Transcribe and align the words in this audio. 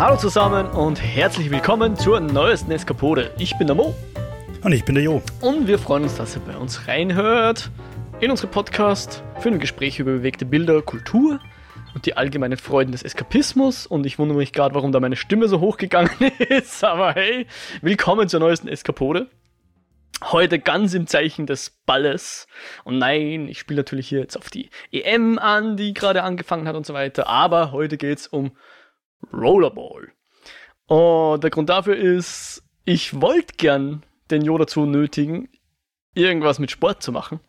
Hallo 0.00 0.16
zusammen 0.16 0.66
und 0.68 0.96
herzlich 0.96 1.50
willkommen 1.50 1.94
zur 1.94 2.20
neuesten 2.20 2.70
Eskapode. 2.70 3.34
Ich 3.36 3.58
bin 3.58 3.66
der 3.66 3.76
Mo. 3.76 3.94
Und 4.62 4.72
ich 4.72 4.82
bin 4.86 4.94
der 4.94 5.04
Jo. 5.04 5.20
Und 5.42 5.66
wir 5.66 5.78
freuen 5.78 6.04
uns, 6.04 6.16
dass 6.16 6.34
ihr 6.34 6.40
bei 6.40 6.56
uns 6.56 6.88
reinhört 6.88 7.70
in 8.18 8.30
unsere 8.30 8.48
Podcast 8.48 9.22
für 9.40 9.50
ein 9.50 9.58
Gespräch 9.58 9.98
über 9.98 10.12
bewegte 10.12 10.46
Bilder, 10.46 10.80
Kultur 10.80 11.38
und 11.94 12.06
die 12.06 12.16
allgemeinen 12.16 12.56
Freuden 12.56 12.92
des 12.92 13.02
Eskapismus. 13.02 13.86
Und 13.86 14.06
ich 14.06 14.18
wundere 14.18 14.38
mich 14.38 14.54
gerade, 14.54 14.74
warum 14.74 14.90
da 14.90 15.00
meine 15.00 15.16
Stimme 15.16 15.48
so 15.48 15.60
hochgegangen 15.60 16.10
ist. 16.48 16.82
Aber 16.82 17.12
hey, 17.12 17.46
willkommen 17.82 18.26
zur 18.30 18.40
neuesten 18.40 18.68
Eskapode. 18.68 19.28
Heute 20.24 20.60
ganz 20.60 20.94
im 20.94 21.08
Zeichen 21.08 21.44
des 21.44 21.78
Balles. 21.84 22.46
Und 22.84 22.96
nein, 22.96 23.48
ich 23.48 23.58
spiele 23.58 23.80
natürlich 23.80 24.08
hier 24.08 24.20
jetzt 24.20 24.38
auf 24.38 24.48
die 24.48 24.70
EM 24.92 25.38
an, 25.38 25.76
die 25.76 25.92
gerade 25.92 26.22
angefangen 26.22 26.66
hat 26.66 26.74
und 26.74 26.86
so 26.86 26.94
weiter. 26.94 27.26
Aber 27.26 27.72
heute 27.72 27.98
geht's 27.98 28.26
um 28.26 28.52
Rollerball. 29.32 30.12
Und 30.86 31.44
der 31.44 31.50
Grund 31.50 31.68
dafür 31.68 31.96
ist, 31.96 32.62
ich 32.84 33.20
wollte 33.20 33.54
gern 33.56 34.02
den 34.30 34.42
Jo 34.42 34.58
dazu 34.58 34.86
nötigen, 34.86 35.48
irgendwas 36.14 36.58
mit 36.58 36.70
Sport 36.70 37.02
zu 37.02 37.12
machen. 37.12 37.40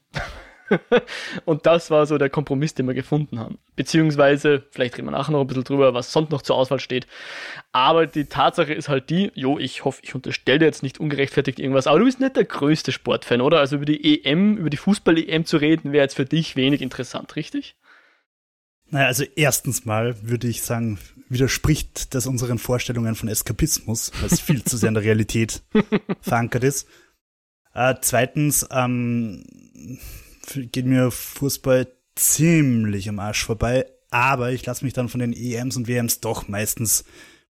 und 1.45 1.65
das 1.65 1.91
war 1.91 2.05
so 2.05 2.17
der 2.17 2.29
Kompromiss, 2.29 2.73
den 2.73 2.87
wir 2.87 2.93
gefunden 2.93 3.39
haben. 3.39 3.57
Beziehungsweise, 3.75 4.63
vielleicht 4.71 4.97
reden 4.97 5.07
wir 5.07 5.11
nachher 5.11 5.31
noch 5.31 5.41
ein 5.41 5.47
bisschen 5.47 5.63
drüber, 5.63 5.93
was 5.93 6.11
sonst 6.11 6.31
noch 6.31 6.41
zur 6.41 6.55
Auswahl 6.55 6.79
steht. 6.79 7.07
Aber 7.71 8.07
die 8.07 8.25
Tatsache 8.25 8.73
ist 8.73 8.89
halt 8.89 9.09
die, 9.09 9.31
jo, 9.35 9.57
ich 9.57 9.85
hoffe, 9.85 10.01
ich 10.03 10.15
unterstelle 10.15 10.59
dir 10.59 10.65
jetzt 10.65 10.83
nicht 10.83 10.99
ungerechtfertigt 10.99 11.59
irgendwas, 11.59 11.87
aber 11.87 11.99
du 11.99 12.05
bist 12.05 12.19
nicht 12.19 12.35
der 12.35 12.45
größte 12.45 12.91
Sportfan, 12.91 13.41
oder? 13.41 13.59
Also 13.59 13.77
über 13.77 13.85
die 13.85 14.23
EM, 14.23 14.57
über 14.57 14.69
die 14.69 14.77
Fußball-EM 14.77 15.45
zu 15.45 15.57
reden, 15.57 15.91
wäre 15.91 16.03
jetzt 16.03 16.15
für 16.15 16.25
dich 16.25 16.55
wenig 16.55 16.81
interessant, 16.81 17.35
richtig? 17.35 17.75
Naja, 18.89 19.07
also 19.07 19.23
erstens 19.35 19.85
mal 19.85 20.15
würde 20.21 20.47
ich 20.47 20.61
sagen, 20.61 20.99
widerspricht 21.31 22.13
das 22.13 22.27
unseren 22.27 22.57
Vorstellungen 22.57 23.15
von 23.15 23.29
Eskapismus, 23.29 24.11
was 24.21 24.39
viel 24.39 24.63
zu 24.63 24.77
sehr 24.77 24.89
in 24.89 24.95
der 24.95 25.03
Realität 25.03 25.61
verankert 26.21 26.63
ist. 26.63 26.87
Äh, 27.73 27.95
zweitens 28.01 28.67
ähm, 28.71 29.43
geht 30.71 30.85
mir 30.85 31.11
Fußball 31.11 31.87
ziemlich 32.15 33.07
am 33.07 33.19
Arsch 33.19 33.45
vorbei, 33.45 33.85
aber 34.09 34.51
ich 34.51 34.65
lasse 34.65 34.83
mich 34.83 34.93
dann 34.93 35.09
von 35.09 35.21
den 35.21 35.33
EMs 35.33 35.77
und 35.77 35.87
WMs 35.87 36.19
doch 36.19 36.47
meistens 36.47 37.05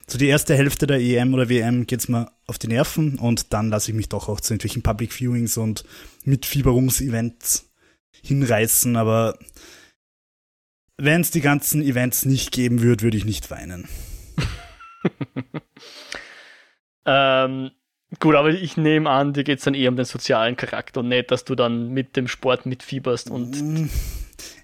so 0.07 0.17
die 0.17 0.27
erste 0.27 0.55
Hälfte 0.55 0.87
der 0.87 0.99
EM 0.99 1.33
oder 1.33 1.49
WM 1.49 1.85
geht's 1.85 2.07
mir 2.07 2.31
auf 2.47 2.57
die 2.57 2.67
Nerven 2.67 3.19
und 3.19 3.53
dann 3.53 3.69
lasse 3.69 3.91
ich 3.91 3.95
mich 3.95 4.09
doch 4.09 4.27
auch 4.27 4.41
zu 4.41 4.53
irgendwelchen 4.53 4.81
Public 4.81 5.13
Viewings 5.13 5.55
und 5.57 5.85
Mitfieberungsevents 6.25 7.69
hinreißen, 8.23 8.95
aber 8.97 9.37
wenn 10.99 11.21
es 11.21 11.31
die 11.31 11.41
ganzen 11.41 11.81
Events 11.81 12.25
nicht 12.25 12.51
geben 12.51 12.81
würde, 12.81 13.03
würde 13.03 13.17
ich 13.17 13.25
nicht 13.25 13.49
weinen. 13.49 13.87
ähm, 17.05 17.71
gut, 18.19 18.35
aber 18.35 18.49
ich 18.49 18.75
nehme 18.75 19.09
an, 19.09 19.33
dir 19.33 19.43
geht 19.43 19.59
es 19.59 19.65
dann 19.65 19.73
eher 19.73 19.89
um 19.89 19.95
den 19.95 20.05
sozialen 20.05 20.57
Charakter 20.57 20.99
und 20.99 21.07
nicht, 21.07 21.31
dass 21.31 21.45
du 21.45 21.55
dann 21.55 21.89
mit 21.89 22.17
dem 22.17 22.27
Sport 22.27 22.65
mitfieberst 22.65 23.29
und. 23.29 23.61
Mm, 23.61 23.89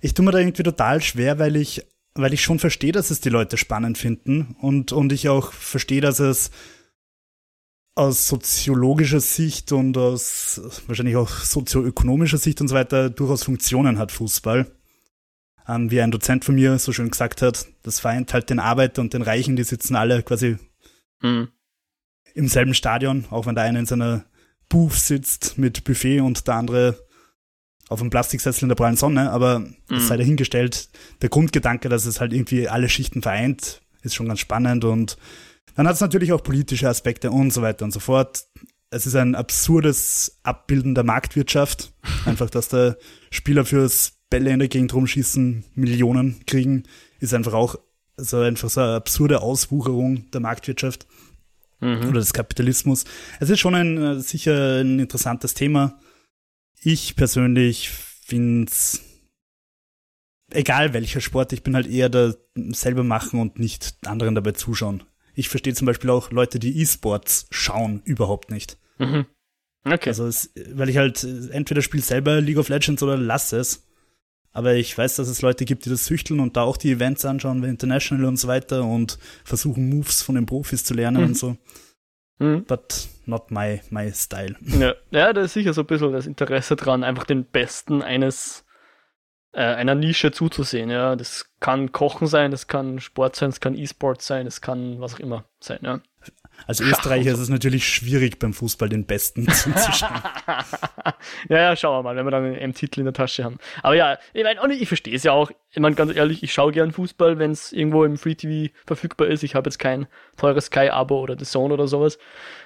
ich 0.01 0.13
tue 0.13 0.25
mir 0.25 0.31
da 0.31 0.39
irgendwie 0.39 0.63
total 0.63 1.01
schwer, 1.01 1.39
weil 1.39 1.55
ich, 1.55 1.85
weil 2.15 2.33
ich 2.33 2.43
schon 2.43 2.59
verstehe, 2.59 2.91
dass 2.91 3.11
es 3.11 3.21
die 3.21 3.29
Leute 3.29 3.57
spannend 3.57 3.97
finden 3.97 4.55
und, 4.59 4.91
und 4.91 5.13
ich 5.13 5.29
auch 5.29 5.53
verstehe, 5.53 6.01
dass 6.01 6.19
es 6.19 6.51
aus 7.97 8.27
soziologischer 8.27 9.21
Sicht 9.21 9.71
und 9.71 9.97
aus 9.97 10.59
wahrscheinlich 10.87 11.15
auch 11.15 11.29
sozioökonomischer 11.29 12.37
Sicht 12.37 12.59
und 12.59 12.67
so 12.67 12.75
weiter 12.75 13.09
durchaus 13.09 13.43
Funktionen 13.43 13.97
hat 13.97 14.11
Fußball 14.11 14.69
ähm, 15.67 15.91
wie 15.91 16.01
ein 16.01 16.11
Dozent 16.11 16.45
von 16.45 16.55
mir 16.55 16.77
so 16.79 16.93
schön 16.93 17.09
gesagt 17.09 17.41
hat, 17.41 17.67
das 17.83 17.99
vereint 17.99 18.33
halt 18.33 18.49
den 18.49 18.59
Arbeiter 18.59 19.01
und 19.01 19.13
den 19.13 19.21
Reichen, 19.21 19.55
die 19.55 19.63
sitzen 19.63 19.95
alle 19.95 20.23
quasi 20.23 20.57
mhm. 21.21 21.49
im 22.33 22.47
selben 22.47 22.73
Stadion, 22.73 23.25
auch 23.29 23.45
wenn 23.45 23.55
der 23.55 23.63
eine 23.63 23.79
in 23.79 23.85
seiner 23.85 24.25
Booth 24.69 24.93
sitzt 24.93 25.57
mit 25.57 25.83
Buffet 25.83 26.21
und 26.21 26.47
der 26.47 26.55
andere 26.55 27.05
auf 27.87 28.01
einem 28.01 28.09
Plastiksessel 28.09 28.63
in 28.63 28.69
der 28.69 28.75
prallen 28.75 28.95
Sonne, 28.95 29.31
aber 29.31 29.59
mhm. 29.59 29.99
sei 29.99 30.17
dahingestellt. 30.17 30.89
Der 31.21 31.29
Grundgedanke, 31.29 31.87
dass 31.87 32.05
es 32.05 32.19
halt 32.19 32.33
irgendwie 32.33 32.67
alle 32.67 32.89
Schichten 32.89 33.21
vereint, 33.21 33.81
ist 34.01 34.15
schon 34.15 34.27
ganz 34.27 34.39
spannend 34.39 34.85
und 34.85 35.17
dann 35.75 35.87
hat 35.87 35.95
es 35.95 36.01
natürlich 36.01 36.31
auch 36.31 36.41
politische 36.41 36.89
Aspekte 36.89 37.31
und 37.31 37.51
so 37.51 37.61
weiter 37.61 37.85
und 37.85 37.91
so 37.91 37.99
fort. 37.99 38.45
Es 38.89 39.05
ist 39.05 39.15
ein 39.15 39.35
absurdes 39.35 40.39
Abbilden 40.43 40.95
der 40.95 41.03
Marktwirtschaft. 41.03 41.93
Einfach, 42.25 42.49
dass 42.49 42.69
der 42.69 42.97
Spieler 43.29 43.65
fürs 43.65 44.14
Bälle 44.29 44.51
in 44.51 44.59
der 44.59 44.67
Gegend 44.67 44.93
rumschießen, 44.93 45.63
Millionen 45.75 46.45
kriegen, 46.45 46.83
ist 47.19 47.33
einfach 47.33 47.53
auch 47.53 47.75
so 48.17 48.39
einfach 48.39 48.69
so 48.69 48.81
eine 48.81 48.95
absurde 48.95 49.41
Auswucherung 49.41 50.29
der 50.31 50.41
Marktwirtschaft 50.41 51.05
mhm. 51.81 52.09
oder 52.09 52.19
des 52.19 52.33
Kapitalismus. 52.33 53.05
Es 53.39 53.49
ist 53.49 53.59
schon 53.59 53.75
ein 53.75 53.97
äh, 53.97 54.19
sicher 54.19 54.81
ein 54.81 54.99
interessantes 54.99 55.53
Thema. 55.53 55.99
Ich 56.81 57.15
persönlich 57.15 57.89
finde 57.89 58.71
es 58.71 59.01
egal 60.51 60.93
welcher 60.93 61.21
Sport, 61.21 61.53
ich 61.53 61.63
bin 61.63 61.75
halt 61.75 61.87
eher 61.87 62.09
da 62.09 62.33
selber 62.55 63.03
machen 63.03 63.39
und 63.39 63.59
nicht 63.59 63.95
anderen 64.05 64.35
dabei 64.35 64.51
zuschauen. 64.51 65.03
Ich 65.33 65.49
verstehe 65.49 65.73
zum 65.73 65.85
Beispiel 65.85 66.09
auch 66.09 66.31
Leute, 66.31 66.59
die 66.59 66.79
E-Sports 66.79 67.47
schauen, 67.51 68.01
überhaupt 68.05 68.51
nicht. 68.51 68.77
Mhm. 68.99 69.25
Okay. 69.83 70.09
Also, 70.09 70.25
es, 70.25 70.51
weil 70.71 70.89
ich 70.89 70.97
halt 70.97 71.23
entweder 71.23 71.81
spiele 71.81 72.01
selber 72.01 72.41
League 72.41 72.57
of 72.57 72.69
Legends 72.69 73.03
oder 73.03 73.17
lasse 73.17 73.57
es. 73.57 73.84
Aber 74.55 74.75
ich 74.75 74.97
weiß, 74.97 75.17
dass 75.17 75.27
es 75.27 75.41
Leute 75.41 75.65
gibt, 75.65 75.83
die 75.83 75.89
das 75.89 76.05
süchteln 76.05 76.39
und 76.39 76.55
da 76.55 76.61
auch 76.61 76.77
die 76.77 76.89
Events 76.89 77.25
anschauen, 77.25 77.61
wie 77.61 77.67
International 77.67 78.23
und 78.23 78.37
so 78.37 78.47
weiter 78.47 78.85
und 78.85 79.19
versuchen 79.43 79.89
Moves 79.89 80.21
von 80.21 80.35
den 80.35 80.45
Profis 80.45 80.85
zu 80.85 80.93
lernen 80.93 81.23
mhm. 81.23 81.27
und 81.27 81.37
so. 81.37 81.57
Mhm. 82.39 82.63
But 82.63 83.09
not 83.25 83.51
my, 83.51 83.81
my 83.89 84.09
style. 84.13 84.55
Ja. 84.61 84.93
ja, 85.11 85.33
da 85.33 85.41
ist 85.41 85.53
sicher 85.53 85.73
so 85.73 85.81
ein 85.81 85.87
bisschen 85.87 86.13
das 86.13 86.25
Interesse 86.25 86.77
dran, 86.77 87.03
einfach 87.03 87.25
den 87.25 87.43
Besten 87.43 88.01
eines 88.01 88.63
äh, 89.51 89.59
einer 89.59 89.93
Nische 89.93 90.31
zuzusehen. 90.31 90.89
Ja, 90.89 91.17
das 91.17 91.51
kann 91.59 91.91
Kochen 91.91 92.27
sein, 92.27 92.51
das 92.51 92.67
kann 92.67 93.01
Sport 93.01 93.35
sein, 93.35 93.49
das 93.49 93.59
kann 93.59 93.75
E-Sport 93.75 94.21
sein, 94.21 94.45
das 94.45 94.61
kann 94.61 95.01
was 95.01 95.15
auch 95.15 95.19
immer 95.19 95.43
sein. 95.59 95.79
Ja. 95.81 95.99
Als 96.67 96.79
Österreicher 96.79 97.31
ist 97.31 97.39
es 97.39 97.49
natürlich 97.49 97.87
schwierig, 97.87 98.39
beim 98.39 98.53
Fußball 98.53 98.89
den 98.89 99.05
Besten 99.05 99.47
zuzuschauen. 99.49 100.21
ja, 101.49 101.57
ja, 101.57 101.75
schauen 101.75 101.97
wir 101.97 102.03
mal, 102.03 102.15
wenn 102.15 102.25
wir 102.25 102.31
dann 102.31 102.55
einen 102.55 102.73
Titel 102.73 103.01
in 103.01 103.05
der 103.05 103.13
Tasche 103.13 103.43
haben. 103.43 103.57
Aber 103.83 103.95
ja, 103.95 104.17
ich 104.33 104.43
meine, 104.43 104.73
ich 104.73 104.87
verstehe 104.87 105.15
es 105.15 105.23
ja 105.23 105.31
auch. 105.31 105.51
Ich 105.71 105.79
meine, 105.79 105.95
ganz 105.95 106.15
ehrlich, 106.15 106.41
ich 106.41 106.53
schaue 106.53 106.71
gern 106.71 106.91
Fußball, 106.91 107.37
wenn 107.37 107.51
es 107.51 107.71
irgendwo 107.71 108.03
im 108.05 108.17
Free 108.17 108.35
TV 108.35 108.73
verfügbar 108.85 109.27
ist. 109.27 109.43
Ich 109.43 109.55
habe 109.55 109.67
jetzt 109.67 109.77
kein 109.77 110.07
teures 110.37 110.65
Sky-Abo 110.65 111.19
oder 111.19 111.37
The 111.37 111.45
Zone 111.45 111.73
oder 111.73 111.87
sowas. 111.87 112.17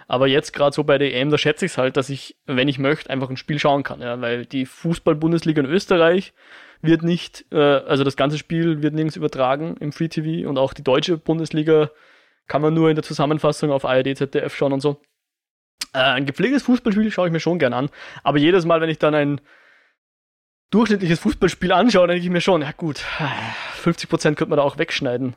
Aber 0.08 0.28
jetzt 0.28 0.54
gerade 0.54 0.74
so 0.74 0.84
bei 0.84 0.98
der 0.98 1.14
EM, 1.14 1.30
da 1.30 1.38
schätze 1.38 1.66
ich 1.66 1.74
es 1.74 1.78
halt, 1.78 1.98
dass 1.98 2.10
ich, 2.10 2.38
wenn 2.46 2.68
ich 2.68 2.80
möchte, 2.80 3.10
einfach 3.10 3.30
ein 3.30 3.38
Spiel 3.38 3.60
schauen 3.60 3.84
kann. 3.84 4.02
Ja, 4.02 4.22
weil 4.22 4.46
die 4.46 4.66
Fußball-Bundesliga 4.66 5.62
in 5.62 5.68
Österreich 5.68 6.34
wird 6.82 7.04
nicht, 7.04 7.46
äh, 7.52 7.58
also 7.58 8.04
das 8.04 8.16
ganze 8.16 8.38
Spiel 8.38 8.82
wird 8.82 8.94
nirgends 8.94 9.16
übertragen 9.16 9.76
im 9.80 9.92
Free 9.92 10.08
TV 10.08 10.48
und 10.48 10.58
auch 10.58 10.74
die 10.74 10.84
deutsche 10.84 11.18
Bundesliga 11.18 11.92
kann 12.50 12.62
man 12.62 12.74
nur 12.74 12.90
in 12.90 12.96
der 12.96 13.04
Zusammenfassung 13.04 13.72
auf 13.72 13.86
ARD, 13.86 14.18
ZDF 14.18 14.54
schauen 14.54 14.74
und 14.74 14.82
so. 14.82 15.02
Äh, 15.94 16.00
ein 16.00 16.26
gepflegtes 16.26 16.64
Fußballspiel 16.64 17.12
schaue 17.12 17.28
ich 17.28 17.32
mir 17.32 17.40
schon 17.40 17.60
gern 17.60 17.74
an. 17.74 17.90
Aber 18.24 18.38
jedes 18.38 18.66
Mal, 18.66 18.82
wenn 18.82 18.90
ich 18.90 19.00
dann 19.00 19.16
ein 19.16 19.40
durchschnittliches 20.72 21.20
Fußballspiel 21.20 21.72
anschaue, 21.72 22.08
denke 22.08 22.24
ich 22.24 22.30
mir 22.30 22.42
schon, 22.42 22.62
ja 22.62 22.72
gut, 22.72 23.04
50% 23.84 24.36
könnte 24.36 24.48
man 24.48 24.58
da 24.58 24.64
auch 24.64 24.78
wegschneiden. 24.78 25.36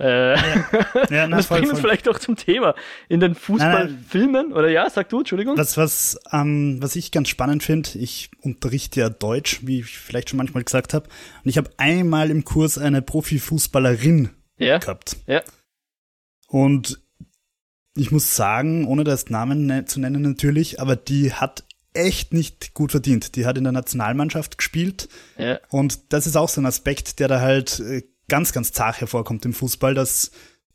Äh, 0.00 0.34
ja. 0.34 0.66
Ja, 1.10 1.26
na, 1.28 1.36
das 1.36 1.46
voll, 1.46 1.58
bringt 1.58 1.72
uns 1.72 1.80
vielleicht 1.80 2.08
auch 2.08 2.18
zum 2.18 2.36
Thema. 2.36 2.74
In 3.08 3.20
den 3.20 3.34
Fußballfilmen, 3.34 4.52
oder 4.52 4.68
ja, 4.68 4.90
sag 4.90 5.08
du, 5.10 5.20
Entschuldigung. 5.20 5.56
Was, 5.56 5.76
was, 5.76 6.18
ähm, 6.32 6.78
was 6.80 6.96
ich 6.96 7.12
ganz 7.12 7.28
spannend 7.28 7.62
finde, 7.62 7.90
ich 7.98 8.30
unterrichte 8.40 9.00
ja 9.00 9.10
Deutsch, 9.10 9.60
wie 9.62 9.80
ich 9.80 9.98
vielleicht 9.98 10.30
schon 10.30 10.38
manchmal 10.38 10.64
gesagt 10.64 10.94
habe. 10.94 11.08
Und 11.44 11.48
ich 11.48 11.58
habe 11.58 11.70
einmal 11.76 12.30
im 12.30 12.44
Kurs 12.44 12.76
eine 12.76 13.02
Profifußballerin 13.02 14.30
ja. 14.58 14.78
gehabt. 14.78 15.16
Ja. 15.26 15.42
Und 16.54 17.00
ich 17.96 18.12
muss 18.12 18.36
sagen, 18.36 18.86
ohne 18.86 19.02
das 19.02 19.28
Namen 19.28 19.66
ne 19.66 19.86
zu 19.86 19.98
nennen 19.98 20.22
natürlich, 20.22 20.78
aber 20.78 20.94
die 20.94 21.32
hat 21.32 21.64
echt 21.94 22.32
nicht 22.32 22.74
gut 22.74 22.92
verdient. 22.92 23.34
Die 23.34 23.44
hat 23.44 23.58
in 23.58 23.64
der 23.64 23.72
Nationalmannschaft 23.72 24.56
gespielt. 24.56 25.08
Ja. 25.36 25.58
Und 25.70 26.12
das 26.12 26.28
ist 26.28 26.36
auch 26.36 26.48
so 26.48 26.60
ein 26.60 26.66
Aspekt, 26.66 27.18
der 27.18 27.26
da 27.26 27.40
halt 27.40 27.80
äh, 27.80 28.04
ganz, 28.28 28.52
ganz 28.52 28.70
zart 28.70 29.00
hervorkommt 29.00 29.44
im 29.44 29.52
Fußball, 29.52 29.94
dass 29.94 30.30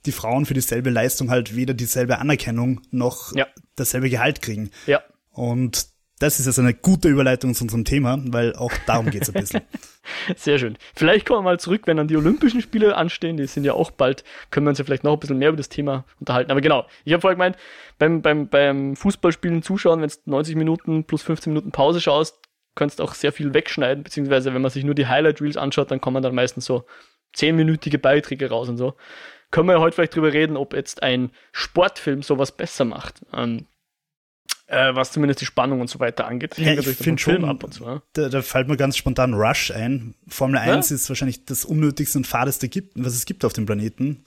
die 0.06 0.12
Frauen 0.12 0.46
für 0.46 0.54
dieselbe 0.54 0.90
Leistung 0.90 1.30
halt 1.30 1.56
weder 1.56 1.74
dieselbe 1.74 2.18
Anerkennung 2.18 2.82
noch 2.92 3.34
ja. 3.34 3.48
dasselbe 3.78 4.10
Gehalt 4.10 4.42
kriegen. 4.42 4.72
Ja. 4.86 5.02
Und 5.32 5.88
das 6.20 6.40
ist 6.40 6.46
jetzt 6.46 6.60
eine 6.60 6.74
gute 6.74 7.08
Überleitung 7.08 7.54
zu 7.54 7.64
unserem 7.64 7.86
Thema, 7.86 8.20
weil 8.26 8.54
auch 8.56 8.74
darum 8.86 9.10
geht 9.10 9.24
es 9.24 9.30
ein 9.30 9.42
bisschen. 9.42 9.62
Sehr 10.36 10.60
schön. 10.60 10.78
Vielleicht 10.94 11.26
kommen 11.26 11.40
wir 11.40 11.44
mal 11.44 11.60
zurück, 11.60 11.84
wenn 11.86 11.96
dann 11.96 12.10
die 12.10 12.18
Olympischen 12.18 12.62
Spiele 12.62 12.96
anstehen, 12.98 13.38
die 13.38 13.48
sind 13.48 13.64
ja 13.64 13.74
auch 13.74 13.92
bald, 13.92 14.26
können 14.52 14.66
wir 14.66 14.70
uns 14.70 14.80
ja 14.80 14.86
vielleicht 14.86 15.06
noch 15.06 15.14
ein 15.14 15.20
bisschen 15.20 15.38
mehr 15.38 15.50
über 15.50 15.58
das 15.58 15.70
Thema 15.70 16.04
unterhalten. 16.20 16.52
Aber 16.52 16.60
genau, 16.60 16.86
ich 17.06 17.14
habe 17.14 17.22
vorher 17.22 17.36
gemeint, 17.36 17.56
beim, 18.00 18.22
beim, 18.22 18.50
beim 18.50 18.98
Fußballspielen 18.98 19.64
zuschauen, 19.64 20.02
wenn 20.02 20.10
du 20.10 20.16
90 20.26 20.56
Minuten 20.58 21.06
plus 21.06 21.22
15 21.24 21.54
Minuten 21.54 21.72
Pause 21.72 22.02
schaust, 22.02 22.38
kannst 22.76 23.00
du 23.00 23.04
auch 23.04 23.14
sehr 23.14 23.32
viel 23.32 23.54
wegschneiden, 23.54 24.04
beziehungsweise 24.04 24.54
wenn 24.54 24.62
man 24.62 24.72
sich 24.72 24.84
nur 24.84 24.96
die 24.96 25.08
Highlight 25.08 25.42
Reels 25.42 25.58
anschaut, 25.58 25.90
dann 25.90 26.02
kommen 26.02 26.22
dann 26.22 26.36
meistens 26.36 26.66
so 26.66 26.86
10-minütige 27.36 27.98
Beiträge 27.98 28.50
raus 28.50 28.68
und 28.68 28.78
so. 28.78 28.96
können 29.52 29.68
wir 29.68 29.76
ja 29.76 29.80
heute 29.80 29.96
vielleicht 29.96 30.16
drüber 30.16 30.34
reden, 30.34 30.58
ob 30.58 30.74
jetzt 30.74 31.02
ein 31.02 31.32
Sportfilm 31.54 32.24
sowas 32.24 32.52
besser 32.52 32.84
macht. 32.86 33.22
Ähm, 33.34 33.68
äh, 34.70 34.96
was 34.96 35.12
zumindest 35.12 35.42
die 35.42 35.46
Spannung 35.46 35.82
und 35.82 35.90
so 35.90 36.00
weiter 36.00 36.28
angeht. 36.28 36.58
Ja, 36.58 36.74
ich 36.74 36.88
finde 36.88 37.22
schon, 37.22 37.44
ab 37.44 37.64
und 37.64 37.74
zu. 37.74 37.84
Ja. 37.84 38.02
Da, 38.14 38.30
da, 38.30 38.42
fällt 38.42 38.68
mir 38.68 38.78
ganz 38.78 38.98
spontan 38.98 39.34
Rush 39.34 39.72
ein. 39.72 40.14
Formel 40.28 40.60
1 40.60 40.90
ja? 40.90 40.96
ist 40.96 41.10
wahrscheinlich 41.10 41.46
das 41.46 41.66
unnötigste 41.66 42.20
und 42.20 42.28
fadeste, 42.28 42.70
gibt, 42.70 42.94
was 42.96 43.16
es 43.16 43.26
gibt 43.26 43.44
auf 43.46 43.54
dem 43.54 43.66
Planeten. 43.66 44.24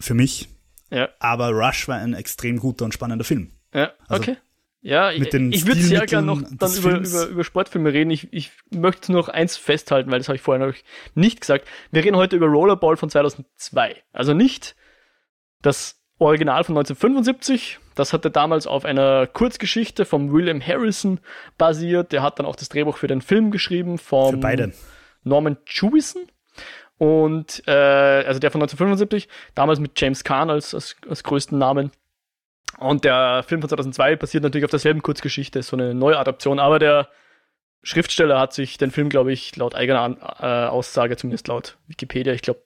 Für 0.00 0.14
mich. 0.14 0.48
Ja. 0.90 1.08
Aber 1.20 1.50
Rush 1.50 1.88
war 1.88 1.98
ein 1.98 2.14
extrem 2.14 2.58
guter 2.58 2.84
und 2.84 2.92
spannender 2.92 3.24
Film. 3.24 3.52
Ja, 3.72 3.92
also, 4.08 4.22
okay. 4.22 4.36
Ja, 4.80 5.12
ich, 5.12 5.32
ich 5.32 5.66
würde 5.66 5.80
sehr 5.80 6.04
gerne 6.04 6.26
noch 6.26 6.42
dann 6.42 6.76
über, 6.76 6.98
über, 6.98 7.26
über 7.28 7.44
Sportfilme 7.44 7.90
reden. 7.90 8.10
Ich, 8.10 8.30
ich 8.32 8.50
möchte 8.70 9.12
noch 9.12 9.28
eins 9.28 9.56
festhalten, 9.56 10.10
weil 10.10 10.18
das 10.18 10.28
habe 10.28 10.36
ich 10.36 10.42
vorher 10.42 10.66
noch 10.66 10.74
nicht 11.14 11.40
gesagt. 11.40 11.66
Wir 11.90 12.04
reden 12.04 12.16
heute 12.16 12.36
über 12.36 12.48
Rollerball 12.48 12.98
von 12.98 13.08
2002. 13.08 14.02
Also 14.12 14.34
nicht 14.34 14.76
das 15.62 16.03
Original 16.24 16.64
von 16.64 16.76
1975. 16.76 17.78
Das 17.94 18.12
hatte 18.12 18.30
damals 18.30 18.66
auf 18.66 18.84
einer 18.84 19.26
Kurzgeschichte 19.26 20.04
von 20.04 20.32
William 20.32 20.60
Harrison 20.60 21.20
basiert. 21.58 22.12
Der 22.12 22.22
hat 22.22 22.38
dann 22.38 22.46
auch 22.46 22.56
das 22.56 22.70
Drehbuch 22.70 22.96
für 22.96 23.06
den 23.06 23.20
Film 23.20 23.50
geschrieben 23.50 23.98
von 23.98 24.40
Norman 25.22 25.58
Jewison. 25.66 26.22
Und 26.96 27.62
äh, 27.66 27.70
also 27.70 28.40
der 28.40 28.50
von 28.50 28.62
1975, 28.62 29.28
damals 29.54 29.80
mit 29.80 30.00
James 30.00 30.24
Kahn 30.24 30.48
als, 30.48 30.74
als, 30.74 30.96
als 31.08 31.22
größten 31.24 31.58
Namen. 31.58 31.90
Und 32.78 33.04
der 33.04 33.44
Film 33.46 33.60
von 33.60 33.68
2002 33.68 34.16
basiert 34.16 34.42
natürlich 34.42 34.64
auf 34.64 34.70
derselben 34.70 35.02
Kurzgeschichte, 35.02 35.62
so 35.62 35.76
eine 35.76 35.94
Neuadaption, 35.94 36.58
aber 36.58 36.78
der 36.78 37.08
Schriftsteller 37.82 38.40
hat 38.40 38.52
sich 38.52 38.78
den 38.78 38.90
Film, 38.90 39.10
glaube 39.10 39.32
ich, 39.32 39.54
laut 39.56 39.74
eigener 39.74 40.00
An 40.00 40.16
äh, 40.40 40.68
Aussage, 40.68 41.16
zumindest 41.16 41.48
laut 41.48 41.76
Wikipedia, 41.86 42.32
ich 42.32 42.42
glaube, 42.42 42.62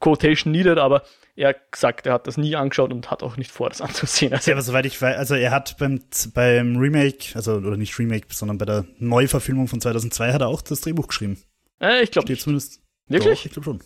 Quotation 0.00 0.52
needed, 0.52 0.78
aber 0.78 1.02
er 1.34 1.54
gesagt, 1.70 2.06
er 2.06 2.14
hat 2.14 2.26
das 2.26 2.36
nie 2.36 2.56
angeschaut 2.56 2.92
und 2.92 3.10
hat 3.10 3.22
auch 3.22 3.36
nicht 3.36 3.50
vor, 3.50 3.68
das 3.68 3.80
anzusehen. 3.80 4.32
Also, 4.32 4.50
ja, 4.50 4.56
aber 4.56 4.62
soweit 4.62 4.86
ich 4.86 5.00
weiß, 5.00 5.16
also 5.16 5.34
er 5.34 5.50
hat 5.50 5.76
beim, 5.78 6.00
beim 6.34 6.76
Remake, 6.76 7.34
also 7.34 7.54
oder 7.54 7.76
nicht 7.76 7.98
Remake, 7.98 8.26
sondern 8.30 8.58
bei 8.58 8.64
der 8.64 8.84
Neuverfilmung 8.98 9.68
von 9.68 9.80
2002 9.80 10.32
hat 10.32 10.40
er 10.40 10.48
auch 10.48 10.62
das 10.62 10.80
Drehbuch 10.82 11.08
geschrieben. 11.08 11.42
Äh, 11.80 12.02
ich 12.02 12.10
glaube 12.10 12.26
Steht 12.26 12.40
zumindest. 12.40 12.80
Wirklich? 13.08 13.40
Doch, 13.40 13.46
ich 13.46 13.52
glaube 13.52 13.64
schon. 13.64 13.82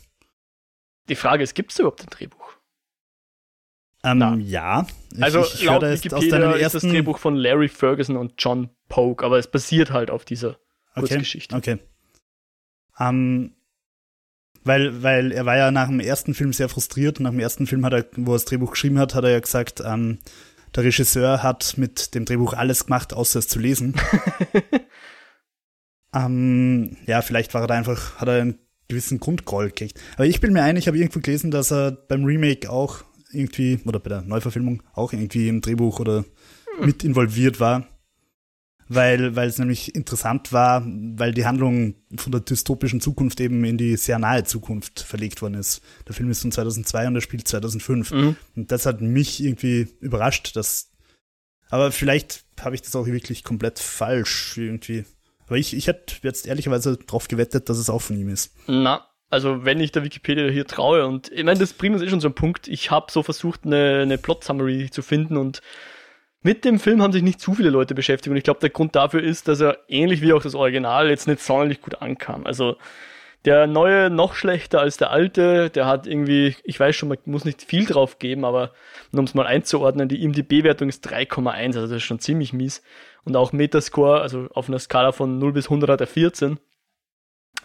Die 1.08 1.14
Frage 1.14 1.42
ist, 1.42 1.54
gibt 1.54 1.72
es 1.72 1.78
überhaupt 1.78 2.02
ein 2.02 2.10
Drehbuch? 2.10 2.56
Ähm, 4.02 4.40
ja. 4.40 4.86
Ich, 5.14 5.22
also 5.22 5.40
ich 5.40 5.64
laut 5.64 5.82
Wikipedia 5.82 6.52
ist 6.52 6.74
das 6.74 6.82
Drehbuch 6.82 7.18
von 7.18 7.34
Larry 7.34 7.68
Ferguson 7.68 8.16
und 8.16 8.34
John 8.38 8.70
Polk, 8.88 9.22
aber 9.22 9.38
es 9.38 9.50
basiert 9.50 9.90
halt 9.90 10.10
auf 10.10 10.24
dieser 10.24 10.58
Kurzgeschichte. 10.94 11.56
Okay. 11.56 11.78
Ähm, 12.98 13.55
weil, 14.66 15.02
weil 15.02 15.32
er 15.32 15.46
war 15.46 15.56
ja 15.56 15.70
nach 15.70 15.88
dem 15.88 16.00
ersten 16.00 16.34
Film 16.34 16.52
sehr 16.52 16.68
frustriert. 16.68 17.20
Nach 17.20 17.30
dem 17.30 17.40
ersten 17.40 17.66
Film 17.66 17.84
hat 17.84 17.92
er, 17.92 18.06
wo 18.16 18.32
er 18.32 18.36
das 18.36 18.44
Drehbuch 18.44 18.72
geschrieben 18.72 18.98
hat, 18.98 19.14
hat 19.14 19.24
er 19.24 19.30
ja 19.30 19.40
gesagt, 19.40 19.82
ähm, 19.84 20.18
der 20.74 20.84
Regisseur 20.84 21.42
hat 21.42 21.74
mit 21.76 22.14
dem 22.14 22.24
Drehbuch 22.24 22.52
alles 22.52 22.86
gemacht, 22.86 23.14
außer 23.14 23.38
es 23.38 23.48
zu 23.48 23.58
lesen. 23.58 23.94
ähm, 26.14 26.96
ja, 27.06 27.22
vielleicht 27.22 27.54
war 27.54 27.62
er 27.62 27.66
da 27.68 27.74
einfach, 27.74 28.16
hat 28.16 28.28
er 28.28 28.42
einen 28.42 28.58
gewissen 28.88 29.20
Grundgroll 29.20 29.68
gekriegt. 29.68 30.00
Aber 30.14 30.26
ich 30.26 30.40
bin 30.40 30.52
mir 30.52 30.62
ein, 30.62 30.76
ich 30.76 30.86
habe 30.86 30.98
irgendwo 30.98 31.20
gelesen, 31.20 31.50
dass 31.50 31.72
er 31.72 31.92
beim 31.92 32.24
Remake 32.24 32.70
auch 32.70 33.04
irgendwie, 33.32 33.80
oder 33.84 34.00
bei 34.00 34.10
der 34.10 34.22
Neuverfilmung 34.22 34.82
auch 34.94 35.12
irgendwie 35.12 35.48
im 35.48 35.60
Drehbuch 35.60 36.00
oder 36.00 36.24
hm. 36.78 36.86
mit 36.86 37.04
involviert 37.04 37.60
war. 37.60 37.86
Weil, 38.88 39.34
weil 39.34 39.48
es 39.48 39.58
nämlich 39.58 39.96
interessant 39.96 40.52
war, 40.52 40.84
weil 40.86 41.34
die 41.34 41.44
Handlung 41.44 41.96
von 42.16 42.30
der 42.30 42.40
dystopischen 42.40 43.00
Zukunft 43.00 43.40
eben 43.40 43.64
in 43.64 43.78
die 43.78 43.96
sehr 43.96 44.20
nahe 44.20 44.44
Zukunft 44.44 45.00
verlegt 45.00 45.42
worden 45.42 45.54
ist. 45.54 45.82
Der 46.06 46.14
Film 46.14 46.30
ist 46.30 46.42
von 46.42 46.52
2002 46.52 47.08
und 47.08 47.16
er 47.16 47.20
spielt 47.20 47.48
2005. 47.48 48.12
Mhm. 48.12 48.36
Und 48.54 48.70
das 48.70 48.86
hat 48.86 49.00
mich 49.00 49.42
irgendwie 49.42 49.88
überrascht, 50.00 50.54
dass, 50.54 50.92
aber 51.68 51.90
vielleicht 51.90 52.44
habe 52.60 52.76
ich 52.76 52.82
das 52.82 52.94
auch 52.94 53.06
wirklich 53.06 53.42
komplett 53.42 53.80
falsch 53.80 54.56
irgendwie. 54.56 55.04
Aber 55.46 55.56
ich, 55.56 55.74
ich 55.76 55.88
hätte 55.88 56.14
jetzt 56.22 56.46
ehrlicherweise 56.46 56.96
drauf 56.96 57.26
gewettet, 57.26 57.68
dass 57.68 57.78
es 57.78 57.90
auch 57.90 58.02
von 58.02 58.16
ihm 58.16 58.28
ist. 58.28 58.54
Na, 58.68 59.04
also 59.30 59.64
wenn 59.64 59.80
ich 59.80 59.92
der 59.92 60.04
Wikipedia 60.04 60.48
hier 60.48 60.66
traue 60.66 61.06
und 61.06 61.30
ich 61.32 61.44
meine, 61.44 61.58
das 61.58 61.72
uns 61.72 62.02
eh 62.02 62.08
schon 62.08 62.20
so 62.20 62.28
ein 62.28 62.34
Punkt. 62.34 62.68
Ich 62.68 62.90
habe 62.90 63.10
so 63.10 63.22
versucht, 63.22 63.64
eine, 63.64 64.00
eine 64.02 64.18
Plot-Summary 64.18 64.90
zu 64.90 65.02
finden 65.02 65.36
und 65.36 65.60
mit 66.42 66.64
dem 66.64 66.78
Film 66.78 67.02
haben 67.02 67.12
sich 67.12 67.22
nicht 67.22 67.40
zu 67.40 67.54
viele 67.54 67.70
Leute 67.70 67.94
beschäftigt 67.94 68.30
und 68.30 68.36
ich 68.36 68.44
glaube, 68.44 68.60
der 68.60 68.70
Grund 68.70 68.94
dafür 68.94 69.22
ist, 69.22 69.48
dass 69.48 69.60
er 69.60 69.78
ähnlich 69.88 70.22
wie 70.22 70.32
auch 70.32 70.42
das 70.42 70.54
Original 70.54 71.08
jetzt 71.08 71.26
nicht 71.26 71.40
sonderlich 71.40 71.80
gut 71.80 72.00
ankam. 72.00 72.46
Also 72.46 72.76
der 73.46 73.66
neue 73.66 74.10
noch 74.10 74.34
schlechter 74.34 74.80
als 74.80 74.96
der 74.96 75.10
alte, 75.10 75.70
der 75.70 75.86
hat 75.86 76.06
irgendwie, 76.06 76.56
ich 76.64 76.78
weiß 76.78 76.96
schon, 76.96 77.08
man 77.08 77.18
muss 77.26 77.44
nicht 77.44 77.62
viel 77.62 77.86
drauf 77.86 78.18
geben, 78.18 78.44
aber 78.44 78.72
um 79.12 79.24
es 79.24 79.34
mal 79.34 79.46
einzuordnen, 79.46 80.08
die 80.08 80.22
IMDb-Wertung 80.22 80.88
ist 80.88 81.08
3,1, 81.08 81.66
also 81.66 81.82
das 81.82 81.92
ist 81.92 82.02
schon 82.02 82.18
ziemlich 82.18 82.52
mies. 82.52 82.82
Und 83.24 83.36
auch 83.36 83.52
Metascore, 83.52 84.20
also 84.20 84.48
auf 84.52 84.68
einer 84.68 84.80
Skala 84.80 85.12
von 85.12 85.38
0 85.38 85.52
bis 85.52 85.66
100 85.66 85.90
hat 85.90 86.00
er 86.00 86.06
14. 86.06 86.58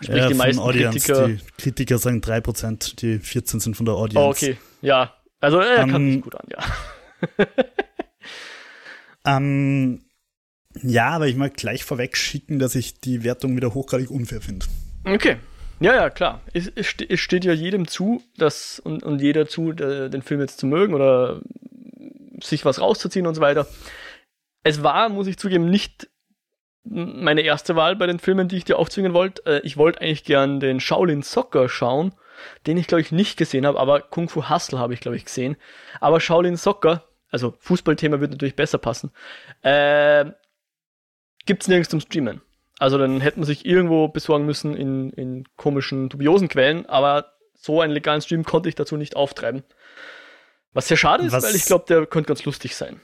Sprich, 0.02 0.18
ja, 0.18 0.28
die 0.28 0.34
meisten 0.34 0.62
Audience, 0.62 1.00
Kritiker. 1.00 1.28
Die 1.28 1.40
Kritiker 1.62 1.98
sagen 1.98 2.22
3%, 2.22 2.96
die 2.98 3.20
14 3.20 3.60
sind 3.60 3.76
von 3.76 3.86
der 3.86 3.96
Audience. 3.96 4.20
Oh, 4.20 4.30
okay. 4.30 4.58
Ja. 4.82 5.16
Also 5.40 5.60
er 5.60 5.84
um, 5.84 5.92
kann 5.92 6.12
sich 6.12 6.22
gut 6.22 6.36
an, 6.36 6.48
ja. 6.50 7.46
ähm, 9.26 10.02
ja, 10.82 11.10
aber 11.10 11.28
ich 11.28 11.36
mag 11.36 11.56
gleich 11.56 11.84
vorweg 11.84 12.16
schicken, 12.16 12.60
dass 12.60 12.76
ich 12.76 13.00
die 13.00 13.24
Wertung 13.24 13.56
wieder 13.56 13.74
hochgradig 13.74 14.10
unfair 14.10 14.42
finde. 14.42 14.66
Okay. 15.06 15.38
Ja, 15.80 15.96
ja, 15.96 16.10
klar. 16.10 16.42
Es, 16.54 16.72
es, 16.76 17.20
steht 17.20 17.44
ja 17.44 17.54
jedem 17.54 17.88
zu, 17.88 18.22
dass, 18.38 18.80
und, 18.80 19.04
und 19.04 19.20
jeder 19.20 19.48
zu, 19.48 19.74
den 19.74 20.22
Film 20.22 20.40
jetzt 20.40 20.60
zu 20.60 20.68
mögen 20.68 20.94
oder 20.94 21.42
sich 22.40 22.66
was 22.66 22.80
rauszuziehen 22.80 23.26
und 23.26 23.34
so 23.34 23.42
weiter. 23.42 23.68
Es 24.64 24.84
war, 24.84 25.10
muss 25.10 25.28
ich 25.28 25.38
zugeben, 25.38 25.70
nicht 25.70 26.08
meine 26.84 27.42
erste 27.42 27.76
Wahl 27.76 27.96
bei 27.96 28.08
den 28.08 28.20
Filmen, 28.20 28.48
die 28.48 28.58
ich 28.58 28.66
dir 28.66 28.78
aufzwingen 28.78 29.14
wollte. 29.14 29.46
Äh, 29.46 29.62
ich 29.64 29.78
wollte 29.78 30.02
eigentlich 30.02 30.24
gern 30.24 30.60
den 30.60 30.80
Shaolin 30.80 31.22
Soccer 31.22 31.70
schauen, 31.70 32.14
den 32.66 32.78
ich 32.78 32.88
glaube 32.88 33.02
ich 33.02 33.12
nicht 33.12 33.38
gesehen 33.38 33.66
habe, 33.66 33.80
aber 33.80 34.02
Kung 34.02 34.30
Fu 34.30 34.50
Hustle 34.50 34.80
habe 34.80 34.94
ich 34.94 35.00
glaube 35.00 35.18
ich 35.18 35.26
gesehen. 35.26 35.58
Aber 36.00 36.20
Shaolin 36.20 36.58
Soccer, 36.58 37.04
also 37.32 37.56
Fußballthema 37.60 38.20
wird 38.20 38.32
natürlich 38.32 38.56
besser 38.56 38.78
passen, 38.78 39.12
äh, 39.64 40.26
gibt's 41.46 41.68
nirgends 41.68 41.90
zum 41.90 42.00
Streamen. 42.00 42.42
Also 42.78 42.98
dann 42.98 43.22
hätte 43.22 43.40
man 43.40 43.46
sich 43.46 43.66
irgendwo 43.66 44.08
besorgen 44.08 44.46
müssen 44.46 44.76
in, 44.76 45.12
in 45.12 45.46
komischen, 45.56 46.10
dubiosen 46.10 46.48
Quellen, 46.48 46.86
aber 46.86 47.34
so 47.56 47.82
einen 47.82 47.94
legalen 47.94 48.22
Stream 48.22 48.44
konnte 48.44 48.70
ich 48.70 48.76
dazu 48.76 48.98
nicht 48.98 49.16
auftreiben. 49.16 49.64
Was 50.74 50.88
sehr 50.88 50.98
schade 50.98 51.26
ist, 51.26 51.32
Was? 51.32 51.44
weil 51.44 51.56
ich 51.56 51.66
glaube, 51.66 51.86
der 51.88 52.06
könnte 52.06 52.28
ganz 52.28 52.44
lustig 52.46 52.76
sein 52.76 53.02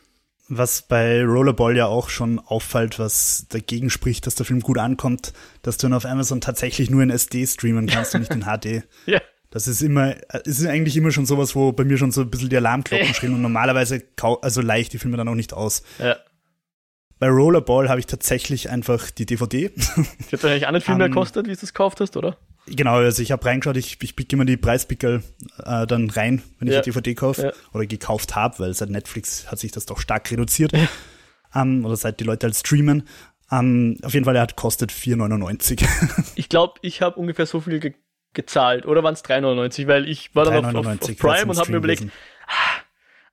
was 0.50 0.82
bei 0.82 1.24
Rollerball 1.24 1.76
ja 1.76 1.88
auch 1.88 2.10
schon 2.10 2.40
auffällt, 2.40 3.00
was 3.00 3.48
dagegen 3.50 3.90
spricht, 3.90 4.26
dass 4.26 4.36
der 4.36 4.46
Film 4.46 4.62
gut 4.62 4.78
ankommt, 4.78 5.34
dass 5.62 5.78
du 5.78 5.88
ihn 5.88 5.94
auf 5.94 6.06
Amazon 6.06 6.42
tatsächlich 6.42 6.90
nur 6.90 7.04
in 7.04 7.10
SD 7.10 7.46
streamen 7.46 7.88
kannst 7.88 8.16
und 8.16 8.22
nicht 8.22 8.34
in 8.34 8.44
HD. 8.46 8.88
ja. 9.06 9.22
Das 9.58 9.68
ist 9.68 9.82
immer, 9.82 10.14
ist 10.46 10.64
eigentlich 10.68 10.96
immer 10.98 11.10
schon 11.10 11.26
sowas, 11.26 11.56
wo 11.56 11.72
bei 11.72 11.84
mir 11.84 11.98
schon 11.98 12.12
so 12.12 12.22
ein 12.22 12.30
bisschen 12.30 12.50
die 12.50 12.58
Alarmglocken 12.58 13.12
schrillen 13.16 13.34
und 13.34 13.42
normalerweise, 13.42 14.04
also 14.44 14.62
leicht 14.62 14.94
die 14.94 15.00
Filme 15.00 15.18
dann 15.18 15.28
auch 15.28 15.34
nicht 15.34 15.52
aus. 15.52 15.82
Ja. 15.98 16.16
Bei 17.18 17.28
Rollerball 17.28 17.90
habe 17.90 18.00
ich 18.00 18.06
tatsächlich 18.06 18.70
einfach 18.70 19.10
die 19.10 19.26
DVD. 19.26 19.72
Die 19.72 20.32
hat 20.32 20.46
eigentlich 20.46 20.68
auch 20.68 20.72
nicht 20.72 20.86
viel 20.86 20.94
mehr 20.94 21.10
gekostet, 21.10 21.48
wie 21.48 21.54
du 21.54 21.60
es 21.60 21.74
gekauft 21.74 22.00
hast, 22.02 22.16
oder? 22.18 22.38
Genau, 22.68 22.98
also 22.98 23.24
ich 23.24 23.32
habe 23.32 23.44
reingeschaut, 23.46 23.78
ich, 23.78 23.98
ich 24.00 24.16
pick 24.16 24.32
immer 24.32 24.46
die 24.46 24.58
Preispickel 24.58 25.24
äh, 25.64 25.88
dann 25.88 26.12
rein, 26.12 26.44
wenn 26.60 26.68
ich 26.68 26.76
ja. 26.76 26.82
eine 26.82 26.86
DVD 26.86 27.16
kaufe 27.16 27.42
ja. 27.42 27.52
oder 27.74 27.88
gekauft 27.88 28.36
habe, 28.36 28.60
weil 28.60 28.76
seit 28.76 28.92
Netflix 28.92 29.50
hat 29.50 29.58
sich 29.58 29.72
das 29.72 29.88
doch 29.88 30.00
stark 30.00 30.30
reduziert. 30.30 30.72
Ja. 30.74 30.88
Um, 31.56 31.80
ähm, 31.80 31.86
oder 31.86 31.96
seit 31.96 32.20
die 32.20 32.26
Leute 32.26 32.46
halt 32.46 32.56
streamen. 32.56 33.08
Um, 33.50 33.58
ähm, 33.60 33.98
auf 34.04 34.14
jeden 34.14 34.26
Fall, 34.26 34.36
er 34.36 34.44
hat 34.44 34.56
kostet 34.56 34.92
4,99. 34.92 35.84
ich 36.36 36.48
glaube, 36.48 36.76
ich 36.84 37.02
habe 37.02 37.20
ungefähr 37.20 37.48
so 37.48 37.60
viel 37.60 37.80
ge 37.80 37.96
gezahlt. 38.38 38.86
Oder 38.86 39.04
waren 39.04 39.14
es 39.14 39.26
3,99? 39.26 39.88
Weil 39.88 40.08
ich 40.08 40.34
war 40.34 40.46
dann 40.46 40.64
auf, 40.64 40.74
auf, 40.74 40.88
auf 40.88 41.18
Prime 41.18 41.52
und 41.52 41.58
habe 41.58 41.72
mir 41.72 41.78
überlegt, 41.78 42.04
ah, 42.48 42.82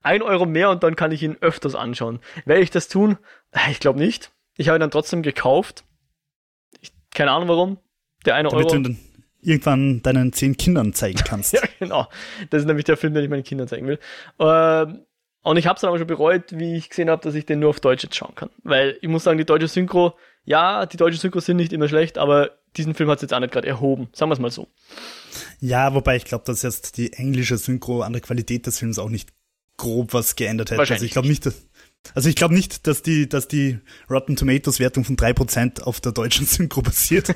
ein 0.03 0.23
Euro 0.23 0.47
mehr 0.47 0.71
und 0.71 0.83
dann 0.83 0.97
kann 0.97 1.13
ich 1.13 1.23
ihn 1.23 1.37
öfters 1.41 1.77
anschauen. 1.77 2.19
Werde 2.45 2.63
ich 2.63 2.71
das 2.71 2.89
tun? 2.89 3.19
Ah, 3.53 3.71
ich 3.71 3.79
glaube 3.79 4.01
nicht. 4.01 4.33
Ich 4.57 4.69
habe 4.69 4.79
ihn 4.79 4.81
dann 4.81 4.91
trotzdem 4.91 5.23
gekauft. 5.23 5.85
Ich, 6.81 6.93
keine 7.15 7.31
Ahnung 7.31 7.49
warum. 7.49 7.79
Der 8.25 8.35
eine 8.35 8.49
Damit 8.49 8.73
Euro 8.73 8.95
irgendwann 9.41 10.03
deinen 10.03 10.33
zehn 10.33 10.57
Kindern 10.57 10.93
zeigen 10.95 11.19
kannst. 11.25 11.53
ja, 11.53 11.61
genau. 11.79 12.09
Das 12.51 12.63
ist 12.63 12.67
nämlich 12.67 12.85
der 12.85 12.97
Film, 12.97 13.15
den 13.15 13.25
ich 13.25 13.31
meinen 13.31 13.45
Kindern 13.45 13.69
zeigen 13.69 13.87
will. 13.87 13.99
Ähm, 14.39 15.05
und 15.43 15.59
ich 15.59 15.67
habe 15.67 15.77
es 15.77 15.83
dann 15.83 15.89
aber 15.89 15.99
schon 15.99 16.07
bereut, 16.07 16.45
wie 16.59 16.75
ich 16.77 16.89
gesehen 16.89 17.11
habe, 17.11 17.23
dass 17.23 17.35
ich 17.35 17.45
den 17.45 17.61
nur 17.61 17.71
auf 17.71 17.81
Deutsch 17.81 18.03
jetzt 18.03 18.17
schauen 18.17 18.35
kann. 18.35 18.49
Weil 18.63 18.97
ich 19.03 19.09
muss 19.09 19.25
sagen, 19.25 19.37
die 19.37 19.45
deutsche 19.45 19.69
Synchro, 19.69 20.15
ja, 20.45 20.87
die 20.87 20.97
deutschen 20.97 21.21
Synchro 21.21 21.41
sind 21.41 21.57
nicht 21.57 21.73
immer 21.73 21.89
schlecht, 21.89 22.19
aber 22.19 22.51
diesen 22.77 22.95
Film 22.95 23.09
hat 23.11 23.19
es 23.19 23.23
jetzt 23.23 23.35
auch 23.35 23.41
nicht 23.41 23.53
gerade 23.53 23.69
erhoben. 23.69 24.09
Sagen 24.13 24.31
wir 24.31 24.35
es 24.35 24.41
mal 24.41 24.51
so. 24.51 24.69
Ja, 25.61 25.95
wobei 25.95 26.17
ich 26.17 26.25
glaube, 26.25 26.45
dass 26.45 26.63
jetzt 26.63 26.97
die 26.97 27.13
englische 27.13 27.57
Synchro 27.57 28.03
an 28.03 28.13
der 28.13 28.23
Qualität 28.23 28.67
des 28.67 28.79
Films 28.79 28.99
auch 28.99 29.09
nicht 29.09 29.31
grob 29.77 30.13
was 30.13 30.37
geändert 30.37 30.71
hätte. 30.71 30.81
Also 30.81 31.05
ich 31.05 31.13
glaube 31.13 31.29
nicht, 31.29 31.47
dass, 31.47 31.67
also 32.15 32.29
ich 32.29 32.37
glaube 32.37 32.55
nicht, 32.55 32.87
dass 32.87 33.03
die, 33.03 33.29
dass 33.29 33.49
die 33.49 33.79
Rotten 34.11 34.37
Tomatoes 34.37 34.81
Wertung 34.81 35.05
von 35.05 35.17
3% 35.17 35.83
auf 35.83 36.01
der 36.01 36.13
deutschen 36.13 36.47
Synchro 36.47 36.83
basiert. 36.83 37.35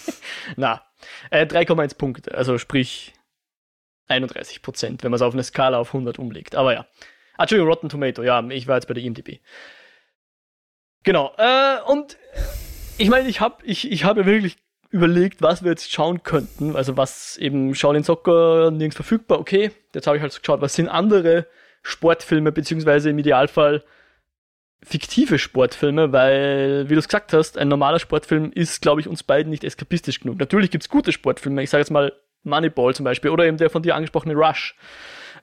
Na, 0.56 0.82
äh, 1.30 1.46
3,1 1.46 1.96
Punkte, 1.96 2.34
also 2.34 2.58
sprich 2.58 3.14
31 4.08 4.62
Prozent, 4.62 5.02
wenn 5.02 5.10
man 5.10 5.16
es 5.16 5.22
auf 5.22 5.34
eine 5.34 5.42
Skala 5.42 5.78
auf 5.78 5.88
100 5.88 6.18
umlegt. 6.18 6.54
Aber 6.54 6.74
ja. 6.74 6.86
Ah, 7.36 7.42
Entschuldigung, 7.42 7.68
Rotten 7.68 7.88
Tomato, 7.88 8.22
ja, 8.22 8.46
ich 8.50 8.68
war 8.68 8.76
jetzt 8.76 8.86
bei 8.86 8.94
der 8.94 9.02
IMDb. 9.02 9.40
Genau, 11.04 11.32
äh, 11.36 11.80
und 11.86 12.16
ich 12.98 13.08
meine, 13.08 13.28
ich 13.28 13.40
habe 13.40 13.64
ich, 13.64 13.90
ich 13.90 14.04
hab 14.04 14.16
ja 14.16 14.26
wirklich 14.26 14.56
überlegt, 14.90 15.42
was 15.42 15.62
wir 15.62 15.70
jetzt 15.70 15.92
schauen 15.92 16.22
könnten. 16.22 16.76
Also 16.76 16.96
was 16.96 17.36
eben 17.36 17.74
Shaolin 17.74 18.04
Soccer 18.04 18.70
nirgends 18.70 18.96
verfügbar, 18.96 19.40
okay. 19.40 19.70
Jetzt 19.94 20.06
habe 20.06 20.16
ich 20.16 20.22
halt 20.22 20.38
geschaut, 20.38 20.60
was 20.60 20.74
sind 20.74 20.88
andere 20.88 21.46
Sportfilme, 21.82 22.52
beziehungsweise 22.52 23.10
im 23.10 23.18
Idealfall 23.18 23.84
fiktive 24.82 25.38
Sportfilme, 25.38 26.12
weil, 26.12 26.88
wie 26.88 26.94
du 26.94 26.98
es 26.98 27.08
gesagt 27.08 27.32
hast, 27.32 27.58
ein 27.58 27.68
normaler 27.68 27.98
Sportfilm 27.98 28.52
ist, 28.52 28.82
glaube 28.82 29.00
ich, 29.00 29.08
uns 29.08 29.22
beiden 29.22 29.50
nicht 29.50 29.64
eskapistisch 29.64 30.20
genug. 30.20 30.38
Natürlich 30.38 30.70
gibt 30.70 30.84
es 30.84 30.90
gute 30.90 31.10
Sportfilme, 31.10 31.62
ich 31.62 31.70
sage 31.70 31.80
jetzt 31.80 31.90
mal 31.90 32.12
Moneyball 32.42 32.94
zum 32.94 33.04
Beispiel 33.04 33.30
oder 33.30 33.46
eben 33.46 33.56
der 33.56 33.70
von 33.70 33.82
dir 33.82 33.96
angesprochene 33.96 34.34
Rush. 34.34 34.76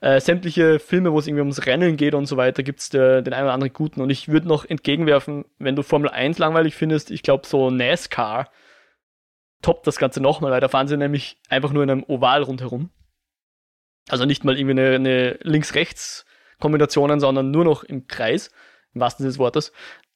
Äh, 0.02 0.20
sämtliche 0.20 0.80
Filme, 0.80 1.14
wo 1.14 1.20
es 1.20 1.28
irgendwie 1.28 1.42
ums 1.42 1.68
Rennen 1.68 1.96
geht 1.96 2.16
und 2.16 2.26
so 2.26 2.36
weiter, 2.36 2.64
gibt 2.64 2.80
es 2.80 2.90
den 2.90 3.34
einen 3.34 3.44
oder 3.44 3.54
anderen 3.54 3.72
guten. 3.72 4.02
Und 4.02 4.10
ich 4.10 4.30
würde 4.30 4.48
noch 4.48 4.66
entgegenwerfen, 4.66 5.46
wenn 5.60 5.76
du 5.76 5.84
Formel 5.84 6.10
1 6.10 6.40
langweilig 6.40 6.76
findest, 6.76 7.12
ich 7.12 7.22
glaube 7.22 7.46
so 7.46 7.70
NASCAR 7.70 8.50
toppt 9.62 9.86
das 9.86 9.98
Ganze 9.98 10.20
nochmal, 10.20 10.52
weil 10.52 10.60
da 10.60 10.70
fahren 10.70 10.88
sie 10.88 10.98
nämlich 10.98 11.40
einfach 11.50 11.72
nur 11.72 11.84
in 11.84 11.92
einem 11.92 12.04
Oval 12.04 12.42
rundherum. 12.42 12.90
Also 14.10 14.26
nicht 14.26 14.44
mal 14.44 14.58
irgendwie 14.58 14.82
eine, 14.82 14.96
eine 14.96 15.40
Links-Rechts-Kombinationen, 15.44 17.20
sondern 17.20 17.52
nur 17.52 17.64
noch 17.64 17.84
im 17.84 18.08
Kreis, 18.08 18.50
im 18.96 19.02
wahrsten 19.02 19.24
Sinne 19.24 19.34
des 19.34 19.40
Wortes. 19.40 19.72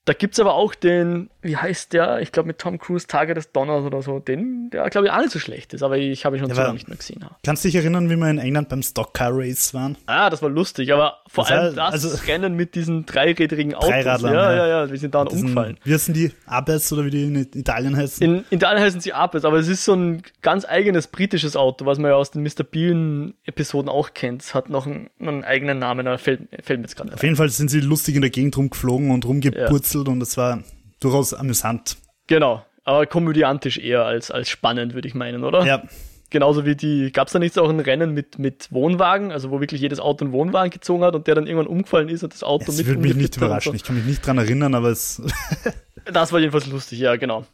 Da 0.06 0.14
gibt's 0.14 0.40
aber 0.40 0.54
auch 0.54 0.76
den, 0.76 1.32
wie 1.42 1.58
heißt 1.58 1.92
der? 1.94 2.20
Ich 2.22 2.32
glaube 2.32 2.46
mit 2.46 2.60
Tom 2.60 2.78
Cruise 2.78 3.08
Tage 3.08 3.34
des 3.34 3.52
Donners 3.52 3.84
oder 3.86 4.04
so, 4.04 4.20
den, 4.20 4.70
der 4.70 4.88
glaube 4.92 5.08
ich 5.08 5.14
auch 5.14 5.18
nicht 5.18 5.32
so 5.32 5.40
schlecht 5.40 5.74
ist, 5.74 5.82
aber 5.82 5.98
ich 5.98 6.26
habe 6.26 6.38
ihn 6.38 6.42
schon 6.42 6.50
ja, 6.50 6.56
so 6.56 6.62
lange 6.62 6.76
nicht 6.76 6.88
mehr 6.88 6.98
gesehen. 6.98 7.22
Ja. 7.24 7.32
Kannst 7.44 7.64
du 7.64 7.70
dich 7.70 7.76
erinnern, 7.76 8.08
wie 8.12 8.16
wir 8.16 8.30
in 8.30 8.38
England 8.38 8.70
beim 8.70 8.84
Stockcar 8.84 9.32
Race 9.34 9.74
waren? 9.74 9.98
Ah, 10.06 10.30
das 10.30 10.44
war 10.44 10.50
lustig, 10.52 10.94
aber 10.94 11.22
vor 11.28 11.46
das 11.46 11.52
allem 11.52 11.76
das 11.76 12.06
also, 12.06 12.24
Rennen 12.28 12.56
mit 12.56 12.76
diesen 12.76 13.08
dreirädrigen 13.08 13.74
Autos. 13.74 13.90
Dreiradlern, 13.90 14.34
ja, 14.36 14.56
ja, 14.56 14.68
ja, 14.68 14.92
wir 14.92 14.98
sind 15.00 15.16
da 15.16 15.24
umgefallen. 15.24 15.80
Wie 15.84 15.94
heißen 15.94 16.14
die? 16.14 16.32
Abes 16.46 16.94
oder 16.94 17.06
wie 17.06 17.10
die 17.10 17.24
in 17.24 17.36
Italien 17.36 17.98
heißen? 17.98 18.24
In, 18.24 18.46
in 18.52 18.58
Italien 18.58 18.84
heißen 18.84 19.02
sie 19.02 19.14
Abes, 19.14 19.44
aber 19.44 19.58
es 19.58 19.68
ist 19.68 19.86
so 19.86 19.96
ein 19.96 20.22
ganz 20.44 20.66
eigenes 20.66 21.08
britisches 21.08 21.56
Auto, 21.56 21.88
was 21.88 21.98
man 21.98 22.12
ja 22.12 22.16
aus 22.16 22.30
den 22.30 22.44
Mr. 22.44 22.64
Bean 22.64 23.34
Episoden 23.46 23.90
auch 23.90 24.14
kennt. 24.14 24.44
Es 24.44 24.54
hat 24.54 24.70
noch 24.70 24.86
einen, 24.86 25.10
einen 25.20 25.44
eigenen 25.44 25.80
Namen, 25.80 26.06
aber 26.06 26.20
fällt, 26.20 26.42
fällt 26.64 26.80
mir 26.80 26.86
jetzt 26.86 26.96
gerade 26.96 27.12
Auf 27.12 27.24
jeden 27.24 27.36
Fall 27.36 27.50
sind 27.50 27.72
sie 27.72 27.80
lustig 27.80 28.14
in 28.14 28.22
der 28.22 28.30
Gegend 28.30 28.56
rumgeflogen 28.56 29.10
und 29.10 29.26
rumgepurzelt 29.26 29.95
ja. 29.95 29.95
Und 30.04 30.22
es 30.22 30.38
war 30.38 30.64
durchaus 31.00 31.34
amüsant. 31.34 31.98
Genau, 32.28 32.66
aber 32.84 33.06
komödiantisch 33.06 33.78
eher 33.78 34.06
als, 34.06 34.32
als 34.32 34.50
spannend, 34.50 34.94
würde 34.94 35.08
ich 35.08 35.16
meinen, 35.16 35.44
oder? 35.44 35.66
Ja. 35.66 35.84
Genauso 36.32 36.66
wie 36.66 36.76
die, 36.76 37.12
gab 37.12 37.28
es 37.28 37.34
da 37.34 37.40
nicht 37.40 37.58
auch 37.58 37.70
ein 37.70 37.80
Rennen 37.80 38.14
mit, 38.14 38.40
mit 38.40 38.72
Wohnwagen, 38.72 39.32
also 39.32 39.52
wo 39.52 39.62
wirklich 39.62 39.80
jedes 39.80 40.00
Auto 40.00 40.26
einen 40.26 40.34
Wohnwagen 40.34 40.72
gezogen 40.72 41.04
hat 41.04 41.16
und 41.16 41.28
der 41.28 41.36
dann 41.36 41.48
irgendwann 41.48 41.68
umgefallen 41.68 42.10
ist 42.10 42.24
und 42.24 42.34
das 42.34 42.44
Auto 42.44 42.66
das 42.66 42.78
mit. 42.78 42.86
Das 42.86 42.88
würde 42.88 43.02
mich 43.02 43.16
nicht 43.16 43.38
überraschen, 43.38 43.72
so. 43.72 43.76
ich 43.76 43.84
kann 43.84 43.96
mich 43.96 44.06
nicht 44.06 44.26
dran 44.26 44.38
erinnern, 44.38 44.74
aber 44.76 44.90
es. 44.90 45.22
das 46.06 46.32
war 46.34 46.40
jedenfalls 46.40 46.68
lustig, 46.68 47.00
ja, 47.00 47.16
genau. 47.16 47.46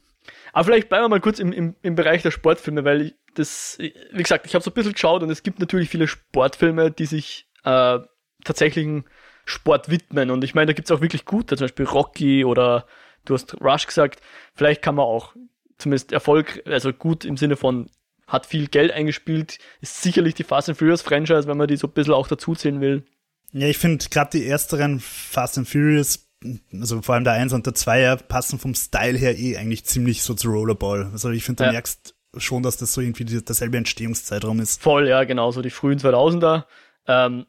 Aber 0.54 0.66
vielleicht 0.66 0.90
bleiben 0.90 1.04
wir 1.06 1.10
mal 1.10 1.22
kurz 1.22 1.40
im, 1.40 1.52
im, 1.52 1.76
im 1.82 1.96
Bereich 1.96 2.24
der 2.24 2.32
Sportfilme, 2.32 2.84
weil 2.84 3.02
ich 3.02 3.16
das, 3.36 3.78
wie 3.80 4.24
gesagt, 4.24 4.46
ich 4.46 4.54
habe 4.56 4.64
so 4.64 4.72
ein 4.72 4.74
bisschen 4.74 4.94
geschaut 4.94 5.24
und 5.24 5.30
es 5.30 5.44
gibt 5.44 5.60
natürlich 5.60 5.90
viele 5.90 6.08
Sportfilme, 6.08 6.92
die 6.92 7.06
sich 7.06 7.48
äh, 7.64 8.00
tatsächlichen 8.44 9.06
Sport 9.46 9.90
widmen. 9.90 10.32
Und 10.32 10.44
ich 10.44 10.56
meine, 10.56 10.68
da 10.68 10.74
gibt 10.74 10.90
es 10.90 10.96
auch 10.96 11.02
wirklich 11.02 11.26
gute, 11.26 11.58
zum 11.58 11.66
Beispiel 11.66 11.86
Rocky 11.86 12.46
oder 12.46 12.86
du 13.26 13.34
hast 13.34 13.60
Rush 13.62 13.88
gesagt, 13.88 14.22
vielleicht 14.54 14.82
kann 14.82 14.96
man 14.96 15.06
auch 15.06 15.34
zumindest 15.78 16.12
Erfolg, 16.12 16.62
also 16.66 16.94
gut 16.94 17.26
im 17.26 17.38
Sinne 17.38 17.56
von 17.56 17.90
hat 18.28 18.46
viel 18.46 18.68
Geld 18.68 18.92
eingespielt, 18.92 19.58
ist 19.82 20.02
sicherlich 20.02 20.34
die 20.36 20.44
Fast 20.44 20.70
and 20.70 20.78
Furious 20.78 21.02
Franchise, 21.02 21.48
wenn 21.48 21.58
man 21.58 21.68
die 21.68 21.76
so 21.76 21.88
ein 21.88 21.94
bisschen 21.94 22.14
auch 22.14 22.28
dazuzählen 22.28 22.80
will. 22.80 23.04
Ja, 23.52 23.68
ich 23.68 23.78
finde 23.78 24.06
gerade 24.10 24.38
die 24.38 24.48
ersteren 24.48 25.02
Fast 25.02 25.58
and 25.58 25.68
Furious, 25.68 26.30
also 26.72 27.02
vor 27.02 27.16
allem 27.16 27.26
der 27.26 27.34
1 27.34 27.52
und 27.52 27.66
der 27.66 27.74
2 27.74 28.16
passen 28.16 28.58
vom 28.58 28.74
Style 28.74 29.18
her 29.18 29.38
eh 29.38 29.58
eigentlich 29.58 29.84
ziemlich 29.84 30.24
so 30.24 30.34
zu 30.34 30.50
Rollerball. 30.50 31.10
Also 31.12 31.30
ich 31.32 31.44
finde, 31.44 31.64
du 31.64 31.66
ja. 31.66 31.72
merkst 31.74 32.16
schon, 32.38 32.64
dass 32.64 32.78
das 32.78 32.94
so 32.94 33.02
irgendwie 33.02 33.26
derselbe 33.26 33.78
Entstehungszeitraum 33.78 34.62
ist. 34.62 34.82
Voll, 34.82 35.10
ja, 35.10 35.26
genau, 35.26 35.52
so 35.52 35.62
die 35.62 35.70
frühen 35.70 36.00
2000er. 36.00 36.64
Ähm, 37.08 37.46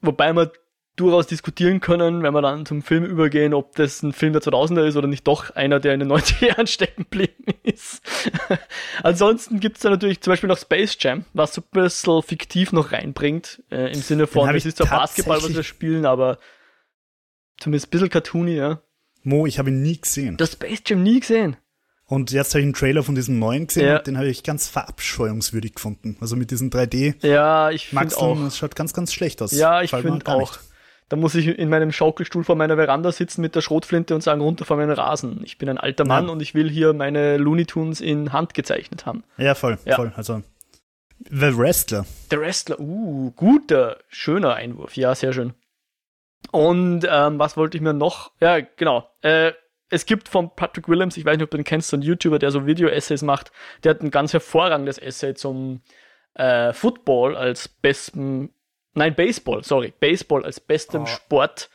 wobei 0.00 0.32
man 0.32 0.50
durchaus 0.96 1.26
diskutieren 1.26 1.80
können, 1.80 2.22
wenn 2.22 2.34
wir 2.34 2.42
dann 2.42 2.66
zum 2.66 2.82
Film 2.82 3.04
übergehen, 3.04 3.54
ob 3.54 3.74
das 3.76 4.02
ein 4.02 4.12
Film 4.12 4.34
der 4.34 4.42
2000er 4.42 4.84
ist 4.86 4.96
oder 4.96 5.08
nicht 5.08 5.26
doch 5.26 5.50
einer, 5.50 5.80
der 5.80 5.94
in 5.94 6.00
den 6.00 6.12
90er 6.12 6.48
Jahren 6.48 6.66
stecken 6.66 7.04
geblieben 7.04 7.44
ist. 7.62 8.02
Ansonsten 9.02 9.60
gibt 9.60 9.76
es 9.76 9.82
da 9.82 9.90
natürlich 9.90 10.20
zum 10.20 10.32
Beispiel 10.32 10.48
noch 10.48 10.58
Space 10.58 10.96
Jam, 11.00 11.24
was 11.32 11.54
so 11.54 11.62
ein 11.62 11.68
bisschen 11.72 12.22
fiktiv 12.22 12.72
noch 12.72 12.92
reinbringt, 12.92 13.62
äh, 13.70 13.92
im 13.92 14.00
Sinne 14.02 14.26
von, 14.26 14.54
es 14.54 14.66
ist 14.66 14.78
zwar 14.78 14.88
Basketball, 14.88 15.42
was 15.42 15.54
wir 15.54 15.62
spielen, 15.62 16.04
aber 16.04 16.38
zumindest 17.58 17.86
ein 17.86 17.90
bisschen 17.90 18.10
cartoony, 18.10 18.56
ja. 18.56 18.82
Mo, 19.22 19.46
ich 19.46 19.58
habe 19.58 19.70
ihn 19.70 19.82
nie 19.82 20.00
gesehen. 20.00 20.36
Du 20.36 20.44
hast 20.44 20.54
Space 20.54 20.82
Jam 20.86 21.02
nie 21.02 21.20
gesehen? 21.20 21.56
Und 22.06 22.30
jetzt 22.30 22.52
habe 22.52 22.60
ich 22.60 22.64
einen 22.64 22.74
Trailer 22.74 23.02
von 23.02 23.14
diesem 23.14 23.38
neuen 23.38 23.68
gesehen 23.68 23.86
ja. 23.86 23.98
den 23.98 24.18
habe 24.18 24.28
ich 24.28 24.42
ganz 24.42 24.68
verabscheuungswürdig 24.68 25.76
gefunden. 25.76 26.18
Also 26.20 26.36
mit 26.36 26.50
diesen 26.50 26.70
3D. 26.70 27.26
Ja, 27.26 27.70
ich 27.70 27.88
finde 27.88 28.14
auch. 28.18 28.38
Das 28.38 28.58
schaut 28.58 28.76
ganz, 28.76 28.92
ganz 28.92 29.14
schlecht 29.14 29.40
aus. 29.40 29.52
Ja, 29.52 29.80
ich 29.80 29.92
finde 29.92 30.26
auch. 30.26 30.58
Nicht. 30.58 30.71
Da 31.12 31.16
muss 31.16 31.34
ich 31.34 31.46
in 31.46 31.68
meinem 31.68 31.92
Schaukelstuhl 31.92 32.42
vor 32.42 32.56
meiner 32.56 32.76
Veranda 32.76 33.12
sitzen 33.12 33.42
mit 33.42 33.54
der 33.54 33.60
Schrotflinte 33.60 34.14
und 34.14 34.22
sagen, 34.22 34.40
runter 34.40 34.64
von 34.64 34.78
meinen 34.78 34.92
Rasen. 34.92 35.42
Ich 35.44 35.58
bin 35.58 35.68
ein 35.68 35.76
alter 35.76 36.06
Mann 36.06 36.24
ja. 36.24 36.32
und 36.32 36.40
ich 36.40 36.54
will 36.54 36.70
hier 36.70 36.94
meine 36.94 37.36
Looney 37.36 37.66
Tunes 37.66 38.00
in 38.00 38.32
Hand 38.32 38.54
gezeichnet 38.54 39.04
haben. 39.04 39.22
Ja, 39.36 39.54
voll, 39.54 39.76
ja. 39.84 39.96
voll. 39.96 40.14
Also 40.16 40.40
The 41.18 41.54
Wrestler. 41.54 42.06
Der 42.30 42.40
Wrestler, 42.40 42.80
uh, 42.80 43.30
guter, 43.32 43.98
schöner 44.08 44.54
Einwurf. 44.54 44.96
Ja, 44.96 45.14
sehr 45.14 45.34
schön. 45.34 45.52
Und 46.50 47.06
ähm, 47.06 47.38
was 47.38 47.58
wollte 47.58 47.76
ich 47.76 47.82
mir 47.82 47.92
noch? 47.92 48.32
Ja, 48.40 48.60
genau. 48.60 49.06
Äh, 49.20 49.52
es 49.90 50.06
gibt 50.06 50.30
von 50.30 50.56
Patrick 50.56 50.88
Williams, 50.88 51.18
ich 51.18 51.26
weiß 51.26 51.36
nicht, 51.36 51.44
ob 51.44 51.50
du 51.50 51.58
den 51.58 51.64
kennst, 51.64 51.90
so 51.90 51.98
ein 51.98 52.02
YouTuber, 52.02 52.38
der 52.38 52.50
so 52.50 52.64
Video-Essays 52.64 53.20
macht, 53.20 53.52
der 53.84 53.90
hat 53.90 54.00
ein 54.00 54.10
ganz 54.10 54.32
hervorragendes 54.32 54.96
Essay 54.96 55.34
zum 55.34 55.82
äh, 56.32 56.72
Football 56.72 57.36
als 57.36 57.68
besten 57.68 58.54
Nein, 58.94 59.14
Baseball, 59.14 59.64
sorry. 59.64 59.92
Baseball 59.98 60.44
als 60.44 60.60
bestem 60.60 61.02
oh. 61.02 61.06
Sport 61.06 61.70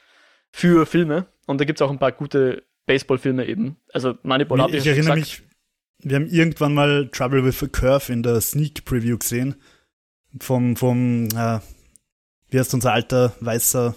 für 0.51 0.85
Filme. 0.85 1.27
Und 1.45 1.59
da 1.59 1.65
gibt 1.65 1.79
es 1.79 1.81
auch 1.81 1.91
ein 1.91 1.99
paar 1.99 2.11
gute 2.11 2.63
Baseballfilme 2.85 3.45
eben. 3.45 3.77
Also 3.93 4.15
Moneyball 4.23 4.61
habe 4.61 4.71
ich, 4.77 4.85
ich 4.85 4.87
erinnere 4.87 5.15
mich, 5.15 5.43
wir 5.99 6.15
haben 6.15 6.27
irgendwann 6.27 6.73
mal 6.73 7.09
Trouble 7.09 7.43
with 7.43 7.61
a 7.63 7.67
Curve 7.67 8.11
in 8.11 8.23
der 8.23 8.39
Sneak 8.41 8.85
Preview 8.85 9.17
gesehen. 9.17 9.55
Vom, 10.39 10.75
vom, 10.75 11.27
äh, 11.35 11.59
wie 12.49 12.59
heißt 12.59 12.73
unser 12.73 12.93
alter 12.93 13.35
weißer 13.39 13.95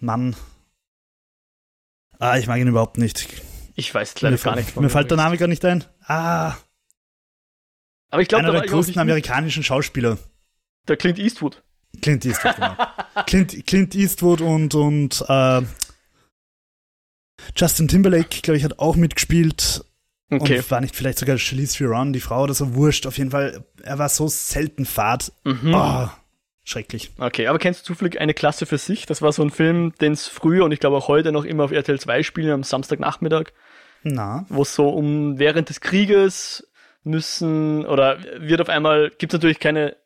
Mann? 0.00 0.34
Ah, 2.18 2.38
ich 2.38 2.46
mag 2.46 2.58
ihn 2.58 2.68
überhaupt 2.68 2.98
nicht. 2.98 3.28
Ich 3.76 3.92
weiß 3.94 4.20
leider 4.20 4.36
gar 4.36 4.56
nicht. 4.56 4.76
Mir 4.76 4.88
fällt 4.88 5.10
der 5.10 5.16
Name 5.16 5.36
gar 5.36 5.48
nicht 5.48 5.64
ein. 5.64 5.84
Ah. 6.06 6.54
Aber 8.10 8.22
ich 8.22 8.28
glaube, 8.28 8.44
einer 8.44 8.52
der 8.52 8.66
größten 8.66 8.98
amerikanischen 8.98 9.62
Schauspieler. 9.62 10.18
Der 10.86 10.96
Clint 10.96 11.18
Eastwood. 11.18 11.63
Clint 12.00 12.24
Eastwood, 12.24 12.56
genau. 12.56 12.76
Clint, 13.26 13.66
Clint 13.66 13.94
Eastwood 13.94 14.40
und, 14.40 14.74
und 14.74 15.24
äh, 15.28 15.62
Justin 17.56 17.88
Timberlake, 17.88 18.40
glaube 18.42 18.56
ich, 18.56 18.64
hat 18.64 18.78
auch 18.78 18.96
mitgespielt. 18.96 19.84
Okay. 20.30 20.58
Und 20.58 20.70
war 20.70 20.80
nicht 20.80 20.96
vielleicht 20.96 21.18
sogar 21.18 21.38
Charlize 21.38 21.76
Theron, 21.76 22.12
die 22.12 22.20
Frau 22.20 22.42
oder 22.42 22.54
so, 22.54 22.74
wurscht. 22.74 23.06
Auf 23.06 23.18
jeden 23.18 23.30
Fall, 23.30 23.64
er 23.82 23.98
war 23.98 24.08
so 24.08 24.26
selten 24.28 24.84
fad. 24.84 25.32
Mhm. 25.44 25.74
Oh, 25.74 26.08
schrecklich. 26.64 27.10
Okay, 27.18 27.46
aber 27.46 27.58
kennst 27.58 27.82
du 27.82 27.84
zufällig 27.84 28.20
eine 28.20 28.34
Klasse 28.34 28.66
für 28.66 28.78
sich? 28.78 29.06
Das 29.06 29.22
war 29.22 29.32
so 29.32 29.42
ein 29.42 29.50
Film, 29.50 29.92
den 30.00 30.12
es 30.12 30.26
früher 30.26 30.64
und 30.64 30.72
ich 30.72 30.80
glaube 30.80 30.96
auch 30.96 31.08
heute 31.08 31.30
noch 31.30 31.44
immer 31.44 31.64
auf 31.64 31.72
RTL 31.72 32.00
2 32.00 32.22
spielen, 32.22 32.50
am 32.50 32.62
Samstagnachmittag. 32.62 33.52
Na. 34.02 34.46
Wo 34.48 34.62
es 34.62 34.74
so 34.74 34.88
um 34.88 35.38
während 35.38 35.68
des 35.68 35.80
Krieges 35.80 36.66
müssen 37.04 37.84
oder 37.86 38.18
wird 38.38 38.60
auf 38.60 38.68
einmal, 38.68 39.10
gibt 39.18 39.32
es 39.32 39.38
natürlich 39.38 39.60
keine 39.60 39.96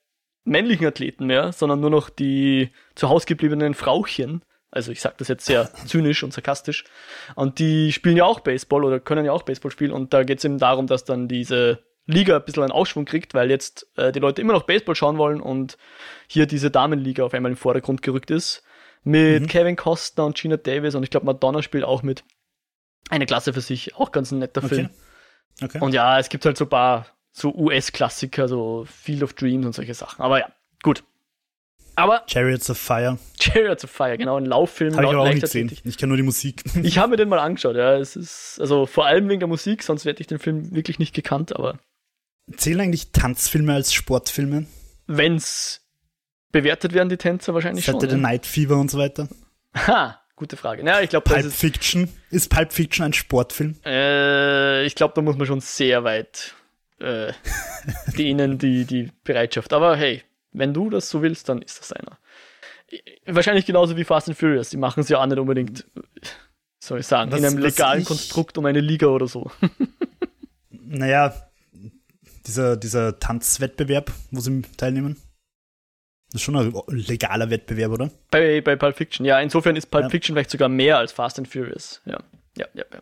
männlichen 0.44 0.86
Athleten 0.86 1.26
mehr, 1.26 1.52
sondern 1.52 1.80
nur 1.80 1.90
noch 1.90 2.10
die 2.10 2.70
zu 2.94 3.08
Hause 3.08 3.26
gebliebenen 3.26 3.74
Frauchen. 3.74 4.42
Also 4.70 4.92
ich 4.92 5.00
sage 5.00 5.16
das 5.18 5.28
jetzt 5.28 5.46
sehr 5.46 5.72
zynisch 5.86 6.22
und 6.22 6.32
sarkastisch. 6.32 6.84
Und 7.34 7.58
die 7.58 7.92
spielen 7.92 8.16
ja 8.16 8.24
auch 8.24 8.40
Baseball 8.40 8.84
oder 8.84 9.00
können 9.00 9.24
ja 9.24 9.32
auch 9.32 9.42
Baseball 9.42 9.70
spielen. 9.70 9.92
Und 9.92 10.12
da 10.12 10.24
geht 10.24 10.38
es 10.38 10.44
eben 10.44 10.58
darum, 10.58 10.86
dass 10.86 11.04
dann 11.04 11.28
diese 11.28 11.84
Liga 12.06 12.36
ein 12.36 12.44
bisschen 12.44 12.62
einen 12.62 12.72
Aufschwung 12.72 13.04
kriegt, 13.04 13.34
weil 13.34 13.50
jetzt 13.50 13.86
äh, 13.96 14.12
die 14.12 14.18
Leute 14.18 14.40
immer 14.40 14.54
noch 14.54 14.64
Baseball 14.64 14.94
schauen 14.94 15.18
wollen 15.18 15.40
und 15.40 15.76
hier 16.26 16.46
diese 16.46 16.70
Damenliga 16.70 17.22
auf 17.24 17.34
einmal 17.34 17.52
im 17.52 17.56
Vordergrund 17.56 18.02
gerückt 18.02 18.30
ist. 18.30 18.64
Mit 19.04 19.42
mhm. 19.42 19.46
Kevin 19.46 19.76
Costner 19.76 20.24
und 20.24 20.36
Gina 20.36 20.56
Davis 20.56 20.94
und 20.94 21.02
ich 21.02 21.10
glaube 21.10 21.26
Madonna 21.26 21.62
spielt 21.62 21.84
auch 21.84 22.02
mit. 22.02 22.24
Eine 23.10 23.26
Klasse 23.26 23.52
für 23.52 23.60
sich, 23.60 23.94
auch 23.94 24.10
ganz 24.10 24.32
ein 24.32 24.38
netter 24.38 24.64
okay. 24.64 24.74
Film. 24.74 24.90
Okay. 25.62 25.80
Und 25.80 25.92
ja, 25.94 26.18
es 26.18 26.28
gibt 26.28 26.44
halt 26.44 26.56
so 26.56 26.64
ein 26.64 26.70
paar 26.70 27.06
so 27.38 27.54
US-Klassiker, 27.54 28.48
so 28.48 28.86
Field 28.88 29.22
of 29.22 29.34
Dreams 29.34 29.66
und 29.66 29.74
solche 29.74 29.94
Sachen. 29.94 30.22
Aber 30.22 30.40
ja, 30.40 30.52
gut. 30.82 31.04
Aber 31.96 32.22
Chariots 32.28 32.70
of 32.70 32.78
Fire. 32.78 33.18
Chariots 33.40 33.84
of 33.84 33.90
Fire, 33.90 34.16
genau, 34.16 34.36
ein 34.36 34.46
Lauffilm. 34.46 34.94
Habe 34.94 35.06
ich 35.06 35.10
aber 35.10 35.20
auch 35.22 35.28
nicht 35.28 35.40
gesehen. 35.40 35.70
Ich 35.84 35.98
kenne 35.98 36.08
nur 36.08 36.16
die 36.16 36.22
Musik. 36.22 36.62
Ich 36.82 36.98
habe 36.98 37.10
mir 37.10 37.16
den 37.16 37.28
mal 37.28 37.40
angeschaut, 37.40 37.74
ja. 37.74 37.96
Es 37.96 38.14
ist, 38.14 38.58
also 38.60 38.86
vor 38.86 39.06
allem 39.06 39.28
wegen 39.28 39.40
der 39.40 39.48
Musik, 39.48 39.82
sonst 39.82 40.04
hätte 40.04 40.20
ich 40.20 40.28
den 40.28 40.38
Film 40.38 40.74
wirklich 40.74 40.98
nicht 40.98 41.14
gekannt, 41.14 41.56
aber. 41.56 41.78
Zählen 42.56 42.80
eigentlich 42.80 43.10
Tanzfilme 43.10 43.74
als 43.74 43.92
Sportfilme? 43.92 44.66
wenn's 45.08 45.80
bewertet 46.52 46.92
werden, 46.94 47.08
die 47.08 47.16
Tänzer 47.16 47.54
wahrscheinlich 47.54 47.84
Saturday 47.84 48.10
schon. 48.10 48.20
Night 48.20 48.46
Fever 48.46 48.76
und 48.76 48.90
so 48.90 48.98
weiter. 48.98 49.28
Ha, 49.74 50.20
gute 50.36 50.56
Frage. 50.56 50.84
Ja, 50.84 51.00
ich 51.00 51.10
glaube, 51.10 51.24
das 51.28 51.34
Pulp 51.34 51.46
ist, 51.46 51.56
Fiction. 51.56 52.08
Ist 52.30 52.48
Pulp 52.50 52.72
Fiction 52.72 53.04
ein 53.06 53.12
Sportfilm? 53.12 53.76
äh, 53.84 54.84
ich 54.84 54.94
glaube, 54.94 55.14
da 55.14 55.22
muss 55.22 55.36
man 55.36 55.46
schon 55.46 55.60
sehr 55.60 56.04
weit 56.04 56.54
äh, 57.00 57.32
dehnen, 58.16 58.58
die, 58.58 58.84
die 58.84 59.10
Bereitschaft. 59.24 59.72
Aber 59.72 59.96
hey, 59.96 60.22
wenn 60.52 60.74
du 60.74 60.90
das 60.90 61.10
so 61.10 61.22
willst, 61.22 61.48
dann 61.48 61.62
ist 61.62 61.78
das 61.80 61.92
einer. 61.92 62.18
Wahrscheinlich 63.26 63.66
genauso 63.66 63.96
wie 63.96 64.04
Fast 64.04 64.28
and 64.28 64.38
Furious. 64.38 64.70
Die 64.70 64.76
machen 64.78 65.00
es 65.00 65.08
ja 65.08 65.20
auch 65.20 65.26
nicht 65.26 65.38
unbedingt, 65.38 65.86
soll 66.82 67.00
ich 67.00 67.06
sagen, 67.06 67.30
Was- 67.30 67.40
in 67.40 67.46
einem 67.46 67.58
legalen 67.58 68.04
Konstrukt 68.04 68.56
um 68.58 68.66
eine 68.66 68.80
Liga 68.80 69.06
oder 69.08 69.26
so. 69.26 69.50
Naja, 70.90 71.34
dieser, 72.46 72.78
dieser 72.78 73.18
Tanzwettbewerb, 73.18 74.10
wo 74.30 74.40
sie 74.40 74.62
teilnehmen. 74.78 75.16
Das 76.32 76.36
ist 76.40 76.42
schon 76.44 76.56
ein 76.56 76.72
legaler 76.88 77.50
Wettbewerb, 77.50 77.92
oder? 77.92 78.10
Bei, 78.30 78.62
bei 78.62 78.74
Pulp 78.74 78.96
Fiction, 78.96 79.26
ja. 79.26 79.38
Insofern 79.38 79.76
ist 79.76 79.90
Pulp 79.90 80.04
Ja. 80.04 80.08
Fiction 80.08 80.34
vielleicht 80.34 80.50
sogar 80.50 80.70
mehr 80.70 80.96
als 80.96 81.12
Fast 81.12 81.38
and 81.38 81.46
Furious. 81.46 82.00
Ja, 82.06 82.18
ja, 82.56 82.66
ja. 82.72 82.84
ja. 82.90 83.00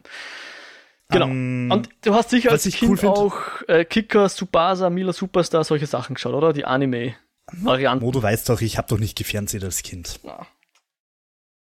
Genau. 1.09 1.27
Ähm, 1.27 1.71
Und 1.71 1.89
du 2.03 2.15
hast 2.15 2.31
sicher 2.31 2.51
als 2.51 2.67
ich 2.67 2.77
Kind 2.79 3.03
cool 3.03 3.09
auch 3.09 3.37
äh, 3.69 3.85
Kicker, 3.85 4.29
Subasa, 4.29 4.91
Mila 4.91 5.13
Superstar, 5.13 5.63
solche 5.65 5.87
Sachen 5.87 6.15
geschaut, 6.15 6.35
oder? 6.35 6.53
Die 6.53 6.65
Anime-Varianten. 6.65 8.05
Mo, 8.05 8.11
du 8.11 8.23
weißt 8.23 8.49
doch, 8.49 8.61
ich 8.61 8.77
habe 8.77 8.89
doch 8.89 8.99
nicht 8.99 9.17
gefernseht 9.17 9.63
als 9.65 9.83
Kind. 9.83 10.19
Ja. 10.25 10.47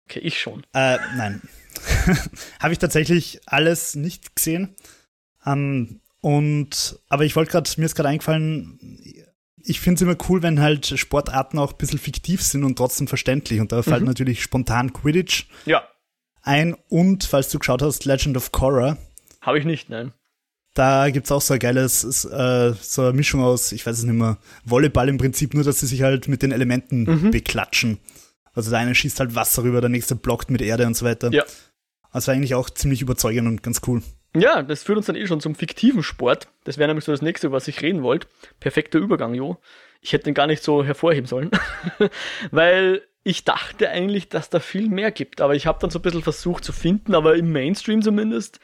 Okay, 0.09 0.21
ich 0.21 0.41
schon. 0.41 0.63
Äh, 0.75 0.99
nein. 1.17 1.43
habe 2.61 2.73
ich 2.73 2.79
tatsächlich 2.79 3.41
alles 3.47 3.95
nicht 3.97 4.37
gesehen. 4.37 4.77
Ähm, 5.45 6.01
und, 6.21 6.99
aber 7.09 7.25
ich 7.25 7.35
wollte 7.35 7.51
gerade, 7.51 7.71
mir 7.79 7.87
ist 7.87 7.95
gerade 7.97 8.11
eingefallen, 8.11 8.79
ich 9.65 9.81
finde 9.81 9.97
es 9.97 10.03
immer 10.03 10.17
cool, 10.29 10.43
wenn 10.43 10.61
halt 10.61 10.87
Sportarten 10.99 11.59
auch 11.59 11.73
ein 11.73 11.79
bisschen 11.79 11.99
fiktiv 11.99 12.43
sind 12.43 12.63
und 12.65 12.77
trotzdem 12.77 13.09
verständlich. 13.09 13.61
Und 13.61 13.73
da 13.73 13.83
fällt 13.83 14.03
Mhm. 14.03 14.09
natürlich 14.09 14.43
spontan 14.43 14.93
Quidditch 14.93 15.47
Ja, 15.67 15.83
ein 16.43 16.75
und, 16.89 17.25
falls 17.25 17.49
du 17.51 17.59
geschaut 17.59 17.83
hast, 17.83 18.05
Legend 18.05 18.37
of 18.37 18.53
Korra. 18.53 18.99
Habe 19.43 19.59
ich 19.59 19.65
nicht, 19.67 19.91
nein. 19.91 20.13
Da 20.75 21.11
gibt's 21.11 21.31
auch 21.31 21.43
so 21.43 21.53
ein 21.53 21.61
geiles, 21.61 22.25
äh, 22.25 22.73
so 22.81 23.03
eine 23.03 23.13
Mischung 23.13 23.43
aus, 23.43 23.73
ich 23.73 23.85
weiß 23.85 23.99
es 23.99 24.05
nicht 24.05 24.15
mehr, 24.15 24.39
Volleyball 24.65 25.11
im 25.11 25.19
Prinzip, 25.19 25.53
nur 25.53 25.65
dass 25.65 25.81
sie 25.81 25.87
sich 25.87 26.01
halt 26.01 26.29
mit 26.29 26.41
den 26.43 26.51
Elementen 26.51 27.03
Mhm. 27.03 27.31
beklatschen. 27.31 27.99
Also 28.55 28.71
der 28.71 28.79
eine 28.81 28.95
schießt 28.95 29.21
halt 29.21 29.35
Wasser 29.35 29.65
rüber, 29.65 29.81
der 29.83 29.91
nächste 29.91 30.15
blockt 30.17 30.51
mit 30.51 30.63
Erde 30.63 30.87
und 30.87 30.97
so 30.97 31.05
weiter. 31.05 31.31
Ja. 31.31 31.45
Also 32.11 32.33
eigentlich 32.33 32.55
auch 32.55 32.71
ziemlich 32.71 33.03
überzeugend 33.03 33.49
und 33.49 33.63
ganz 33.63 33.83
cool. 33.87 34.03
Ja, 34.35 34.63
das 34.63 34.83
führt 34.83 34.97
uns 34.97 35.07
dann 35.07 35.17
eh 35.17 35.27
schon 35.27 35.41
zum 35.43 35.55
fiktiven 35.55 36.03
Sport. 36.03 36.49
Das 36.65 36.79
wäre 36.79 36.89
nämlich 36.89 37.05
so 37.05 37.13
das 37.13 37.21
nächste, 37.21 37.49
über 37.49 37.57
was 37.57 37.69
ich 37.69 37.83
reden 37.83 38.03
wollte. 38.03 38.27
Perfekter 38.61 38.99
Übergang, 38.99 39.35
Jo. 39.35 39.59
Ich 40.01 40.13
hätte 40.15 40.25
den 40.25 40.35
gar 40.35 40.47
nicht 40.47 40.63
so 40.63 40.83
hervorheben 40.85 41.27
sollen. 41.27 41.51
Weil 42.51 43.03
ich 43.25 43.45
dachte 43.45 43.89
eigentlich, 43.89 44.29
dass 44.29 44.51
da 44.51 44.59
viel 44.59 44.89
mehr 44.89 45.11
gibt. 45.13 45.41
Aber 45.41 45.55
ich 45.55 45.67
habe 45.67 45.79
dann 45.81 45.91
so 45.91 45.99
ein 45.99 46.03
bisschen 46.03 46.23
versucht 46.23 46.65
zu 46.65 46.73
finden, 46.73 47.15
aber 47.15 47.37
im 47.37 47.53
Mainstream 47.53 48.03
zumindest 48.03 48.59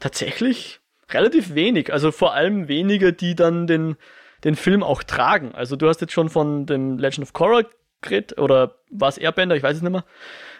tatsächlich 0.00 0.80
relativ 1.10 1.54
wenig. 1.54 1.92
Also 1.92 2.10
vor 2.12 2.34
allem 2.34 2.68
wenige, 2.68 3.12
die 3.12 3.34
dann 3.34 3.66
den, 3.66 3.96
den 4.44 4.56
Film 4.56 4.82
auch 4.82 5.02
tragen. 5.02 5.52
Also 5.54 5.76
du 5.76 5.88
hast 5.88 6.00
jetzt 6.00 6.12
schon 6.12 6.28
von 6.28 6.66
dem 6.66 6.98
Legend 6.98 7.24
of 7.26 7.32
Korra 7.32 7.62
geredet, 8.00 8.38
oder 8.38 8.76
war 8.90 9.08
es 9.08 9.18
Airbender, 9.18 9.56
ich 9.56 9.62
weiß 9.62 9.76
es 9.76 9.82
nicht 9.82 9.92
mehr. 9.92 10.04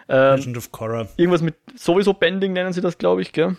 Ähm, 0.08 0.36
Legend 0.36 0.56
of 0.58 0.72
Korra. 0.72 1.08
irgendwas 1.16 1.42
mit 1.42 1.54
sowieso 1.76 2.12
Bending 2.14 2.52
nennen 2.52 2.72
sie 2.72 2.80
das, 2.80 2.98
glaube 2.98 3.22
ich, 3.22 3.32
gell? 3.32 3.56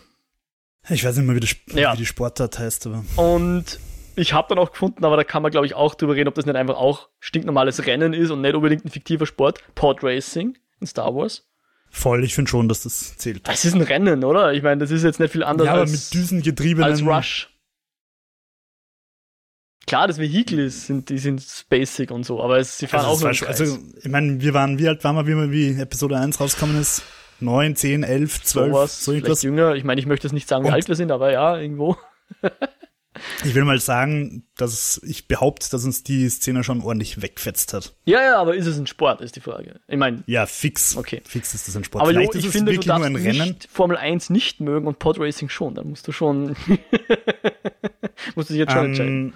Ich 0.90 1.04
weiß 1.04 1.18
nicht 1.18 1.26
mehr, 1.26 1.36
wie 1.36 1.40
die, 1.40 1.48
Sp 1.50 1.74
Ja. 1.74 1.94
wie 1.94 1.98
die 1.98 2.06
Sportart 2.06 2.60
heißt, 2.60 2.88
aber 2.88 3.04
Und 3.16 3.80
ich 4.16 4.34
habe 4.34 4.48
dann 4.50 4.60
auch 4.60 4.72
gefunden, 4.72 5.04
aber 5.04 5.18
da 5.18 5.24
kann 5.24 5.42
man, 5.42 5.52
glaube 5.52 5.66
ich, 5.66 5.74
auch 5.74 5.96
drüber 5.96 6.16
reden, 6.16 6.28
ob 6.30 6.36
das 6.36 6.46
nicht 6.46 6.56
einfach 6.56 6.78
auch 6.78 7.10
stinknormales 7.20 7.86
Rennen 7.88 8.14
ist 8.14 8.30
und 8.30 8.42
nicht 8.42 8.56
unbedingt 8.56 8.86
ein 8.86 8.90
fiktiver 8.92 9.26
Sport. 9.26 9.60
Pod 9.74 10.04
Racing 10.04 10.58
in 10.80 10.88
Star 10.88 11.14
Wars. 11.16 11.48
Voll, 11.96 12.24
ich 12.24 12.36
finde 12.36 12.50
schon, 12.50 12.68
dass 12.68 12.84
das 12.84 13.18
zählt. 13.18 13.48
Das 13.48 13.66
ist 13.66 13.74
ein 13.74 13.82
Rennen, 13.82 14.24
oder? 14.24 14.54
Ich 14.54 14.62
meine, 14.64 14.80
das 14.80 14.92
ist 14.92 15.04
jetzt 15.04 15.20
nicht 15.20 15.32
viel 15.32 15.44
anders 15.44 15.66
Ja, 15.66 15.72
aber 15.74 15.82
als, 15.82 15.92
mit 15.92 16.14
düsengetriebenen. 16.14 16.90
als 16.92 17.02
Rush. 17.04 17.50
Klar, 19.88 20.08
das 20.08 20.18
Vehikel 20.18 20.58
ist, 20.60 20.88
sind, 20.88 21.10
die 21.10 21.20
sind 21.20 21.66
basic 21.70 22.10
und 22.12 22.24
so, 22.26 22.42
aber 22.44 22.58
es, 22.58 22.78
sie 22.80 22.88
fahren 22.88 23.06
Also, 23.06 23.28
auch 23.28 23.32
nur 23.38 23.48
also, 23.48 23.78
ich 24.02 24.10
meine, 24.10 24.42
wir 24.42 24.54
waren, 24.56 24.80
wie 24.80 24.88
alt 24.88 25.04
waren 25.04 25.16
wir, 25.28 25.28
wie, 25.28 25.52
wie 25.76 25.80
Episode 25.80 26.18
1 26.18 26.40
rausgekommen 26.40 26.80
ist? 26.82 27.04
9, 27.40 27.76
10, 27.76 28.04
11, 28.04 28.44
12, 28.44 28.72
sowas, 28.72 29.04
so 29.06 29.12
vielleicht 29.12 29.26
irgendwas. 29.26 29.44
jünger. 29.44 29.76
Ich 29.76 29.84
meine, 29.84 30.00
ich 30.02 30.08
möchte 30.08 30.26
jetzt 30.26 30.34
nicht 30.34 30.48
sagen, 30.48 30.64
wie 30.64 30.70
Und- 30.70 30.74
alt 30.74 30.88
wir 30.88 30.96
sind, 30.96 31.12
aber 31.12 31.32
ja, 31.32 31.58
irgendwo. 31.58 31.98
Ich 33.44 33.56
will 33.56 33.64
mal 33.64 33.80
sagen, 33.80 34.48
dass 34.58 35.00
ich 35.04 35.28
behaupte, 35.28 35.70
dass 35.70 35.84
uns 35.86 36.04
die 36.04 36.28
Szene 36.30 36.64
schon 36.64 36.82
ordentlich 36.82 37.22
wegfetzt 37.22 37.74
hat. 37.74 37.96
Ja, 38.06 38.22
ja, 38.22 38.38
aber 38.38 38.56
ist 38.56 38.66
es 38.66 38.78
ein 38.78 38.88
Sport, 38.88 39.22
ist 39.22 39.36
die 39.36 39.42
Frage. 39.42 39.80
Ich 39.88 39.98
meine, 39.98 40.24
Ja, 40.28 40.46
fix. 40.46 40.96
Okay. 40.98 41.22
Fix 41.26 41.54
ist 41.54 41.68
das 41.68 41.76
ein 41.76 41.84
Sport. 41.84 42.02
aber 42.04 42.12
jo, 42.12 42.18
Vielleicht 42.20 42.36
ich 42.36 42.40
ist 42.40 42.46
es 42.48 42.52
finde, 42.52 42.72
du 42.72 42.76
wirklich 42.78 42.88
nur 42.88 43.00
darfst 43.00 43.10
ein 43.10 43.16
Rennen. 43.16 43.48
nicht 43.50 43.68
Formel 43.72 43.98
1 43.98 44.30
nicht 44.30 44.60
mögen 44.62 44.88
und 44.88 45.00
Podracing 45.00 45.50
schon. 45.50 45.76
Dann 45.76 45.90
musst 45.90 46.08
du 46.08 46.12
schon, 46.12 46.56
musst 48.36 48.50
du 48.50 48.54
dich 48.54 48.60
jetzt 48.60 48.72
schon 48.74 48.86
entscheiden. 48.86 49.28
Ähm, 49.28 49.34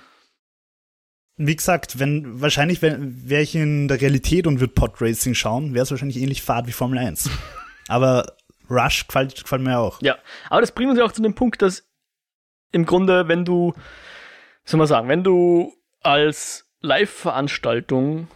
wie 1.41 1.55
gesagt, 1.55 1.99
wenn 1.99 2.41
wahrscheinlich 2.41 2.81
wäre 2.81 3.41
ich 3.41 3.55
in 3.55 3.87
der 3.87 4.01
Realität 4.01 4.45
und 4.45 4.59
würde 4.59 4.73
Podracing 4.73 5.35
schauen, 5.35 5.73
wäre 5.73 5.83
es 5.83 5.91
wahrscheinlich 5.91 6.17
ähnlich 6.17 6.41
fad 6.41 6.67
wie 6.67 6.73
Formel 6.73 6.99
1. 6.99 7.29
Aber 7.87 8.35
Rush 8.69 9.07
gefällt, 9.07 9.41
gefällt 9.41 9.63
mir 9.63 9.79
auch. 9.79 9.99
Ja, 10.03 10.17
aber 10.51 10.61
das 10.61 10.71
bringt 10.73 10.91
uns 10.91 10.99
ja 10.99 11.05
auch 11.05 11.11
zu 11.11 11.23
dem 11.23 11.33
Punkt, 11.33 11.59
dass 11.63 11.88
im 12.71 12.85
Grunde, 12.85 13.27
wenn 13.27 13.45
du, 13.45 13.73
soll 14.63 14.77
man 14.77 14.87
sagen, 14.87 15.07
wenn 15.07 15.23
du 15.23 15.73
als 16.01 16.69
Live-Veranstaltung 16.81 18.27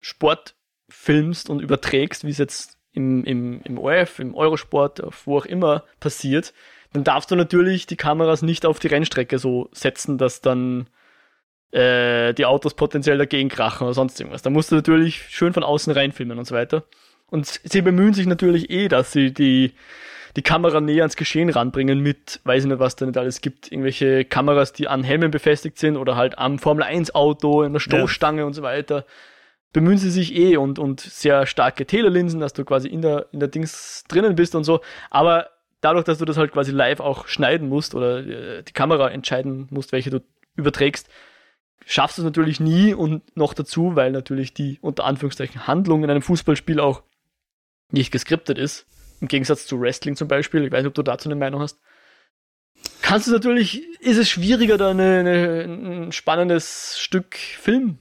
Sport 0.00 0.54
filmst 0.88 1.50
und 1.50 1.60
überträgst, 1.60 2.24
wie 2.24 2.30
es 2.30 2.38
jetzt 2.38 2.78
im, 2.92 3.24
im, 3.24 3.60
im 3.62 3.78
ORF, 3.78 4.18
im 4.18 4.34
Eurosport, 4.34 5.02
auf 5.02 5.26
wo 5.26 5.38
auch 5.38 5.46
immer 5.46 5.84
passiert, 6.00 6.54
dann 6.92 7.04
darfst 7.04 7.30
du 7.30 7.36
natürlich 7.36 7.86
die 7.86 7.96
Kameras 7.96 8.42
nicht 8.42 8.64
auf 8.64 8.78
die 8.78 8.86
Rennstrecke 8.86 9.38
so 9.38 9.68
setzen, 9.72 10.16
dass 10.18 10.40
dann 10.40 10.88
äh, 11.70 12.32
die 12.32 12.46
Autos 12.46 12.74
potenziell 12.74 13.18
dagegen 13.18 13.50
krachen 13.50 13.84
oder 13.84 13.94
sonst 13.94 14.18
irgendwas. 14.18 14.42
Da 14.42 14.50
musst 14.50 14.70
du 14.70 14.76
natürlich 14.76 15.28
schön 15.28 15.52
von 15.52 15.64
außen 15.64 15.92
reinfilmen 15.92 16.38
und 16.38 16.46
so 16.46 16.54
weiter. 16.54 16.84
Und 17.30 17.46
sie 17.46 17.82
bemühen 17.82 18.14
sich 18.14 18.26
natürlich 18.26 18.70
eh, 18.70 18.88
dass 18.88 19.12
sie 19.12 19.34
die, 19.34 19.74
die 20.36 20.42
Kamera 20.42 20.80
näher 20.80 21.02
ans 21.02 21.16
Geschehen 21.16 21.50
ranbringen 21.50 22.00
mit, 22.00 22.40
weiß 22.44 22.64
ich 22.64 22.68
nicht, 22.68 22.78
was 22.78 22.96
da 22.96 23.06
nicht 23.06 23.16
alles 23.16 23.40
gibt, 23.40 23.70
irgendwelche 23.70 24.24
Kameras, 24.24 24.72
die 24.72 24.88
an 24.88 25.04
Helmen 25.04 25.30
befestigt 25.30 25.78
sind 25.78 25.96
oder 25.96 26.16
halt 26.16 26.38
am 26.38 26.58
Formel 26.58 26.84
1 26.84 27.14
Auto, 27.14 27.62
in 27.62 27.72
der 27.72 27.80
Stoßstange 27.80 28.44
und 28.44 28.54
so 28.54 28.62
weiter. 28.62 29.04
Bemühen 29.72 29.98
sie 29.98 30.10
sich 30.10 30.34
eh 30.34 30.56
und, 30.56 30.78
und 30.78 31.00
sehr 31.00 31.46
starke 31.46 31.86
Telelinsen, 31.86 32.40
dass 32.40 32.54
du 32.54 32.64
quasi 32.64 32.88
in 32.88 33.02
der, 33.02 33.26
in 33.32 33.40
der 33.40 33.48
Dings 33.48 34.04
drinnen 34.08 34.34
bist 34.34 34.54
und 34.54 34.64
so. 34.64 34.80
Aber 35.10 35.48
dadurch, 35.80 36.04
dass 36.04 36.18
du 36.18 36.24
das 36.24 36.36
halt 36.36 36.52
quasi 36.52 36.72
live 36.72 37.00
auch 37.00 37.26
schneiden 37.26 37.68
musst 37.68 37.94
oder 37.94 38.26
äh, 38.26 38.62
die 38.62 38.72
Kamera 38.72 39.10
entscheiden 39.10 39.68
musst, 39.70 39.92
welche 39.92 40.10
du 40.10 40.20
überträgst, 40.56 41.08
schaffst 41.84 42.18
du 42.18 42.22
es 42.22 42.26
natürlich 42.26 42.60
nie 42.60 42.94
und 42.94 43.36
noch 43.36 43.54
dazu, 43.54 43.96
weil 43.96 44.10
natürlich 44.12 44.52
die 44.52 44.78
unter 44.80 45.04
Anführungszeichen 45.04 45.66
Handlung 45.66 46.04
in 46.04 46.10
einem 46.10 46.22
Fußballspiel 46.22 46.80
auch 46.80 47.02
nicht 47.90 48.10
geskriptet 48.10 48.58
ist. 48.58 48.86
Im 49.20 49.28
Gegensatz 49.28 49.66
zu 49.66 49.80
Wrestling 49.80 50.16
zum 50.16 50.28
Beispiel. 50.28 50.64
Ich 50.64 50.72
weiß 50.72 50.82
nicht, 50.82 50.88
ob 50.88 50.94
du 50.94 51.02
dazu 51.02 51.28
eine 51.28 51.36
Meinung 51.36 51.60
hast. 51.60 51.78
Kannst 53.02 53.26
du 53.26 53.32
natürlich, 53.32 53.82
ist 54.00 54.18
es 54.18 54.28
schwieriger, 54.28 54.76
da 54.78 54.90
eine, 54.90 55.18
eine, 55.20 55.64
ein 56.06 56.12
spannendes 56.12 56.98
Stück 56.98 57.36
Film 57.36 57.98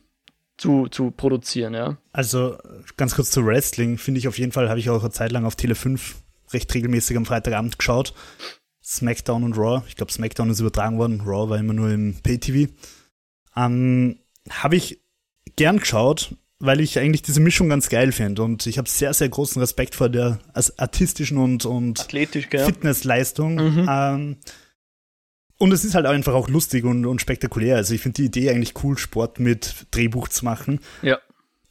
zu, 0.57 0.87
zu 0.87 1.11
produzieren, 1.11 1.73
ja. 1.73 1.97
Also 2.11 2.57
ganz 2.97 3.15
kurz 3.15 3.31
zu 3.31 3.45
Wrestling, 3.45 3.97
finde 3.97 4.19
ich 4.19 4.27
auf 4.27 4.37
jeden 4.37 4.51
Fall, 4.51 4.69
habe 4.69 4.79
ich 4.79 4.89
auch 4.89 5.01
eine 5.01 5.11
Zeit 5.11 5.31
lang 5.31 5.45
auf 5.45 5.55
Tele 5.55 5.75
5 5.75 6.15
recht 6.53 6.73
regelmäßig 6.73 7.17
am 7.17 7.25
Freitagabend 7.25 7.77
geschaut. 7.77 8.13
SmackDown 8.83 9.43
und 9.43 9.57
Raw. 9.57 9.83
Ich 9.87 9.95
glaube, 9.95 10.11
SmackDown 10.11 10.49
ist 10.49 10.61
übertragen 10.61 10.97
worden, 10.97 11.21
Raw 11.21 11.49
war 11.49 11.57
immer 11.57 11.73
nur 11.73 11.89
im 11.91 12.15
Pay-TV. 12.21 12.71
Ähm, 13.55 14.19
habe 14.49 14.75
ich 14.75 15.01
gern 15.55 15.79
geschaut, 15.79 16.35
weil 16.59 16.79
ich 16.79 16.97
eigentlich 16.97 17.21
diese 17.21 17.39
Mischung 17.39 17.69
ganz 17.69 17.89
geil 17.89 18.11
finde 18.11 18.43
und 18.43 18.65
ich 18.65 18.77
habe 18.77 18.89
sehr, 18.89 19.13
sehr 19.13 19.29
großen 19.29 19.59
Respekt 19.59 19.95
vor 19.95 20.09
der 20.09 20.39
artistischen 20.77 21.37
und, 21.37 21.65
und 21.65 21.99
Athletisch? 21.99 22.47
Fitnessleistung. 22.49 23.55
Mhm. 23.55 23.87
Ähm, 23.89 24.37
und 25.59 25.71
es 25.71 25.83
ist 25.83 25.95
halt 25.95 26.05
einfach 26.05 26.33
auch 26.33 26.49
lustig 26.49 26.83
und, 26.83 27.05
und 27.05 27.21
spektakulär. 27.21 27.75
Also 27.75 27.93
ich 27.93 28.01
finde 28.01 28.15
die 28.15 28.25
Idee 28.25 28.49
eigentlich 28.49 28.73
cool, 28.83 28.97
Sport 28.97 29.39
mit 29.39 29.87
Drehbuch 29.91 30.27
zu 30.27 30.45
machen. 30.45 30.79
Ja. 31.01 31.19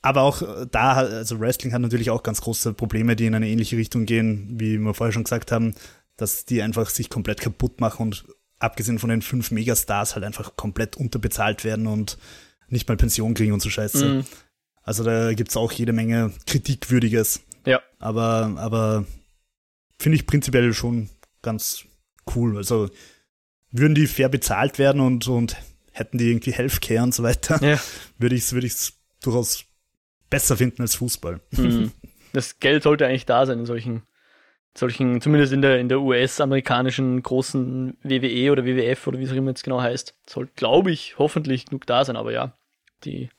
Aber 0.02 0.22
auch 0.22 0.42
äh, 0.42 0.66
da, 0.70 0.94
also 0.94 1.40
Wrestling 1.40 1.72
hat 1.72 1.80
natürlich 1.80 2.10
auch 2.10 2.22
ganz 2.22 2.40
große 2.40 2.72
Probleme, 2.72 3.16
die 3.16 3.26
in 3.26 3.34
eine 3.34 3.48
ähnliche 3.48 3.76
Richtung 3.76 4.06
gehen, 4.06 4.54
wie 4.60 4.78
wir 4.78 4.94
vorher 4.94 5.12
schon 5.12 5.24
gesagt 5.24 5.50
haben, 5.50 5.74
dass 6.16 6.44
die 6.44 6.62
einfach 6.62 6.90
sich 6.90 7.10
komplett 7.10 7.40
kaputt 7.40 7.80
machen 7.80 8.02
und 8.02 8.24
abgesehen 8.58 8.98
von 8.98 9.10
den 9.10 9.22
fünf 9.22 9.50
Megastars 9.50 10.14
halt 10.14 10.24
einfach 10.24 10.56
komplett 10.56 10.96
unterbezahlt 10.96 11.64
werden 11.64 11.86
und 11.86 12.18
nicht 12.68 12.88
mal 12.88 12.96
Pension 12.96 13.34
kriegen 13.34 13.52
und 13.52 13.60
so 13.60 13.68
Scheiße. 13.68 14.06
Mhm. 14.06 14.24
Also 14.86 15.02
da 15.02 15.34
gibt's 15.34 15.56
auch 15.56 15.72
jede 15.72 15.92
Menge 15.92 16.32
Kritikwürdiges. 16.46 17.42
Ja. 17.66 17.82
Aber, 17.98 18.54
aber 18.56 19.04
finde 19.98 20.16
ich 20.16 20.26
prinzipiell 20.26 20.72
schon 20.72 21.10
ganz 21.42 21.84
cool. 22.34 22.56
Also 22.56 22.88
würden 23.72 23.96
die 23.96 24.06
fair 24.06 24.28
bezahlt 24.28 24.78
werden 24.78 25.00
und, 25.00 25.26
und 25.26 25.56
hätten 25.90 26.18
die 26.18 26.30
irgendwie 26.30 26.52
Healthcare 26.52 27.02
und 27.02 27.12
so 27.12 27.24
weiter, 27.24 27.58
Ja. 27.62 27.80
würde 28.18 28.36
ich 28.36 28.44
es 28.44 28.52
ich's 28.52 28.92
durchaus 29.20 29.64
besser 30.30 30.56
finden 30.56 30.82
als 30.82 30.94
Fußball. 30.94 31.40
Mhm. 31.50 31.92
Das 32.32 32.58
Geld 32.58 32.82
sollte 32.82 33.06
eigentlich 33.06 33.24
da 33.24 33.46
sein 33.46 33.60
in 33.60 33.66
solchen, 33.66 34.02
solchen, 34.76 35.22
zumindest 35.22 35.54
in 35.54 35.62
der, 35.62 35.80
in 35.80 35.88
der 35.88 36.02
US-amerikanischen 36.02 37.22
großen 37.22 37.96
WWE 38.02 38.52
oder 38.52 38.66
WWF 38.66 39.06
oder 39.06 39.18
wie 39.18 39.22
es 39.22 39.32
auch 39.32 39.36
immer 39.36 39.52
jetzt 39.52 39.64
genau 39.64 39.80
heißt. 39.80 40.14
Soll, 40.28 40.48
glaube 40.54 40.90
ich, 40.90 41.18
hoffentlich 41.18 41.64
genug 41.64 41.86
da 41.86 42.04
sein, 42.04 42.16
aber 42.16 42.32
ja, 42.32 42.52
die 43.04 43.30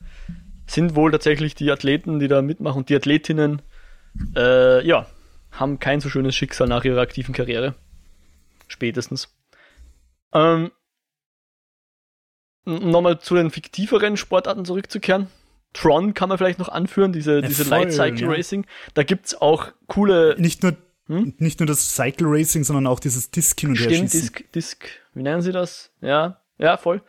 sind 0.67 0.95
wohl 0.95 1.11
tatsächlich 1.11 1.55
die 1.55 1.71
Athleten, 1.71 2.19
die 2.19 2.27
da 2.27 2.41
mitmachen 2.41 2.79
und 2.79 2.89
die 2.89 2.95
Athletinnen, 2.95 3.61
äh, 4.35 4.85
ja, 4.85 5.07
haben 5.51 5.79
kein 5.79 5.99
so 5.99 6.09
schönes 6.09 6.35
Schicksal 6.35 6.67
nach 6.67 6.83
ihrer 6.83 7.01
aktiven 7.01 7.33
Karriere. 7.33 7.75
Spätestens. 8.67 9.29
Ähm, 10.33 10.71
um 12.65 12.91
nochmal 12.91 13.19
zu 13.19 13.35
den 13.35 13.49
fiktiveren 13.49 14.17
Sportarten 14.17 14.65
zurückzukehren. 14.65 15.27
Tron 15.73 16.13
kann 16.13 16.29
man 16.29 16.37
vielleicht 16.37 16.59
noch 16.59 16.69
anführen, 16.69 17.13
diese, 17.13 17.41
diese 17.41 17.65
voll, 17.65 17.79
Light 17.79 17.93
Cycle 17.93 18.21
ja. 18.21 18.29
Racing. 18.29 18.65
Da 18.93 19.03
gibt's 19.03 19.35
auch 19.35 19.71
coole 19.87 20.35
Nicht 20.37 20.63
nur, 20.63 20.75
Hm? 21.07 21.35
nicht 21.37 21.59
nur 21.59 21.67
das 21.67 21.95
Cycle 21.95 22.27
Racing, 22.27 22.63
sondern 22.65 22.87
auch 22.87 22.99
dieses 22.99 23.31
Disc 23.31 23.59
hin 23.59 23.69
und 23.69 23.79
her 23.79 23.89
Stimmt. 23.89 24.13
Disk, 24.13 24.51
Disk, 24.51 24.89
wie 25.13 25.23
nennen 25.23 25.41
sie 25.41 25.53
das? 25.53 25.91
Ja, 26.01 26.41
ja, 26.57 26.75
voll. 26.75 27.01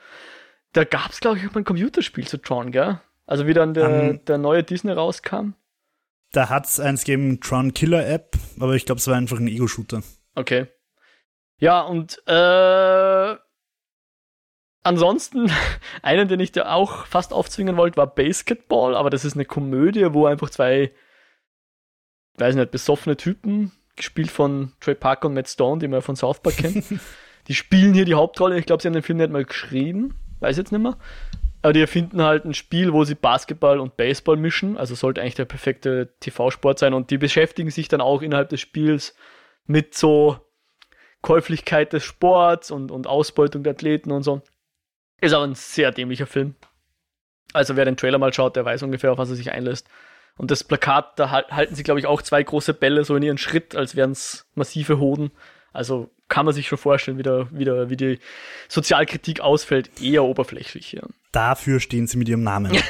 Da 0.72 0.84
gab's, 0.84 1.20
glaube 1.20 1.38
ich, 1.38 1.46
auch 1.46 1.54
mal 1.54 1.62
ein 1.62 1.64
Computerspiel 1.64 2.26
zu 2.26 2.36
Tron, 2.38 2.70
gell? 2.70 3.00
Also 3.28 3.46
wie 3.46 3.52
dann 3.52 3.74
der, 3.74 3.88
Ähm, 3.88 4.24
der 4.24 4.38
neue 4.38 4.64
Disney 4.64 4.90
rauskam. 4.90 5.52
Da 6.32 6.48
hat's 6.48 6.80
eins 6.80 7.04
gegeben, 7.04 7.40
Tron 7.40 7.74
Killer 7.74 8.08
App, 8.08 8.36
aber 8.58 8.74
ich 8.74 8.86
glaube, 8.86 8.98
es 9.00 9.06
war 9.06 9.16
einfach 9.16 9.38
ein 9.38 9.48
Ego-Shooter. 9.48 10.02
Okay. 10.34 10.66
Ja, 11.60 11.82
und 11.82 12.22
äh, 12.26 13.36
ansonsten, 14.82 15.50
einen, 16.02 16.28
den 16.28 16.40
ich 16.40 16.52
dir 16.52 16.72
auch 16.72 17.06
fast 17.06 17.34
aufzwingen 17.34 17.76
wollte, 17.76 17.98
war 17.98 18.06
Basketball, 18.06 18.96
aber 18.96 19.10
das 19.10 19.26
ist 19.26 19.34
eine 19.34 19.44
Komödie, 19.44 20.14
wo 20.14 20.26
einfach 20.26 20.48
zwei, 20.48 20.90
weiß 22.38 22.54
nicht, 22.54 22.70
besoffene 22.70 23.18
Typen, 23.18 23.72
gespielt 23.94 24.30
von 24.30 24.72
Trey 24.80 24.94
Parker 24.94 25.28
und 25.28 25.34
Matt 25.34 25.48
Stone, 25.48 25.80
die 25.80 25.88
man 25.88 25.98
ja 25.98 26.00
von 26.00 26.16
South 26.16 26.40
Park 26.40 26.56
kennt, 26.56 26.84
die 27.48 27.54
spielen 27.54 27.92
hier 27.92 28.06
die 28.06 28.14
Hauptrolle. 28.14 28.58
Ich 28.58 28.64
glaube, 28.64 28.80
sie 28.80 28.88
haben 28.88 28.94
den 28.94 29.02
Film 29.02 29.18
nicht 29.18 29.30
mal 29.30 29.44
geschrieben, 29.44 30.14
weiß 30.40 30.56
jetzt 30.56 30.72
nicht 30.72 30.80
mehr. 30.80 30.96
Aber 31.62 31.72
die 31.72 31.80
erfinden 31.80 32.22
halt 32.22 32.44
ein 32.44 32.54
Spiel, 32.54 32.92
wo 32.92 33.04
sie 33.04 33.14
Basketball 33.16 33.80
und 33.80 33.96
Baseball 33.96 34.36
mischen. 34.36 34.76
Also 34.76 34.94
sollte 34.94 35.20
eigentlich 35.20 35.34
der 35.34 35.44
perfekte 35.44 36.14
TV-Sport 36.20 36.78
sein. 36.78 36.94
Und 36.94 37.10
die 37.10 37.18
beschäftigen 37.18 37.70
sich 37.70 37.88
dann 37.88 38.00
auch 38.00 38.22
innerhalb 38.22 38.48
des 38.50 38.60
Spiels 38.60 39.14
mit 39.66 39.94
so 39.94 40.38
Käuflichkeit 41.20 41.92
des 41.92 42.04
Sports 42.04 42.70
und, 42.70 42.90
und 42.92 43.06
Ausbeutung 43.06 43.64
der 43.64 43.72
Athleten 43.72 44.12
und 44.12 44.22
so. 44.22 44.40
Ist 45.20 45.32
aber 45.34 45.44
ein 45.44 45.56
sehr 45.56 45.90
dämlicher 45.90 46.26
Film. 46.26 46.54
Also 47.52 47.74
wer 47.76 47.84
den 47.84 47.96
Trailer 47.96 48.18
mal 48.18 48.32
schaut, 48.32 48.54
der 48.54 48.64
weiß 48.64 48.82
ungefähr, 48.84 49.10
auf 49.10 49.18
was 49.18 49.30
er 49.30 49.36
sich 49.36 49.50
einlässt. 49.50 49.88
Und 50.36 50.52
das 50.52 50.62
Plakat, 50.62 51.18
da 51.18 51.30
hal- 51.30 51.48
halten 51.50 51.74
sie, 51.74 51.82
glaube 51.82 51.98
ich, 51.98 52.06
auch 52.06 52.22
zwei 52.22 52.42
große 52.42 52.72
Bälle 52.72 53.02
so 53.02 53.16
in 53.16 53.22
ihren 53.24 53.38
Schritt, 53.38 53.74
als 53.74 53.96
wären 53.96 54.12
es 54.12 54.48
massive 54.54 54.98
Hoden. 55.00 55.32
Also 55.72 56.10
kann 56.28 56.44
man 56.44 56.54
sich 56.54 56.68
schon 56.68 56.78
vorstellen, 56.78 57.18
wie, 57.18 57.22
der, 57.22 57.48
wie, 57.50 57.64
der, 57.64 57.88
wie 57.90 57.96
die 57.96 58.18
Sozialkritik 58.68 59.40
ausfällt. 59.40 60.02
Eher 60.02 60.24
oberflächlich, 60.24 60.92
ja. 60.92 61.02
Dafür 61.32 61.80
stehen 61.80 62.06
sie 62.06 62.16
mit 62.18 62.28
ihrem 62.28 62.42
Namen. 62.42 62.72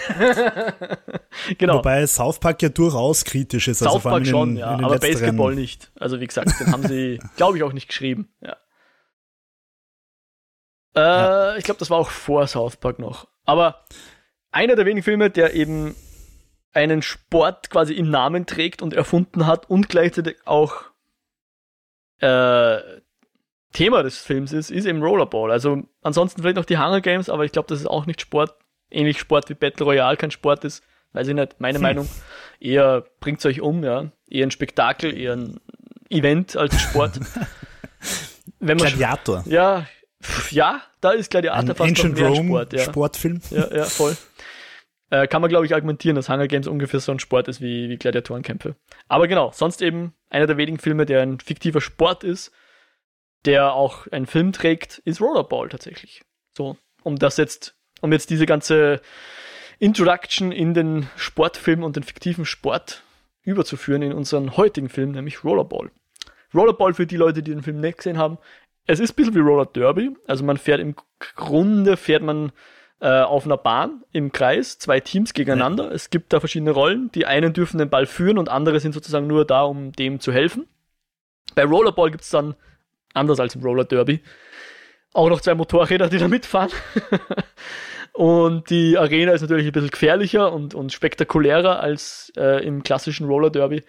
Genau. 1.57 1.77
Wobei 1.77 2.05
South 2.07 2.41
Park 2.41 2.63
ja 2.63 2.69
durchaus 2.69 3.25
kritisch 3.25 3.69
ist. 3.69 3.81
also 3.81 3.95
South 3.95 4.07
allem 4.07 4.13
Park 4.13 4.25
in 4.25 4.31
schon, 4.31 4.49
den, 4.51 4.57
ja, 4.59 4.77
den 4.77 4.85
aber 4.85 4.99
Basketball 4.99 5.55
nicht. 5.55 5.91
Also 5.95 6.21
wie 6.21 6.27
gesagt, 6.27 6.59
den 6.61 6.73
haben 6.73 6.83
sie, 6.87 7.21
glaube 7.37 7.57
ich, 7.57 7.63
auch 7.63 7.73
nicht 7.73 7.87
geschrieben. 7.89 8.29
Ja. 8.41 8.57
Äh, 10.97 11.59
Ich 11.59 11.65
glaube, 11.65 11.79
das 11.79 11.91
war 11.91 11.99
auch 11.99 12.11
vor 12.11 12.47
South 12.49 12.77
Park 12.77 12.99
noch. 12.99 13.29
Aber 13.45 13.85
einer 14.51 14.75
der 14.77 14.85
wenigen 14.85 15.05
Filme, 15.05 15.31
der 15.31 15.55
eben 15.55 15.95
einen 16.73 17.03
Sport 17.03 17.71
quasi 17.71 17.95
im 17.95 18.11
Namen 18.11 18.47
trägt 18.47 18.83
und 18.83 18.95
erfunden 18.95 19.47
hat 19.47 19.71
und 19.71 19.89
gleichzeitig 19.89 20.37
auch 20.45 20.83
äh, 22.21 22.79
Thema 23.73 24.03
des 24.03 24.19
Films 24.19 24.53
ist, 24.53 24.71
ist 24.71 24.87
eben 24.87 25.03
Rollerball. 25.03 25.51
Also 25.51 25.83
ansonsten 26.03 26.43
vielleicht 26.43 26.57
noch 26.57 26.65
die 26.65 26.79
Hunger 26.79 27.01
Games, 27.01 27.29
aber 27.29 27.45
ich 27.45 27.53
glaube, 27.53 27.69
das 27.69 27.81
ist 27.81 27.87
auch 27.87 28.07
nicht 28.07 28.21
Sport. 28.21 28.55
Ähnlich 28.91 29.19
Sport 29.19 29.51
wie 29.51 29.55
Battle 29.55 29.85
Royale 29.85 30.17
kein 30.17 30.31
Sport 30.31 30.65
ist. 30.65 30.83
Weiß 31.13 31.29
ich 31.29 31.35
nicht, 31.35 31.61
meine 31.61 31.79
Meinung. 31.81 32.09
Eher 32.61 33.05
bringt's 33.21 33.45
euch 33.47 33.61
um, 33.61 33.85
ja. 33.85 34.11
Eher 34.29 34.47
ein 34.47 34.51
Spektakel, 34.51 35.17
eher 35.17 35.35
ein 35.35 35.61
Event 36.09 36.57
als 36.57 36.73
ein 36.73 36.79
Sport. 36.79 37.21
Wenn 38.61 38.79
man 38.79 38.89
Gladiator. 38.89 39.45
ja, 39.47 39.87
ja, 40.51 40.83
da 41.01 41.11
ist 41.11 41.29
Ein 41.29 41.31
Gladiator 41.31 41.75
fast 41.75 41.79
noch 41.79 41.87
Ancient 41.87 42.15
mehr 42.19 42.27
ein 42.27 42.33
Rome 42.33 42.49
Sport, 42.49 42.73
ja. 42.73 42.85
Sportfilm. 42.85 43.41
Ja, 43.51 43.77
ja, 43.77 43.85
voll. 43.85 44.17
Äh, 45.11 45.27
kann 45.27 45.41
man, 45.41 45.49
glaube 45.49 45.65
ich, 45.65 45.75
argumentieren, 45.75 46.17
dass 46.17 46.29
Hunger 46.29 46.49
Games 46.49 46.67
ungefähr 46.67 47.01
so 47.01 47.13
ein 47.13 47.19
Sport 47.19 47.49
ist 47.49 47.61
wie, 47.61 47.89
wie 47.89 47.97
Gladiatorenkämpfe. 47.97 48.77
Aber 49.09 49.29
genau, 49.29 49.53
sonst 49.55 49.81
eben 49.81 50.13
einer 50.29 50.47
der 50.47 50.57
wenigen 50.57 50.79
Filme, 50.79 51.07
der 51.07 51.23
ein 51.23 51.41
fiktiver 51.41 51.81
Sport 51.81 52.25
ist, 52.25 52.53
der 53.45 53.73
auch 53.73 54.07
einen 54.09 54.27
Film 54.27 54.53
trägt, 54.53 54.99
ist 54.99 55.21
Rollerball 55.21 55.69
tatsächlich. 55.69 56.23
So, 56.57 56.77
um 57.03 57.17
das 57.17 57.37
jetzt, 57.37 57.77
um 58.01 58.13
jetzt 58.13 58.31
diese 58.31 58.47
ganze 58.47 59.01
Introduction 59.79 60.53
in 60.53 60.75
den 60.75 61.09
Sportfilm 61.17 61.83
und 61.83 61.97
den 61.97 62.03
fiktiven 62.03 62.45
Sport 62.45 63.03
überzuführen 63.43 64.03
in 64.03 64.13
unseren 64.13 64.57
heutigen 64.57 64.89
Film, 64.89 65.13
nämlich 65.13 65.45
Rollerball. 65.45 65.91
Rollerball 66.55 66.95
für 66.95 67.07
die 67.07 67.17
Leute, 67.17 67.43
die 67.43 67.53
den 67.53 67.63
Film 67.63 67.81
nicht 67.81 67.99
gesehen 67.99 68.19
haben. 68.19 68.39
Es 68.87 69.01
ist 69.01 69.13
ein 69.13 69.17
bisschen 69.17 69.35
wie 69.35 69.41
Roller 69.41 69.67
Derby. 69.67 70.17
Also 70.27 70.45
man 70.45 70.57
fährt 70.57 70.81
im 70.81 70.95
Grunde 71.37 71.97
fährt 71.97 72.23
man 72.23 72.53
äh, 73.01 73.21
auf 73.21 73.45
einer 73.45 73.59
Bahn 73.59 74.03
im 74.13 74.33
Kreis, 74.33 74.79
zwei 74.79 74.99
Teams 75.01 75.35
gegeneinander. 75.35 75.93
Es 75.93 76.11
gibt 76.11 76.33
da 76.33 76.41
verschiedene 76.41 76.71
Rollen. 76.71 77.13
Die 77.13 77.27
einen 77.27 77.53
dürfen 77.53 77.79
den 77.79 77.91
Ball 77.91 78.07
führen 78.07 78.39
und 78.39 78.49
andere 78.49 78.81
sind 78.81 78.93
sozusagen 78.93 79.27
nur 79.27 79.45
da, 79.45 79.63
um 79.63 79.93
dem 79.93 80.21
zu 80.21 80.33
helfen. 80.33 80.67
Bei 81.55 81.65
Rollerball 81.65 82.11
gibt 82.11 82.25
es 82.25 82.31
dann, 82.31 82.55
anders 83.15 83.41
als 83.41 83.55
im 83.55 83.63
Roller 83.63 83.85
Derby, 83.85 84.23
auch 85.13 85.29
noch 85.29 85.41
zwei 85.41 85.55
Motorräder, 85.55 86.09
die 86.09 86.19
da 86.19 86.29
mitfahren. 86.29 86.71
und 88.13 88.71
die 88.71 88.99
Arena 88.99 89.33
ist 89.33 89.41
natürlich 89.43 89.67
ein 89.67 89.73
bisschen 89.73 89.91
gefährlicher 89.91 90.53
und, 90.53 90.75
und 90.75 90.93
spektakulärer 90.93 91.81
als 91.81 92.33
äh, 92.37 92.65
im 92.65 92.83
klassischen 92.83 93.27
Roller 93.27 93.51
Derby. 93.51 93.85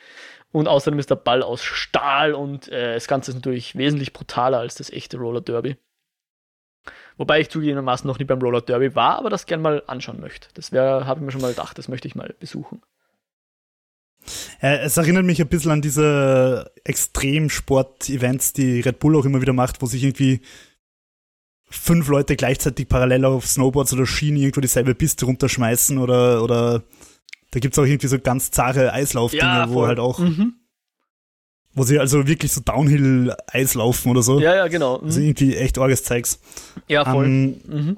Und 0.51 0.67
außerdem 0.67 0.99
ist 0.99 1.11
der 1.11 1.15
Ball 1.15 1.43
aus 1.43 1.63
Stahl 1.63 2.33
und 2.33 2.69
äh, 2.69 2.95
das 2.95 3.07
Ganze 3.07 3.31
ist 3.31 3.35
natürlich 3.35 3.75
wesentlich 3.75 4.13
brutaler 4.13 4.59
als 4.59 4.75
das 4.75 4.89
echte 4.89 5.17
Roller 5.17 5.41
Derby. 5.41 5.77
Wobei 7.17 7.41
ich 7.41 7.49
zugegebenermaßen 7.49 8.07
noch 8.07 8.17
nie 8.17 8.25
beim 8.25 8.41
Roller 8.41 8.61
Derby 8.61 8.95
war, 8.95 9.17
aber 9.17 9.29
das 9.29 9.45
gern 9.45 9.61
mal 9.61 9.83
anschauen 9.85 10.21
möchte. 10.21 10.47
Das 10.53 10.71
habe 10.71 11.19
ich 11.19 11.25
mir 11.25 11.31
schon 11.31 11.41
mal 11.41 11.51
gedacht, 11.51 11.77
das 11.77 11.89
möchte 11.89 12.07
ich 12.07 12.15
mal 12.15 12.33
besuchen. 12.39 12.81
Äh, 14.61 14.79
es 14.79 14.97
erinnert 14.97 15.25
mich 15.25 15.41
ein 15.41 15.47
bisschen 15.47 15.71
an 15.71 15.81
diese 15.81 16.71
Extremsport-Events, 16.83 18.53
die 18.53 18.81
Red 18.81 18.99
Bull 18.99 19.15
auch 19.15 19.25
immer 19.25 19.41
wieder 19.41 19.53
macht, 19.53 19.81
wo 19.81 19.85
sich 19.85 20.03
irgendwie 20.03 20.41
fünf 21.69 22.07
Leute 22.07 22.35
gleichzeitig 22.35 22.87
parallel 22.87 23.25
auf 23.25 23.45
Snowboards 23.47 23.93
oder 23.93 24.05
Schienen 24.05 24.37
irgendwo 24.37 24.61
dieselbe 24.61 24.95
Piste 24.95 25.25
runterschmeißen 25.25 25.97
oder, 25.97 26.43
oder 26.43 26.83
da 27.51 27.59
gibt's 27.59 27.77
auch 27.79 27.85
irgendwie 27.85 28.07
so 28.07 28.19
ganz 28.19 28.51
zahre 28.51 28.91
Eislaufdinger, 28.93 29.69
wo 29.69 29.73
voll. 29.75 29.87
halt 29.87 29.99
auch, 29.99 30.19
Mhm. 30.19 30.53
wo 31.73 31.83
sie 31.83 31.99
also 31.99 32.27
wirklich 32.27 32.51
so 32.51 32.61
Downhill-Eis 32.61 33.75
laufen 33.75 34.09
oder 34.09 34.21
so. 34.23 34.39
Ja, 34.39 34.55
ja, 34.55 34.67
genau. 34.67 34.97
Also 34.97 35.19
Mhm. 35.19 35.25
irgendwie 35.27 35.55
echt 35.55 35.77
arges 35.77 36.03
Zeugs. 36.03 36.39
Ja, 36.87 37.05
voll. 37.05 37.25
Ähm, 37.25 37.61
Mhm. 37.67 37.97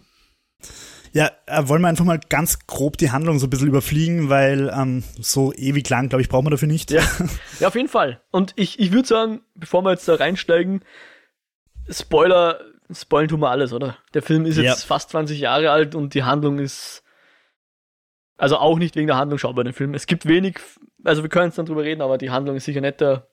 Ja, 1.13 1.29
äh, 1.45 1.67
wollen 1.67 1.81
wir 1.81 1.89
einfach 1.89 2.05
mal 2.05 2.19
ganz 2.29 2.65
grob 2.67 2.97
die 2.97 3.11
Handlung 3.11 3.37
so 3.39 3.47
ein 3.47 3.49
bisschen 3.49 3.67
überfliegen, 3.67 4.29
weil 4.29 4.71
ähm, 4.73 5.03
so 5.19 5.51
ewig 5.53 5.89
lang, 5.89 6.07
glaube 6.09 6.21
ich, 6.21 6.29
brauchen 6.29 6.45
wir 6.45 6.51
dafür 6.51 6.67
nicht. 6.69 6.91
Ja. 6.91 7.01
Ja, 7.59 7.67
auf 7.67 7.75
jeden 7.75 7.89
Fall. 7.89 8.21
Und 8.31 8.53
ich, 8.55 8.79
ich 8.79 8.91
würde 8.91 9.07
sagen, 9.07 9.41
bevor 9.55 9.83
wir 9.83 9.91
jetzt 9.91 10.07
da 10.07 10.15
reinsteigen, 10.15 10.83
Spoiler, 11.89 12.61
spoilen 12.91 13.27
tun 13.27 13.41
wir 13.41 13.49
alles, 13.49 13.73
oder? 13.73 13.97
Der 14.13 14.21
Film 14.21 14.45
ist 14.45 14.57
jetzt 14.57 14.65
Ja. 14.65 14.75
fast 14.87 15.09
20 15.09 15.39
Jahre 15.39 15.71
alt 15.71 15.95
und 15.95 16.13
die 16.13 16.23
Handlung 16.23 16.59
ist. 16.59 17.03
Also 18.37 18.57
auch 18.57 18.77
nicht 18.79 18.95
wegen 18.95 19.07
der 19.07 19.17
Handlung 19.17 19.37
schaut 19.37 19.55
bei 19.55 19.63
dem 19.63 19.73
Film. 19.73 19.93
Es 19.93 20.07
gibt 20.07 20.25
wenig, 20.25 20.59
also 21.03 21.21
wir 21.21 21.29
können 21.29 21.47
jetzt 21.47 21.57
dann 21.57 21.65
drüber 21.67 21.83
reden, 21.83 22.01
aber 22.01 22.17
die 22.17 22.31
Handlung 22.31 22.55
ist 22.55 22.65
sicher 22.65 22.81
nicht 22.81 22.99
der, 23.01 23.27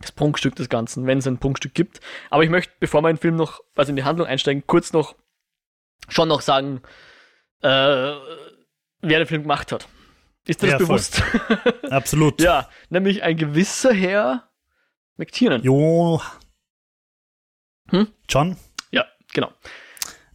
das 0.00 0.12
Prunkstück 0.12 0.54
des 0.56 0.68
Ganzen, 0.68 1.06
wenn 1.06 1.18
es 1.18 1.26
ein 1.26 1.38
Prunkstück 1.38 1.72
gibt. 1.74 2.00
Aber 2.28 2.42
ich 2.44 2.50
möchte, 2.50 2.72
bevor 2.80 3.00
wir 3.02 3.08
in 3.10 3.16
den 3.16 3.20
Film 3.22 3.36
noch, 3.36 3.60
also 3.76 3.90
in 3.90 3.96
die 3.96 4.04
Handlung 4.04 4.26
einsteigen, 4.26 4.64
kurz 4.66 4.92
noch 4.92 5.14
schon 6.08 6.28
noch 6.28 6.40
sagen, 6.40 6.82
äh, 7.62 7.68
wer 7.68 9.18
den 9.18 9.26
Film 9.26 9.42
gemacht 9.42 9.72
hat. 9.72 9.88
Ist 10.46 10.62
dir 10.62 10.66
das 10.66 10.72
Ja, 10.72 10.78
bewusst? 10.78 11.22
Absolut. 11.90 12.40
Ja, 12.40 12.68
nämlich 12.90 13.22
ein 13.22 13.36
gewisser 13.36 13.92
Herr 13.92 14.50
McTiernan. 15.16 15.62
Jo. 15.62 16.20
Hm? 17.90 18.08
John 18.28 18.56
Ja, 18.90 19.04
genau. 19.32 19.52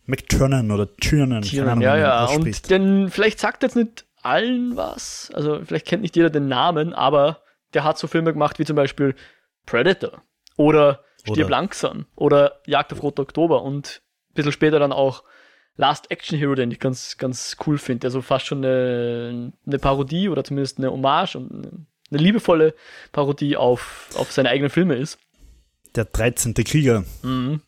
McTurnan 0.05 0.71
oder 0.71 0.95
Tiernan. 0.95 1.41
Tiernan, 1.41 1.81
ja, 1.81 1.97
ja. 1.97 2.25
Und 2.25 2.69
denn 2.69 3.09
vielleicht 3.09 3.39
sagt 3.39 3.63
jetzt 3.63 3.75
nicht 3.75 4.05
allen 4.21 4.77
was, 4.77 5.31
also 5.33 5.63
vielleicht 5.63 5.85
kennt 5.85 6.01
nicht 6.01 6.15
jeder 6.15 6.29
den 6.29 6.47
Namen, 6.47 6.93
aber 6.93 7.41
der 7.73 7.83
hat 7.83 7.97
so 7.97 8.07
Filme 8.07 8.31
gemacht 8.31 8.59
wie 8.59 8.65
zum 8.65 8.75
Beispiel 8.75 9.15
Predator 9.65 10.21
oder 10.55 11.03
Stirb 11.25 11.49
langsam 11.49 12.05
oder 12.15 12.61
Jagd 12.65 12.93
auf 12.93 13.03
Roter 13.03 13.23
Oktober 13.23 13.61
und 13.61 14.01
ein 14.29 14.33
bisschen 14.33 14.51
später 14.53 14.79
dann 14.79 14.93
auch 14.93 15.23
Last 15.77 16.09
Action 16.11 16.37
Hero, 16.37 16.55
den 16.55 16.71
ich 16.71 16.79
ganz, 16.79 17.17
ganz 17.17 17.55
cool 17.65 17.77
finde, 17.77 18.01
der 18.01 18.11
so 18.11 18.21
fast 18.21 18.47
schon 18.47 18.65
eine, 18.65 19.53
eine 19.65 19.79
Parodie 19.79 20.27
oder 20.27 20.43
zumindest 20.43 20.79
eine 20.79 20.91
Hommage 20.91 21.35
und 21.35 21.87
eine 22.09 22.19
liebevolle 22.19 22.73
Parodie 23.11 23.55
auf, 23.55 24.09
auf 24.15 24.31
seine 24.31 24.49
eigenen 24.49 24.71
Filme 24.71 24.95
ist. 24.95 25.19
Der 25.95 26.05
13. 26.05 26.53
Krieger. 26.55 27.03
Mhm. 27.21 27.61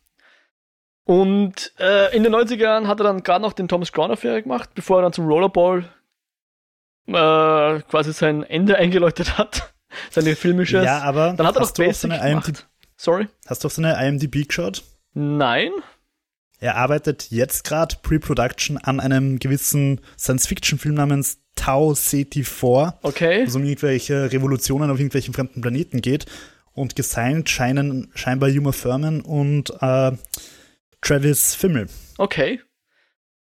Und 1.04 1.72
äh, 1.78 2.14
in 2.14 2.22
den 2.22 2.34
90er 2.34 2.56
Jahren 2.56 2.88
hat 2.88 3.00
er 3.00 3.04
dann 3.04 3.22
gerade 3.22 3.42
noch 3.42 3.52
den 3.52 3.68
Thomas 3.68 3.92
Crown-Affäre 3.92 4.42
gemacht, 4.42 4.70
bevor 4.74 4.98
er 4.98 5.02
dann 5.02 5.12
zum 5.12 5.26
Rollerball 5.26 5.84
äh, 7.06 7.80
quasi 7.82 8.12
sein 8.12 8.42
Ende 8.42 8.76
eingeläutet 8.78 9.38
hat. 9.38 9.72
Seine 10.10 10.36
filmische. 10.36 10.82
Ja, 10.82 11.00
aber 11.00 11.32
dann 11.32 11.46
hat 11.46 11.56
er 11.56 11.62
noch 11.62 11.74
Basic 11.74 12.10
gemacht. 12.10 12.68
Sorry? 12.96 13.28
Hast 13.46 13.64
du 13.64 13.66
auf 13.66 13.72
seine 13.72 13.94
IMDb 14.06 14.46
geschaut? 14.46 14.84
Nein. 15.14 15.72
Er 16.60 16.76
arbeitet 16.76 17.28
jetzt 17.30 17.64
gerade 17.64 17.96
Pre-Production 18.02 18.76
an 18.76 19.00
einem 19.00 19.38
gewissen 19.38 20.00
Science-Fiction-Film 20.18 20.94
namens 20.94 21.38
Tau 21.56 21.92
CT4, 21.92 22.94
okay. 23.02 23.40
wo 23.40 23.48
es 23.48 23.56
um 23.56 23.64
irgendwelche 23.64 24.30
Revolutionen 24.30 24.90
auf 24.90 24.98
irgendwelchen 24.98 25.34
fremden 25.34 25.62
Planeten 25.62 26.02
geht. 26.02 26.26
Und 26.72 26.96
gesigned 26.96 27.48
scheinen 27.48 28.10
scheinbar 28.14 28.50
Uma 28.50 28.72
Thurman 28.72 29.22
und 29.22 29.70
äh, 29.80 30.12
Travis 31.00 31.54
Fimmel. 31.54 31.88
Okay. 32.18 32.60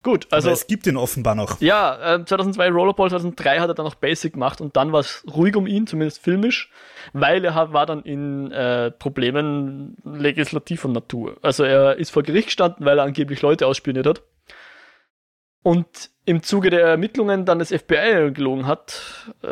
Gut, 0.03 0.29
also. 0.31 0.49
Aber 0.49 0.55
es 0.55 0.67
gibt 0.67 0.87
ihn 0.87 0.97
offenbar 0.97 1.35
noch. 1.35 1.61
Ja, 1.61 2.15
äh, 2.17 2.25
2002 2.25 2.71
Rollerball, 2.71 3.11
2003 3.11 3.59
hat 3.61 3.69
er 3.69 3.75
dann 3.75 3.85
noch 3.85 3.97
Basic 3.97 4.33
gemacht 4.33 4.63
und 4.63 4.75
dann 4.77 4.93
war 4.93 5.01
es 5.01 5.23
ruhig 5.31 5.55
um 5.57 5.67
ihn, 5.67 5.87
zumindest 5.87 6.23
filmisch, 6.23 6.71
weil 7.13 7.45
er 7.45 7.73
war 7.75 7.85
dann 7.85 8.03
in 8.03 8.51
äh, 8.51 8.91
Problemen 8.93 9.99
legislativer 10.03 10.89
Natur. 10.89 11.37
Also 11.43 11.65
er 11.65 11.97
ist 11.97 12.11
vor 12.11 12.23
Gericht 12.23 12.47
gestanden, 12.47 12.87
weil 12.87 12.99
er 12.99 13.05
angeblich 13.05 13.43
Leute 13.43 13.67
ausspioniert 13.67 14.07
hat. 14.07 14.23
Und 15.63 16.09
im 16.25 16.43
Zuge 16.43 16.71
der 16.71 16.87
Ermittlungen 16.87 17.45
dann 17.45 17.59
das 17.59 17.69
FBI 17.69 18.31
gelogen 18.33 18.67
hat, 18.67 19.31
äh, 19.43 19.49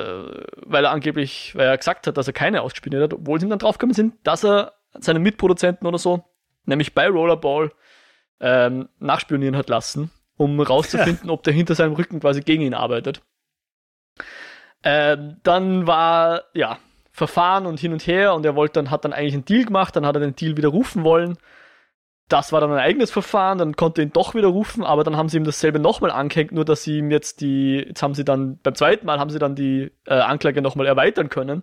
weil 0.65 0.85
er 0.85 0.93
angeblich, 0.93 1.55
weil 1.57 1.67
er 1.67 1.77
gesagt 1.77 2.07
hat, 2.07 2.17
dass 2.17 2.27
er 2.27 2.33
keine 2.33 2.63
ausgespioniert 2.63 3.03
hat, 3.03 3.13
obwohl 3.13 3.39
sie 3.39 3.45
ihm 3.45 3.51
dann 3.51 3.59
draufgekommen 3.59 3.95
sind, 3.95 4.15
dass 4.23 4.47
er 4.47 4.73
seinen 4.95 5.23
Mitproduzenten 5.23 5.87
oder 5.87 5.99
so, 5.99 6.25
nämlich 6.65 6.95
bei 6.95 7.07
Rollerball, 7.07 7.71
ähm, 8.41 8.89
nachspionieren 8.99 9.57
hat 9.57 9.69
lassen 9.69 10.11
um 10.39 10.59
rauszufinden, 10.61 11.29
ja. 11.29 11.33
ob 11.33 11.43
der 11.43 11.53
hinter 11.53 11.75
seinem 11.75 11.93
Rücken 11.93 12.21
quasi 12.21 12.41
gegen 12.41 12.63
ihn 12.63 12.75
arbeitet. 12.75 13.21
Ähm, 14.83 15.37
dann 15.43 15.87
war, 15.87 16.45
ja, 16.55 16.79
Verfahren 17.13 17.67
und 17.67 17.81
hin 17.81 17.93
und 17.93 18.07
her 18.07 18.33
und 18.35 18.47
er 18.47 18.55
wollte 18.55 18.75
dann, 18.75 18.91
hat 18.91 19.05
dann 19.05 19.13
eigentlich 19.13 19.35
einen 19.35 19.45
Deal 19.45 19.65
gemacht, 19.65 19.97
dann 19.97 20.07
hat 20.07 20.15
er 20.15 20.21
den 20.21 20.37
Deal 20.37 20.57
widerrufen 20.57 21.05
wollen. 21.05 21.37
Das 22.29 22.53
war 22.53 22.61
dann 22.61 22.71
ein 22.73 22.79
eigenes 22.79 23.11
Verfahren, 23.11 23.59
dann 23.59 23.75
konnte 23.75 24.01
er 24.01 24.07
ihn 24.07 24.13
doch 24.13 24.35
widerrufen, 24.35 24.85
aber 24.85 25.03
dann 25.03 25.17
haben 25.17 25.29
sie 25.29 25.39
ihm 25.39 25.45
dasselbe 25.45 25.79
nochmal 25.81 26.11
angehängt, 26.11 26.53
nur 26.53 26.65
dass 26.65 26.85
sie 26.85 26.99
ihm 26.99 27.11
jetzt 27.11 27.41
die, 27.41 27.85
jetzt 27.89 28.03
haben 28.03 28.15
sie 28.15 28.25
dann, 28.25 28.59
beim 28.63 28.75
zweiten 28.75 29.07
Mal 29.07 29.19
haben 29.19 29.31
sie 29.31 29.39
dann 29.39 29.57
die 29.57 29.91
äh, 30.07 30.15
Anklage 30.15 30.63
nochmal 30.63 30.87
erweitern 30.87 31.29
können. 31.29 31.63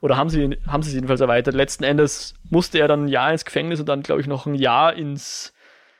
Oder 0.00 0.16
haben 0.16 0.30
sie, 0.30 0.58
haben 0.66 0.82
sie 0.82 0.88
es 0.88 0.94
jedenfalls 0.94 1.20
erweitert. 1.20 1.54
Letzten 1.54 1.84
Endes 1.84 2.34
musste 2.50 2.78
er 2.78 2.88
dann 2.88 3.04
ein 3.04 3.08
Jahr 3.08 3.30
ins 3.30 3.44
Gefängnis 3.44 3.78
und 3.78 3.88
dann, 3.88 4.02
glaube 4.02 4.20
ich, 4.20 4.26
noch 4.26 4.46
ein 4.46 4.54
Jahr 4.54 4.94
ins 4.94 5.52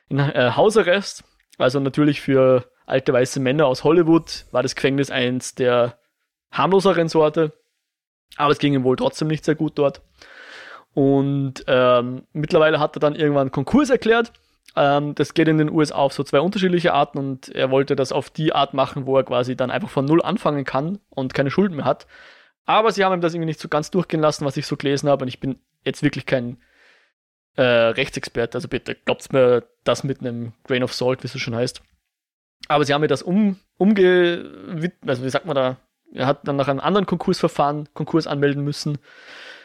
in, 0.09 0.19
äh, 0.19 0.53
Hausarrest. 0.57 1.23
Also 1.59 1.81
natürlich 1.81 2.21
für 2.21 2.65
alte 2.87 3.13
weiße 3.13 3.41
Männer 3.41 3.67
aus 3.67 3.85
Hollywood 3.85 4.47
war 4.51 4.63
das 4.63 4.75
Gefängnis 4.75 5.11
eins 5.11 5.55
der 5.55 5.99
harmloseren 6.51 7.09
Sorte. 7.09 7.53
Aber 8.37 8.53
es 8.53 8.59
ging 8.59 8.75
ihm 8.75 8.85
wohl 8.85 8.97
trotzdem 8.97 9.29
nicht 9.29 9.45
sehr 9.45 9.55
gut 9.55 9.79
dort. 9.79 10.03
Und 10.95 11.65
ähm, 11.67 12.27
mittlerweile 12.33 12.81
hat 12.81 12.97
er 12.97 13.01
dann 13.01 13.15
irgendwann 13.15 13.51
Konkurs 13.51 13.91
erklärt. 13.91 14.33
Ähm, 14.77 15.15
das 15.15 15.35
geht 15.35 15.49
in 15.49 15.59
den 15.59 15.71
USA 15.71 15.97
auf 15.97 16.13
so 16.13 16.23
zwei 16.23 16.41
unterschiedliche 16.41 16.95
Arten 16.95 17.19
und 17.19 17.49
er 17.51 17.71
wollte 17.71 17.97
das 17.97 18.13
auf 18.13 18.31
die 18.31 18.55
Art 18.55 18.75
machen, 18.75 19.07
wo 19.07 19.17
er 19.17 19.25
quasi 19.25 19.57
dann 19.57 19.71
einfach 19.71 19.91
von 19.91 20.05
Null 20.05 20.23
anfangen 20.23 20.65
kann 20.65 20.99
und 21.11 21.35
keine 21.35 21.51
Schulden 21.51 21.77
mehr 21.77 21.85
hat. 21.85 22.07
Aber 22.65 22.93
sie 22.93 23.05
haben 23.05 23.13
ihm 23.13 23.21
das 23.21 23.35
irgendwie 23.35 23.47
nicht 23.47 23.61
so 23.61 23.69
ganz 23.69 23.91
durchgehen 23.91 24.21
lassen, 24.21 24.45
was 24.45 24.57
ich 24.57 24.67
so 24.67 24.77
gelesen 24.77 25.09
habe. 25.09 25.25
Und 25.25 25.29
ich 25.29 25.41
bin 25.41 25.59
jetzt 25.85 26.03
wirklich 26.03 26.27
kein 26.27 26.59
äh, 27.57 27.63
Rechtsexperte, 27.63 28.57
also 28.57 28.69
bitte 28.69 28.95
glaubt 28.95 29.33
mir 29.33 29.65
das 29.85 30.05
mit 30.05 30.21
einem 30.21 30.53
Grain 30.65 30.83
of 30.83 30.95
Salt, 30.95 31.23
wie 31.23 31.27
es 31.27 31.33
so 31.33 31.39
schon 31.39 31.55
heißt. 31.55 31.83
Aber 32.69 32.85
sie 32.85 32.95
haben 32.95 33.01
mir 33.01 33.09
das 33.09 33.23
um, 33.23 33.59
umge, 33.77 34.89
also 35.07 35.25
wie 35.25 35.31
sagt 35.31 35.47
man 35.47 35.57
da, 35.57 35.77
er 36.15 36.27
hat 36.27 36.47
dann 36.47 36.57
nach 36.57 36.69
einem 36.69 36.81
anderen 36.81 37.07
Konkursverfahren 37.07 37.89
Konkurs 37.95 38.27
anmelden 38.27 38.63
müssen, 38.65 38.99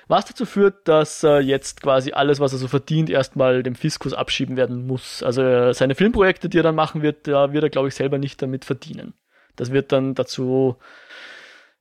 was 0.07 0.25
dazu 0.25 0.45
führt, 0.45 0.87
dass 0.87 1.23
äh, 1.23 1.39
jetzt 1.39 1.81
quasi 1.81 2.13
alles, 2.13 2.39
was 2.39 2.53
er 2.53 2.59
so 2.59 2.67
verdient, 2.67 3.09
erstmal 3.09 3.61
dem 3.61 3.75
Fiskus 3.75 4.13
abschieben 4.13 4.55
werden 4.55 4.87
muss. 4.87 5.21
Also 5.21 5.41
äh, 5.43 5.73
seine 5.73 5.95
Filmprojekte, 5.95 6.47
die 6.47 6.59
er 6.59 6.63
dann 6.63 6.75
machen 6.75 7.01
wird, 7.01 7.27
da 7.27 7.51
wird 7.51 7.63
er, 7.63 7.69
glaube 7.69 7.89
ich, 7.89 7.95
selber 7.95 8.17
nicht 8.17 8.41
damit 8.41 8.63
verdienen. 8.63 9.13
Das 9.57 9.71
wird 9.71 9.91
dann 9.91 10.15
dazu, 10.15 10.77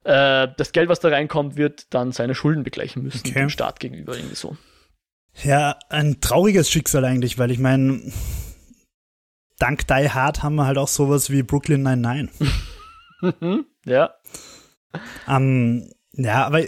äh, 0.02 0.48
das 0.56 0.72
Geld, 0.72 0.88
was 0.88 0.98
da 0.98 1.08
reinkommt, 1.08 1.56
wird 1.56 1.94
dann 1.94 2.10
seine 2.10 2.34
Schulden 2.34 2.64
begleichen 2.64 3.02
müssen 3.02 3.28
okay. 3.28 3.38
dem 3.38 3.50
Staat 3.50 3.78
gegenüber, 3.78 4.16
irgendwie 4.16 4.34
so. 4.34 4.56
Ja, 5.42 5.78
ein 5.90 6.20
trauriges 6.20 6.70
Schicksal 6.70 7.04
eigentlich, 7.04 7.38
weil 7.38 7.50
ich 7.50 7.58
meine, 7.58 8.00
dank 9.58 9.86
Die 9.86 10.10
Hard 10.10 10.42
haben 10.42 10.54
wir 10.56 10.66
halt 10.66 10.78
auch 10.78 10.88
sowas 10.88 11.30
wie 11.30 11.42
Brooklyn 11.42 11.82
99. 11.82 12.48
ja. 13.84 14.14
Ähm, 15.28 15.90
ja, 16.12 16.46
aber 16.46 16.62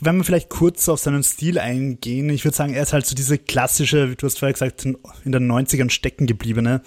wenn 0.00 0.16
wir 0.16 0.24
vielleicht 0.24 0.48
kurz 0.48 0.88
auf 0.88 1.00
seinen 1.00 1.22
Stil 1.22 1.58
eingehen, 1.58 2.30
ich 2.30 2.44
würde 2.44 2.56
sagen, 2.56 2.72
er 2.72 2.82
ist 2.82 2.94
halt 2.94 3.04
so 3.04 3.14
diese 3.14 3.36
klassische, 3.36 4.10
wie 4.10 4.16
du 4.16 4.26
hast 4.26 4.38
vorher 4.38 4.54
gesagt, 4.54 4.86
in 4.86 5.32
den 5.32 5.50
90ern 5.50 5.90
stecken 5.90 6.26
gebliebene. 6.26 6.82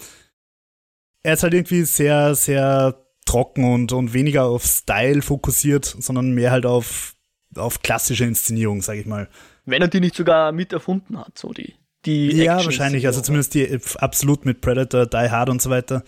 Er 1.21 1.33
ist 1.33 1.43
halt 1.43 1.53
irgendwie 1.53 1.83
sehr, 1.83 2.33
sehr 2.33 3.05
trocken 3.25 3.71
und, 3.71 3.91
und 3.91 4.13
weniger 4.13 4.45
auf 4.45 4.65
Style 4.65 5.21
fokussiert, 5.21 5.85
sondern 5.99 6.31
mehr 6.31 6.49
halt 6.49 6.65
auf, 6.65 7.15
auf 7.55 7.81
klassische 7.83 8.25
Inszenierung, 8.25 8.81
sag 8.81 8.95
ich 8.95 9.05
mal. 9.05 9.29
Wenn 9.67 9.81
er 9.81 9.89
die 9.89 9.99
nicht 9.99 10.15
sogar 10.15 10.51
mit 10.53 10.73
erfunden 10.73 11.19
hat, 11.19 11.37
so 11.37 11.51
die. 11.51 11.75
die 12.05 12.31
ja, 12.31 12.53
Actions 12.53 12.65
wahrscheinlich. 12.65 13.05
Also 13.05 13.21
zumindest 13.21 13.53
die 13.53 13.79
absolut 13.97 14.45
mit 14.45 14.61
Predator, 14.61 15.05
Die 15.05 15.29
Hard 15.29 15.49
und 15.49 15.61
so 15.61 15.69
weiter. 15.69 16.03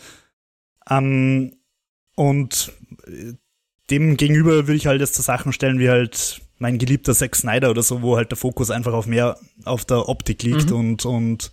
Ähm, 0.90 1.58
und 2.16 2.72
äh, 3.06 3.34
dem 3.90 4.18
gegenüber 4.18 4.52
würde 4.52 4.76
ich 4.76 4.88
halt 4.88 5.02
jetzt 5.02 5.16
so 5.16 5.22
Sachen 5.22 5.52
stellen 5.52 5.80
wie 5.80 5.90
halt 5.90 6.42
mein 6.58 6.78
geliebter 6.78 7.14
Zack 7.14 7.36
Snyder 7.36 7.70
oder 7.70 7.84
so, 7.84 8.02
wo 8.02 8.16
halt 8.16 8.32
der 8.32 8.38
Fokus 8.38 8.72
einfach 8.72 8.94
auf 8.94 9.08
mehr 9.08 9.38
auf 9.66 9.84
der 9.86 10.08
Optik 10.08 10.44
liegt 10.44 10.70
mhm. 10.70 10.76
und, 10.76 11.06
und 11.06 11.52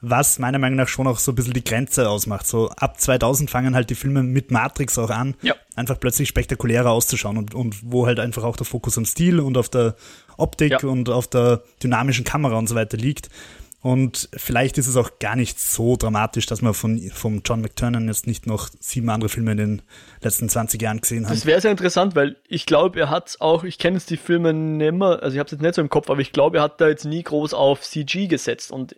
was 0.00 0.38
meiner 0.38 0.58
Meinung 0.58 0.76
nach 0.76 0.88
schon 0.88 1.06
auch 1.06 1.18
so 1.18 1.32
ein 1.32 1.34
bisschen 1.34 1.54
die 1.54 1.64
Grenze 1.64 2.08
ausmacht. 2.08 2.46
So 2.46 2.70
ab 2.70 3.00
2000 3.00 3.50
fangen 3.50 3.74
halt 3.74 3.90
die 3.90 3.94
Filme 3.94 4.22
mit 4.22 4.50
Matrix 4.50 4.98
auch 4.98 5.10
an, 5.10 5.34
ja. 5.42 5.54
einfach 5.74 5.98
plötzlich 5.98 6.28
spektakulärer 6.28 6.90
auszuschauen 6.90 7.36
und, 7.36 7.54
und 7.54 7.76
wo 7.82 8.06
halt 8.06 8.20
einfach 8.20 8.44
auch 8.44 8.56
der 8.56 8.66
Fokus 8.66 8.96
am 8.96 9.04
Stil 9.04 9.40
und 9.40 9.56
auf 9.56 9.68
der 9.68 9.96
Optik 10.36 10.82
ja. 10.82 10.88
und 10.88 11.08
auf 11.08 11.26
der 11.26 11.62
dynamischen 11.82 12.24
Kamera 12.24 12.56
und 12.56 12.68
so 12.68 12.74
weiter 12.74 12.96
liegt. 12.96 13.28
Und 13.80 14.28
vielleicht 14.34 14.76
ist 14.76 14.88
es 14.88 14.96
auch 14.96 15.20
gar 15.20 15.36
nicht 15.36 15.60
so 15.60 15.96
dramatisch, 15.96 16.46
dass 16.46 16.62
man 16.62 16.74
von 16.74 17.00
vom 17.12 17.42
John 17.44 17.60
McTurnan 17.60 18.08
jetzt 18.08 18.26
nicht 18.26 18.44
noch 18.44 18.68
sieben 18.80 19.08
andere 19.08 19.28
Filme 19.28 19.52
in 19.52 19.56
den 19.56 19.82
letzten 20.20 20.48
20 20.48 20.82
Jahren 20.82 21.00
gesehen 21.00 21.26
hat. 21.26 21.32
Das 21.32 21.46
wäre 21.46 21.60
sehr 21.60 21.70
interessant, 21.70 22.16
weil 22.16 22.36
ich 22.48 22.66
glaube, 22.66 22.98
er 22.98 23.10
hat 23.10 23.36
auch, 23.38 23.62
ich 23.62 23.78
kenne 23.78 23.96
jetzt 23.96 24.10
die 24.10 24.16
Filme 24.16 24.52
nicht 24.52 24.92
mehr, 24.92 25.22
also 25.22 25.34
ich 25.34 25.38
habe 25.38 25.46
es 25.46 25.52
jetzt 25.52 25.62
nicht 25.62 25.76
so 25.76 25.80
im 25.80 25.90
Kopf, 25.90 26.10
aber 26.10 26.20
ich 26.20 26.32
glaube, 26.32 26.58
er 26.58 26.64
hat 26.64 26.80
da 26.80 26.88
jetzt 26.88 27.04
nie 27.04 27.22
groß 27.22 27.54
auf 27.54 27.80
CG 27.82 28.26
gesetzt 28.26 28.72
und 28.72 28.96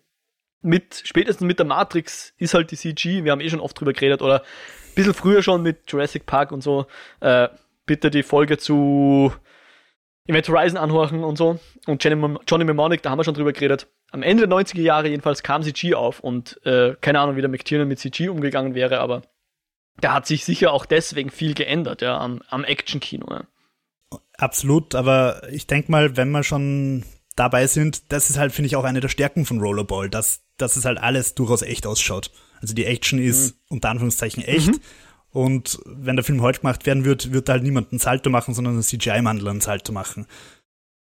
mit, 0.63 1.03
spätestens 1.05 1.47
mit 1.47 1.59
der 1.59 1.67
Matrix 1.67 2.35
ist 2.39 2.55
halt 2.55 2.71
die 2.71 2.77
CG, 2.77 3.25
wir 3.25 3.33
haben 3.33 3.41
eh 3.41 3.51
schon 3.51 3.61
oft 3.61 3.79
drüber 3.79 3.93
geredet, 3.93 4.23
oder 4.23 4.41
ein 4.41 4.95
bisschen 4.95 5.15
früher 5.15 5.43
schon 5.43 5.63
mit 5.63 5.91
Jurassic 5.91 6.27
Park 6.27 6.53
und 6.53 6.63
so, 6.63 6.87
äh, 7.21 7.49
bitte 7.87 8.11
die 8.11 8.23
Folge 8.23 8.59
zu 8.59 9.33
Event 10.27 10.49
Horizon 10.49 10.79
anhorchen 10.79 11.25
und 11.25 11.37
so. 11.37 11.59
Und 11.87 12.05
Johnny, 12.05 12.65
Mnemonic, 12.65 13.03
da 13.03 13.11
haben 13.11 13.19
wir 13.19 13.25
schon 13.25 13.35
drüber 13.35 13.53
geredet. 13.53 13.89
Am 14.13 14.23
Ende 14.23 14.47
der 14.47 14.57
90er 14.57 14.81
Jahre 14.81 15.09
jedenfalls 15.09 15.43
kam 15.43 15.63
CG 15.63 15.95
auf 15.95 16.21
und 16.21 16.65
äh, 16.65 16.95
keine 17.01 17.21
Ahnung, 17.21 17.37
wie 17.37 17.41
der 17.41 17.51
McTiernan 17.51 17.89
mit 17.89 17.99
CG 17.99 18.29
umgegangen 18.29 18.75
wäre, 18.75 19.01
aber 19.01 19.23
da 20.01 20.15
hat 20.15 20.27
sich 20.27 20.45
sicher 20.45 20.73
auch 20.73 20.87
deswegen 20.87 21.31
viel 21.31 21.55
geändert, 21.55 22.03
ja, 22.03 22.19
am, 22.19 22.43
am 22.49 22.65
Action-Kino. 22.65 23.27
Ja. 23.31 23.43
Absolut, 24.39 24.95
aber 24.95 25.43
ich 25.51 25.67
denke 25.67 25.91
mal, 25.91 26.17
wenn 26.17 26.31
wir 26.31 26.43
schon 26.43 27.05
dabei 27.41 27.67
sind, 27.67 28.13
das 28.13 28.29
ist 28.29 28.39
halt, 28.39 28.53
finde 28.53 28.67
ich, 28.67 28.77
auch 28.77 28.85
eine 28.85 29.01
der 29.01 29.09
Stärken 29.09 29.47
von 29.47 29.61
Rollerball, 29.61 30.11
dass, 30.11 30.43
dass 30.59 30.77
es 30.77 30.85
halt 30.85 30.99
alles 30.99 31.35
durchaus 31.35 31.63
echt 31.63 31.87
ausschaut. 31.87 32.31
Also 32.61 32.75
die 32.75 32.85
Action 32.85 33.19
ist 33.19 33.55
mhm. 33.55 33.77
unter 33.77 33.89
Anführungszeichen 33.89 34.45
echt. 34.45 34.69
Mhm. 34.69 34.81
Und 35.31 35.79
wenn 35.87 36.17
der 36.17 36.25
Film 36.25 36.43
heute 36.43 36.61
gemacht 36.61 36.85
werden 36.85 37.07
wird, 37.07 37.33
wird 37.33 37.49
da 37.49 37.55
halt 37.55 37.63
niemand 37.63 37.93
einen 37.93 37.99
Salto 37.99 38.29
machen, 38.29 38.53
sondern 38.53 38.77
ein 38.77 38.83
CGI-Mandel 38.83 39.49
einen 39.49 39.63
Salto 39.63 39.91
machen. 39.91 40.27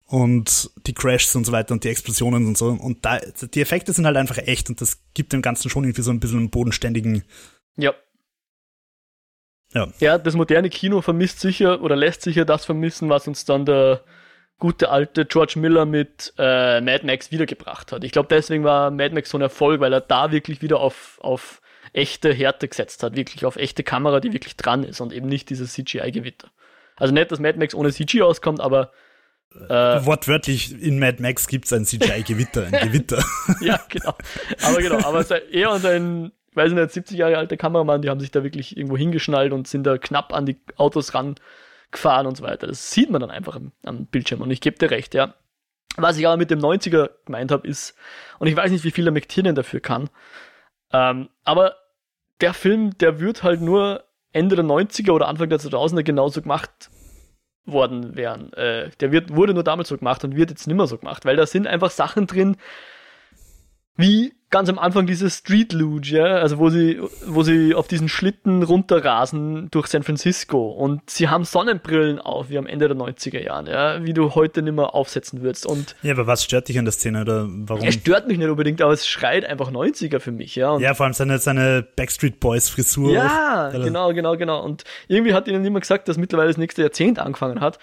Und 0.06 0.72
die 0.88 0.94
Crashs 0.94 1.36
und 1.36 1.46
so 1.46 1.52
weiter 1.52 1.74
und 1.74 1.84
die 1.84 1.90
Explosionen 1.90 2.48
und 2.48 2.58
so. 2.58 2.70
Und 2.70 3.04
da, 3.04 3.20
die 3.20 3.62
Effekte 3.62 3.92
sind 3.92 4.06
halt 4.06 4.16
einfach 4.16 4.38
echt 4.38 4.70
und 4.70 4.80
das 4.80 5.02
gibt 5.14 5.34
dem 5.34 5.42
Ganzen 5.42 5.70
schon 5.70 5.84
irgendwie 5.84 6.02
so 6.02 6.12
ein 6.12 6.22
bisschen 6.22 6.40
einen 6.40 6.50
bodenständigen. 6.50 7.24
Ja. 7.76 7.94
Ja. 9.74 9.90
Ja, 10.00 10.18
das 10.18 10.36
moderne 10.36 10.70
Kino 10.70 11.02
vermisst 11.02 11.42
sicher 11.42 11.82
oder 11.82 11.98
lässt 11.98 12.22
sicher 12.22 12.46
das 12.46 12.66
vermissen, 12.66 13.10
was 13.10 13.28
uns 13.28 13.44
dann 13.46 13.66
der 13.66 14.04
gute 14.60 14.90
alte 14.90 15.26
George 15.26 15.54
Miller 15.58 15.86
mit 15.86 16.34
äh, 16.38 16.82
Mad 16.82 17.06
Max 17.06 17.32
wiedergebracht 17.32 17.92
hat. 17.92 18.04
Ich 18.04 18.12
glaube, 18.12 18.28
deswegen 18.30 18.64
war 18.64 18.92
Mad 18.92 19.16
Max 19.16 19.30
so 19.30 19.38
ein 19.38 19.42
Erfolg, 19.42 19.80
weil 19.80 19.94
er 19.94 20.02
da 20.02 20.32
wirklich 20.32 20.62
wieder 20.62 20.80
auf, 20.80 21.18
auf 21.22 21.62
echte 21.94 22.34
Härte 22.34 22.68
gesetzt 22.68 23.02
hat, 23.02 23.16
wirklich 23.16 23.46
auf 23.46 23.56
echte 23.56 23.84
Kamera, 23.84 24.20
die 24.20 24.34
wirklich 24.34 24.58
dran 24.58 24.84
ist 24.84 25.02
und 25.02 25.14
eben 25.14 25.28
nicht 25.28 25.50
dieses 25.50 25.74
CGI-Gewitter. 25.74 26.50
Also 26.98 27.14
nicht, 27.14 27.32
dass 27.32 27.40
Mad 27.40 27.58
Max 27.58 27.74
ohne 27.74 27.92
CGI 27.92 28.22
auskommt, 28.22 28.60
aber 28.60 28.92
äh, 29.56 30.06
Wortwörtlich 30.06 30.80
in 30.80 31.00
Mad 31.00 31.22
Max 31.22 31.48
gibt 31.48 31.66
es 31.66 31.74
ein 31.74 31.86
CGI-Gewitter, 31.86 32.68
ein 32.68 32.90
Gewitter. 32.90 33.24
ja, 33.62 33.80
genau. 33.90 34.16
Aber 34.62 34.78
genau, 34.78 35.00
aber 35.00 35.26
er 35.52 35.72
und 35.72 35.82
sein, 35.82 36.32
weiß 36.54 36.70
ich 36.70 36.78
nicht, 36.78 36.92
70 36.92 37.18
Jahre 37.18 37.38
alter 37.38 37.58
Kameramann, 37.58 38.02
die 38.02 38.10
haben 38.10 38.20
sich 38.20 38.30
da 38.30 38.44
wirklich 38.44 38.78
irgendwo 38.78 38.98
hingeschnallt 38.98 39.54
und 39.54 39.68
sind 39.68 39.86
da 39.86 39.98
knapp 39.98 40.34
an 40.34 40.46
die 40.46 40.58
Autos 40.76 41.12
rangefahren 41.92 42.28
und 42.28 42.38
so 42.38 42.44
weiter. 42.44 42.68
Das 42.68 42.92
sieht 42.92 43.10
man 43.10 43.22
dann 43.22 43.32
einfach 43.32 43.56
am, 43.56 43.72
am 43.84 44.06
Bildschirm 44.06 44.42
und 44.42 44.52
ich 44.52 44.62
gebe 44.62 44.78
dir 44.78 44.92
recht, 44.92 45.14
ja. 45.14 45.34
Was 45.98 46.18
ich 46.18 46.28
aber 46.28 46.38
mit 46.38 46.52
dem 46.52 46.60
90er 46.60 47.10
gemeint 47.26 47.52
habe, 47.52 47.68
ist, 47.68 47.96
und 48.38 48.48
ich 48.48 48.56
weiß 48.56 48.72
nicht, 48.72 48.84
wie 48.84 48.92
viel 48.92 49.06
der 49.06 49.14
McTiernan 49.14 49.56
dafür 49.56 49.80
kann, 49.80 50.10
ähm, 50.94 51.30
aber 51.44 51.76
der 52.42 52.54
Film, 52.54 52.98
der 53.00 53.20
wird 53.20 53.44
halt 53.44 53.62
nur 53.62 54.06
Ende 54.32 54.56
der 54.56 54.66
90er 54.66 55.12
oder 55.12 55.28
Anfang 55.28 55.50
der 55.50 55.60
2000er 55.60 56.04
genauso 56.04 56.42
gemacht 56.42 56.90
worden 57.66 58.16
wären. 58.16 58.54
Äh, 58.54 58.92
der 59.00 59.12
wird, 59.12 59.36
wurde 59.36 59.54
nur 59.54 59.64
damals 59.64 59.90
so 59.90 59.98
gemacht 59.98 60.24
und 60.24 60.36
wird 60.36 60.52
jetzt 60.52 60.68
nimmer 60.68 60.88
so 60.88 60.98
gemacht, 60.98 61.26
weil 61.26 61.36
da 61.36 61.46
sind 61.46 61.68
einfach 61.68 61.92
Sachen 61.92 62.28
drin, 62.28 62.56
wie 63.96 64.34
ganz 64.50 64.68
am 64.70 64.80
Anfang 64.80 65.06
dieses 65.06 65.38
Street 65.38 65.74
Luge, 65.74 66.10
ja, 66.10 66.26
also 66.38 66.58
wo 66.58 66.70
sie, 66.70 67.00
wo 67.26 67.44
sie 67.44 67.76
auf 67.76 67.88
diesen 67.88 68.10
Schlitten 68.10 68.64
runterrasen 68.64 69.70
durch 69.70 69.88
San 69.88 70.04
Francisco 70.04 70.70
und 70.70 71.08
sie 71.10 71.30
haben 71.30 71.44
Sonnenbrillen 71.44 72.20
auf, 72.20 72.50
wie 72.50 72.58
am 72.58 72.66
Ende 72.66 72.88
der 72.88 72.98
90er 72.98 73.44
Jahren, 73.44 73.68
ja, 73.68 74.04
wie 74.04 74.14
du 74.14 74.34
heute 74.34 74.62
nicht 74.62 74.74
mehr 74.74 74.96
aufsetzen 74.96 75.42
würdest. 75.42 75.68
Und 75.68 75.96
ja, 76.02 76.14
aber 76.14 76.26
was 76.26 76.44
stört 76.44 76.68
dich 76.68 76.80
an 76.80 76.86
der 76.86 76.92
Szene 76.94 77.22
oder 77.22 77.48
warum? 77.48 77.88
Es 77.88 77.96
stört 77.96 78.28
mich 78.28 78.40
nicht 78.40 78.50
unbedingt, 78.50 78.82
aber 78.82 78.92
es 78.92 79.08
schreit 79.08 79.46
einfach 79.46 79.72
90er 79.72 80.20
für 80.20 80.32
mich, 80.32 80.56
ja. 80.56 80.78
Ja, 80.80 80.96
vor 80.96 81.06
allem 81.06 81.14
seine, 81.14 81.38
seine 81.38 81.86
Backstreet 81.96 82.40
Boys 82.40 82.70
Frisur. 82.70 83.12
Ja, 83.12 83.68
auch, 83.68 83.72
genau, 83.72 84.14
genau, 84.14 84.36
genau. 84.36 84.64
Und 84.64 84.84
irgendwie 85.08 85.34
hat 85.34 85.48
ihnen 85.48 85.64
immer 85.64 85.80
gesagt, 85.80 86.08
dass 86.08 86.18
mittlerweile 86.18 86.50
das 86.50 86.58
nächste 86.58 86.82
Jahrzehnt 86.82 87.20
angefangen 87.20 87.62
hat. 87.62 87.78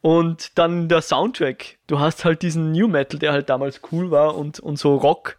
Und 0.00 0.58
dann 0.58 0.88
der 0.88 1.00
Soundtrack. 1.00 1.78
Du 1.86 1.98
hast 1.98 2.24
halt 2.24 2.42
diesen 2.42 2.72
New 2.72 2.88
Metal, 2.88 3.18
der 3.18 3.32
halt 3.32 3.48
damals 3.48 3.80
cool 3.92 4.10
war 4.10 4.36
und, 4.36 4.60
und 4.60 4.78
so 4.78 4.96
Rock 4.96 5.38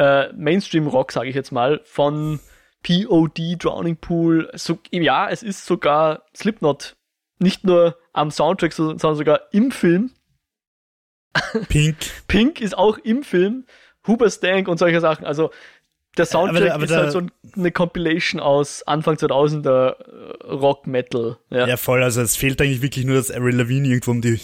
äh, 0.00 0.32
Mainstream-Rock, 0.32 1.12
sage 1.12 1.28
ich 1.28 1.34
jetzt 1.34 1.52
mal, 1.52 1.82
von 1.84 2.40
POD, 2.82 3.62
Drowning 3.62 3.98
Pool. 3.98 4.50
So, 4.54 4.78
ja, 4.90 5.28
es 5.28 5.42
ist 5.42 5.66
sogar 5.66 6.24
Slipknot. 6.34 6.96
Nicht 7.38 7.64
nur 7.64 7.98
am 8.14 8.30
Soundtrack, 8.30 8.72
sondern 8.72 9.14
sogar 9.14 9.40
im 9.52 9.70
Film. 9.70 10.10
Pink. 11.68 11.96
Pink 12.28 12.60
ist 12.60 12.76
auch 12.76 12.96
im 12.98 13.22
Film. 13.22 13.66
Huberstank 14.06 14.68
und 14.68 14.78
solche 14.78 15.00
Sachen. 15.00 15.26
Also 15.26 15.50
der 16.16 16.24
Soundtrack 16.24 16.70
aber, 16.70 16.74
aber 16.74 16.84
ist 16.84 16.92
halt 16.92 17.12
so 17.12 17.22
eine 17.54 17.70
Compilation 17.70 18.40
aus 18.40 18.82
Anfang 18.82 19.16
2000er 19.16 19.96
äh, 19.96 20.46
Rock 20.46 20.86
Metal. 20.86 21.36
Ja. 21.50 21.68
ja, 21.68 21.76
voll. 21.76 22.02
Also 22.02 22.22
es 22.22 22.36
fehlt 22.36 22.60
eigentlich 22.62 22.82
wirklich 22.82 23.04
nur, 23.04 23.16
dass 23.16 23.30
Avril 23.30 23.56
Lavigne 23.56 23.88
irgendwo 23.88 24.12
um 24.12 24.22
die 24.22 24.40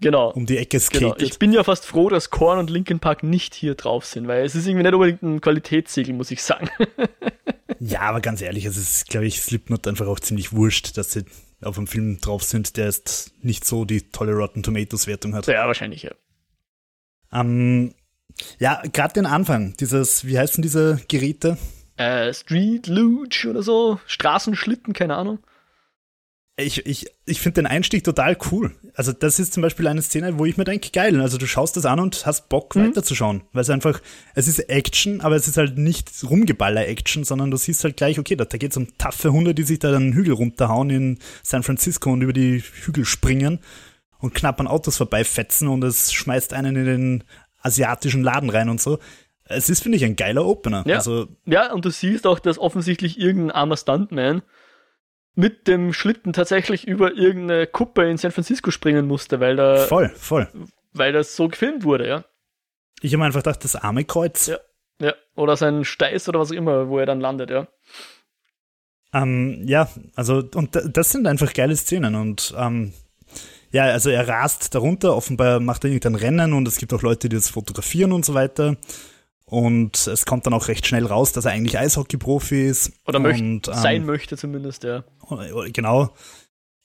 genau. 0.00 0.30
um 0.32 0.46
die 0.46 0.58
Ecke 0.58 0.80
skatet. 0.80 1.18
Genau. 1.18 1.28
Ich 1.28 1.38
bin 1.38 1.52
ja 1.52 1.64
fast 1.64 1.86
froh, 1.86 2.08
dass 2.08 2.30
Korn 2.30 2.58
und 2.58 2.70
Linkin 2.70 3.00
Park 3.00 3.22
nicht 3.22 3.54
hier 3.54 3.74
drauf 3.74 4.04
sind, 4.04 4.26
weil 4.28 4.44
es 4.44 4.54
ist 4.54 4.66
irgendwie 4.66 4.84
nicht 4.84 4.94
unbedingt 4.94 5.22
ein 5.22 5.40
Qualitätssiegel, 5.40 6.14
muss 6.14 6.30
ich 6.30 6.42
sagen. 6.42 6.68
ja, 7.80 8.00
aber 8.00 8.20
ganz 8.20 8.42
ehrlich, 8.42 8.64
es 8.64 8.76
ist, 8.76 9.08
glaube 9.08 9.26
ich, 9.26 9.40
Slipknot 9.40 9.86
einfach 9.86 10.06
auch 10.06 10.20
ziemlich 10.20 10.52
wurscht, 10.52 10.96
dass 10.96 11.12
sie 11.12 11.24
auf 11.62 11.78
einem 11.78 11.86
Film 11.86 12.20
drauf 12.20 12.42
sind, 12.42 12.76
der 12.76 12.86
jetzt 12.86 13.32
nicht 13.42 13.64
so 13.64 13.84
die 13.84 14.02
tolle 14.10 14.32
Rotten 14.32 14.62
Tomatoes 14.62 15.06
Wertung 15.06 15.34
hat. 15.34 15.46
Ja, 15.46 15.66
wahrscheinlich, 15.66 16.02
ja. 16.02 16.12
Ähm, 17.32 17.94
ja, 18.58 18.82
gerade 18.92 19.14
den 19.14 19.26
Anfang, 19.26 19.74
dieses, 19.78 20.26
wie 20.26 20.38
heißen 20.38 20.62
diese 20.62 21.00
Geräte? 21.08 21.56
Äh, 21.96 22.34
Street 22.34 22.86
Luge 22.88 23.48
oder 23.48 23.62
so, 23.62 24.00
Straßenschlitten, 24.06 24.92
keine 24.92 25.16
Ahnung 25.16 25.38
ich, 26.56 26.86
ich, 26.86 27.06
ich 27.26 27.40
finde 27.40 27.62
den 27.62 27.66
Einstieg 27.66 28.04
total 28.04 28.36
cool. 28.50 28.72
Also 28.94 29.12
das 29.12 29.40
ist 29.40 29.52
zum 29.52 29.62
Beispiel 29.62 29.88
eine 29.88 30.02
Szene, 30.02 30.38
wo 30.38 30.44
ich 30.44 30.56
mir 30.56 30.64
denke, 30.64 30.90
geil, 30.92 31.20
also 31.20 31.36
du 31.36 31.46
schaust 31.46 31.76
das 31.76 31.84
an 31.84 31.98
und 31.98 32.26
hast 32.26 32.48
Bock 32.48 32.76
mhm. 32.76 32.88
weiterzuschauen, 32.88 33.42
weil 33.52 33.62
es 33.62 33.70
einfach, 33.70 34.00
es 34.34 34.46
ist 34.46 34.60
Action, 34.68 35.20
aber 35.20 35.34
es 35.34 35.48
ist 35.48 35.56
halt 35.56 35.78
nicht 35.78 36.10
Rumgeballer-Action, 36.22 37.24
sondern 37.24 37.50
du 37.50 37.56
siehst 37.56 37.82
halt 37.82 37.96
gleich, 37.96 38.20
okay, 38.20 38.36
da, 38.36 38.44
da 38.44 38.56
geht 38.56 38.70
es 38.70 38.76
um 38.76 38.96
taffe 38.98 39.32
Hunde, 39.32 39.54
die 39.54 39.64
sich 39.64 39.80
da 39.80 39.94
einen 39.94 40.12
Hügel 40.12 40.34
runterhauen 40.34 40.90
in 40.90 41.18
San 41.42 41.64
Francisco 41.64 42.12
und 42.12 42.22
über 42.22 42.32
die 42.32 42.62
Hügel 42.84 43.04
springen 43.04 43.58
und 44.20 44.34
knapp 44.34 44.60
an 44.60 44.68
Autos 44.68 44.96
vorbeifetzen 44.96 45.66
und 45.66 45.82
es 45.82 46.12
schmeißt 46.12 46.52
einen 46.52 46.76
in 46.76 46.84
den 46.84 47.24
asiatischen 47.62 48.22
Laden 48.22 48.50
rein 48.50 48.68
und 48.68 48.80
so. 48.80 49.00
Es 49.46 49.68
ist, 49.68 49.82
finde 49.82 49.98
ich, 49.98 50.04
ein 50.04 50.16
geiler 50.16 50.46
Opener. 50.46 50.84
Ja. 50.86 50.96
Also, 50.96 51.26
ja, 51.46 51.72
und 51.72 51.84
du 51.84 51.90
siehst 51.90 52.26
auch, 52.26 52.38
dass 52.38 52.58
offensichtlich 52.58 53.18
irgendein 53.18 53.50
armer 53.50 53.76
Stuntman 53.76 54.42
mit 55.34 55.66
dem 55.66 55.92
Schlitten 55.92 56.32
tatsächlich 56.32 56.86
über 56.86 57.14
irgendeine 57.14 57.66
Kuppe 57.66 58.08
in 58.08 58.16
San 58.16 58.30
Francisco 58.30 58.70
springen 58.70 59.06
musste, 59.06 59.40
weil 59.40 59.56
da. 59.56 59.86
Voll, 59.86 60.10
voll. 60.10 60.48
Weil 60.92 61.12
das 61.12 61.36
so 61.36 61.48
gefilmt 61.48 61.84
wurde, 61.84 62.06
ja. 62.06 62.24
Ich 63.00 63.12
habe 63.12 63.24
einfach 63.24 63.40
gedacht, 63.40 63.64
das 63.64 63.76
arme 63.76 64.04
Kreuz. 64.04 64.46
Ja, 64.46 64.58
ja. 65.00 65.14
Oder 65.34 65.56
sein 65.56 65.84
Steiß 65.84 66.28
oder 66.28 66.38
was 66.38 66.50
auch 66.50 66.56
immer, 66.56 66.88
wo 66.88 66.98
er 66.98 67.06
dann 67.06 67.20
landet, 67.20 67.50
ja. 67.50 67.66
Ähm, 69.12 69.62
ja, 69.66 69.88
also, 70.14 70.42
und 70.54 70.70
das 70.84 71.12
sind 71.12 71.26
einfach 71.26 71.52
geile 71.52 71.76
Szenen 71.76 72.14
und 72.14 72.54
ähm, 72.56 72.92
ja, 73.70 73.84
also 73.84 74.10
er 74.10 74.26
rast 74.28 74.74
darunter, 74.74 75.16
offenbar 75.16 75.60
macht 75.60 75.84
er 75.84 75.90
irgendein 75.90 76.14
Rennen 76.14 76.52
und 76.52 76.66
es 76.68 76.78
gibt 76.78 76.92
auch 76.92 77.02
Leute, 77.02 77.28
die 77.28 77.36
das 77.36 77.50
fotografieren 77.50 78.12
und 78.12 78.24
so 78.24 78.34
weiter. 78.34 78.76
Und 79.46 80.06
es 80.06 80.24
kommt 80.24 80.46
dann 80.46 80.54
auch 80.54 80.68
recht 80.68 80.86
schnell 80.86 81.06
raus, 81.06 81.32
dass 81.32 81.44
er 81.44 81.52
eigentlich 81.52 81.78
Eishockey-Profi 81.78 82.66
ist. 82.66 82.92
Oder 83.06 83.18
möcht, 83.18 83.40
und, 83.40 83.68
ähm, 83.68 83.74
sein 83.74 84.06
möchte 84.06 84.36
zumindest, 84.36 84.84
ja. 84.84 85.04
Genau. 85.72 86.14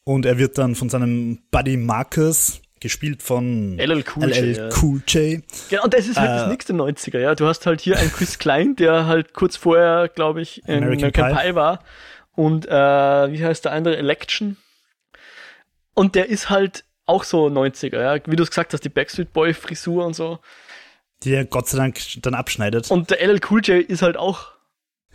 Und 0.04 0.26
er 0.26 0.38
wird 0.38 0.58
dann 0.58 0.76
von 0.76 0.89
seinem 0.89 1.39
Buddy 1.52 1.78
Marcus, 1.78 2.62
gespielt 2.80 3.22
von 3.22 3.78
LL 3.78 4.04
Cool 4.15 4.30
J. 4.30 4.38
LL 4.38 4.69
Cool 4.82 5.02
J. 5.08 5.43
Genau, 5.69 5.84
und 5.84 5.93
das 5.93 6.08
ist 6.08 6.17
halt 6.17 6.30
äh, 6.30 6.34
das 6.36 6.48
nächste 6.50 6.74
90er, 6.74 7.19
ja. 7.19 7.36
Du 7.36 7.45
hast 7.45 7.65
halt 7.65 7.82
hier 7.82 7.98
einen 7.98 8.12
Chris 8.12 8.39
Klein, 8.39 8.76
der 8.76 9.06
halt 9.06 9.34
kurz 9.34 9.56
vorher, 9.56 10.10
glaube 10.10 10.41
ich, 10.41 10.63
in 10.67 10.84
American, 10.84 11.12
American 11.13 11.36
Pie. 11.36 11.50
Pie. 11.50 11.56
war. 11.56 11.84
Und 12.36 12.65
äh, 12.67 12.72
wie 12.72 13.43
heißt 13.43 13.65
der 13.65 13.74
andere? 13.74 13.98
Election. 13.98 14.58
Und 15.93 16.15
der 16.15 16.30
ist 16.30 16.50
halt 16.50 16.86
auch 17.06 17.24
so 17.24 17.48
90er, 17.48 18.02
ja. 18.02 18.22
Wie 18.26 18.36
du 18.36 18.43
es 18.43 18.50
gesagt 18.50 18.74
hast, 18.74 18.84
die 18.86 18.89
Backstreet 18.89 19.34
Boy 19.34 19.54
Frisur 19.54 20.06
und 20.06 20.15
so 20.15 20.39
die 21.23 21.34
er 21.34 21.45
Gott 21.45 21.67
sei 21.67 21.77
Dank 21.77 21.99
dann 22.21 22.34
abschneidet. 22.34 22.91
Und 22.91 23.10
der 23.10 23.21
LL 23.21 23.39
Cool 23.49 23.62
J 23.63 23.82
ist 23.89 24.01
halt 24.01 24.17
auch 24.17 24.60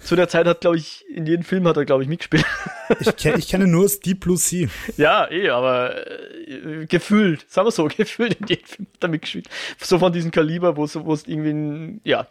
zu 0.04 0.16
der 0.16 0.28
Zeit 0.28 0.46
hat, 0.46 0.60
glaube 0.60 0.76
ich, 0.76 1.04
in 1.08 1.26
jedem 1.26 1.44
Film 1.44 1.66
hat 1.66 1.76
er, 1.76 1.84
glaube 1.84 2.02
ich, 2.02 2.08
mitgespielt. 2.08 2.44
ich, 3.00 3.16
kenn, 3.16 3.38
ich 3.38 3.48
kenne 3.48 3.66
nur 3.66 3.88
Steve 3.88 4.16
Blue 4.16 4.36
Sea. 4.36 4.68
Ja, 4.96 5.30
eh, 5.30 5.48
aber 5.48 6.06
äh, 6.46 6.86
gefühlt, 6.86 7.50
sagen 7.50 7.66
wir 7.68 7.72
so, 7.72 7.84
gefühlt 7.96 8.34
in 8.34 8.46
jedem 8.46 8.66
Film 8.66 8.88
hat 8.94 9.02
er 9.04 9.08
mitgespielt. 9.08 9.48
So 9.80 9.98
von 9.98 10.12
diesem 10.12 10.30
Kaliber, 10.30 10.76
wo 10.76 10.84
es 10.84 10.94
irgendwie, 10.94 11.50
ein, 11.50 12.00
ja. 12.04 12.26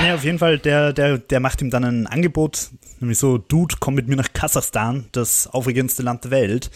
Naja, 0.00 0.14
auf 0.14 0.24
jeden 0.24 0.38
Fall, 0.38 0.58
der, 0.58 0.92
der, 0.92 1.18
der 1.18 1.40
macht 1.40 1.60
ihm 1.60 1.70
dann 1.70 1.84
ein 1.84 2.06
Angebot, 2.06 2.70
nämlich 3.00 3.18
so, 3.18 3.38
Dude, 3.38 3.76
komm 3.80 3.94
mit 3.94 4.06
mir 4.06 4.16
nach 4.16 4.32
Kasachstan, 4.32 5.08
das 5.12 5.46
aufregendste 5.48 6.02
Land 6.02 6.24
der 6.24 6.30
Welt, 6.30 6.70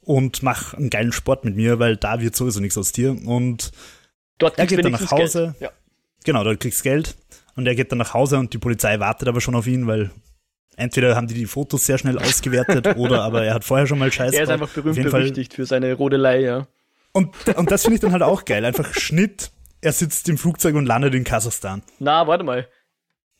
und 0.00 0.42
mach 0.42 0.74
einen 0.74 0.90
geilen 0.90 1.12
Sport 1.12 1.44
mit 1.44 1.56
mir, 1.56 1.78
weil 1.78 1.96
da 1.96 2.20
wird 2.20 2.34
sowieso 2.34 2.60
nichts 2.60 2.76
aus 2.76 2.90
dir. 2.90 3.16
Und 3.24 3.70
Dort 4.42 4.58
er 4.58 4.66
geht 4.66 4.84
dann 4.84 4.92
nach 4.92 5.10
Hause. 5.10 5.54
Ja. 5.60 5.70
Genau, 6.24 6.42
dort 6.42 6.58
kriegst 6.58 6.82
Geld. 6.82 7.16
Und 7.54 7.66
er 7.66 7.74
geht 7.74 7.92
dann 7.92 7.98
nach 7.98 8.12
Hause 8.12 8.38
und 8.38 8.52
die 8.52 8.58
Polizei 8.58 8.98
wartet 8.98 9.28
aber 9.28 9.40
schon 9.40 9.54
auf 9.54 9.66
ihn, 9.66 9.86
weil 9.86 10.10
entweder 10.76 11.14
haben 11.14 11.28
die 11.28 11.34
die 11.34 11.46
Fotos 11.46 11.86
sehr 11.86 11.98
schnell 11.98 12.18
ausgewertet 12.18 12.86
oder 12.96 13.22
aber 13.22 13.44
er 13.44 13.54
hat 13.54 13.64
vorher 13.64 13.86
schon 13.86 13.98
mal 13.98 14.10
Scheiße. 14.10 14.36
Er 14.36 14.42
ist 14.44 14.48
einfach 14.48 14.70
berühmt 14.70 15.00
berüchtigt 15.02 15.54
für 15.54 15.64
seine 15.64 15.92
Rodelei, 15.94 16.40
ja. 16.40 16.66
Und, 17.12 17.28
und 17.56 17.70
das 17.70 17.82
finde 17.82 17.96
ich 17.96 18.00
dann 18.00 18.12
halt 18.12 18.22
auch 18.22 18.44
geil. 18.44 18.64
Einfach 18.64 18.94
Schnitt, 18.94 19.52
er 19.80 19.92
sitzt 19.92 20.28
im 20.28 20.38
Flugzeug 20.38 20.74
und 20.74 20.86
landet 20.86 21.14
in 21.14 21.24
Kasachstan. 21.24 21.82
Na, 21.98 22.26
warte 22.26 22.42
mal. 22.42 22.66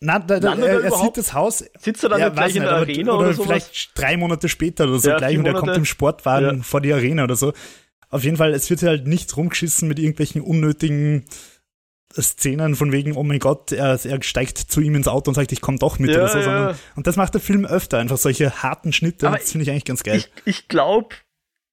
Na, 0.04 0.18
da, 0.18 0.40
da, 0.40 0.54
er, 0.56 0.82
er 0.82 0.90
sieht 0.90 1.16
das 1.16 1.32
Haus. 1.32 1.64
Sitzt 1.78 2.02
er 2.02 2.10
dann 2.10 2.20
ja, 2.20 2.28
gleich 2.28 2.56
in 2.56 2.62
der 2.62 2.72
Arena 2.72 3.12
oder, 3.14 3.28
oder 3.28 3.34
vielleicht 3.34 3.98
drei 3.98 4.16
Monate 4.16 4.48
später 4.48 4.84
oder 4.84 4.98
so 4.98 5.08
ja, 5.08 5.16
gleich 5.16 5.38
und 5.38 5.46
er 5.46 5.54
kommt 5.54 5.76
im 5.76 5.84
Sportwagen 5.84 6.58
ja. 6.58 6.62
vor 6.62 6.80
die 6.80 6.92
Arena 6.92 7.24
oder 7.24 7.36
so. 7.36 7.52
Auf 8.12 8.24
jeden 8.24 8.36
Fall, 8.36 8.52
es 8.52 8.68
wird 8.68 8.82
halt 8.82 9.06
nicht 9.06 9.34
rumgeschissen 9.36 9.88
mit 9.88 9.98
irgendwelchen 9.98 10.42
unnötigen 10.42 11.24
Szenen 12.12 12.76
von 12.76 12.92
wegen, 12.92 13.16
oh 13.16 13.22
mein 13.22 13.38
Gott, 13.38 13.72
er, 13.72 13.98
er 14.04 14.22
steigt 14.22 14.58
zu 14.58 14.82
ihm 14.82 14.94
ins 14.94 15.08
Auto 15.08 15.30
und 15.30 15.34
sagt, 15.34 15.50
ich 15.50 15.62
komme 15.62 15.78
doch 15.78 15.98
mit 15.98 16.10
ja, 16.10 16.18
oder 16.18 16.28
so. 16.28 16.42
Sondern, 16.42 16.78
und 16.94 17.06
das 17.06 17.16
macht 17.16 17.32
der 17.32 17.40
Film 17.40 17.64
öfter, 17.64 17.98
einfach 17.98 18.18
solche 18.18 18.62
harten 18.62 18.92
Schnitte. 18.92 19.26
Aber 19.26 19.38
das 19.38 19.50
finde 19.50 19.62
ich 19.62 19.70
eigentlich 19.70 19.86
ganz 19.86 20.02
geil. 20.02 20.18
Ich, 20.18 20.30
ich 20.44 20.68
glaube, 20.68 21.14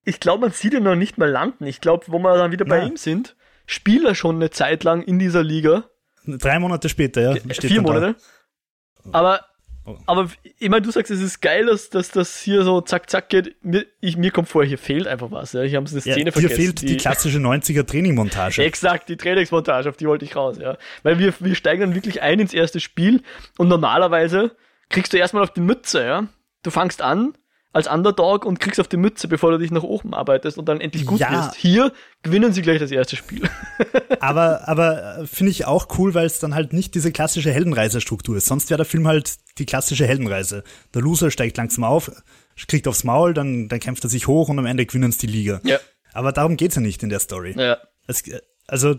ich 0.05 0.21
glaube, 0.21 0.45
man 0.45 0.51
sieht 0.51 0.73
ihn 0.73 0.83
noch 0.83 0.95
nicht 0.95 1.17
mal 1.17 1.29
landen. 1.29 1.65
Ich 1.65 1.81
glaube, 1.81 2.05
wo 2.07 2.19
wir 2.19 2.37
dann 2.37 2.53
wieder 2.53 2.63
bei 2.63 2.77
ja. 2.77 2.85
ihm 2.85 2.95
sind, 2.95 3.35
spielt 3.65 4.05
er 4.05 4.15
schon 4.15 4.37
eine 4.37 4.49
Zeit 4.49 4.85
lang 4.85 5.01
in 5.01 5.19
dieser 5.19 5.43
Liga. 5.43 5.89
Drei 6.25 6.57
Monate 6.57 6.87
später, 6.87 7.35
ja. 7.35 7.53
Vier 7.53 7.81
Monate. 7.81 8.15
Aber 9.11 9.45
aber 10.05 10.29
ich 10.57 10.69
meine, 10.69 10.81
du 10.81 10.91
sagst, 10.91 11.11
es 11.11 11.21
ist 11.21 11.41
geil, 11.41 11.65
dass, 11.65 11.89
dass 11.89 12.11
das 12.11 12.39
hier 12.39 12.63
so 12.63 12.81
zack, 12.81 13.09
zack 13.09 13.29
geht. 13.29 13.55
Mir, 13.63 13.85
ich, 13.99 14.17
mir 14.17 14.31
kommt 14.31 14.49
vor, 14.49 14.63
hier 14.63 14.77
fehlt 14.77 15.07
einfach 15.07 15.31
was. 15.31 15.53
Ja. 15.53 15.63
Ich 15.63 15.75
habe 15.75 15.89
eine 15.89 16.01
Szene 16.01 16.25
ja, 16.25 16.31
vergessen. 16.31 16.47
Hier 16.47 16.55
fehlt 16.55 16.81
die, 16.81 16.85
die 16.87 16.97
klassische 16.97 17.37
90er 17.37 17.85
Trainingmontage. 17.85 18.63
Exakt, 18.63 19.09
die 19.09 19.17
Trainingsmontage, 19.17 19.89
auf 19.89 19.97
die 19.97 20.05
wollte 20.05 20.25
ich 20.25 20.35
raus. 20.35 20.57
Ja. 20.59 20.77
Weil 21.03 21.19
wir, 21.19 21.33
wir 21.39 21.55
steigen 21.55 21.81
dann 21.81 21.95
wirklich 21.95 22.21
ein 22.21 22.39
ins 22.39 22.53
erste 22.53 22.79
Spiel 22.79 23.23
und 23.57 23.67
normalerweise 23.67 24.55
kriegst 24.89 25.13
du 25.13 25.17
erstmal 25.17 25.43
auf 25.43 25.53
die 25.53 25.61
Mütze. 25.61 26.03
Ja. 26.03 26.27
Du 26.63 26.71
fangst 26.71 27.01
an, 27.01 27.33
als 27.71 27.87
Underdog 27.87 28.45
und 28.45 28.59
kriegst 28.59 28.79
auf 28.79 28.87
die 28.87 28.97
Mütze, 28.97 29.27
bevor 29.27 29.51
du 29.51 29.59
dich 29.59 29.69
nach 29.69 29.83
oben 29.83 30.13
arbeitest 30.13 30.57
und 30.57 30.65
dann 30.65 30.81
endlich 30.81 31.05
gut 31.05 31.19
ja. 31.19 31.31
wirst. 31.31 31.55
Hier 31.55 31.93
gewinnen 32.23 32.51
sie 32.51 32.63
gleich 32.63 32.79
das 32.79 32.89
erste 32.89 33.15
Spiel. 33.15 33.47
aber 34.19 34.67
aber 34.67 35.19
äh, 35.19 35.27
finde 35.27 35.51
ich 35.51 35.65
auch 35.65 35.87
cool, 35.97 36.15
weil 36.15 36.25
es 36.25 36.39
dann 36.39 36.55
halt 36.55 36.73
nicht 36.73 36.95
diese 36.95 37.11
klassische 37.11 37.51
Heldenreisestruktur 37.51 38.37
ist. 38.37 38.47
Sonst 38.47 38.69
wäre 38.69 38.77
der 38.77 38.85
Film 38.85 39.07
halt 39.07 39.35
die 39.59 39.67
klassische 39.67 40.07
Heldenreise. 40.07 40.63
Der 40.95 41.01
Loser 41.01 41.29
steigt 41.29 41.57
langsam 41.57 41.83
auf, 41.83 42.11
kriegt 42.67 42.87
aufs 42.87 43.03
Maul, 43.03 43.35
dann, 43.35 43.69
dann 43.69 43.79
kämpft 43.79 44.03
er 44.03 44.09
sich 44.09 44.25
hoch 44.27 44.49
und 44.49 44.57
am 44.57 44.65
Ende 44.65 44.85
gewinnen 44.85 45.11
sie 45.11 45.27
die 45.27 45.33
Liga. 45.33 45.61
Ja. 45.63 45.77
Aber 46.13 46.31
darum 46.31 46.57
geht's 46.57 46.75
ja 46.75 46.81
nicht 46.81 47.03
in 47.03 47.09
der 47.09 47.19
Story. 47.19 47.53
Ja. 47.55 47.77
Es, 48.07 48.23
also 48.65 48.95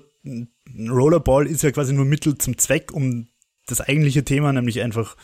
Rollerball 0.79 1.47
ist 1.49 1.63
ja 1.63 1.73
quasi 1.73 1.93
nur 1.93 2.05
Mittel 2.05 2.39
zum 2.39 2.57
Zweck, 2.57 2.93
um 2.93 3.29
das 3.67 3.81
eigentliche 3.81 4.25
Thema, 4.25 4.53
nämlich 4.53 4.81
einfach 4.81 5.17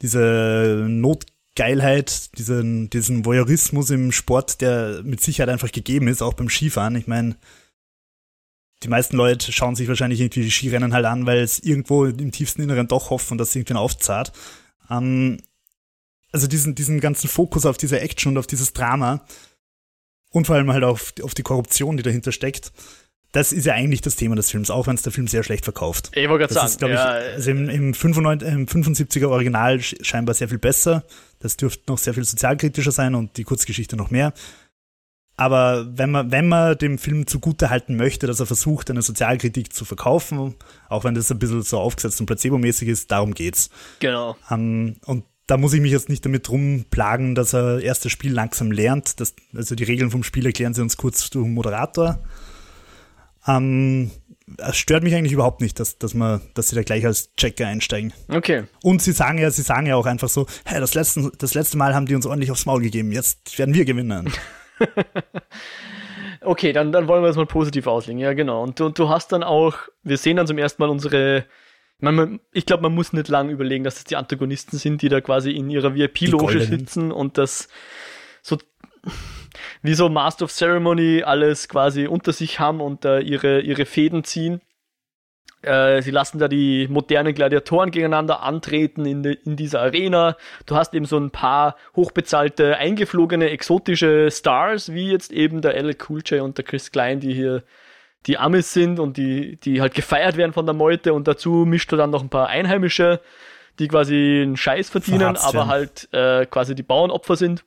diese 0.00 0.86
Not 0.88 1.26
Geilheit, 1.58 2.38
diesen, 2.38 2.88
diesen 2.88 3.24
Voyeurismus 3.24 3.90
im 3.90 4.12
Sport, 4.12 4.60
der 4.60 5.02
mit 5.02 5.20
Sicherheit 5.20 5.50
einfach 5.50 5.72
gegeben 5.72 6.06
ist, 6.06 6.22
auch 6.22 6.34
beim 6.34 6.48
Skifahren. 6.48 6.94
Ich 6.94 7.08
meine, 7.08 7.36
die 8.84 8.88
meisten 8.88 9.16
Leute 9.16 9.50
schauen 9.50 9.74
sich 9.74 9.88
wahrscheinlich 9.88 10.20
irgendwie 10.20 10.42
die 10.42 10.52
Skirennen 10.52 10.94
halt 10.94 11.04
an, 11.04 11.26
weil 11.26 11.40
es 11.40 11.58
irgendwo 11.58 12.04
im 12.04 12.30
tiefsten 12.30 12.62
Inneren 12.62 12.86
doch 12.86 13.10
hoffen, 13.10 13.38
dass 13.38 13.48
es 13.48 13.56
irgendwann 13.56 13.78
aufzahlt. 13.78 14.30
Ähm, 14.88 15.38
also 16.30 16.46
diesen, 16.46 16.76
diesen 16.76 17.00
ganzen 17.00 17.28
Fokus 17.28 17.66
auf 17.66 17.76
diese 17.76 17.98
Action 17.98 18.32
und 18.32 18.38
auf 18.38 18.46
dieses 18.46 18.72
Drama 18.72 19.26
und 20.30 20.46
vor 20.46 20.54
allem 20.54 20.70
halt 20.70 20.84
auf, 20.84 21.12
auf 21.24 21.34
die 21.34 21.42
Korruption, 21.42 21.96
die 21.96 22.04
dahinter 22.04 22.30
steckt, 22.30 22.72
das 23.32 23.52
ist 23.52 23.66
ja 23.66 23.74
eigentlich 23.74 24.00
das 24.00 24.16
Thema 24.16 24.36
des 24.36 24.50
Films, 24.50 24.70
auch 24.70 24.86
wenn 24.86 24.94
es 24.94 25.02
der 25.02 25.12
Film 25.12 25.28
sehr 25.28 25.42
schlecht 25.42 25.64
verkauft. 25.64 26.10
Ich 26.14 26.28
wollte 26.28 26.46
gerade 26.46 26.54
sagen, 26.54 26.66
ist, 26.66 26.80
ja, 26.80 27.20
ich, 27.20 27.34
also 27.34 27.50
im, 27.50 27.68
im, 27.68 27.94
95, 27.94 28.48
im 28.48 28.66
75er 28.66 29.28
Original 29.28 29.80
scheinbar 29.80 30.34
sehr 30.34 30.48
viel 30.48 30.58
besser. 30.58 31.04
Das 31.38 31.56
dürfte 31.56 31.84
noch 31.88 31.98
sehr 31.98 32.14
viel 32.14 32.24
sozialkritischer 32.24 32.92
sein 32.92 33.14
und 33.14 33.36
die 33.36 33.44
Kurzgeschichte 33.44 33.96
noch 33.96 34.10
mehr. 34.10 34.32
Aber 35.36 35.86
wenn 35.96 36.10
man, 36.10 36.32
wenn 36.32 36.48
man 36.48 36.76
dem 36.78 36.98
Film 36.98 37.26
zugute 37.26 37.70
halten 37.70 37.96
möchte, 37.96 38.26
dass 38.26 38.40
er 38.40 38.46
versucht, 38.46 38.90
eine 38.90 39.02
Sozialkritik 39.02 39.72
zu 39.72 39.84
verkaufen, 39.84 40.56
auch 40.88 41.04
wenn 41.04 41.14
das 41.14 41.30
ein 41.30 41.38
bisschen 41.38 41.62
so 41.62 41.78
aufgesetzt 41.78 42.18
und 42.18 42.26
placebomäßig 42.26 42.88
ist, 42.88 43.10
darum 43.12 43.34
geht's. 43.34 43.70
Genau. 44.00 44.36
Um, 44.50 44.58
ähm, 44.58 44.96
und 45.04 45.24
da 45.46 45.56
muss 45.56 45.74
ich 45.74 45.80
mich 45.80 45.92
jetzt 45.92 46.08
nicht 46.08 46.24
damit 46.24 46.50
rumplagen, 46.50 47.34
dass 47.34 47.54
er 47.54 47.80
erstes 47.80 48.10
Spiel 48.10 48.32
langsam 48.32 48.72
lernt. 48.72 49.20
Das, 49.20 49.34
also 49.54 49.76
die 49.76 49.84
Regeln 49.84 50.10
vom 50.10 50.24
Spiel 50.24 50.44
erklären 50.44 50.74
sie 50.74 50.82
uns 50.82 50.96
kurz 50.96 51.30
durch 51.30 51.44
den 51.44 51.54
Moderator. 51.54 52.18
Ähm, 53.46 54.10
es 54.58 54.76
stört 54.76 55.02
mich 55.02 55.14
eigentlich 55.14 55.32
überhaupt 55.32 55.60
nicht, 55.60 55.78
dass, 55.78 55.98
dass, 55.98 56.14
man, 56.14 56.40
dass 56.54 56.68
sie 56.68 56.76
da 56.76 56.82
gleich 56.82 57.04
als 57.04 57.34
Checker 57.36 57.66
einsteigen. 57.66 58.12
Okay. 58.28 58.64
Und 58.82 59.02
sie 59.02 59.12
sagen 59.12 59.38
ja, 59.38 59.50
sie 59.50 59.62
sagen 59.62 59.86
ja 59.86 59.96
auch 59.96 60.06
einfach 60.06 60.28
so, 60.28 60.46
hey, 60.64 60.80
das 60.80 60.94
letzte, 60.94 61.30
das 61.38 61.54
letzte 61.54 61.76
Mal 61.76 61.94
haben 61.94 62.06
die 62.06 62.14
uns 62.14 62.26
ordentlich 62.26 62.50
aufs 62.50 62.66
Maul 62.66 62.82
gegeben, 62.82 63.12
jetzt 63.12 63.58
werden 63.58 63.74
wir 63.74 63.84
gewinnen. 63.84 64.32
okay, 66.40 66.72
dann, 66.72 66.92
dann 66.92 67.08
wollen 67.08 67.22
wir 67.22 67.28
das 67.28 67.36
mal 67.36 67.46
positiv 67.46 67.86
auslegen. 67.86 68.20
Ja, 68.20 68.32
genau. 68.32 68.62
Und 68.62 68.80
du, 68.80 68.88
du 68.88 69.08
hast 69.08 69.32
dann 69.32 69.42
auch, 69.42 69.76
wir 70.02 70.16
sehen 70.16 70.36
dann 70.36 70.46
zum 70.46 70.58
ersten 70.58 70.82
Mal 70.82 70.88
unsere 70.88 71.44
man, 72.00 72.40
ich 72.52 72.66
glaube, 72.66 72.84
man 72.84 72.94
muss 72.94 73.12
nicht 73.12 73.28
lang 73.28 73.50
überlegen, 73.50 73.84
dass 73.84 73.96
es 73.96 74.04
die 74.04 74.16
Antagonisten 74.16 74.78
sind, 74.78 75.02
die 75.02 75.08
da 75.08 75.20
quasi 75.20 75.50
in 75.50 75.68
ihrer 75.68 75.94
VIP-Loge 75.94 76.60
sitzen 76.60 77.10
und 77.10 77.38
das 77.38 77.68
so 78.42 78.56
wie 79.82 79.94
so 79.94 80.08
Master 80.08 80.44
of 80.44 80.52
Ceremony 80.52 81.22
alles 81.22 81.68
quasi 81.68 82.06
unter 82.06 82.32
sich 82.32 82.60
haben 82.60 82.80
und 82.80 83.04
da 83.04 83.18
ihre, 83.18 83.60
ihre 83.60 83.86
Fäden 83.86 84.24
ziehen. 84.24 84.60
Äh, 85.62 86.02
sie 86.02 86.12
lassen 86.12 86.38
da 86.38 86.46
die 86.46 86.86
modernen 86.88 87.34
Gladiatoren 87.34 87.90
gegeneinander 87.90 88.42
antreten 88.42 89.04
in, 89.06 89.24
de, 89.24 89.36
in 89.44 89.56
dieser 89.56 89.80
Arena. 89.80 90.36
Du 90.66 90.76
hast 90.76 90.94
eben 90.94 91.04
so 91.04 91.18
ein 91.18 91.30
paar 91.30 91.76
hochbezahlte, 91.96 92.76
eingeflogene, 92.76 93.50
exotische 93.50 94.30
Stars, 94.30 94.92
wie 94.92 95.10
jetzt 95.10 95.32
eben 95.32 95.60
der 95.60 95.74
LL 95.74 95.96
Cool 96.08 96.22
J 96.24 96.42
und 96.42 96.58
der 96.58 96.64
Chris 96.64 96.92
Klein, 96.92 97.18
die 97.18 97.34
hier 97.34 97.64
die 98.26 98.38
Amis 98.38 98.72
sind 98.72 99.00
und 99.00 99.16
die, 99.16 99.56
die 99.56 99.80
halt 99.80 99.94
gefeiert 99.94 100.36
werden 100.36 100.52
von 100.52 100.66
der 100.66 100.74
Meute 100.74 101.12
und 101.12 101.26
dazu 101.26 101.64
mischt 101.66 101.90
du 101.90 101.96
dann 101.96 102.10
noch 102.10 102.22
ein 102.22 102.28
paar 102.28 102.48
Einheimische, 102.48 103.20
die 103.78 103.88
quasi 103.88 104.42
einen 104.42 104.56
Scheiß 104.56 104.90
verdienen, 104.90 105.36
aber 105.36 105.66
halt 105.66 106.08
äh, 106.12 106.46
quasi 106.46 106.74
die 106.74 106.82
Bauernopfer 106.82 107.36
sind. 107.36 107.64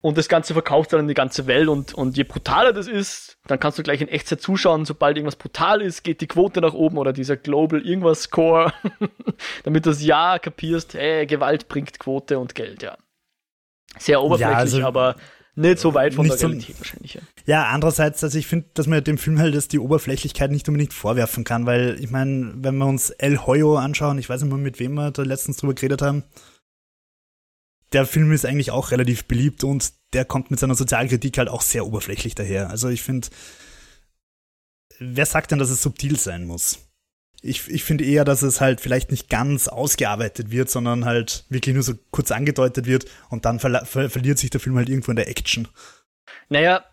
Und 0.00 0.16
das 0.16 0.28
Ganze 0.28 0.52
verkauft 0.52 0.92
dann 0.92 1.00
in 1.00 1.08
die 1.08 1.14
ganze 1.14 1.48
Welt 1.48 1.68
und, 1.68 1.92
und 1.92 2.16
je 2.16 2.22
brutaler 2.22 2.72
das 2.72 2.86
ist, 2.86 3.36
dann 3.48 3.58
kannst 3.58 3.78
du 3.78 3.82
gleich 3.82 4.00
in 4.00 4.06
Echtzeit 4.06 4.40
zuschauen, 4.40 4.84
sobald 4.84 5.16
irgendwas 5.16 5.34
brutal 5.34 5.82
ist, 5.82 6.04
geht 6.04 6.20
die 6.20 6.28
Quote 6.28 6.60
nach 6.60 6.72
oben 6.72 6.98
oder 6.98 7.12
dieser 7.12 7.36
Global 7.36 7.84
irgendwas 7.84 8.22
Score, 8.22 8.72
damit 9.64 9.86
du 9.86 9.90
das 9.90 10.02
Ja 10.02 10.38
kapierst, 10.38 10.94
hey, 10.94 11.26
Gewalt 11.26 11.66
bringt 11.66 11.98
Quote 11.98 12.38
und 12.38 12.54
Geld, 12.54 12.82
ja. 12.82 12.96
Sehr 13.98 14.22
oberflächlich, 14.22 14.54
ja, 14.54 14.58
also, 14.58 14.84
aber 14.84 15.16
nicht 15.58 15.80
so 15.80 15.92
weit 15.94 16.14
von 16.14 16.28
der 16.28 16.38
Realität 16.38 16.76
so, 16.76 16.80
wahrscheinlich. 16.80 17.14
Ja. 17.14 17.20
ja, 17.46 17.64
andererseits, 17.66 18.22
also 18.22 18.38
ich 18.38 18.46
finde, 18.46 18.66
dass 18.74 18.86
man 18.86 19.02
dem 19.02 19.18
Film 19.18 19.40
halt 19.40 19.56
dass 19.56 19.66
die 19.66 19.80
Oberflächlichkeit 19.80 20.52
nicht 20.52 20.68
unbedingt 20.68 20.92
vorwerfen 20.92 21.42
kann, 21.42 21.66
weil 21.66 21.96
ich 21.98 22.10
meine, 22.10 22.52
wenn 22.54 22.76
wir 22.76 22.86
uns 22.86 23.10
El 23.10 23.38
Hoyo 23.38 23.76
anschauen, 23.76 24.18
ich 24.18 24.28
weiß 24.28 24.42
nicht 24.42 24.50
mal, 24.52 24.58
mit 24.58 24.78
wem 24.78 24.94
wir 24.94 25.10
da 25.10 25.22
letztens 25.22 25.56
drüber 25.56 25.74
geredet 25.74 26.02
haben, 26.02 26.22
der 27.92 28.06
Film 28.06 28.32
ist 28.32 28.44
eigentlich 28.44 28.70
auch 28.70 28.90
relativ 28.90 29.24
beliebt 29.24 29.64
und 29.64 29.92
der 30.12 30.24
kommt 30.24 30.50
mit 30.50 30.60
seiner 30.60 30.74
Sozialkritik 30.74 31.38
halt 31.38 31.48
auch 31.48 31.62
sehr 31.62 31.86
oberflächlich 31.86 32.34
daher. 32.34 32.70
Also 32.70 32.88
ich 32.88 33.02
finde, 33.02 33.28
wer 34.98 35.26
sagt 35.26 35.50
denn, 35.50 35.58
dass 35.58 35.70
es 35.70 35.82
subtil 35.82 36.18
sein 36.18 36.46
muss? 36.46 36.78
Ich, 37.40 37.68
ich 37.68 37.84
finde 37.84 38.04
eher, 38.04 38.24
dass 38.24 38.42
es 38.42 38.60
halt 38.60 38.80
vielleicht 38.80 39.10
nicht 39.10 39.28
ganz 39.28 39.68
ausgearbeitet 39.68 40.50
wird, 40.50 40.70
sondern 40.70 41.04
halt 41.04 41.44
wirklich 41.48 41.74
nur 41.74 41.84
so 41.84 41.94
kurz 42.10 42.32
angedeutet 42.32 42.86
wird 42.86 43.06
und 43.30 43.44
dann 43.44 43.60
ver 43.60 43.86
ver 43.86 44.10
verliert 44.10 44.38
sich 44.38 44.50
der 44.50 44.60
Film 44.60 44.76
halt 44.76 44.88
irgendwo 44.88 45.12
in 45.12 45.16
der 45.16 45.28
Action. 45.28 45.68
Naja, 46.48 46.84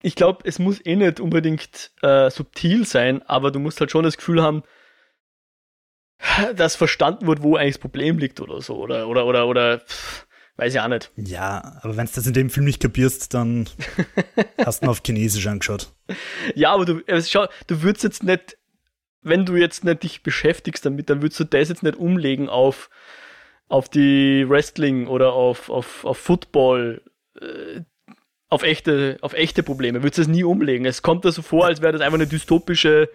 ich 0.00 0.16
glaube, 0.16 0.40
es 0.44 0.58
muss 0.58 0.84
eh 0.84 0.96
nicht 0.96 1.20
unbedingt 1.20 1.92
äh, 2.02 2.30
subtil 2.30 2.86
sein, 2.86 3.22
aber 3.22 3.50
du 3.50 3.58
musst 3.58 3.80
halt 3.80 3.90
schon 3.90 4.04
das 4.04 4.16
Gefühl 4.16 4.42
haben, 4.42 4.62
dass 6.56 6.76
verstanden 6.76 7.26
wird, 7.26 7.42
wo 7.42 7.56
eigentlich 7.56 7.74
das 7.74 7.80
Problem 7.80 8.18
liegt 8.18 8.40
oder 8.40 8.60
so. 8.60 8.76
Oder, 8.76 9.08
oder, 9.08 9.26
oder, 9.26 9.46
oder 9.46 9.80
pff, 9.80 10.26
weiß 10.56 10.74
ich 10.74 10.80
auch 10.80 10.88
nicht. 10.88 11.10
Ja, 11.16 11.78
aber 11.82 11.96
wenn 11.96 12.06
du 12.06 12.12
das 12.14 12.26
in 12.26 12.32
dem 12.32 12.50
Film 12.50 12.66
nicht 12.66 12.80
kapierst, 12.80 13.34
dann 13.34 13.68
hast 14.64 14.80
du 14.82 14.86
ihn 14.86 14.90
auf 14.90 15.02
Chinesisch 15.04 15.46
angeschaut. 15.46 15.92
Ja, 16.54 16.72
aber 16.72 16.84
du, 16.84 17.00
also 17.06 17.28
schau, 17.30 17.46
du 17.66 17.82
würdest 17.82 18.04
jetzt 18.04 18.22
nicht, 18.22 18.56
wenn 19.22 19.46
du 19.46 19.56
jetzt 19.56 19.84
nicht 19.84 20.02
dich 20.02 20.22
beschäftigst 20.22 20.84
damit, 20.84 21.10
dann 21.10 21.22
würdest 21.22 21.40
du 21.40 21.44
das 21.44 21.68
jetzt 21.68 21.82
nicht 21.82 21.96
umlegen 21.96 22.48
auf, 22.48 22.90
auf 23.68 23.88
die 23.88 24.48
Wrestling 24.48 25.06
oder 25.06 25.32
auf, 25.32 25.70
auf, 25.70 26.04
auf 26.04 26.18
Football, 26.18 27.02
äh, 27.40 27.80
auf 28.48 28.62
echte, 28.62 29.16
auf 29.20 29.32
echte 29.32 29.62
Probleme. 29.62 30.02
Würdest 30.02 30.18
du 30.18 30.22
es 30.22 30.28
nie 30.28 30.44
umlegen. 30.44 30.86
Es 30.86 31.02
kommt 31.02 31.24
da 31.24 31.32
so 31.32 31.42
vor, 31.42 31.66
als 31.66 31.80
wäre 31.80 31.92
das 31.92 32.02
einfach 32.02 32.18
eine 32.18 32.26
dystopische 32.26 33.08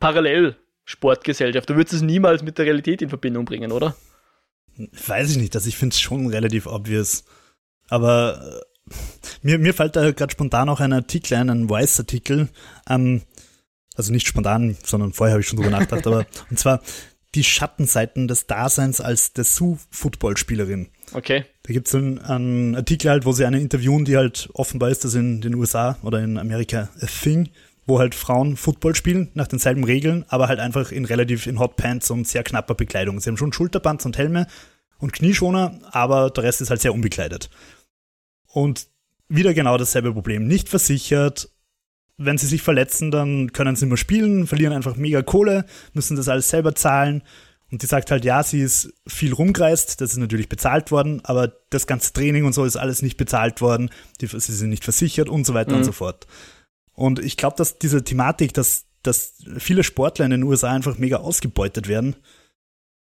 Parallel- 0.00 0.56
Sportgesellschaft. 0.90 1.70
Du 1.70 1.76
würdest 1.76 1.94
es 1.94 2.02
niemals 2.02 2.42
mit 2.42 2.58
der 2.58 2.66
Realität 2.66 3.00
in 3.00 3.08
Verbindung 3.08 3.44
bringen, 3.44 3.70
oder? 3.70 3.94
Weiß 5.06 5.30
ich 5.30 5.36
nicht, 5.36 5.54
also 5.54 5.68
ich 5.68 5.76
finde 5.76 5.94
es 5.94 6.00
schon 6.00 6.26
relativ 6.26 6.66
obvious. 6.66 7.24
Aber 7.88 8.62
äh, 8.88 8.94
mir, 9.42 9.58
mir 9.58 9.72
fällt 9.72 9.94
da 9.94 10.10
gerade 10.10 10.32
spontan 10.32 10.68
auch 10.68 10.80
ein 10.80 10.92
Artikel 10.92 11.34
ein, 11.34 11.48
ein 11.48 11.70
Vice-Artikel. 11.70 12.48
Ähm, 12.88 13.22
also 13.94 14.12
nicht 14.12 14.26
spontan, 14.26 14.76
sondern 14.84 15.12
vorher 15.12 15.34
habe 15.34 15.42
ich 15.42 15.48
schon 15.48 15.58
drüber 15.58 15.70
nachgedacht, 15.70 16.06
aber 16.06 16.26
und 16.50 16.58
zwar 16.58 16.82
die 17.36 17.44
Schattenseiten 17.44 18.26
des 18.26 18.48
Daseins 18.48 19.00
als 19.00 19.32
Dessous-Footballspielerin. 19.32 20.88
Okay. 21.12 21.44
Da 21.62 21.72
gibt 21.72 21.86
es 21.86 21.94
einen, 21.94 22.18
einen, 22.18 22.74
Artikel 22.74 23.10
halt, 23.10 23.24
wo 23.24 23.32
sie 23.32 23.44
eine 23.44 23.60
interviewen, 23.60 24.04
die 24.04 24.16
halt 24.16 24.48
offenbar 24.54 24.90
ist 24.90 25.04
das 25.04 25.14
in 25.14 25.40
den 25.40 25.54
USA 25.54 25.96
oder 26.02 26.20
in 26.20 26.38
Amerika 26.38 26.88
a 27.00 27.06
thing 27.06 27.50
wo 27.86 27.98
halt 27.98 28.14
Frauen 28.14 28.56
Football 28.56 28.94
spielen, 28.94 29.30
nach 29.34 29.48
denselben 29.48 29.84
Regeln, 29.84 30.24
aber 30.28 30.48
halt 30.48 30.60
einfach 30.60 30.92
in 30.92 31.04
relativ 31.04 31.46
in 31.46 31.58
Hotpants 31.58 32.10
und 32.10 32.28
sehr 32.28 32.42
knapper 32.42 32.74
Bekleidung. 32.74 33.20
Sie 33.20 33.28
haben 33.28 33.36
schon 33.36 33.52
Schulterbands 33.52 34.06
und 34.06 34.18
Helme 34.18 34.46
und 34.98 35.12
Knieschoner, 35.12 35.80
aber 35.90 36.30
der 36.30 36.44
Rest 36.44 36.60
ist 36.60 36.70
halt 36.70 36.80
sehr 36.80 36.94
unbekleidet. 36.94 37.50
Und 38.46 38.88
wieder 39.28 39.54
genau 39.54 39.78
dasselbe 39.78 40.12
Problem. 40.12 40.46
Nicht 40.46 40.68
versichert. 40.68 41.50
Wenn 42.16 42.36
sie 42.36 42.46
sich 42.46 42.60
verletzen, 42.60 43.10
dann 43.10 43.52
können 43.52 43.76
sie 43.76 43.86
immer 43.86 43.96
spielen, 43.96 44.46
verlieren 44.46 44.74
einfach 44.74 44.96
mega 44.96 45.22
Kohle, 45.22 45.64
müssen 45.94 46.16
das 46.16 46.28
alles 46.28 46.50
selber 46.50 46.74
zahlen. 46.74 47.22
Und 47.70 47.82
die 47.82 47.86
sagt 47.86 48.10
halt, 48.10 48.24
ja, 48.24 48.42
sie 48.42 48.60
ist 48.60 48.92
viel 49.06 49.32
rumgereist, 49.32 50.00
das 50.00 50.10
ist 50.10 50.16
natürlich 50.18 50.48
bezahlt 50.48 50.90
worden, 50.90 51.20
aber 51.24 51.52
das 51.70 51.86
ganze 51.86 52.12
Training 52.12 52.44
und 52.44 52.52
so 52.52 52.64
ist 52.64 52.76
alles 52.76 53.00
nicht 53.00 53.16
bezahlt 53.16 53.60
worden, 53.60 53.90
die, 54.20 54.26
sie 54.26 54.52
sind 54.52 54.70
nicht 54.70 54.84
versichert 54.84 55.28
und 55.28 55.46
so 55.46 55.54
weiter 55.54 55.70
mhm. 55.70 55.78
und 55.78 55.84
so 55.84 55.92
fort. 55.92 56.26
Und 57.00 57.18
ich 57.18 57.38
glaube, 57.38 57.56
dass 57.56 57.78
diese 57.78 58.04
Thematik, 58.04 58.52
dass, 58.52 58.84
dass 59.02 59.42
viele 59.56 59.84
Sportler 59.84 60.26
in 60.26 60.32
den 60.32 60.42
USA 60.42 60.70
einfach 60.70 60.98
mega 60.98 61.16
ausgebeutet 61.16 61.88
werden, 61.88 62.14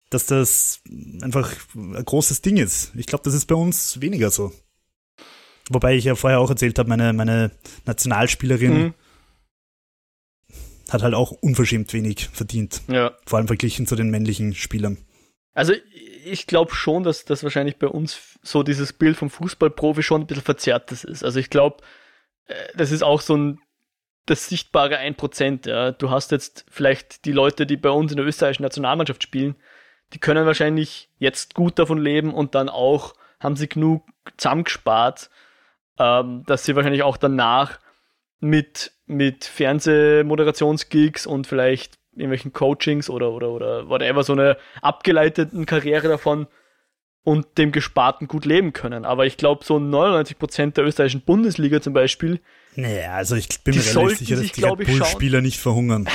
dass 0.09 0.25
das 0.25 0.79
einfach 1.21 1.53
ein 1.75 2.05
großes 2.05 2.41
Ding 2.41 2.55
ist. 2.55 2.93
Ich 2.95 3.07
glaube, 3.07 3.25
das 3.25 3.33
ist 3.33 3.47
bei 3.47 3.55
uns 3.55 3.99
weniger 3.99 4.31
so. 4.31 4.53
Wobei 5.69 5.97
ich 5.97 6.05
ja 6.05 6.15
vorher 6.15 6.39
auch 6.39 6.49
erzählt 6.49 6.79
habe, 6.79 6.87
meine, 6.87 7.11
meine 7.11 7.51
Nationalspielerin 7.85 8.77
mhm. 8.77 8.93
hat 10.87 11.03
halt 11.03 11.13
auch 11.13 11.31
unverschämt 11.31 11.91
wenig 11.91 12.29
verdient. 12.31 12.83
Ja. 12.87 13.17
Vor 13.25 13.37
allem 13.37 13.47
verglichen 13.47 13.85
zu 13.85 13.97
den 13.97 14.09
männlichen 14.09 14.55
Spielern. 14.55 14.97
Also 15.53 15.73
ich 16.23 16.47
glaube 16.47 16.73
schon, 16.73 17.03
dass 17.03 17.25
das 17.25 17.43
wahrscheinlich 17.43 17.75
bei 17.75 17.87
uns 17.87 18.17
so 18.43 18.63
dieses 18.63 18.93
Bild 18.93 19.17
vom 19.17 19.29
Fußballprofi 19.29 20.03
schon 20.03 20.21
ein 20.21 20.27
bisschen 20.27 20.43
verzerrtes 20.43 21.03
ist. 21.03 21.25
Also 21.25 21.37
ich 21.37 21.49
glaube, 21.49 21.83
äh, 22.45 22.55
das 22.77 22.91
ist 22.91 23.03
auch 23.03 23.19
so 23.19 23.35
ein 23.35 23.59
das 24.29 24.47
sichtbare 24.47 24.99
1%. 24.99 25.69
Ja. 25.69 25.91
Du 25.91 26.09
hast 26.09 26.31
jetzt 26.31 26.65
vielleicht 26.69 27.25
die 27.25 27.31
Leute, 27.31 27.65
die 27.65 27.77
bei 27.77 27.89
uns 27.89 28.11
in 28.11 28.17
der 28.17 28.25
österreichischen 28.25 28.63
Nationalmannschaft 28.63 29.23
spielen, 29.23 29.55
die 30.13 30.19
können 30.19 30.45
wahrscheinlich 30.45 31.09
jetzt 31.19 31.53
gut 31.53 31.77
davon 31.77 31.99
leben 31.99 32.33
und 32.33 32.55
dann 32.55 32.69
auch 32.69 33.13
haben 33.39 33.55
sie 33.55 33.69
genug 33.69 34.03
zusammengespart, 34.37 35.29
ähm, 35.97 36.43
dass 36.45 36.65
sie 36.65 36.75
wahrscheinlich 36.75 37.03
auch 37.03 37.17
danach 37.17 37.79
mit, 38.39 38.91
mit 39.05 39.45
Fernsehmoderationsgigs 39.45 41.25
und 41.25 41.47
vielleicht 41.47 41.99
irgendwelchen 42.13 42.53
Coachings 42.53 43.09
oder, 43.09 43.31
oder, 43.31 43.49
oder 43.49 43.89
whatever, 43.89 44.23
so 44.23 44.33
eine 44.33 44.57
abgeleiteten 44.81 45.65
Karriere 45.65 46.07
davon 46.07 46.47
und 47.23 47.57
dem 47.57 47.71
Gesparten 47.71 48.27
gut 48.27 48.45
leben 48.45 48.73
können. 48.73 49.05
Aber 49.05 49.25
ich 49.25 49.37
glaube, 49.37 49.63
so 49.63 49.75
99% 49.77 50.73
der 50.73 50.85
österreichischen 50.85 51.21
Bundesliga 51.21 51.81
zum 51.81 51.93
Beispiel. 51.93 52.39
Naja, 52.75 53.13
also 53.13 53.35
ich 53.35 53.47
bin 53.63 53.75
mir 53.75 53.83
relativ 53.83 54.17
sicher, 54.19 54.35
dass 54.35 54.51
die 54.51 54.63
Red 54.63 54.77
Bull-Spieler 54.77 55.41
nicht 55.41 55.59
verhungern. 55.59 56.07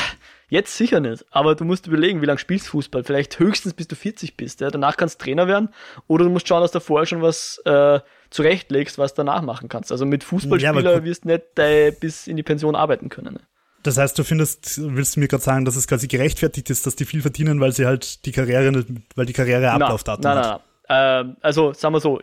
Jetzt 0.49 0.77
sicher 0.77 1.01
nicht, 1.01 1.25
aber 1.31 1.55
du 1.55 1.65
musst 1.65 1.87
überlegen, 1.87 2.21
wie 2.23 2.27
lange 2.27 2.39
spielst 2.39 2.67
du 2.67 2.73
Fußball? 2.73 3.03
Vielleicht 3.03 3.39
höchstens 3.39 3.75
bis 3.75 3.89
du 3.89 3.97
40 3.97 4.37
bist. 4.37 4.61
Ja? 4.61 4.71
Danach 4.71 4.97
kannst 4.97 5.21
du 5.21 5.25
Trainer 5.25 5.49
werden 5.49 5.71
oder 6.07 6.25
du 6.25 6.31
musst 6.31 6.47
schauen, 6.47 6.61
dass 6.61 6.71
du 6.71 6.81
vorher 6.81 7.07
schon 7.07 7.23
was 7.23 7.61
äh, 7.65 8.01
zurechtlegst, 8.31 8.99
was 8.99 9.15
du 9.15 9.25
danach 9.25 9.43
machen 9.43 9.69
kannst. 9.69 9.91
Also 9.91 10.07
mit 10.07 10.23
Fußballspieler 10.23 10.93
ja, 10.93 11.05
wirst 11.05 11.25
du 11.25 11.29
nicht 11.29 11.59
äh, 11.59 11.91
bis 11.91 12.27
in 12.27 12.37
die 12.37 12.43
Pension 12.43 12.77
arbeiten 12.77 13.09
können. 13.09 13.35
Ne? 13.35 13.41
Das 13.83 13.99
heißt, 13.99 14.19
du 14.19 14.25
findest, 14.25 14.81
willst 14.83 15.17
du 15.17 15.21
mir 15.21 15.29
gerade 15.29 15.43
sagen, 15.43 15.65
dass 15.65 15.77
es 15.77 15.87
quasi 15.87 16.09
gerechtfertigt 16.09 16.71
ist, 16.71 16.87
dass 16.87 16.97
die 16.97 17.05
viel 17.05 17.21
verdienen, 17.21 17.61
weil 17.61 17.73
sie 17.73 17.87
halt 17.87 18.25
die 18.25 18.33
Karriere, 18.33 18.85
weil 19.15 19.27
die 19.27 19.33
Karriere 19.33 19.71
abläuft 19.71 20.09
hat? 20.09 20.23
Nein, 20.23 20.37
nein, 20.37 20.59
nein. 20.89 21.31
Äh, 21.31 21.35
also 21.41 21.73
sagen 21.73 21.95
wir 21.95 22.01
so, 22.01 22.21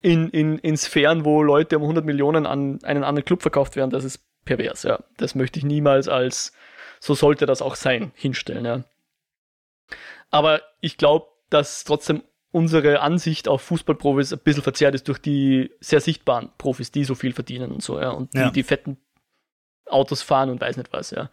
in, 0.00 0.28
in, 0.30 0.58
in 0.58 0.76
Sphären, 0.76 1.24
wo 1.24 1.42
Leute 1.42 1.76
um 1.76 1.82
100 1.82 2.04
Millionen 2.04 2.46
an 2.46 2.82
einen 2.84 3.04
anderen 3.04 3.24
Club 3.24 3.42
verkauft 3.42 3.76
werden, 3.76 3.90
das 3.90 4.04
ist 4.04 4.22
pervers, 4.44 4.82
ja. 4.84 5.00
Das 5.16 5.34
möchte 5.34 5.58
ich 5.58 5.64
niemals 5.64 6.08
als 6.08 6.52
so 7.00 7.14
sollte 7.14 7.46
das 7.46 7.62
auch 7.62 7.76
sein, 7.76 8.12
hinstellen. 8.14 8.64
Ja. 8.64 8.84
Aber 10.30 10.62
ich 10.80 10.96
glaube, 10.96 11.26
dass 11.50 11.84
trotzdem 11.84 12.22
unsere 12.50 13.00
Ansicht 13.00 13.46
auf 13.48 13.62
Fußballprofis 13.62 14.32
ein 14.32 14.40
bisschen 14.40 14.62
verzerrt 14.62 14.94
ist 14.94 15.06
durch 15.08 15.18
die 15.18 15.70
sehr 15.80 16.00
sichtbaren 16.00 16.50
Profis, 16.58 16.90
die 16.90 17.04
so 17.04 17.14
viel 17.14 17.32
verdienen 17.32 17.72
und 17.72 17.82
so, 17.82 18.00
ja, 18.00 18.10
und 18.10 18.32
die, 18.34 18.38
ja. 18.38 18.50
die 18.50 18.62
fetten 18.62 18.98
Autos 19.86 20.22
fahren 20.22 20.50
und 20.50 20.60
weiß 20.60 20.76
nicht 20.76 20.92
was, 20.92 21.10
ja. 21.10 21.30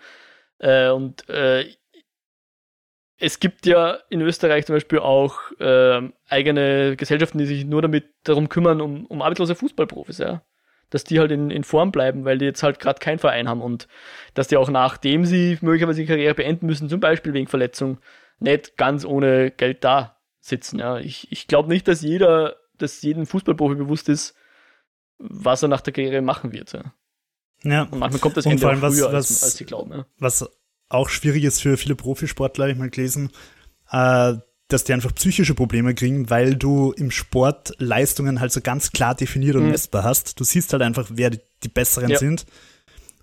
Äh, 0.59 0.89
und 0.89 1.28
äh, 1.30 1.70
es 3.18 3.39
gibt 3.39 3.66
ja 3.66 3.99
in 4.09 4.22
Österreich 4.22 4.66
zum 4.66 4.76
Beispiel 4.76 4.99
auch 4.99 5.39
äh, 5.59 6.01
eigene 6.28 6.95
Gesellschaften, 6.97 7.38
die 7.38 7.45
sich 7.45 7.66
nur 7.66 7.82
damit 7.82 8.05
darum 8.24 8.49
kümmern, 8.49 8.82
um, 8.82 9.05
um 9.05 9.22
arbeitslose 9.22 9.55
Fußballprofis, 9.55 10.18
ja 10.18 10.41
dass 10.89 11.03
die 11.03 11.20
halt 11.20 11.32
in, 11.32 11.49
in 11.51 11.63
Form 11.63 11.91
bleiben, 11.91 12.26
weil 12.26 12.38
die 12.38 12.45
jetzt 12.45 12.63
halt 12.63 12.80
gerade 12.80 12.99
keinen 12.99 13.20
Verein 13.20 13.49
haben 13.49 13.61
und 13.61 13.88
dass 14.34 14.47
die 14.47 14.57
auch 14.57 14.70
nachdem 14.70 15.26
sie 15.26 15.57
möglicherweise 15.61 16.01
die 16.01 16.07
Karriere 16.07 16.36
beenden 16.36 16.66
müssen, 16.68 16.89
zum 16.89 16.99
Beispiel 16.99 17.34
wegen 17.34 17.47
Verletzung, 17.47 17.99
nicht 18.39 18.78
ganz 18.78 19.05
ohne 19.05 19.51
Geld 19.51 19.84
da 19.84 20.18
sitzen. 20.39 20.80
Ja. 20.80 20.99
Ich, 20.99 21.32
ich 21.32 21.47
glaube 21.47 21.70
nicht, 21.70 21.88
dass 21.88 22.01
jeder, 22.01 22.57
dass 22.78 23.01
jedem 23.01 23.26
Fußballprofi 23.26 23.76
bewusst 23.76 24.09
ist, 24.09 24.36
was 25.18 25.63
er 25.63 25.70
nach 25.70 25.82
der 25.82 25.93
Karriere 25.93 26.22
machen 26.22 26.51
wird. 26.51 26.74
Ja. 26.74 26.93
ja. 27.63 27.84
Und 27.84 27.99
manchmal 27.99 28.20
kommt 28.20 28.38
das 28.38 28.45
Ende 28.45 28.68
auch 28.68 28.76
früher, 28.76 29.11
was, 29.11 29.13
als, 29.13 29.43
als 29.43 29.57
sie 29.57 29.66
glauben. 29.66 29.91
Ja. 29.91 30.05
Was 30.20 30.49
auch 30.96 31.10
schwierig 31.10 31.43
ist 31.43 31.62
für 31.62 31.78
viele 31.78 31.96
Profisportler, 31.96 32.68
ich 32.68 32.78
mal 32.78 32.89
gelesen, 32.89 33.30
äh, 33.91 34.34
dass 34.68 34.84
die 34.84 34.93
einfach 34.93 35.14
psychische 35.14 35.54
Probleme 35.54 35.93
kriegen, 35.93 36.30
weil 36.30 36.56
du 36.56 36.91
im 36.91 37.12
Sport 37.12 37.74
Leistungen 37.78 38.39
halt 38.39 38.52
so 38.52 38.62
ganz 38.62 38.91
klar 38.91 39.14
definiert 39.14 39.56
und 39.56 39.66
mhm. 39.66 39.72
messbar 39.72 40.04
hast. 40.04 40.39
Du 40.39 40.43
siehst 40.43 40.74
halt 40.74 40.82
einfach, 40.82 41.08
wer 41.12 41.30
die, 41.30 41.39
die 41.64 41.70
Besseren 41.70 42.10
ja. 42.10 42.18
sind. 42.18 42.46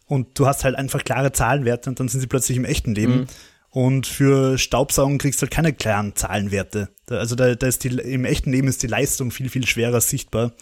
Und 0.07 0.39
du 0.39 0.47
hast 0.47 0.64
halt 0.64 0.77
einfach 0.77 1.03
klare 1.05 1.33
Zahlenwerte 1.33 1.91
und 1.91 1.99
dann 1.99 2.09
sind 2.09 2.20
sie 2.20 2.27
plötzlich 2.27 2.59
im 2.59 2.64
echten 2.64 2.95
Leben. 2.95 3.20
Mhm. 3.20 3.27
Und 3.70 4.07
für 4.07 4.59
Staubsaugen 4.59 5.16
kriegst 5.18 5.41
du 5.41 5.45
halt 5.45 5.53
keine 5.53 5.73
klaren 5.73 6.14
Zahlenwerte. 6.14 6.91
Also 7.09 7.35
da, 7.35 7.55
da 7.55 7.66
ist 7.66 7.85
die, 7.85 7.89
im 7.89 8.27
echten 8.27 8.53
Leben 8.53 8.68
ist 8.68 8.83
die 8.83 8.89
Leistung 8.89 9.31
viel, 9.31 9.49
viel 9.49 9.66
schwerer 9.66 10.01
sichtbar 10.01 10.53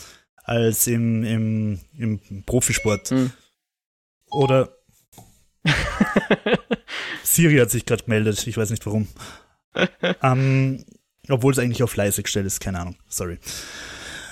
als 0.44 0.86
im, 0.86 1.24
im, 1.24 1.80
im 1.96 2.44
Profisport. 2.44 3.10
Mhm. 3.10 3.32
Oder 4.30 4.76
Siri 7.34 7.58
hat 7.58 7.70
sich 7.70 7.86
gerade 7.86 8.04
gemeldet, 8.04 8.46
ich 8.46 8.56
weiß 8.56 8.70
nicht 8.70 8.84
warum. 8.86 9.08
ähm, 10.22 10.84
obwohl 11.28 11.52
es 11.52 11.58
eigentlich 11.58 11.82
auf 11.82 11.96
leise 11.96 12.22
gestellt 12.22 12.46
ist, 12.46 12.60
keine 12.60 12.80
Ahnung, 12.80 12.96
sorry. 13.08 13.38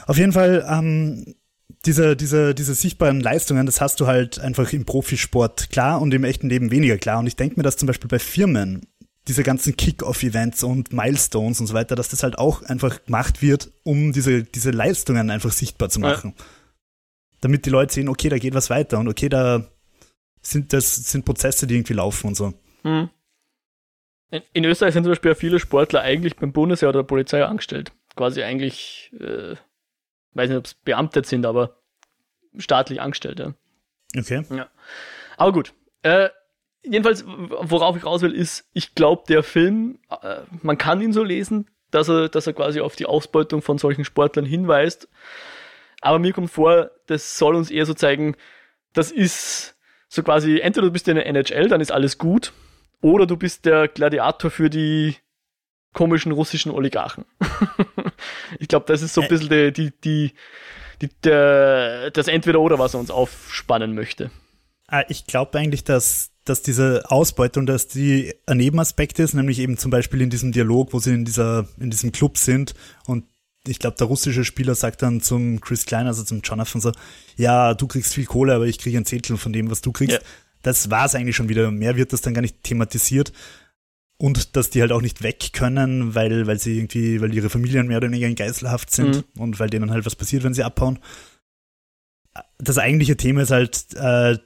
Auf 0.07 0.17
jeden 0.17 0.33
Fall, 0.33 0.67
ähm, 0.69 1.35
diese, 1.85 2.17
diese, 2.17 2.55
diese 2.55 2.75
sichtbaren 2.75 3.21
Leistungen, 3.21 3.67
das 3.67 3.81
hast 3.81 4.01
du 4.01 4.07
halt 4.07 4.41
einfach 4.41 4.73
im 4.73 4.85
Profisport 4.85 5.71
klar 5.71 6.01
und 6.01 6.13
im 6.13 6.25
echten 6.25 6.49
Leben 6.49 6.71
weniger 6.71 6.99
klar. 6.99 7.19
Und 7.19 7.27
ich 7.27 7.37
denke 7.37 7.57
mir, 7.57 7.63
dass 7.63 7.77
zum 7.77 7.87
Beispiel 7.87 8.09
bei 8.09 8.19
Firmen 8.19 8.87
diese 9.29 9.43
ganzen 9.43 9.77
Kick-Off-Events 9.77 10.63
und 10.63 10.93
Milestones 10.93 11.61
und 11.61 11.67
so 11.67 11.75
weiter, 11.75 11.95
dass 11.95 12.09
das 12.09 12.23
halt 12.23 12.39
auch 12.39 12.63
einfach 12.63 13.05
gemacht 13.05 13.43
wird, 13.43 13.71
um 13.85 14.13
diese, 14.13 14.43
diese 14.43 14.71
Leistungen 14.71 15.31
einfach 15.31 15.53
sichtbar 15.53 15.91
zu 15.91 16.01
machen. 16.01 16.35
Ja. 16.37 16.45
Damit 17.43 17.67
die 17.67 17.71
Leute 17.71 17.95
sehen, 17.95 18.09
okay, 18.09 18.31
da 18.31 18.39
geht 18.39 18.55
was 18.55 18.71
weiter 18.71 18.99
und 18.99 19.07
okay, 19.07 19.29
da 19.29 19.65
sind 20.41 20.73
das 20.73 20.97
sind 20.97 21.25
Prozesse, 21.25 21.67
die 21.67 21.75
irgendwie 21.75 21.93
laufen 21.93 22.29
und 22.29 22.37
so. 22.37 22.55
Mhm. 22.83 23.11
In 24.53 24.65
Österreich 24.65 24.93
sind 24.93 25.05
zum 25.05 25.13
Beispiel 25.13 25.35
viele 25.35 25.59
Sportler 25.59 26.03
eigentlich 26.03 26.37
beim 26.37 26.53
Bundesheer 26.53 26.91
oder 26.91 27.01
der 27.01 27.07
Polizei 27.07 27.45
angestellt. 27.45 27.93
Quasi 28.15 28.43
eigentlich, 28.43 29.11
äh, 29.19 29.57
weiß 30.35 30.51
nicht, 30.51 30.59
ob 30.59 30.67
es 30.67 30.75
beamtet 30.75 31.27
sind, 31.27 31.47
aber 31.47 31.79
staatlich 32.59 33.01
angestellt, 33.01 33.41
ja. 33.41 33.55
Okay. 34.17 34.45
Ja. 34.51 34.69
Aber 35.37 35.53
gut. 35.53 35.73
Äh, 36.03 36.29
jedenfalls, 36.83 37.25
worauf 37.27 37.97
ich 37.97 38.05
raus 38.05 38.23
will, 38.23 38.35
ist, 38.35 38.69
ich 38.73 38.95
glaube, 38.95 39.25
der 39.29 39.43
Film, 39.43 39.99
äh, 40.23 40.41
man 40.63 40.77
kann 40.79 41.01
ihn 41.01 41.13
so 41.13 41.23
lesen, 41.23 41.71
dass 41.91 42.09
er, 42.09 42.29
dass 42.29 42.47
er 42.47 42.53
quasi 42.53 42.81
auf 42.81 42.97
die 42.97 43.07
Ausbeutung 43.07 43.63
von 43.63 43.79
solchen 43.79 44.05
Sportlern 44.05 44.45
hinweist. 44.45 45.09
Aber 46.01 46.19
mir 46.19 46.33
kommt 46.33 46.51
vor, 46.51 46.91
das 47.07 47.39
soll 47.39 47.55
uns 47.55 47.71
eher 47.71 47.87
so 47.87 47.95
zeigen, 47.95 48.37
das 48.93 49.11
ist 49.11 49.77
so 50.09 50.23
quasi, 50.23 50.61
entweder 50.61 50.87
du 50.87 50.93
bist 50.93 51.09
in 51.09 51.17
der 51.17 51.27
NHL, 51.27 51.69
dann 51.69 51.81
ist 51.81 51.93
alles 51.93 52.19
gut, 52.19 52.53
oder 53.01 53.27
du 53.27 53.37
bist 53.37 53.65
der 53.65 53.89
Gladiator 53.89 54.51
für 54.51 54.71
die 54.71 55.17
komischen 55.93 56.33
russischen 56.33 56.71
Oligarchen. 56.71 57.25
ich 58.59 58.69
glaube, 58.69 58.87
das 58.87 59.03
ist 59.03 59.15
so 59.15 59.23
ein 59.23 59.29
bisschen 59.29 59.49
die, 59.49 59.73
die, 59.73 59.93
die, 60.05 60.33
die, 61.03 61.09
der, 61.25 62.11
das 62.11 62.29
Entweder-Oder, 62.29 62.79
was 62.79 62.95
er 62.95 63.01
uns 63.01 63.11
aufspannen 63.11 63.95
möchte. 63.95 64.31
Ah, 64.87 65.05
ich 65.09 65.27
glaube 65.27 65.59
eigentlich, 65.59 65.85
dass, 65.85 66.31
dass 66.45 66.63
diese 66.63 67.11
Ausbeutung, 67.11 67.67
dass 67.67 67.89
die 67.89 68.35
ein 68.47 68.57
Nebenaspekt 68.59 69.19
ist, 69.19 69.35
nämlich 69.35 69.59
eben 69.59 69.77
zum 69.77 69.91
Beispiel 69.91 70.21
in 70.21 70.31
diesem 70.31 70.53
Dialog, 70.53 70.93
wo 70.93 70.99
sie 70.99 71.15
in 71.15 71.25
dieser, 71.25 71.69
in 71.79 71.91
diesem 71.91 72.13
Club 72.13 72.39
sind 72.39 72.75
und 73.07 73.25
ich 73.67 73.81
glaube, 73.81 73.97
der 73.99 74.07
russische 74.07 74.45
Spieler 74.45 74.75
sagt 74.75 75.03
dann 75.03 75.21
zum 75.21 75.61
Chris 75.61 75.85
Klein, 75.85 76.07
also 76.07 76.23
zum 76.23 76.41
Jonathan 76.41 76.81
so, 76.81 76.93
ja, 77.37 77.75
du 77.75 77.87
kriegst 77.87 78.15
viel 78.15 78.25
Kohle, 78.25 78.55
aber 78.55 78.67
ich 78.67 78.79
kriege 78.79 78.97
ein 78.97 79.05
Zehntel 79.05 79.37
von 79.37 79.53
dem, 79.53 79.71
was 79.71 79.83
du 79.83 79.93
kriegst. 79.93 80.15
Ja 80.15 80.21
das 80.63 80.91
war 80.91 81.07
es 81.07 81.15
eigentlich 81.15 81.37
schon 81.37 81.49
wieder. 81.49 81.71
Mehr 81.71 81.97
wird 81.97 82.13
das 82.13 82.21
dann 82.21 82.35
gar 82.35 82.43
nicht 82.43 82.63
thematisiert. 82.63 83.33
Und 84.21 84.57
dass 84.57 84.71
die 84.71 84.81
halt 84.81 84.91
auch 84.91 85.01
nicht 85.01 85.23
weg 85.23 85.53
können, 85.53 86.17
weil, 86.17 86.49
weil 86.49 86.59
sie 86.59 86.77
irgendwie, 86.77 87.21
weil 87.21 87.33
ihre 87.33 87.51
Familien 87.51 87.87
mehr 87.87 87.99
oder 87.99 88.09
weniger 88.09 88.27
in 88.27 88.35
Geiselhaft 88.35 88.91
sind 88.91 89.17
mhm. 89.17 89.41
und 89.41 89.61
weil 89.61 89.71
denen 89.71 89.93
halt 89.93 90.05
was 90.07 90.17
passiert, 90.17 90.43
wenn 90.43 90.55
sie 90.55 90.65
abhauen. 90.65 90.99
Das 92.59 92.79
eigentliche 92.79 93.17
Thema 93.17 93.43
ist 93.43 93.53
halt 93.53 93.87
äh, 93.95 94.37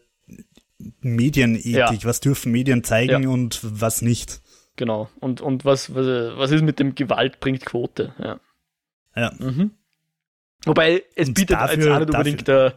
Medienethik. 1.00 1.72
Ja. 1.74 1.90
Was 2.02 2.20
dürfen 2.20 2.52
Medien 2.52 2.84
zeigen 2.84 3.22
ja. 3.22 3.28
und 3.30 3.60
was 3.62 4.02
nicht? 4.02 4.42
Genau. 4.76 5.08
Und, 5.20 5.40
und 5.40 5.64
was, 5.64 5.94
was, 5.94 6.06
was 6.36 6.50
ist 6.50 6.62
mit 6.62 6.78
dem 6.78 6.94
Gewalt 6.94 7.40
bringt 7.40 7.64
Quote? 7.64 8.14
Ja. 8.18 8.40
Ja. 9.16 9.32
Mhm. 9.38 9.70
Wobei 10.64 11.02
es 11.14 11.28
und 11.28 11.34
bietet 11.34 11.56
dafür, 11.56 11.76
jetzt 11.76 11.88
auch 11.88 11.98
nicht 11.98 12.10
unbedingt 12.10 12.48
der, 12.48 12.74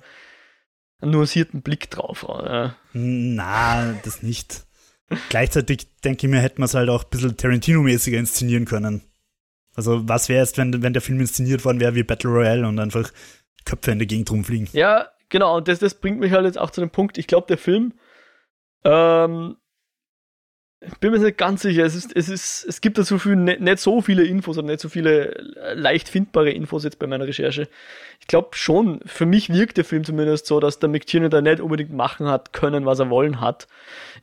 einen 1.02 1.12
nuancierten 1.12 1.62
Blick 1.62 1.90
drauf. 1.90 2.24
Oder? 2.24 2.76
Na, 2.94 3.94
das 4.04 4.24
nicht. 4.24 4.66
Gleichzeitig 5.30 5.88
denke 6.04 6.26
ich 6.26 6.32
mir, 6.32 6.40
hätte 6.40 6.60
man 6.60 6.66
es 6.66 6.74
halt 6.74 6.90
auch 6.90 7.04
ein 7.04 7.10
bisschen 7.10 7.38
Tarantino-mäßiger 7.38 8.18
inszenieren 8.18 8.66
können. 8.66 9.04
Also, 9.76 10.08
was 10.08 10.30
wäre 10.30 10.42
jetzt, 10.42 10.58
wenn, 10.58 10.82
wenn 10.82 10.94
der 10.94 11.02
Film 11.02 11.20
inszeniert 11.20 11.66
worden 11.66 11.80
wäre 11.80 11.96
wie 11.96 12.04
Battle 12.04 12.32
Royale 12.32 12.68
und 12.68 12.80
einfach 12.80 13.12
Köpfe 13.66 13.92
in 13.92 14.00
der 14.00 14.08
Gegend 14.08 14.32
rumfliegen? 14.32 14.70
Ja, 14.72 15.10
genau. 15.30 15.58
Und 15.58 15.68
das, 15.68 15.80
das 15.80 15.96
bringt 15.96 16.20
mich 16.20 16.32
halt 16.32 16.46
jetzt 16.46 16.58
auch 16.58 16.72
zu 16.72 16.82
dem 16.82 16.90
Punkt, 16.90 17.18
ich 17.18 17.28
glaube, 17.28 17.48
der 17.48 17.58
Film, 17.58 17.94
ähm, 18.84 19.58
bin 21.00 21.12
mir 21.12 21.20
nicht 21.20 21.38
ganz 21.38 21.62
sicher. 21.62 21.84
Es, 21.86 21.96
ist, 21.96 22.16
es, 22.16 22.30
ist, 22.30 22.66
es 22.66 22.82
gibt 22.82 22.98
da 22.98 23.04
so 23.04 23.18
viel, 23.18 23.36
nicht, 23.36 23.60
nicht 23.60 23.80
so 23.80 24.02
viele 24.02 24.24
Infos 24.24 24.58
und 24.58 24.66
nicht 24.66 24.80
so 24.80 24.90
viele 24.90 25.36
äh, 25.36 25.74
leicht 25.74 26.10
findbare 26.10 26.52
Infos 26.52 26.84
jetzt 26.84 27.00
bei 27.00 27.08
meiner 27.08 27.28
Recherche. 27.28 27.68
Ich 28.20 28.28
glaube 28.28 28.50
schon, 28.54 29.00
für 29.06 29.26
mich 29.26 29.50
wirkt 29.50 29.78
der 29.78 29.86
Film 29.86 30.04
zumindest 30.04 30.48
so, 30.48 30.60
dass 30.60 30.80
der 30.80 30.90
McTiernan 30.90 31.30
da 31.30 31.42
nicht 31.42 31.60
unbedingt 31.60 31.94
machen 31.94 32.28
hat 32.28 32.54
können, 32.54 32.86
was 32.86 33.00
er 33.00 33.10
wollen 33.10 33.42
hat. 33.42 33.68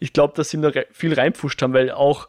Ich 0.00 0.12
glaube, 0.12 0.34
dass 0.36 0.50
sie 0.50 0.56
ihm 0.56 0.62
da 0.62 0.70
viel 0.90 1.14
reinpfuscht 1.14 1.60
haben, 1.62 1.74
weil 1.74 1.90
auch 1.90 2.28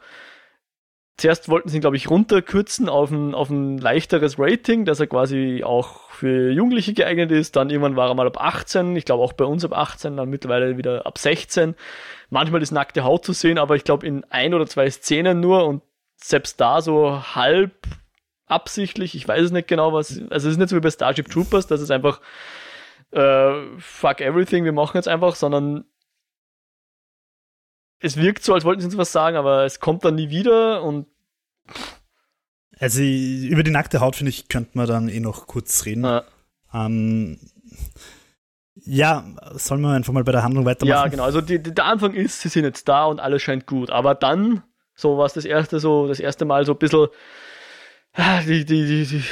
zuerst 1.17 1.49
wollten 1.49 1.69
sie 1.69 1.77
ihn, 1.77 1.81
glaube 1.81 1.95
ich, 1.95 2.09
runterkürzen 2.09 2.89
auf 2.89 3.11
ein, 3.11 3.33
auf 3.35 3.49
ein 3.49 3.77
leichteres 3.77 4.39
Rating, 4.39 4.85
dass 4.85 4.99
er 4.99 5.07
quasi 5.07 5.63
auch 5.63 6.09
für 6.09 6.51
Jugendliche 6.51 6.93
geeignet 6.93 7.31
ist. 7.31 7.55
Dann 7.55 7.69
irgendwann 7.69 7.95
war 7.95 8.09
er 8.09 8.15
mal 8.15 8.27
ab 8.27 8.41
18, 8.41 8.95
ich 8.95 9.05
glaube 9.05 9.23
auch 9.23 9.33
bei 9.33 9.45
uns 9.45 9.63
ab 9.63 9.73
18, 9.73 10.17
dann 10.17 10.29
mittlerweile 10.29 10.77
wieder 10.77 11.05
ab 11.05 11.17
16. 11.17 11.75
Manchmal 12.33 12.63
ist 12.63 12.71
nackte 12.71 13.03
Haut 13.03 13.23
zu 13.23 13.31
sehen, 13.31 13.59
aber 13.59 13.75
ich 13.75 13.83
glaube 13.83 14.07
in 14.07 14.23
ein 14.31 14.55
oder 14.55 14.65
zwei 14.65 14.89
Szenen 14.89 15.39
nur 15.39 15.67
und 15.67 15.83
selbst 16.15 16.59
da 16.59 16.81
so 16.81 17.35
halb 17.35 17.85
absichtlich, 18.47 19.13
ich 19.13 19.27
weiß 19.27 19.43
es 19.43 19.51
nicht 19.51 19.67
genau, 19.67 19.93
was, 19.93 20.19
also 20.31 20.47
es 20.47 20.53
ist 20.53 20.57
nicht 20.57 20.69
so 20.69 20.75
wie 20.75 20.81
bei 20.81 20.89
Starship 20.89 21.29
Troopers, 21.29 21.67
dass 21.67 21.79
es 21.79 21.91
einfach 21.91 22.21
äh, 23.11 23.53
fuck 23.77 24.19
everything, 24.19 24.65
wir 24.65 24.71
machen 24.71 24.97
jetzt 24.97 25.07
einfach, 25.07 25.35
sondern 25.35 25.85
es 27.99 28.17
wirkt 28.17 28.43
so, 28.43 28.55
als 28.55 28.65
wollten 28.65 28.81
sie 28.81 28.87
uns 28.87 28.97
was 28.97 29.11
sagen, 29.11 29.37
aber 29.37 29.65
es 29.65 29.79
kommt 29.79 30.03
dann 30.03 30.15
nie 30.15 30.31
wieder 30.31 30.81
und. 30.81 31.05
Also 32.79 33.01
über 33.03 33.61
die 33.61 33.69
nackte 33.69 33.99
Haut, 33.99 34.15
finde 34.15 34.31
ich, 34.31 34.47
könnte 34.47 34.71
man 34.73 34.87
dann 34.87 35.07
eh 35.07 35.19
noch 35.19 35.45
kurz 35.45 35.85
reden. 35.85 36.03
Ja. 36.03 36.23
Ähm, 36.73 37.39
ja, 38.75 39.23
sollen 39.53 39.81
wir 39.81 39.91
einfach 39.91 40.13
mal 40.13 40.23
bei 40.23 40.31
der 40.31 40.43
Handlung 40.43 40.65
weitermachen? 40.65 41.03
Ja, 41.03 41.07
genau. 41.07 41.23
Also 41.23 41.41
die, 41.41 41.61
die, 41.61 41.73
der 41.73 41.85
Anfang 41.85 42.13
ist, 42.13 42.41
sie 42.41 42.49
sind 42.49 42.63
jetzt 42.63 42.87
da 42.87 43.05
und 43.05 43.19
alles 43.19 43.41
scheint 43.41 43.67
gut. 43.67 43.91
Aber 43.91 44.15
dann, 44.15 44.63
so 44.95 45.17
was 45.17 45.33
das 45.33 45.45
erste, 45.45 45.79
so 45.79 46.07
das 46.07 46.19
erste 46.19 46.45
Mal 46.45 46.65
so 46.65 46.73
ein 46.73 46.79
bisschen, 46.79 47.07
ah, 48.13 48.41
die, 48.41 48.65
die, 48.65 49.05
die, 49.05 49.23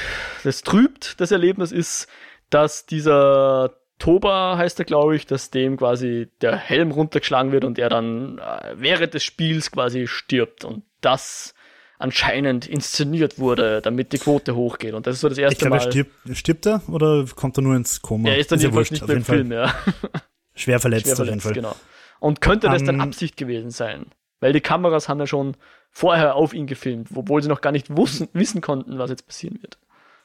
das 0.43 0.61
trübt, 0.61 1.19
das 1.19 1.31
Erlebnis 1.31 1.71
ist, 1.71 2.07
dass 2.49 2.85
dieser 2.85 3.75
Toba 3.97 4.57
heißt 4.57 4.79
er, 4.79 4.85
glaube 4.85 5.15
ich, 5.15 5.25
dass 5.25 5.51
dem 5.51 5.77
quasi 5.77 6.29
der 6.41 6.55
Helm 6.55 6.91
runtergeschlagen 6.91 7.51
wird 7.51 7.65
und 7.65 7.79
er 7.79 7.89
dann 7.89 8.39
äh, 8.39 8.73
während 8.75 9.13
des 9.13 9.23
Spiels 9.23 9.71
quasi 9.71 10.07
stirbt 10.07 10.65
und 10.65 10.83
das 11.01 11.53
anscheinend 12.01 12.67
inszeniert 12.67 13.39
wurde, 13.39 13.81
damit 13.81 14.13
die 14.13 14.17
Quote 14.17 14.55
hochgeht. 14.55 14.93
Und 14.93 15.07
das 15.07 15.15
ist 15.15 15.21
so 15.21 15.29
das 15.29 15.37
erste 15.37 15.53
ich 15.53 15.59
glaub, 15.59 15.71
Mal. 15.71 15.81
Stirbt, 15.81 16.11
stirbt 16.33 16.65
er 16.65 16.81
oder 16.87 17.25
kommt 17.35 17.57
er 17.57 17.61
nur 17.61 17.75
ins 17.75 18.01
Koma? 18.01 18.29
Er 18.29 18.37
ist 18.37 18.51
dann 18.51 18.57
ist 18.57 18.63
jedenfalls 18.63 18.91
nicht 18.91 19.07
mehr 19.07 19.17
im 19.17 19.25
Film, 19.25 19.51
ja. 19.51 19.73
Schwer 20.55 20.79
verletzt, 20.79 21.05
Schwer 21.05 21.15
verletzt 21.15 21.21
auf 21.21 21.27
jeden 21.27 21.41
Fall. 21.41 21.53
Genau. 21.53 21.75
Und 22.19 22.41
könnte 22.41 22.67
das 22.67 22.81
um, 22.81 22.87
dann 22.87 22.95
ähm, 22.95 23.01
Absicht 23.01 23.37
gewesen 23.37 23.71
sein? 23.71 24.07
Weil 24.39 24.53
die 24.53 24.61
Kameras 24.61 25.07
haben 25.07 25.19
ja 25.19 25.27
schon 25.27 25.55
vorher 25.89 26.35
auf 26.35 26.53
ihn 26.53 26.67
gefilmt, 26.67 27.09
obwohl 27.13 27.41
sie 27.41 27.49
noch 27.49 27.61
gar 27.61 27.71
nicht 27.71 27.95
wussten, 27.95 28.27
wissen 28.33 28.61
konnten, 28.61 28.97
was 28.97 29.09
jetzt 29.09 29.27
passieren 29.27 29.59
wird. 29.61 29.77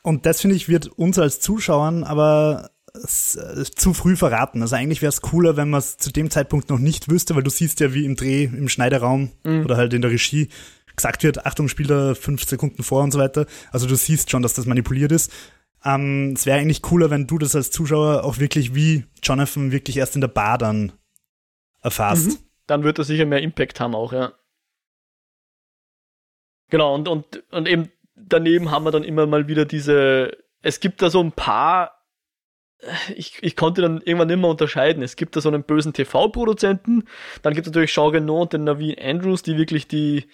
Und 0.03 0.25
das, 0.25 0.41
finde 0.41 0.57
ich, 0.57 0.69
wird 0.69 0.87
uns 0.87 1.19
als 1.19 1.41
Zuschauern 1.41 2.05
aber 2.05 2.71
äh, 2.95 3.65
zu 3.65 3.93
früh 3.93 4.17
verraten. 4.17 4.63
Also 4.63 4.77
eigentlich 4.77 5.03
wäre 5.03 5.11
es 5.11 5.21
cooler, 5.21 5.57
wenn 5.57 5.71
man 5.71 5.79
es 5.79 5.99
zu 5.99 6.13
dem 6.13 6.31
Zeitpunkt 6.31 6.71
noch 6.71 6.79
nicht 6.79 7.11
wüsste, 7.11 7.35
weil 7.35 7.43
du 7.43 7.51
siehst 7.51 7.81
ja, 7.81 7.93
wie 7.93 8.05
im 8.05 8.17
Dreh, 8.17 8.45
im 8.45 8.69
Schneideraum 8.69 9.33
mhm. 9.45 9.65
oder 9.65 9.77
halt 9.77 9.93
in 9.93 10.03
der 10.03 10.11
Regie 10.11 10.49
gesagt 10.97 11.23
wird, 11.23 11.47
Achtung, 11.47 11.69
spiel 11.69 11.87
da 11.87 12.15
fünf 12.15 12.45
Sekunden 12.45 12.83
vor 12.83 13.03
und 13.03 13.13
so 13.13 13.19
weiter. 13.19 13.47
Also 13.71 13.87
du 13.87 13.95
siehst 13.95 14.31
schon, 14.31 14.43
dass 14.43 14.55
das 14.55 14.67
manipuliert 14.67 15.13
ist. 15.13 15.33
Ähm, 15.85 16.33
es 16.35 16.47
wäre 16.47 16.59
eigentlich 16.59 16.83
cooler, 16.83 17.11
wenn 17.11 17.27
du 17.27 17.39
das 17.39 17.55
als 17.55 17.71
Zuschauer 17.71 18.25
auch 18.25 18.39
wirklich 18.39 18.75
wie 18.75 19.05
Jonathan 19.23 19.73
wirklich 19.73 19.97
erst 19.99 20.15
in 20.15 20.21
der 20.21 20.29
Bar 20.29 20.59
dann 20.59 20.93
erfasst. 21.83 22.29
Mhm. 22.31 22.39
Dann 22.67 22.83
wird 22.83 22.99
das 22.99 23.07
sicher 23.07 23.27
mehr 23.27 23.43
Impact 23.43 23.79
haben 23.79 23.95
auch, 23.95 24.13
ja. 24.13 24.33
Genau, 26.69 26.95
und, 26.95 27.07
und, 27.07 27.45
und 27.53 27.69
eben 27.69 27.93
daneben 28.17 28.73
haben 28.73 28.85
wir 28.85 28.91
dann 28.91 29.05
immer 29.05 29.27
mal 29.27 29.47
wieder 29.47 29.67
diese, 29.67 30.37
es 30.63 30.81
gibt 30.81 31.01
da 31.01 31.11
so 31.11 31.23
ein 31.23 31.31
paar 31.31 31.97
ich, 33.15 33.39
ich 33.43 33.57
konnte 33.57 33.83
dann 33.83 34.01
irgendwann 34.03 34.29
nicht 34.29 34.39
mehr 34.39 34.51
unterscheiden. 34.51 35.03
Es 35.03 35.17
gibt 35.17 35.37
da 35.37 35.41
so 35.41 35.49
einen 35.49 35.65
bösen 35.65 35.93
TV-Produzenten, 35.93 37.05
dann 37.43 37.55
gibt 37.55 37.67
es 37.67 37.73
natürlich 37.73 37.93
Jean 37.93 38.11
Reno 38.11 38.43
und 38.43 38.53
den 38.53 38.65
Naveen 38.65 38.99
Andrews, 38.99 39.43
die 39.43 39.57
wirklich 39.57 39.89
die, 39.89 40.27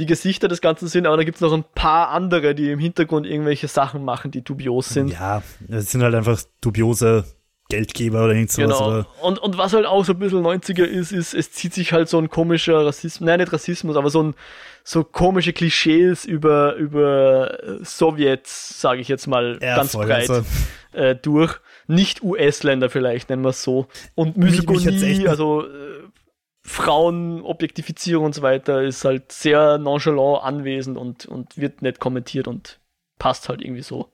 die 0.00 0.06
Gesichter 0.06 0.48
des 0.48 0.60
Ganzen 0.60 0.88
sind, 0.88 1.06
aber 1.06 1.16
da 1.16 1.24
gibt 1.24 1.36
es 1.36 1.40
noch 1.40 1.52
ein 1.52 1.64
paar 1.74 2.08
andere, 2.08 2.54
die 2.54 2.70
im 2.70 2.78
Hintergrund 2.78 3.26
irgendwelche 3.26 3.68
Sachen 3.68 4.04
machen, 4.04 4.30
die 4.30 4.42
dubios 4.42 4.88
sind. 4.88 5.12
Ja, 5.12 5.42
es 5.68 5.90
sind 5.90 6.02
halt 6.02 6.14
einfach 6.14 6.40
dubiose 6.60 7.24
Geldgeber 7.70 8.24
oder 8.24 8.34
irgend 8.34 8.50
sowas. 8.50 8.78
Genau. 8.78 8.88
Oder? 8.88 9.06
Und, 9.22 9.38
und 9.38 9.56
was 9.56 9.72
halt 9.72 9.86
auch 9.86 10.04
so 10.04 10.12
ein 10.12 10.18
bisschen 10.18 10.42
90er 10.42 10.84
ist, 10.84 11.12
ist, 11.12 11.34
es 11.34 11.52
zieht 11.52 11.72
sich 11.72 11.92
halt 11.92 12.08
so 12.08 12.18
ein 12.18 12.28
komischer 12.28 12.84
Rassismus, 12.84 13.26
nein, 13.26 13.38
nicht 13.40 13.52
Rassismus, 13.52 13.96
aber 13.96 14.10
so 14.10 14.22
ein, 14.22 14.34
so 14.84 15.04
komische 15.04 15.52
Klischees 15.52 16.24
über, 16.24 16.74
über 16.74 17.58
Sowjets, 17.82 18.80
sage 18.80 19.00
ich 19.00 19.08
jetzt 19.08 19.26
mal 19.26 19.58
ja, 19.62 19.76
ganz 19.76 19.92
voll, 19.92 20.06
breit, 20.06 20.28
also. 20.28 20.44
äh, 20.92 21.14
durch 21.14 21.60
nicht-US-Länder 21.86 22.88
vielleicht, 22.88 23.30
nennen 23.30 23.42
wir 23.42 23.50
es 23.50 23.62
so. 23.62 23.86
Und 24.14 24.36
Misogonie, 24.36 25.26
also 25.26 25.64
äh, 25.66 25.79
Frauenobjektifizierung 26.62 28.26
und 28.26 28.34
so 28.34 28.42
weiter, 28.42 28.82
ist 28.82 29.04
halt 29.04 29.32
sehr 29.32 29.78
nonchalant 29.78 30.42
anwesend 30.42 30.98
und, 30.98 31.26
und 31.26 31.56
wird 31.56 31.82
nicht 31.82 32.00
kommentiert 32.00 32.48
und 32.48 32.78
passt 33.18 33.48
halt 33.48 33.62
irgendwie 33.62 33.82
so. 33.82 34.08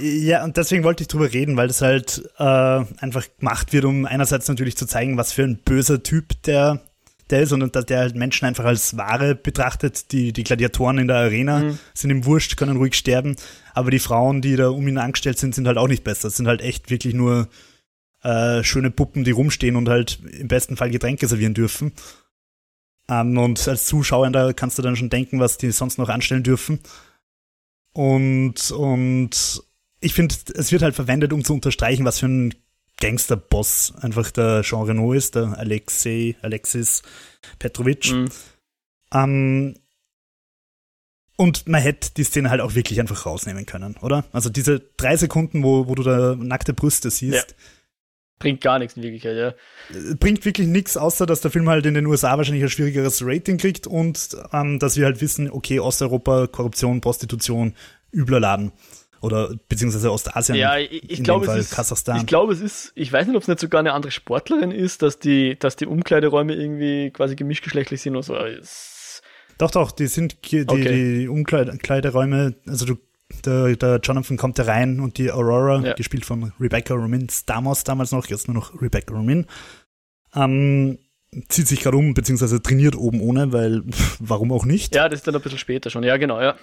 Ja, 0.00 0.42
und 0.42 0.56
deswegen 0.56 0.82
wollte 0.82 1.02
ich 1.02 1.08
drüber 1.08 1.32
reden, 1.32 1.56
weil 1.56 1.68
das 1.68 1.80
halt 1.80 2.22
äh, 2.38 2.42
einfach 2.42 3.26
gemacht 3.38 3.72
wird, 3.72 3.84
um 3.84 4.04
einerseits 4.04 4.48
natürlich 4.48 4.76
zu 4.76 4.86
zeigen, 4.86 5.16
was 5.16 5.32
für 5.32 5.44
ein 5.44 5.58
böser 5.64 6.02
Typ 6.02 6.42
der 6.42 6.80
der 7.30 7.42
ist 7.42 7.52
und 7.52 7.88
der 7.88 7.98
halt 7.98 8.16
Menschen 8.16 8.46
einfach 8.46 8.64
als 8.64 8.96
Ware 8.96 9.34
betrachtet. 9.34 10.12
Die, 10.12 10.32
die 10.32 10.44
Gladiatoren 10.44 10.98
in 10.98 11.08
der 11.08 11.18
Arena 11.18 11.60
mhm. 11.60 11.78
sind 11.94 12.10
ihm 12.10 12.24
wurscht, 12.24 12.56
können 12.56 12.76
ruhig 12.76 12.94
sterben. 12.94 13.36
Aber 13.74 13.90
die 13.90 13.98
Frauen, 13.98 14.42
die 14.42 14.56
da 14.56 14.68
um 14.68 14.86
ihn 14.86 14.98
angestellt 14.98 15.38
sind, 15.38 15.54
sind 15.54 15.66
halt 15.66 15.78
auch 15.78 15.88
nicht 15.88 16.04
besser. 16.04 16.28
Das 16.28 16.36
sind 16.36 16.48
halt 16.48 16.60
echt 16.60 16.90
wirklich 16.90 17.14
nur 17.14 17.48
äh, 18.22 18.62
schöne 18.62 18.90
Puppen, 18.90 19.24
die 19.24 19.30
rumstehen 19.30 19.76
und 19.76 19.88
halt 19.88 20.20
im 20.38 20.48
besten 20.48 20.76
Fall 20.76 20.90
Getränke 20.90 21.26
servieren 21.26 21.54
dürfen. 21.54 21.92
Ähm, 23.08 23.36
und 23.38 23.66
als 23.66 23.86
Zuschauer, 23.86 24.30
da 24.30 24.52
kannst 24.52 24.78
du 24.78 24.82
dann 24.82 24.96
schon 24.96 25.10
denken, 25.10 25.40
was 25.40 25.58
die 25.58 25.70
sonst 25.70 25.98
noch 25.98 26.08
anstellen 26.08 26.42
dürfen. 26.42 26.80
Und, 27.92 28.70
und 28.70 29.62
ich 30.00 30.14
finde, 30.14 30.34
es 30.54 30.72
wird 30.72 30.82
halt 30.82 30.94
verwendet, 30.94 31.32
um 31.32 31.44
zu 31.44 31.54
unterstreichen, 31.54 32.04
was 32.04 32.20
für 32.20 32.26
ein 32.26 32.54
Gangsterboss 33.00 33.94
einfach 34.00 34.30
der 34.30 34.62
Jean 34.62 34.84
Renault 34.84 35.16
ist, 35.16 35.34
der 35.34 35.58
Alexei, 35.58 36.36
Alexis 36.42 37.02
Petrovic. 37.58 38.12
Mhm. 38.12 38.28
Ähm, 39.12 39.74
und 41.36 41.66
man 41.66 41.80
hätte 41.80 42.10
die 42.14 42.24
Szene 42.24 42.50
halt 42.50 42.60
auch 42.60 42.74
wirklich 42.74 43.00
einfach 43.00 43.24
rausnehmen 43.24 43.64
können, 43.64 43.96
oder? 44.02 44.24
Also 44.30 44.50
diese 44.50 44.80
drei 44.98 45.16
Sekunden, 45.16 45.62
wo, 45.62 45.88
wo 45.88 45.94
du 45.94 46.02
da 46.02 46.36
nackte 46.36 46.74
Brüste 46.74 47.10
siehst. 47.10 47.50
Ja. 47.50 47.56
Bringt 48.40 48.62
gar 48.62 48.78
nichts 48.78 48.96
in 48.96 49.02
Wirklichkeit, 49.02 49.36
ja. 49.36 49.48
Äh, 49.96 50.14
bringt 50.14 50.44
wirklich 50.46 50.66
nichts, 50.66 50.96
außer 50.96 51.26
dass 51.26 51.42
der 51.42 51.50
Film 51.50 51.68
halt 51.68 51.84
in 51.84 51.94
den 51.94 52.06
USA 52.06 52.36
wahrscheinlich 52.38 52.64
ein 52.64 52.70
schwierigeres 52.70 53.22
Rating 53.24 53.58
kriegt 53.58 53.86
und 53.86 54.36
ähm, 54.52 54.78
dass 54.78 54.96
wir 54.96 55.04
halt 55.04 55.20
wissen, 55.20 55.50
okay, 55.50 55.78
Osteuropa, 55.78 56.46
Korruption, 56.46 57.02
Prostitution, 57.02 57.74
übler 58.12 58.40
Laden 58.40 58.72
oder 59.20 59.54
beziehungsweise 59.68 60.10
Ostasien. 60.10 60.56
Ja, 60.56 60.78
ich, 60.78 61.10
ich 61.10 61.22
glaube, 61.22 61.46
es 61.46 61.66
ist, 61.66 61.74
Kasachstan. 61.74 62.16
Ich 62.16 62.26
glaube, 62.26 62.54
es 62.54 62.60
ist, 62.60 62.92
ich 62.94 63.12
weiß 63.12 63.26
nicht, 63.26 63.36
ob 63.36 63.42
es 63.42 63.48
nicht 63.48 63.60
sogar 63.60 63.80
eine 63.80 63.92
andere 63.92 64.10
Sportlerin 64.10 64.70
ist, 64.70 65.02
dass 65.02 65.18
die, 65.18 65.58
dass 65.58 65.76
die 65.76 65.86
Umkleideräume 65.86 66.54
irgendwie 66.54 67.10
quasi 67.10 67.36
gemischtgeschlechtlich 67.36 68.00
sind 68.00 68.16
oder 68.16 68.22
so. 68.22 68.36
Doch, 69.58 69.70
doch, 69.70 69.92
die 69.92 70.06
sind 70.06 70.50
die, 70.50 70.64
okay. 70.66 71.18
die 71.20 71.28
Umkleideräume, 71.28 72.54
also 72.66 72.86
du, 72.86 72.96
der, 73.44 73.76
der 73.76 74.00
Jonathan 74.02 74.36
kommt 74.36 74.58
da 74.58 74.64
rein 74.64 75.00
und 75.00 75.18
die 75.18 75.30
Aurora, 75.30 75.80
ja. 75.80 75.92
gespielt 75.94 76.24
von 76.24 76.52
Rebecca 76.60 76.94
Romin, 76.94 77.28
Stamos 77.28 77.84
damals 77.84 78.12
noch, 78.12 78.26
jetzt 78.26 78.48
nur 78.48 78.54
noch 78.54 78.80
Rebecca 78.80 79.14
Romin, 79.14 79.46
ähm, 80.34 80.98
zieht 81.48 81.68
sich 81.68 81.80
gerade 81.80 81.96
um, 81.96 82.14
beziehungsweise 82.14 82.62
trainiert 82.62 82.96
oben 82.96 83.20
ohne, 83.20 83.52
weil 83.52 83.82
warum 84.18 84.52
auch 84.52 84.64
nicht? 84.64 84.94
Ja, 84.94 85.08
das 85.08 85.20
ist 85.20 85.26
dann 85.26 85.34
ein 85.34 85.42
bisschen 85.42 85.58
später 85.58 85.90
schon, 85.90 86.02
ja, 86.02 86.16
genau, 86.16 86.40
ja. 86.40 86.56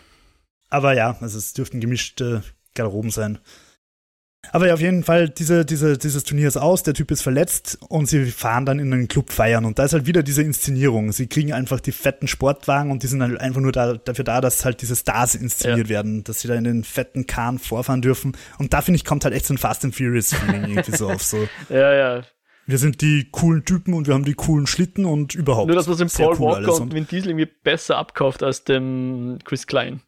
Aber 0.70 0.94
ja, 0.94 1.18
also 1.22 1.38
es 1.38 1.54
dürften 1.54 1.80
gemischte 1.80 2.44
Garderoben 2.76 3.12
sein. 3.12 3.40
Aber 4.52 4.68
ja, 4.68 4.74
auf 4.74 4.82
jeden 4.82 5.04
Fall, 5.04 5.30
diese, 5.30 5.66
diese, 5.66 5.98
dieses 5.98 6.24
Turnier 6.24 6.48
ist 6.48 6.58
aus, 6.58 6.84
der 6.84 6.94
Typ 6.94 7.12
ist 7.12 7.22
verletzt 7.22 7.78
und 7.88 8.08
sie 8.08 8.26
fahren 8.26 8.66
dann 8.66 8.80
in 8.80 8.92
einen 8.94 9.08
Club 9.08 9.32
feiern. 9.32 9.66
Und 9.66 9.80
da 9.80 9.86
ist 9.86 9.94
halt 9.94 10.06
wieder 10.06 10.24
diese 10.24 10.42
Inszenierung. 10.42 11.12
Sie 11.12 11.28
kriegen 11.28 11.54
einfach 11.54 11.80
die 11.80 11.92
fetten 11.92 12.28
Sportwagen 12.28 12.92
und 12.92 13.04
die 13.04 13.08
sind 13.08 13.22
halt 13.22 13.40
einfach 13.40 13.62
nur 13.62 13.72
da, 13.72 13.94
dafür 13.94 14.24
da, 14.24 14.42
dass 14.42 14.66
halt 14.66 14.82
diese 14.82 14.96
Stars 14.96 15.36
inszeniert 15.36 15.88
ja. 15.88 15.96
werden, 15.96 16.24
dass 16.24 16.42
sie 16.42 16.48
da 16.48 16.56
in 16.56 16.64
den 16.64 16.84
fetten 16.84 17.28
Kahn 17.28 17.60
vorfahren 17.60 18.02
dürfen. 18.02 18.36
Und 18.58 18.74
da 18.74 18.82
finde 18.82 18.98
ich, 18.98 19.06
kommt 19.06 19.24
halt 19.24 19.34
echt 19.34 19.46
so 19.46 19.54
ein 19.54 19.58
Fast 19.58 19.84
and 19.86 19.96
Furious 19.96 20.34
Feeling 20.34 20.66
irgendwie 20.66 20.96
so 20.96 21.10
auf. 21.10 21.24
So. 21.24 21.48
Ja, 21.70 21.94
ja. 21.94 22.24
Wir 22.66 22.78
sind 22.78 23.02
die 23.02 23.30
coolen 23.32 23.64
Typen 23.64 23.94
und 23.94 24.08
wir 24.08 24.14
haben 24.14 24.26
die 24.26 24.34
coolen 24.34 24.68
Schlitten 24.68 25.06
und 25.06 25.34
überhaupt. 25.36 25.68
Nur, 25.68 25.76
dass 25.76 25.88
man 25.88 25.98
im 26.00 26.10
Paul 26.10 26.36
cool 26.36 26.40
Walker 26.40 26.82
und 26.82 26.94
Vin 26.94 27.08
Diesel 27.08 27.30
irgendwie 27.30 27.46
besser 27.46 27.98
abkauft 27.98 28.44
als 28.44 28.66
dem 28.66 29.40
Chris 29.46 29.68
Klein. 29.68 30.02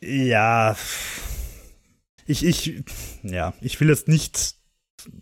Ja, 0.00 0.76
ich, 2.26 2.44
ich, 2.44 2.82
ja, 3.22 3.54
ich 3.60 3.80
will 3.80 3.88
jetzt 3.88 4.08
nicht 4.08 4.54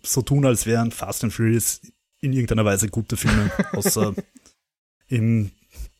so 0.03 0.21
tun, 0.21 0.45
als 0.45 0.65
wären 0.65 0.91
Fast 0.91 1.23
and 1.23 1.33
Furious 1.33 1.81
in 2.19 2.33
irgendeiner 2.33 2.65
Weise 2.65 2.87
gute 2.89 3.17
Filme, 3.17 3.51
außer 3.73 4.13
im 5.07 5.51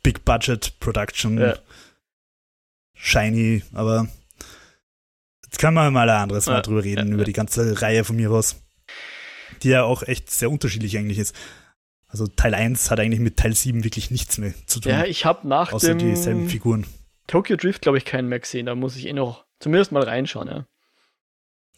Big 0.03 0.23
Budget 0.25 0.79
Production 0.79 1.37
Ja. 1.39 1.57
shiny, 2.93 3.63
aber 3.73 4.07
jetzt 5.43 5.59
können 5.59 5.73
wir 5.73 5.89
mal 5.91 6.09
ein 6.09 6.21
anderes 6.21 6.45
Mal 6.45 6.55
Ja, 6.55 6.61
drüber 6.61 6.83
reden, 6.83 7.09
ja, 7.09 7.13
über 7.15 7.25
die 7.25 7.33
ganze 7.33 7.81
Reihe 7.81 8.03
von 8.03 8.15
mir 8.15 8.31
aus. 8.31 8.57
Die 9.63 9.69
ja 9.69 9.83
auch 9.83 10.03
echt 10.03 10.29
sehr 10.31 10.49
unterschiedlich 10.49 10.97
eigentlich 10.97 11.19
ist. 11.19 11.35
Also 12.07 12.27
Teil 12.27 12.53
1 12.53 12.91
hat 12.91 12.99
eigentlich 12.99 13.19
mit 13.19 13.37
Teil 13.37 13.55
7 13.55 13.83
wirklich 13.83 14.11
nichts 14.11 14.37
mehr 14.37 14.53
zu 14.65 14.79
tun. 14.79 14.91
Ja, 14.91 15.05
ich 15.05 15.25
habe 15.25 15.47
nach 15.47 15.71
außer 15.71 15.95
dieselben 15.95 16.41
dem 16.41 16.49
Figuren. 16.49 16.85
Tokyo 17.27 17.55
Drift, 17.55 17.81
glaube 17.81 17.97
ich, 17.97 18.05
keinen 18.05 18.27
mehr 18.27 18.39
gesehen. 18.39 18.65
Da 18.65 18.75
muss 18.75 18.95
ich 18.95 19.07
eh 19.07 19.13
noch 19.13 19.45
zumindest 19.59 19.91
mal 19.91 20.03
reinschauen, 20.03 20.47
ja. 20.47 20.65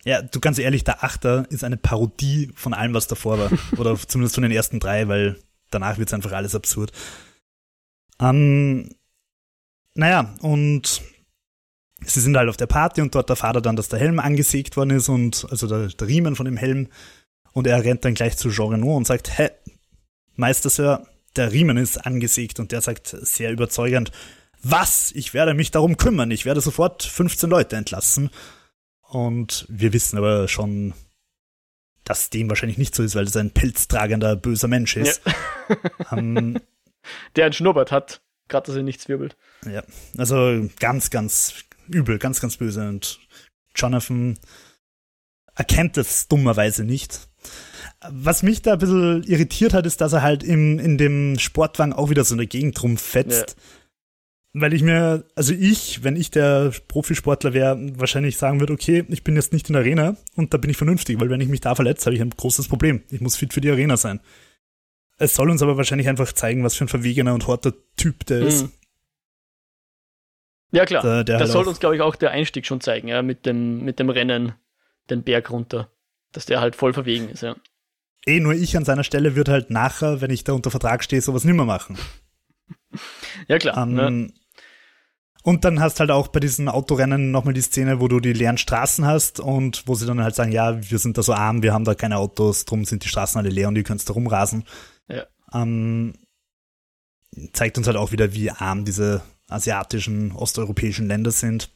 Ja, 0.05 0.21
du 0.21 0.39
ganz 0.39 0.59
ehrlich, 0.59 0.83
der 0.83 1.03
Achter 1.03 1.45
ist 1.49 1.63
eine 1.63 1.77
Parodie 1.77 2.51
von 2.55 2.73
allem, 2.73 2.93
was 2.93 3.07
davor 3.07 3.39
war. 3.39 3.51
Oder 3.77 3.97
zumindest 3.97 4.35
von 4.35 4.43
den 4.43 4.51
ersten 4.51 4.79
drei, 4.79 5.07
weil 5.07 5.39
danach 5.69 5.97
wird 5.97 6.09
es 6.09 6.13
einfach 6.13 6.33
alles 6.33 6.55
absurd. 6.55 6.91
Ähm, 8.19 8.89
naja, 9.95 10.33
und 10.41 11.01
sie 12.05 12.19
sind 12.19 12.35
halt 12.35 12.49
auf 12.49 12.57
der 12.57 12.67
Party 12.67 13.01
und 13.01 13.15
dort 13.15 13.29
erfahrt 13.29 13.57
er 13.57 13.61
dann, 13.61 13.75
dass 13.75 13.89
der 13.89 13.99
Helm 13.99 14.19
angesägt 14.19 14.75
worden 14.75 14.91
ist 14.91 15.09
und 15.09 15.47
also 15.49 15.67
der, 15.67 15.87
der 15.87 16.07
Riemen 16.07 16.35
von 16.35 16.45
dem 16.45 16.57
Helm. 16.57 16.89
Und 17.53 17.67
er 17.67 17.83
rennt 17.83 18.03
dann 18.03 18.15
gleich 18.15 18.35
zu 18.35 18.49
Jean 18.49 18.69
Reno 18.69 18.97
und 18.97 19.05
sagt, 19.05 19.37
hä, 19.37 19.51
Meister 20.35 20.69
Sir, 20.69 21.05
der 21.35 21.51
Riemen 21.51 21.77
ist 21.77 22.05
angesägt 22.05 22.59
und 22.59 22.71
der 22.71 22.81
sagt 22.81 23.07
sehr 23.07 23.51
überzeugend, 23.51 24.11
was? 24.63 25.11
Ich 25.11 25.33
werde 25.33 25.53
mich 25.53 25.71
darum 25.71 25.97
kümmern. 25.97 26.31
Ich 26.31 26.45
werde 26.45 26.61
sofort 26.61 27.03
15 27.03 27.49
Leute 27.49 27.75
entlassen. 27.75 28.29
Und 29.13 29.65
wir 29.69 29.93
wissen 29.93 30.17
aber 30.17 30.47
schon, 30.47 30.93
dass 32.03 32.29
dem 32.29 32.49
wahrscheinlich 32.49 32.77
nicht 32.77 32.95
so 32.95 33.03
ist, 33.03 33.15
weil 33.15 33.25
es 33.25 33.37
ein 33.37 33.51
pelztragender, 33.51 34.35
böser 34.35 34.67
Mensch 34.67 34.97
ist. 34.97 35.21
Ähm, 36.11 36.59
Der 37.35 37.45
einen 37.45 37.53
Schnurrbart 37.53 37.91
hat, 37.91 38.21
gerade 38.49 38.67
dass 38.67 38.75
er 38.75 38.83
nichts 38.83 39.07
wirbelt. 39.07 39.37
ja, 39.65 39.81
also 40.17 40.67
ganz, 40.79 41.09
ganz 41.09 41.53
übel, 41.87 42.19
ganz, 42.19 42.41
ganz 42.41 42.57
böse. 42.57 42.87
Und 42.87 43.19
Jonathan 43.73 44.37
erkennt 45.55 45.97
es 45.97 46.27
dummerweise 46.27 46.83
nicht. 46.83 47.29
Was 48.09 48.43
mich 48.43 48.61
da 48.61 48.73
ein 48.73 48.79
bisschen 48.79 49.23
irritiert 49.23 49.73
hat, 49.73 49.85
ist, 49.85 50.01
dass 50.01 50.11
er 50.11 50.21
halt 50.21 50.43
im, 50.43 50.79
in 50.79 50.97
dem 50.97 51.39
Sportwagen 51.39 51.93
auch 51.93 52.09
wieder 52.09 52.25
so 52.25 52.33
in 52.33 52.39
der 52.39 52.47
Gegend 52.47 52.83
rumfetzt. 52.83 53.55
Weil 54.55 54.73
ich 54.73 54.83
mir, 54.83 55.25
also 55.35 55.51
ich, 55.51 56.03
wenn 56.03 56.15
ich 56.15 56.29
der 56.29 56.71
Profisportler 56.87 57.53
wäre, 57.53 57.75
wahrscheinlich 57.97 58.37
sagen 58.37 58.59
würde, 58.59 58.73
okay, 58.73 59.03
ich 59.09 59.23
bin 59.23 59.35
jetzt 59.35 59.51
nicht 59.51 59.67
in 59.67 59.73
der 59.73 59.81
Arena 59.81 60.15
und 60.35 60.53
da 60.53 60.57
bin 60.59 60.69
ich 60.69 60.77
vernünftig, 60.77 61.19
weil 61.19 61.31
wenn 61.31 61.41
ich 61.41 61.49
mich 61.49 61.61
da 61.61 61.73
verletze, 61.73 62.05
habe 62.05 62.15
ich 62.15 62.21
ein 62.21 62.29
großes 62.29 62.67
Problem. 62.67 63.01
Ich 63.09 63.19
muss 63.19 63.35
fit 63.35 63.51
für 63.51 63.61
die 63.61 63.71
Arena 63.71 63.97
sein. 63.97 64.19
Es 65.17 65.33
soll 65.33 65.49
uns 65.49 65.63
aber 65.63 65.75
wahrscheinlich 65.75 66.07
einfach 66.07 66.31
zeigen, 66.33 66.63
was 66.63 66.75
für 66.75 66.85
ein 66.85 66.89
verwegener 66.89 67.33
und 67.33 67.47
harter 67.47 67.73
Typ 67.97 68.25
der 68.27 68.41
ist. 68.41 68.63
Mhm. 68.63 68.71
Ja, 70.71 70.85
klar. 70.85 71.01
Der, 71.01 71.23
der 71.23 71.39
das 71.39 71.49
halt 71.49 71.51
soll 71.51 71.67
uns, 71.67 71.79
glaube 71.79 71.95
ich, 71.95 72.01
auch 72.01 72.15
der 72.15 72.31
Einstieg 72.31 72.65
schon 72.65 72.81
zeigen, 72.81 73.07
ja, 73.07 73.21
mit 73.21 73.45
dem, 73.45 73.83
mit 73.83 73.99
dem 73.99 74.09
Rennen 74.09 74.53
den 75.09 75.23
Berg 75.23 75.49
runter. 75.49 75.89
Dass 76.31 76.45
der 76.45 76.61
halt 76.61 76.75
voll 76.75 76.93
verwegen 76.93 77.29
ist, 77.29 77.41
ja. 77.41 77.55
eh 78.25 78.39
nur 78.39 78.53
ich 78.53 78.75
an 78.75 78.85
seiner 78.85 79.03
Stelle 79.03 79.35
würde 79.35 79.51
halt 79.51 79.69
nachher, 79.69 80.19
wenn 80.21 80.31
ich 80.31 80.43
da 80.43 80.53
unter 80.53 80.71
Vertrag 80.71 81.03
stehe, 81.03 81.21
sowas 81.21 81.43
nimmer 81.43 81.65
machen. 81.65 81.97
Ja, 83.47 83.59
klar. 83.59 83.77
Ähm, 83.77 83.93
ne? 83.93 84.33
Und 85.43 85.65
dann 85.65 85.81
hast 85.81 85.99
halt 85.99 86.09
auch 86.09 86.29
bei 86.29 86.39
diesen 86.39 86.69
Autorennen 86.69 87.31
nochmal 87.31 87.53
die 87.53 87.61
Szene, 87.61 87.99
wo 87.99 88.07
du 88.07 88.21
die 88.21 88.31
leeren 88.31 88.57
Straßen 88.57 89.05
hast 89.05 89.41
und 89.41 89.85
wo 89.85 89.93
sie 89.93 90.05
dann 90.05 90.23
halt 90.23 90.35
sagen, 90.35 90.53
ja, 90.53 90.89
wir 90.89 90.99
sind 90.99 91.17
da 91.17 91.23
so 91.23 91.33
arm, 91.33 91.61
wir 91.61 91.73
haben 91.73 91.83
da 91.83 91.95
keine 91.95 92.17
Autos, 92.17 92.63
drum 92.63 92.85
sind 92.85 93.03
die 93.03 93.09
Straßen 93.09 93.37
alle 93.37 93.49
leer 93.49 93.67
und 93.67 93.75
ihr 93.75 93.83
könnt 93.83 94.07
da 94.07 94.13
rumrasen. 94.13 94.63
Ja. 95.09 95.25
Ähm, 95.53 96.13
zeigt 97.51 97.77
uns 97.77 97.87
halt 97.87 97.97
auch 97.97 98.13
wieder, 98.13 98.33
wie 98.33 98.51
arm 98.51 98.85
diese 98.85 99.21
asiatischen, 99.49 100.31
osteuropäischen 100.31 101.07
Länder 101.07 101.31
sind. 101.31 101.69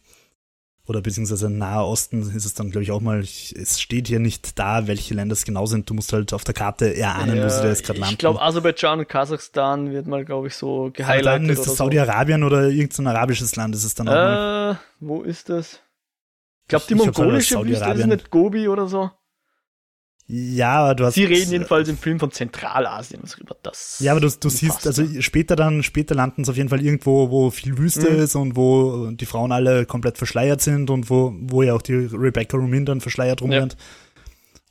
Oder 0.88 1.02
beziehungsweise 1.02 1.48
im 1.48 1.58
Nahe 1.58 1.84
Osten 1.86 2.22
ist 2.34 2.46
es 2.46 2.54
dann, 2.54 2.72
glaube 2.72 2.84
ich, 2.84 2.92
auch 2.92 3.02
mal, 3.02 3.22
ich, 3.22 3.54
es 3.58 3.82
steht 3.82 4.08
hier 4.08 4.20
nicht 4.20 4.58
da, 4.58 4.88
welche 4.88 5.14
Länder 5.14 5.34
es 5.34 5.44
genau 5.44 5.66
sind. 5.66 5.90
Du 5.90 5.94
musst 5.94 6.14
halt 6.14 6.32
auf 6.34 6.46
der 6.46 6.54
Karte 6.54 6.96
erahnen, 6.96 7.44
wo 7.44 7.50
sie 7.50 7.62
da 7.62 7.68
jetzt 7.68 7.84
gerade 7.86 8.00
landen. 8.00 8.14
ich 8.14 8.18
glaube, 8.20 8.42
Aserbaidschan 8.42 9.00
und 9.00 9.10
Kasachstan 9.10 9.92
wird 9.92 10.08
mal, 10.08 10.24
glaube 10.24 10.48
ich, 10.48 10.56
so 10.56 10.84
Aber 10.84 10.92
gehighlightet. 10.92 11.26
dann 11.44 11.50
ist 11.50 11.60
oder 11.60 11.62
es 11.62 11.66
so. 11.68 11.76
Saudi-Arabien 11.76 12.44
oder 12.44 12.70
irgendein 12.70 13.08
arabisches 13.08 13.56
Land, 13.58 13.76
ist 13.76 13.84
es 13.84 13.96
dann 13.96 14.08
auch 14.08 14.14
mal. 14.14 14.72
Äh, 14.72 14.76
wo 15.02 15.24
ist 15.24 15.50
das? 15.50 15.82
Ich 16.64 16.70
glaube, 16.70 16.86
die 16.90 16.94
Ich- 16.94 17.00
halt 17.06 17.18
mongolische 17.18 17.56
Wüste, 17.56 17.66
das 17.70 17.74
ist 17.74 17.80
Saudi-Arabien. 17.80 18.10
nicht 18.10 18.30
Gobi 18.32 18.68
oder 18.70 18.88
so. 18.88 19.12
Ja, 20.30 20.84
aber 20.84 20.96
du 20.96 21.06
hast. 21.06 21.14
Sie 21.14 21.24
reden 21.24 21.52
jedenfalls 21.52 21.88
im 21.88 21.98
Film 21.98 22.20
von 22.20 22.32
Zentralasien. 22.32 23.22
Also 23.22 23.38
über 23.40 23.56
das. 23.64 23.98
Ja, 24.02 24.12
aber 24.12 24.20
du, 24.20 24.30
du 24.30 24.50
siehst, 24.50 24.86
also 24.86 25.06
später 25.22 25.56
dann, 25.56 25.84
später 25.84 26.16
landen 26.16 26.44
sie 26.44 26.52
auf 26.52 26.58
jeden 26.58 26.68
Fall 26.68 26.82
irgendwo, 26.84 27.30
wo 27.32 27.50
viel 27.50 27.78
Wüste 27.78 28.12
Mhm. 28.12 28.20
ist 28.20 28.36
und 28.36 28.56
wo 28.58 29.10
die 29.12 29.26
Frauen 29.26 29.54
alle 29.54 29.86
komplett 29.86 30.18
verschleiert 30.18 30.60
sind 30.62 30.90
und 30.90 31.10
wo, 31.10 31.34
wo 31.44 31.64
ja 31.64 31.74
auch 31.74 31.82
die 31.82 31.94
Rebecca 31.94 32.58
Romin 32.58 32.86
dann 32.86 33.00
verschleiert 33.00 33.42
rumrennt. 33.42 33.78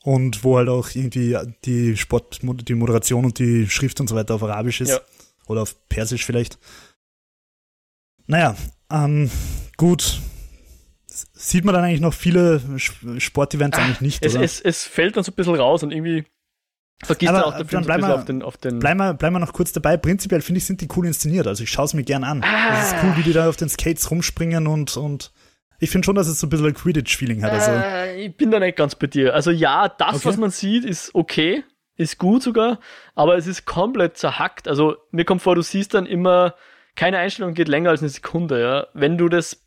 Und 0.02 0.44
wo 0.44 0.58
halt 0.58 0.68
auch 0.68 0.90
irgendwie 0.94 1.36
die 1.64 1.96
Sport, 1.96 2.40
die 2.42 2.74
Moderation 2.74 3.24
und 3.24 3.38
die 3.38 3.66
Schrift 3.68 3.98
und 3.98 4.08
so 4.08 4.14
weiter 4.14 4.34
auf 4.34 4.42
Arabisch 4.42 4.82
ist. 4.82 4.90
Ja. 4.90 5.00
Oder 5.46 5.62
auf 5.62 5.74
Persisch 5.88 6.24
vielleicht. 6.26 6.58
Naja, 8.26 8.54
ähm, 8.92 9.30
gut. 9.78 10.20
Sieht 11.32 11.64
man 11.64 11.74
dann 11.74 11.84
eigentlich 11.84 12.00
noch 12.00 12.14
viele 12.14 12.56
Sp- 12.76 13.18
Sportevents 13.20 13.78
eigentlich 13.78 14.00
nicht, 14.00 14.24
es, 14.24 14.34
oder? 14.34 14.44
es, 14.44 14.60
es 14.60 14.84
fällt 14.84 15.16
dann 15.16 15.24
so 15.24 15.32
ein 15.32 15.34
bisschen 15.34 15.54
raus 15.54 15.82
und 15.82 15.92
irgendwie 15.92 16.24
vergisst 17.04 17.28
Aber 17.30 17.40
dann 17.40 17.52
auch 17.52 17.56
der 17.56 17.66
Film 17.66 17.82
so 17.82 17.86
bleib 17.86 18.00
mal- 18.00 18.12
auf 18.12 18.24
den, 18.24 18.42
auf 18.42 18.56
den 18.56 18.78
Bleib 18.78 18.96
mal, 18.96 19.14
bleib 19.14 19.32
mal 19.32 19.38
noch 19.38 19.52
kurz 19.52 19.72
dabei. 19.72 19.96
Prinzipiell 19.96 20.40
finde 20.40 20.58
ich, 20.58 20.64
sind 20.66 20.80
die 20.80 20.88
cool 20.96 21.06
inszeniert. 21.06 21.46
Also 21.46 21.62
ich 21.62 21.70
schaue 21.70 21.84
es 21.86 21.94
mir 21.94 22.04
gern 22.04 22.24
an. 22.24 22.42
Es 22.80 22.88
ist 22.92 22.96
cool, 23.02 23.16
wie 23.16 23.22
die 23.22 23.32
da 23.32 23.48
auf 23.48 23.56
den 23.56 23.68
Skates 23.68 24.10
rumspringen 24.10 24.66
und, 24.66 24.96
und 24.96 25.32
ich 25.78 25.90
finde 25.90 26.06
schon, 26.06 26.14
dass 26.16 26.26
es 26.26 26.40
so 26.40 26.46
ein 26.46 26.50
bisschen 26.50 26.66
ein 26.68 26.74
Quidditch-Feeling 26.74 27.42
hat. 27.44 27.52
Also, 27.52 27.70
Äh, 27.70 28.26
ich 28.26 28.36
bin 28.36 28.50
da 28.50 28.58
nicht 28.58 28.76
ganz 28.76 28.94
bei 28.94 29.06
dir. 29.08 29.34
Also 29.34 29.50
ja, 29.50 29.88
das, 29.88 30.16
Okay. 30.16 30.24
was 30.24 30.36
man 30.38 30.50
sieht, 30.50 30.84
ist 30.86 31.14
okay, 31.14 31.64
ist 31.96 32.18
gut 32.18 32.42
sogar, 32.42 32.80
aber 33.14 33.36
es 33.36 33.46
ist 33.46 33.66
komplett 33.66 34.16
zerhackt. 34.16 34.66
Also 34.68 34.96
mir 35.10 35.24
kommt 35.26 35.42
vor, 35.42 35.54
du 35.54 35.60
siehst 35.62 35.92
dann 35.92 36.06
immer, 36.06 36.54
keine 36.94 37.18
Einstellung 37.18 37.52
geht 37.52 37.68
länger 37.68 37.90
als 37.90 38.00
eine 38.00 38.08
Sekunde, 38.08 38.58
ja. 38.58 38.86
Wenn 38.94 39.18
du 39.18 39.28
das, 39.28 39.65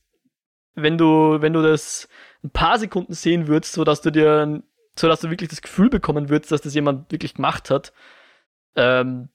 wenn 0.82 0.98
du, 0.98 1.42
wenn 1.42 1.54
du 1.54 1.62
das 1.62 2.08
ein 2.44 2.52
paar 2.52 2.80
Sekunden 2.80 3.14
sehen 3.14 3.48
würdest, 3.48 3.74
sodass 3.74 4.02
du 4.02 4.12
dir, 4.12 4.62
sodass 4.96 5.22
du 5.22 5.30
wirklich 5.30 5.50
das 5.50 5.62
Gefühl 5.62 5.90
bekommen 5.90 6.30
würdest, 6.30 6.52
dass 6.52 6.62
das 6.62 6.74
jemand 6.74 7.12
wirklich 7.12 7.36
gemacht 7.36 7.70
hat, 7.70 7.94
ähm, 8.76 9.30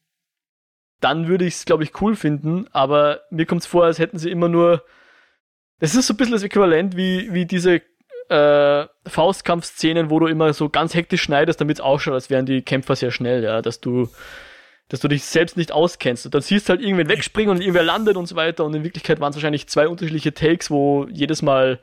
dann 1.00 1.28
würde 1.28 1.44
ich 1.44 1.54
es, 1.54 1.64
glaube 1.64 1.84
ich, 1.84 2.00
cool 2.00 2.16
finden, 2.16 2.66
aber 2.72 3.20
mir 3.30 3.46
kommt 3.46 3.60
es 3.62 3.66
vor, 3.66 3.84
als 3.84 3.98
hätten 3.98 4.18
sie 4.18 4.30
immer 4.30 4.48
nur. 4.48 4.84
Das 5.80 5.94
ist 5.94 6.06
so 6.06 6.14
ein 6.14 6.16
bisschen 6.16 6.32
das 6.32 6.42
Äquivalent 6.42 6.96
wie, 6.96 7.32
wie 7.34 7.44
diese 7.44 7.82
äh, 8.30 8.86
Faustkampfszenen, 9.06 10.08
wo 10.08 10.18
du 10.18 10.26
immer 10.28 10.54
so 10.54 10.70
ganz 10.70 10.94
hektisch 10.94 11.22
schneidest, 11.22 11.60
damit 11.60 11.76
es 11.78 11.80
ausschaut, 11.82 12.14
als 12.14 12.30
wären 12.30 12.46
die 12.46 12.62
Kämpfer 12.62 12.96
sehr 12.96 13.10
schnell, 13.10 13.44
ja, 13.44 13.60
dass 13.60 13.80
du, 13.80 14.08
dass 14.88 15.00
du 15.00 15.08
dich 15.08 15.24
selbst 15.24 15.56
nicht 15.56 15.72
auskennst. 15.72 16.26
Und 16.26 16.34
dann 16.34 16.42
siehst 16.42 16.68
du 16.68 16.72
halt 16.72 16.82
irgendwen 16.82 17.08
wegspringen 17.08 17.50
und 17.50 17.60
irgendwer 17.60 17.82
landet 17.82 18.16
und 18.16 18.26
so 18.26 18.36
weiter. 18.36 18.64
Und 18.64 18.74
in 18.74 18.84
Wirklichkeit 18.84 19.20
waren 19.20 19.30
es 19.30 19.36
wahrscheinlich 19.36 19.66
zwei 19.68 19.88
unterschiedliche 19.88 20.34
Takes, 20.34 20.70
wo 20.70 21.06
jedes 21.10 21.42
Mal 21.42 21.80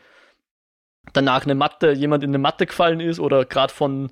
danach 1.14 1.45
eine 1.45 1.56
Matte, 1.56 1.91
jemand 1.91 2.24
in 2.24 2.30
eine 2.30 2.38
Matte 2.38 2.68
gefallen 2.68 2.99
ist 2.99 3.20
oder 3.20 3.43
gerade 3.45 3.74
von, 3.74 4.12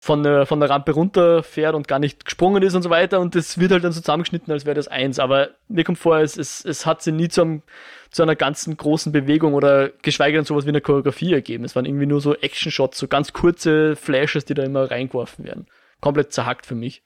von, 0.00 0.24
der, 0.24 0.46
von 0.46 0.58
der 0.58 0.68
Rampe 0.68 0.92
runterfährt 0.92 1.76
und 1.76 1.86
gar 1.86 2.00
nicht 2.00 2.24
gesprungen 2.24 2.62
ist 2.64 2.74
und 2.74 2.82
so 2.82 2.90
weiter. 2.90 3.20
Und 3.20 3.36
das 3.36 3.58
wird 3.58 3.70
halt 3.70 3.84
dann 3.84 3.92
so 3.92 4.00
zusammengeschnitten, 4.00 4.52
als 4.52 4.66
wäre 4.66 4.74
das 4.74 4.88
eins. 4.88 5.20
Aber 5.20 5.50
mir 5.68 5.84
kommt 5.84 5.98
vor, 5.98 6.18
es, 6.18 6.36
es, 6.36 6.64
es 6.64 6.86
hat 6.86 7.02
sie 7.02 7.12
nie 7.12 7.28
zu, 7.28 7.62
zu 8.10 8.24
einer 8.24 8.36
ganzen 8.36 8.76
großen 8.76 9.12
Bewegung 9.12 9.54
oder 9.54 9.90
geschweige 10.02 10.38
denn 10.38 10.44
sowas 10.44 10.64
wie 10.64 10.70
eine 10.70 10.80
Choreografie 10.80 11.32
ergeben. 11.32 11.64
Es 11.64 11.76
waren 11.76 11.84
irgendwie 11.84 12.06
nur 12.06 12.20
so 12.20 12.34
Action-Shots, 12.34 12.98
so 12.98 13.06
ganz 13.06 13.32
kurze 13.32 13.94
Flashes, 13.94 14.44
die 14.44 14.54
da 14.54 14.64
immer 14.64 14.90
reingeworfen 14.90 15.44
werden. 15.44 15.66
Komplett 16.00 16.32
zerhackt 16.32 16.66
für 16.66 16.74
mich. 16.74 17.02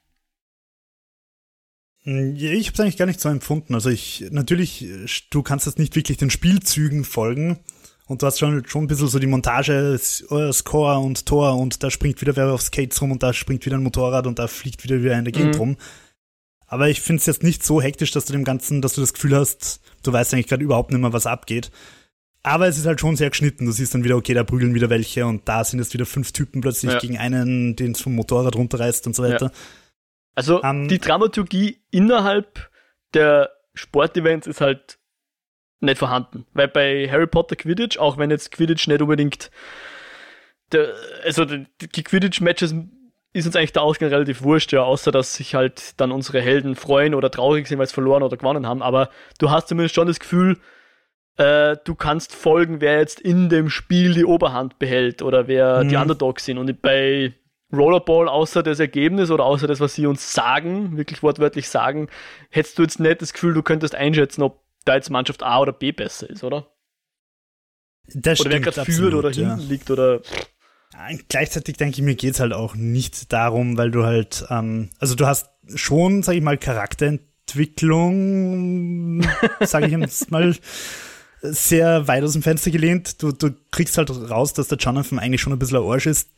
Ja, 2.05 2.51
ich 2.51 2.67
habe 2.67 2.73
es 2.73 2.79
eigentlich 2.79 2.97
gar 2.97 3.05
nicht 3.05 3.21
so 3.21 3.29
empfunden. 3.29 3.73
Also 3.75 3.89
ich, 3.89 4.25
natürlich, 4.31 4.85
du 5.29 5.41
kannst 5.43 5.65
jetzt 5.65 5.79
nicht 5.79 5.95
wirklich 5.95 6.17
den 6.17 6.29
Spielzügen 6.29 7.03
folgen. 7.05 7.59
Und 8.05 8.21
du 8.21 8.25
hast 8.25 8.37
schon, 8.39 8.65
schon 8.67 8.83
ein 8.83 8.87
bisschen 8.87 9.07
so 9.07 9.17
die 9.17 9.27
Montage, 9.27 9.97
äh, 10.29 10.51
Score 10.53 10.99
und 10.99 11.25
Tor 11.25 11.55
und 11.57 11.81
da 11.83 11.89
springt 11.89 12.19
wieder 12.19 12.35
wer 12.35 12.51
auf 12.51 12.61
Skates 12.61 13.01
rum 13.01 13.13
und 13.13 13.23
da 13.23 13.31
springt 13.31 13.65
wieder 13.65 13.77
ein 13.77 13.83
Motorrad 13.83 14.27
und 14.27 14.39
da 14.39 14.47
fliegt 14.47 14.83
wieder 14.83 15.01
wer 15.03 15.17
in 15.17 15.23
der 15.23 15.31
Gegend 15.31 15.55
Mhm. 15.55 15.59
rum. 15.61 15.77
Aber 16.67 16.89
ich 16.89 16.99
finde 17.01 17.21
es 17.21 17.27
jetzt 17.27 17.43
nicht 17.43 17.63
so 17.63 17.81
hektisch, 17.81 18.11
dass 18.11 18.25
du 18.25 18.33
dem 18.33 18.43
Ganzen, 18.43 18.81
dass 18.81 18.93
du 18.93 19.01
das 19.01 19.13
Gefühl 19.13 19.35
hast, 19.37 19.79
du 20.03 20.11
weißt 20.11 20.33
eigentlich 20.33 20.47
gerade 20.47 20.63
überhaupt 20.65 20.91
nicht 20.91 20.99
mehr, 20.99 21.13
was 21.13 21.25
abgeht. 21.25 21.71
Aber 22.43 22.67
es 22.67 22.77
ist 22.77 22.85
halt 22.85 22.99
schon 22.99 23.15
sehr 23.15 23.29
geschnitten. 23.29 23.65
Du 23.65 23.71
siehst 23.71 23.93
dann 23.95 24.03
wieder, 24.03 24.17
okay, 24.17 24.33
da 24.33 24.43
prügeln 24.43 24.73
wieder 24.75 24.89
welche 24.89 25.25
und 25.25 25.47
da 25.47 25.63
sind 25.63 25.79
jetzt 25.79 25.93
wieder 25.93 26.05
fünf 26.05 26.33
Typen 26.33 26.59
plötzlich 26.59 26.91
Ja. 26.91 26.99
gegen 26.99 27.17
einen, 27.17 27.77
den 27.77 27.91
es 27.93 28.01
vom 28.01 28.15
Motorrad 28.15 28.57
runterreißt 28.57 29.07
und 29.07 29.15
so 29.15 29.23
weiter. 29.23 29.49
Also 30.35 30.63
Ähm, 30.63 30.87
die 30.87 30.99
Dramaturgie 30.99 31.81
innerhalb 31.91 32.69
der 33.13 33.51
Sportevents 33.73 34.47
ist 34.47 34.61
halt 34.61 34.97
nicht 35.79 35.97
vorhanden. 35.97 36.45
Weil 36.53 36.67
bei 36.67 37.07
Harry 37.09 37.27
Potter 37.27 37.55
Quidditch, 37.55 37.97
auch 37.97 38.17
wenn 38.17 38.31
jetzt 38.31 38.51
Quidditch 38.51 38.87
nicht 38.87 39.01
unbedingt 39.01 39.51
der, 40.71 40.93
also 41.23 41.45
die 41.45 41.67
die 41.79 42.03
Quidditch-Matches 42.03 42.73
ist 43.33 43.47
uns 43.47 43.55
eigentlich 43.55 43.73
der 43.73 43.81
Ausgang 43.81 44.09
relativ 44.09 44.43
wurscht, 44.43 44.71
ja, 44.73 44.83
außer 44.83 45.11
dass 45.11 45.35
sich 45.35 45.55
halt 45.55 45.99
dann 45.99 46.11
unsere 46.11 46.39
Helden 46.39 46.75
freuen 46.75 47.15
oder 47.15 47.31
traurig 47.31 47.67
sind, 47.67 47.79
weil 47.79 47.87
sie 47.87 47.93
verloren 47.93 48.21
oder 48.21 48.37
gewonnen 48.37 48.67
haben. 48.67 48.83
Aber 48.83 49.09
du 49.39 49.49
hast 49.49 49.67
zumindest 49.67 49.95
schon 49.95 50.07
das 50.07 50.19
Gefühl, 50.19 50.59
äh, 51.37 51.77
du 51.83 51.95
kannst 51.95 52.35
folgen, 52.35 52.79
wer 52.79 52.99
jetzt 52.99 53.19
in 53.19 53.49
dem 53.49 53.71
Spiel 53.71 54.13
die 54.13 54.25
Oberhand 54.25 54.77
behält 54.77 55.23
oder 55.23 55.47
wer 55.47 55.83
mhm. 55.83 55.89
die 55.89 55.95
Underdogs 55.95 56.45
sind. 56.45 56.59
Und 56.59 56.81
bei 56.83 57.33
Rollerball, 57.73 58.27
außer 58.27 58.63
das 58.63 58.79
Ergebnis 58.79 59.31
oder 59.31 59.45
außer 59.45 59.67
das, 59.67 59.79
was 59.79 59.95
sie 59.95 60.05
uns 60.05 60.33
sagen, 60.33 60.97
wirklich 60.97 61.23
wortwörtlich 61.23 61.67
sagen, 61.67 62.07
hättest 62.49 62.77
du 62.77 62.83
jetzt 62.83 62.99
nicht 62.99 63.21
das 63.21 63.33
Gefühl, 63.33 63.53
du 63.53 63.63
könntest 63.63 63.95
einschätzen, 63.95 64.43
ob 64.43 64.61
da 64.85 64.95
jetzt 64.95 65.09
Mannschaft 65.09 65.43
A 65.43 65.59
oder 65.59 65.73
B 65.73 65.91
besser 65.91 66.29
ist, 66.29 66.43
oder? 66.43 66.67
Das 68.13 68.39
oder 68.39 68.51
stimmt, 68.51 68.65
wer 68.65 68.73
gerade 68.73 68.91
führt 68.91 69.13
oder 69.13 69.31
ja. 69.31 69.55
hinten 69.55 69.69
liegt 69.69 69.89
oder. 69.89 70.21
Gleichzeitig 71.27 71.77
denke 71.77 71.95
ich 71.95 72.03
mir, 72.03 72.13
geht's 72.15 72.39
halt 72.39 72.53
auch 72.53 72.75
nicht 72.75 73.33
darum, 73.33 73.77
weil 73.77 73.89
du 73.89 74.03
halt, 74.03 74.45
ähm, 74.49 74.91
also 74.99 75.15
du 75.15 75.25
hast 75.25 75.49
schon, 75.73 76.21
sag 76.21 76.35
ich 76.35 76.43
mal, 76.43 76.57
Charakterentwicklung, 76.57 79.23
sage 79.61 79.87
ich 79.87 79.93
jetzt 79.93 80.29
mal, 80.29 80.55
sehr 81.41 82.07
weit 82.07 82.23
aus 82.23 82.33
dem 82.33 82.43
Fenster 82.43 82.69
gelehnt. 82.69 83.23
Du, 83.23 83.31
du 83.31 83.55
kriegst 83.71 83.97
halt 83.97 84.11
raus, 84.11 84.53
dass 84.53 84.67
der 84.67 84.77
Jonathan 84.77 85.17
eigentlich 85.17 85.41
schon 85.41 85.51
ein 85.51 85.59
bisschen 85.59 85.77
ein 85.77 85.83
Arsch 85.83 86.05
ist. 86.05 86.29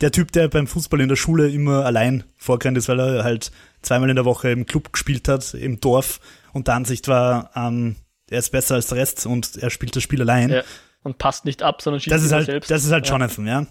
Der 0.00 0.12
Typ, 0.12 0.32
der 0.32 0.48
beim 0.48 0.66
Fußball 0.66 1.00
in 1.00 1.08
der 1.08 1.16
Schule 1.16 1.48
immer 1.50 1.84
allein 1.84 2.24
vorgerannt 2.36 2.78
ist, 2.78 2.88
weil 2.88 3.00
er 3.00 3.24
halt 3.24 3.50
zweimal 3.82 4.08
in 4.08 4.16
der 4.16 4.24
Woche 4.24 4.50
im 4.50 4.66
Club 4.66 4.92
gespielt 4.92 5.28
hat, 5.28 5.54
im 5.54 5.80
Dorf 5.80 6.20
und 6.52 6.68
der 6.68 6.74
Ansicht 6.74 7.08
war, 7.08 7.50
ähm, 7.54 7.96
er 8.30 8.38
ist 8.38 8.50
besser 8.50 8.76
als 8.76 8.86
der 8.86 8.98
Rest 8.98 9.26
und 9.26 9.56
er 9.56 9.70
spielt 9.70 9.94
das 9.96 10.02
Spiel 10.02 10.20
allein. 10.20 10.50
Ja. 10.50 10.62
Und 11.02 11.18
passt 11.18 11.44
nicht 11.44 11.62
ab, 11.62 11.82
sondern 11.82 12.00
schießt 12.00 12.14
das 12.14 12.22
ist 12.22 12.32
halt, 12.32 12.46
selbst. 12.46 12.70
Das 12.70 12.84
ist 12.84 12.92
halt 12.92 13.06
ja. 13.06 13.12
Jonathan, 13.12 13.46
ja. 13.46 13.66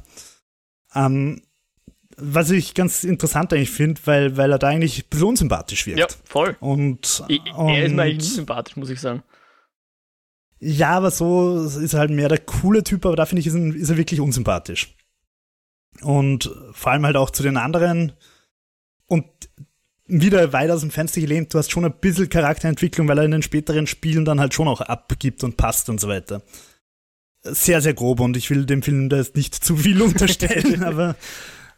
Ähm, 0.96 1.42
was 2.18 2.50
ich 2.52 2.74
ganz 2.74 3.04
interessant 3.04 3.54
eigentlich 3.54 3.70
finde, 3.70 4.02
weil, 4.06 4.36
weil 4.36 4.52
er 4.52 4.60
da 4.60 4.68
eigentlich 4.68 5.04
ein 5.04 5.10
bisschen 5.10 5.28
unsympathisch 5.28 5.86
wirkt. 5.86 6.00
Ja, 6.00 6.08
voll. 6.26 6.58
Und, 6.60 7.24
und 7.56 7.70
er 7.70 7.86
ist 7.86 7.94
mir 7.94 8.02
eigentlich 8.02 8.18
nicht 8.18 8.34
sympathisch, 8.34 8.76
muss 8.76 8.90
ich 8.90 9.00
sagen. 9.00 9.24
Ja, 10.60 10.92
aber 10.92 11.12
so 11.12 11.64
ist 11.64 11.94
er 11.94 12.00
halt 12.00 12.12
mehr 12.12 12.28
der 12.28 12.40
coole 12.40 12.84
Typ, 12.84 13.06
aber 13.06 13.16
da 13.16 13.26
finde 13.26 13.40
ich, 13.40 13.48
ist, 13.48 13.54
ein, 13.54 13.74
ist 13.74 13.90
er 13.90 13.98
wirklich 13.98 14.20
unsympathisch. 14.20 14.96
Und 16.02 16.52
vor 16.72 16.92
allem 16.92 17.06
halt 17.06 17.18
auch 17.18 17.30
zu 17.30 17.44
den 17.44 17.58
anderen. 17.58 18.14
Und 19.06 19.26
wieder 20.10 20.54
weit 20.54 20.72
aus 20.72 20.82
dem 20.82 20.92
Fenster 20.92 21.22
gelehnt, 21.22 21.54
du 21.54 21.58
hast 21.58 21.72
schon 21.72 21.86
ein 21.86 22.00
bisschen 22.00 22.30
Charakterentwicklung, 22.30 23.08
weil 23.08 23.20
er 23.20 23.26
in 23.26 23.32
den 23.32 23.44
späteren 23.44 23.88
Spielen 23.88 24.26
dann 24.26 24.40
halt 24.40 24.54
schon 24.54 24.68
auch 24.68 24.82
abgibt 24.82 25.44
und 25.44 25.56
passt 25.56 25.90
und 25.90 26.00
so 26.00 26.08
weiter. 26.08 26.42
Sehr, 27.42 27.82
sehr 27.82 27.94
grob 27.94 28.20
und 28.20 28.36
ich 28.36 28.50
will 28.50 28.66
dem 28.66 28.82
Film 28.82 29.08
da 29.10 29.18
jetzt 29.18 29.36
nicht 29.36 29.56
zu 29.56 29.78
viel 29.78 30.02
unterstellen, 30.02 30.84
aber, 30.84 31.16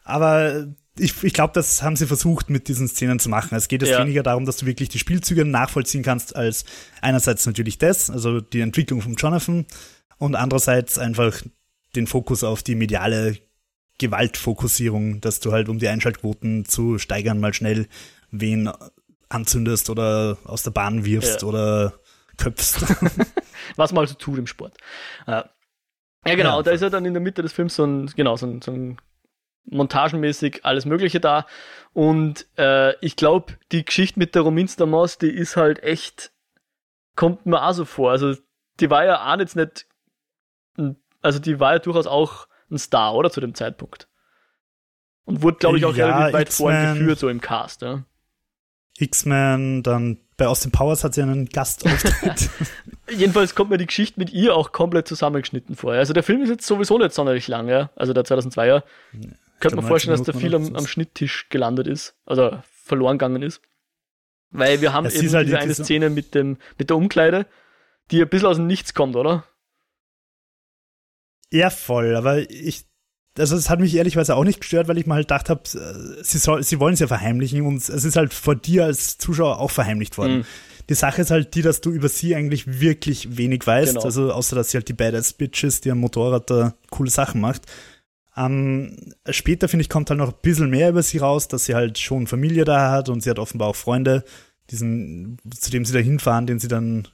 aber 0.04 0.68
ich, 0.98 1.24
ich 1.24 1.34
glaube, 1.34 1.54
das 1.54 1.84
haben 1.84 1.96
sie 1.96 2.08
versucht 2.08 2.50
mit 2.50 2.68
diesen 2.68 2.88
Szenen 2.88 3.20
zu 3.20 3.30
machen. 3.30 3.56
Es 3.56 3.68
geht 3.68 3.82
jetzt 3.82 3.92
ja. 3.92 4.00
weniger 4.00 4.24
darum, 4.24 4.46
dass 4.46 4.58
du 4.58 4.66
wirklich 4.66 4.90
die 4.90 5.00
Spielzüge 5.00 5.46
nachvollziehen 5.46 6.04
kannst, 6.04 6.36
als 6.36 6.66
einerseits 7.02 7.46
natürlich 7.46 7.78
das, 7.78 8.10
also 8.10 8.40
die 8.42 8.62
Entwicklung 8.62 9.02
von 9.02 9.16
Jonathan 9.16 9.66
und 10.18 10.36
andererseits 10.36 10.98
einfach 10.98 11.42
den 11.96 12.08
Fokus 12.08 12.44
auf 12.44 12.64
die 12.64 12.76
mediale 12.76 13.38
Gewaltfokussierung, 14.02 15.22
dass 15.22 15.40
du 15.40 15.52
halt, 15.52 15.70
um 15.70 15.78
die 15.78 15.88
Einschaltquoten 15.88 16.66
zu 16.66 16.98
steigern, 16.98 17.40
mal 17.40 17.54
schnell 17.54 17.88
wen 18.32 18.70
anzündest 19.30 19.90
oder 19.90 20.38
aus 20.44 20.64
der 20.64 20.72
Bahn 20.72 21.06
wirfst 21.06 21.44
ja. 21.44 21.48
oder 21.48 21.94
köpfst. 22.38 22.82
Was 23.76 23.94
man 23.94 24.02
also 24.02 24.16
tut 24.16 24.40
im 24.40 24.48
Sport. 24.48 24.76
Äh, 25.28 25.44
ja, 26.26 26.36
genau, 26.36 26.58
ja, 26.58 26.64
da 26.64 26.72
ist 26.72 26.82
ja 26.82 26.90
dann 26.90 27.06
in 27.06 27.14
der 27.14 27.22
Mitte 27.22 27.44
des 27.44 27.54
Films 27.54 27.76
so 27.76 27.86
ein, 27.86 28.08
genau, 28.08 28.36
so 28.36 28.48
ein, 28.48 28.62
so 28.62 28.72
ein 28.72 28.98
montagenmäßig 29.66 30.66
alles 30.66 30.86
Mögliche 30.86 31.20
da. 31.20 31.46
Und 31.94 32.48
äh, 32.58 32.96
ich 33.06 33.16
glaube, 33.16 33.54
die 33.72 33.86
Geschichte 33.86 34.20
mit 34.20 34.34
der 34.34 34.42
Rominster 34.42 34.88
Maus, 34.88 35.20
die 35.20 35.30
ist 35.30 35.58
halt 35.58 35.84
echt, 35.84 36.32
kommt 37.16 37.46
mir 37.46 37.64
auch 37.64 37.74
so 37.74 37.86
vor. 37.86 38.12
Also, 38.12 38.36
die 38.80 38.90
war 38.90 39.06
ja 39.06 39.32
auch 39.32 39.40
jetzt 39.40 39.56
nicht, 39.56 39.86
also 41.22 41.40
die 41.40 41.60
war 41.60 41.74
ja 41.74 41.80
durchaus 41.80 42.08
auch 42.08 42.48
ein 42.72 42.80
Star, 42.80 43.16
oder, 43.16 43.32
zu 43.32 43.42
dem 43.42 43.54
Zeitpunkt. 43.54 44.08
Und 45.26 45.42
wurde, 45.42 45.58
glaube 45.58 45.78
ich, 45.78 45.86
auch 45.86 45.96
ja, 45.96 46.08
relativ 46.08 46.34
weit 46.34 46.50
vorn 46.54 46.94
geführt, 46.94 47.20
so 47.20 47.30
im 47.30 47.42
Cast, 47.42 47.82
ja. 47.82 48.04
X-Men, 48.98 49.84
dann 49.84 50.18
bei 50.38 50.48
Austin 50.48 50.72
Powers 50.72 51.04
hat 51.04 51.14
sie 51.14 51.22
einen 51.22 51.48
Gastauftritt. 51.48 52.50
Jedenfalls 53.10 53.56
kommt 53.56 53.70
mir 53.70 53.78
die 53.78 53.86
Geschichte 53.86 54.20
mit 54.20 54.32
ihr 54.32 54.56
auch 54.56 54.72
komplett 54.72 55.08
zusammengeschnitten 55.08 55.76
vor. 55.76 55.94
Also 55.94 56.14
der 56.14 56.24
Film 56.24 56.42
ist 56.42 56.50
jetzt 56.50 56.66
sowieso 56.66 56.98
nicht 56.98 57.14
sonderlich 57.14 57.48
lang, 57.48 57.68
ja? 57.68 57.92
also 57.96 58.14
der 58.14 58.24
2002er. 58.24 58.66
Ja, 58.66 58.84
Könnte 59.60 59.76
man 59.76 59.86
vorstellen, 59.86 60.18
dass 60.18 60.26
da 60.26 60.34
viel 60.34 60.56
am, 60.56 60.76
am, 60.76 60.88
Schnitttisch 60.88 61.48
gelandet 61.50 61.88
ist, 61.88 62.16
also 62.26 62.58
verloren 62.84 63.20
gegangen 63.20 63.44
ist. 63.44 63.62
Weil 64.50 64.82
wir 64.82 64.94
haben 64.94 65.04
das 65.04 65.14
eben 65.14 65.32
halt 65.32 65.48
diese 65.48 65.60
eine 65.60 65.74
Szene 65.76 66.10
mit, 66.10 66.34
dem, 66.34 66.58
mit 66.78 66.90
der 66.90 66.98
Umkleide, 66.98 67.46
die 68.10 68.22
ein 68.22 68.28
bisschen 68.28 68.48
aus 68.48 68.58
dem 68.58 68.68
Nichts 68.68 68.94
kommt, 68.94 69.16
oder? 69.16 69.44
Ja, 71.52 71.70
voll, 71.70 72.16
aber 72.16 72.50
ich 72.50 72.86
also 73.38 73.56
es 73.56 73.70
hat 73.70 73.80
mich 73.80 73.96
ehrlichweise 73.96 74.36
auch 74.36 74.44
nicht 74.44 74.60
gestört, 74.60 74.88
weil 74.88 74.98
ich 74.98 75.06
mal 75.06 75.16
halt 75.16 75.28
gedacht 75.28 75.50
habe, 75.50 75.62
äh, 75.62 76.24
sie, 76.24 76.38
soll, 76.38 76.64
sie 76.64 76.80
wollen 76.80 76.96
es 76.96 77.00
ja 77.00 77.08
verheimlichen 77.08 77.66
und 77.66 77.78
es 77.78 77.90
ist 77.90 78.16
halt 78.16 78.34
vor 78.34 78.56
dir 78.56 78.86
als 78.86 79.18
Zuschauer 79.18 79.60
auch 79.60 79.72
verheimlicht 79.72 80.18
worden. 80.18 80.40
Mhm. 80.40 80.46
Die 80.90 80.96
Sache 80.96 81.22
ist 81.22 81.32
halt 81.32 81.56
die, 81.56 81.62
dass 81.62 81.80
du 81.80 81.92
über 81.92 82.10
sie 82.10 82.36
eigentlich 82.36 82.82
wirklich 82.82 83.38
wenig 83.38 83.66
weißt, 83.66 83.94
genau. 83.94 84.04
also 84.04 84.34
außer 84.34 84.56
dass 84.56 84.72
sie 84.72 84.78
halt 84.78 84.90
die 84.90 84.94
Badass 84.94 85.34
Bitch 85.34 85.64
ist, 85.64 85.86
die 85.86 85.92
am 85.92 86.00
Motorrad 86.00 86.50
da 86.50 86.74
coole 86.90 87.10
Sachen 87.10 87.40
macht. 87.40 87.66
Ähm, 88.36 89.14
später, 89.30 89.68
finde 89.68 89.84
ich, 89.84 89.90
kommt 89.90 90.10
halt 90.10 90.20
noch 90.20 90.34
ein 90.34 90.40
bisschen 90.42 90.70
mehr 90.70 90.90
über 90.90 91.04
sie 91.04 91.20
raus, 91.20 91.48
dass 91.48 91.66
sie 91.66 91.76
halt 91.76 92.00
schon 92.00 92.28
Familie 92.28 92.66
da 92.66 92.92
hat 92.92 93.10
und 93.10 93.22
sie 93.22 93.30
hat 93.30 93.40
offenbar 93.40 93.70
auch 93.70 93.76
Freunde, 93.76 94.24
diesen, 94.70 95.38
zu 95.58 95.72
dem 95.72 95.86
sie 95.86 95.94
da 95.94 96.00
hinfahren, 96.00 96.48
den 96.48 96.60
sie 96.60 96.68
dann, 96.68 97.08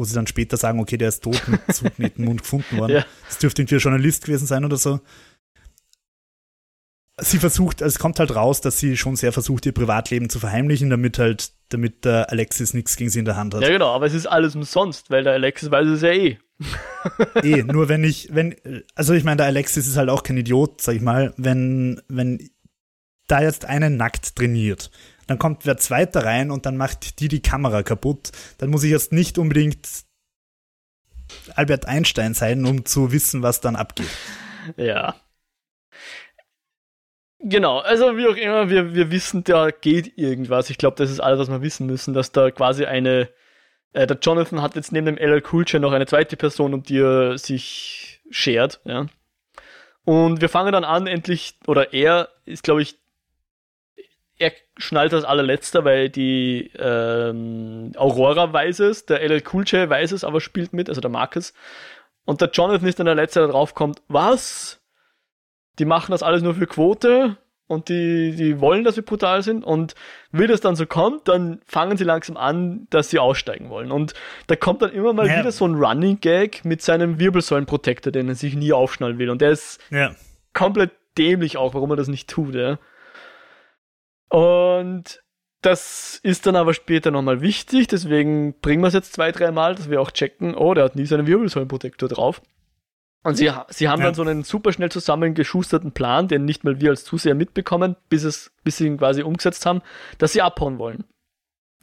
wo 0.00 0.04
sie 0.04 0.14
dann 0.14 0.26
später 0.26 0.56
sagen, 0.56 0.80
okay, 0.80 0.96
der 0.96 1.10
ist 1.10 1.22
tot 1.22 1.42
mit 1.48 1.60
zugenähten 1.72 2.24
Mund 2.24 2.42
gefunden 2.42 2.78
worden. 2.78 2.96
Ja. 2.96 3.04
Das 3.28 3.38
dürfte 3.38 3.62
irgendwie 3.62 3.76
ein 3.76 3.80
Journalist 3.80 4.24
gewesen 4.24 4.46
sein 4.46 4.64
oder 4.64 4.76
so 4.76 5.00
sie 7.20 7.38
versucht, 7.38 7.82
also 7.82 7.94
es 7.94 7.98
kommt 7.98 8.18
halt 8.18 8.34
raus, 8.34 8.60
dass 8.60 8.78
sie 8.78 8.96
schon 8.96 9.16
sehr 9.16 9.32
versucht, 9.32 9.66
ihr 9.66 9.72
Privatleben 9.72 10.28
zu 10.28 10.38
verheimlichen, 10.38 10.90
damit 10.90 11.18
halt, 11.18 11.52
damit 11.68 12.04
der 12.04 12.30
Alexis 12.30 12.74
nichts 12.74 12.96
gegen 12.96 13.10
sie 13.10 13.18
in 13.20 13.24
der 13.24 13.36
Hand 13.36 13.54
hat. 13.54 13.62
Ja, 13.62 13.68
genau, 13.68 13.94
aber 13.94 14.06
es 14.06 14.14
ist 14.14 14.26
alles 14.26 14.54
umsonst, 14.54 15.10
weil 15.10 15.24
der 15.24 15.34
Alexis 15.34 15.70
weiß 15.70 15.86
es 15.86 16.02
ja 16.02 16.10
eh. 16.10 16.38
eh, 17.42 17.62
nur 17.62 17.88
wenn 17.88 18.04
ich, 18.04 18.28
wenn, 18.32 18.54
also 18.94 19.14
ich 19.14 19.24
meine, 19.24 19.38
der 19.38 19.46
Alexis 19.46 19.86
ist 19.86 19.96
halt 19.96 20.10
auch 20.10 20.22
kein 20.22 20.36
Idiot, 20.36 20.80
sag 20.80 20.96
ich 20.96 21.02
mal, 21.02 21.32
wenn, 21.36 22.00
wenn 22.08 22.50
da 23.26 23.40
jetzt 23.42 23.64
eine 23.64 23.90
nackt 23.90 24.36
trainiert, 24.36 24.90
dann 25.30 25.38
kommt 25.38 25.64
wer 25.64 25.76
zweiter 25.76 26.24
rein 26.24 26.50
und 26.50 26.66
dann 26.66 26.76
macht 26.76 27.20
die 27.20 27.28
die 27.28 27.40
Kamera 27.40 27.84
kaputt, 27.84 28.32
dann 28.58 28.68
muss 28.68 28.82
ich 28.82 28.90
jetzt 28.90 29.12
nicht 29.12 29.38
unbedingt 29.38 29.86
Albert 31.54 31.86
Einstein 31.86 32.34
sein, 32.34 32.64
um 32.64 32.84
zu 32.84 33.12
wissen, 33.12 33.40
was 33.40 33.60
dann 33.60 33.76
abgeht. 33.76 34.10
Ja, 34.76 35.14
Genau, 37.42 37.78
also 37.78 38.18
wie 38.18 38.26
auch 38.26 38.36
immer, 38.36 38.68
wir, 38.68 38.92
wir 38.92 39.10
wissen, 39.10 39.42
da 39.44 39.70
geht 39.70 40.18
irgendwas. 40.18 40.68
Ich 40.68 40.76
glaube, 40.76 40.96
das 40.96 41.10
ist 41.10 41.20
alles, 41.20 41.38
was 41.38 41.48
wir 41.48 41.62
wissen 41.62 41.86
müssen, 41.86 42.12
dass 42.12 42.32
da 42.32 42.50
quasi 42.50 42.84
eine, 42.84 43.30
äh, 43.94 44.06
der 44.06 44.18
Jonathan 44.20 44.60
hat 44.60 44.76
jetzt 44.76 44.92
neben 44.92 45.06
dem 45.06 45.16
LL 45.16 45.42
Cool 45.50 45.64
J 45.66 45.80
noch 45.80 45.92
eine 45.92 46.04
zweite 46.04 46.36
Person, 46.36 46.74
um 46.74 46.82
die 46.82 46.98
er 46.98 47.38
sich 47.38 48.20
schert, 48.30 48.80
ja. 48.84 49.06
Und 50.04 50.42
wir 50.42 50.50
fangen 50.50 50.72
dann 50.72 50.84
an, 50.84 51.06
endlich, 51.06 51.58
oder 51.66 51.94
er 51.94 52.28
ist, 52.44 52.62
glaube 52.62 52.82
ich, 52.82 52.99
schnallt 54.80 55.14
als 55.14 55.24
allerletzter, 55.24 55.84
weil 55.84 56.08
die 56.08 56.70
ähm, 56.78 57.92
Aurora 57.96 58.52
weiß 58.52 58.80
es, 58.80 59.06
der 59.06 59.22
LL 59.22 59.42
Cool 59.52 59.64
J 59.64 59.88
weiß 59.88 60.12
es, 60.12 60.24
aber 60.24 60.40
spielt 60.40 60.72
mit, 60.72 60.88
also 60.88 61.00
der 61.00 61.10
Marcus. 61.10 61.52
Und 62.24 62.40
der 62.40 62.50
Jonathan 62.50 62.88
ist 62.88 62.98
dann 62.98 63.06
der 63.06 63.14
Letzte, 63.14 63.40
der 63.40 63.48
drauf 63.48 63.74
kommt, 63.74 64.02
was? 64.08 64.80
die 65.80 65.86
machen 65.86 66.12
das 66.12 66.22
alles 66.22 66.42
nur 66.42 66.54
für 66.54 66.66
Quote 66.66 67.38
und 67.66 67.88
die, 67.88 68.34
die 68.36 68.60
wollen, 68.60 68.84
dass 68.84 68.96
wir 68.96 69.04
brutal 69.04 69.42
sind 69.42 69.64
und 69.64 69.94
wie 70.30 70.46
das 70.46 70.60
dann 70.60 70.76
so 70.76 70.86
kommt, 70.86 71.26
dann 71.26 71.60
fangen 71.66 71.96
sie 71.96 72.04
langsam 72.04 72.36
an, 72.36 72.86
dass 72.90 73.10
sie 73.10 73.18
aussteigen 73.18 73.70
wollen. 73.70 73.90
Und 73.90 74.12
da 74.48 74.56
kommt 74.56 74.82
dann 74.82 74.92
immer 74.92 75.12
mal 75.12 75.26
ja. 75.26 75.38
wieder 75.38 75.52
so 75.52 75.66
ein 75.66 75.76
Running 75.76 76.20
Gag 76.20 76.64
mit 76.64 76.82
seinem 76.82 77.18
Wirbelsäulenprotektor, 77.18 78.12
den 78.12 78.28
er 78.28 78.34
sich 78.34 78.54
nie 78.54 78.72
aufschnallen 78.72 79.18
will. 79.18 79.30
Und 79.30 79.40
der 79.40 79.52
ist 79.52 79.80
ja. 79.90 80.14
komplett 80.52 80.90
dämlich 81.16 81.56
auch, 81.56 81.72
warum 81.74 81.90
er 81.90 81.96
das 81.96 82.08
nicht 82.08 82.28
tut. 82.28 82.54
Ja. 82.54 82.78
Und 84.30 85.22
das 85.60 86.18
ist 86.22 86.46
dann 86.46 86.56
aber 86.56 86.72
später 86.72 87.10
nochmal 87.10 87.42
wichtig, 87.42 87.86
deswegen 87.88 88.58
bringen 88.60 88.82
wir 88.82 88.88
es 88.88 88.94
jetzt 88.94 89.12
zwei, 89.12 89.30
drei 89.30 89.50
Mal, 89.50 89.74
dass 89.74 89.90
wir 89.90 90.00
auch 90.00 90.10
checken, 90.10 90.54
oh, 90.54 90.72
der 90.72 90.84
hat 90.84 90.96
nie 90.96 91.04
seinen 91.04 91.26
Wirbelsäulenprotektor 91.26 92.08
drauf. 92.08 92.40
Und 93.22 93.34
sie, 93.34 93.52
sie 93.68 93.88
haben 93.88 94.00
ja. 94.00 94.06
dann 94.06 94.14
so 94.14 94.22
einen 94.22 94.44
super 94.44 94.72
schnell 94.72 94.90
zusammengeschusterten 94.90 95.92
Plan, 95.92 96.28
den 96.28 96.46
nicht 96.46 96.64
mal 96.64 96.80
wir 96.80 96.90
als 96.90 97.04
Zuseher 97.04 97.34
mitbekommen, 97.34 97.96
bis, 98.08 98.24
es, 98.24 98.52
bis 98.64 98.78
sie 98.78 98.86
ihn 98.86 98.96
quasi 98.96 99.22
umgesetzt 99.22 99.66
haben, 99.66 99.82
dass 100.16 100.32
sie 100.32 100.40
abhauen 100.40 100.78
wollen. 100.78 101.04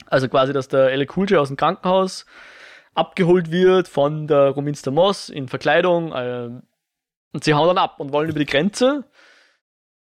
Also 0.08 0.28
quasi, 0.30 0.54
dass 0.54 0.68
der 0.68 0.90
Elle 0.90 1.06
Coolj 1.06 1.36
aus 1.38 1.50
dem 1.50 1.58
Krankenhaus 1.58 2.26
abgeholt 2.96 3.52
wird 3.52 3.88
von 3.88 4.26
der 4.26 4.50
Ruminster 4.50 4.90
Moss 4.90 5.30
in 5.30 5.48
Verkleidung. 5.48 6.12
Äh, 6.14 6.50
und 7.34 7.44
sie 7.44 7.54
hauen 7.54 7.68
dann 7.68 7.78
ab 7.78 8.00
und 8.00 8.12
wollen 8.12 8.30
über 8.30 8.40
die 8.40 8.46
Grenze. 8.48 9.04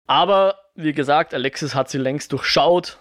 Aber 0.07 0.55
wie 0.75 0.93
gesagt, 0.93 1.33
Alexis 1.33 1.73
hat 1.73 1.89
sie 1.89 1.97
längst 1.97 2.31
durchschaut 2.31 2.99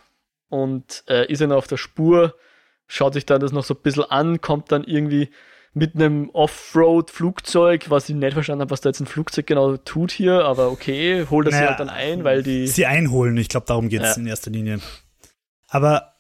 und 0.49 1.05
äh, 1.09 1.31
ist 1.31 1.41
dann 1.41 1.53
auf 1.53 1.67
der 1.67 1.77
Spur, 1.77 2.35
schaut 2.87 3.15
sich 3.15 3.27
dann 3.27 3.41
das 3.41 3.53
noch 3.53 3.65
so 3.65 3.75
ein 3.75 3.83
bisschen 3.83 4.05
an, 4.05 4.41
kommt 4.41 4.73
dann 4.73 4.85
irgendwie 4.85 5.31
mit 5.75 5.97
einem 5.97 6.31
Offroad-Flugzeug, 6.31 7.91
was 7.91 8.09
ich 8.09 8.15
nicht 8.15 8.33
verstanden 8.33 8.63
habe, 8.63 8.71
was 8.71 8.81
da 8.81 8.91
jetzt 8.91 9.01
ein 9.01 9.07
Flugzeug 9.07 9.47
genau 9.47 9.77
tut 9.77 10.13
hier, 10.13 10.45
aber 10.45 10.71
okay, 10.71 11.27
holt 11.29 11.49
das 11.49 11.55
naja, 11.55 11.65
sie 11.65 11.69
halt 11.71 11.81
dann 11.81 11.89
ein, 11.89 12.23
weil 12.23 12.45
die. 12.45 12.69
Sie 12.69 12.87
einholen, 12.87 13.37
ich 13.37 13.49
glaube, 13.49 13.67
darum 13.67 13.89
geht 13.89 14.03
es 14.03 14.15
ja. 14.15 14.23
in 14.23 14.29
erster 14.29 14.53
Linie. 14.53 14.79
Aber 15.69 16.15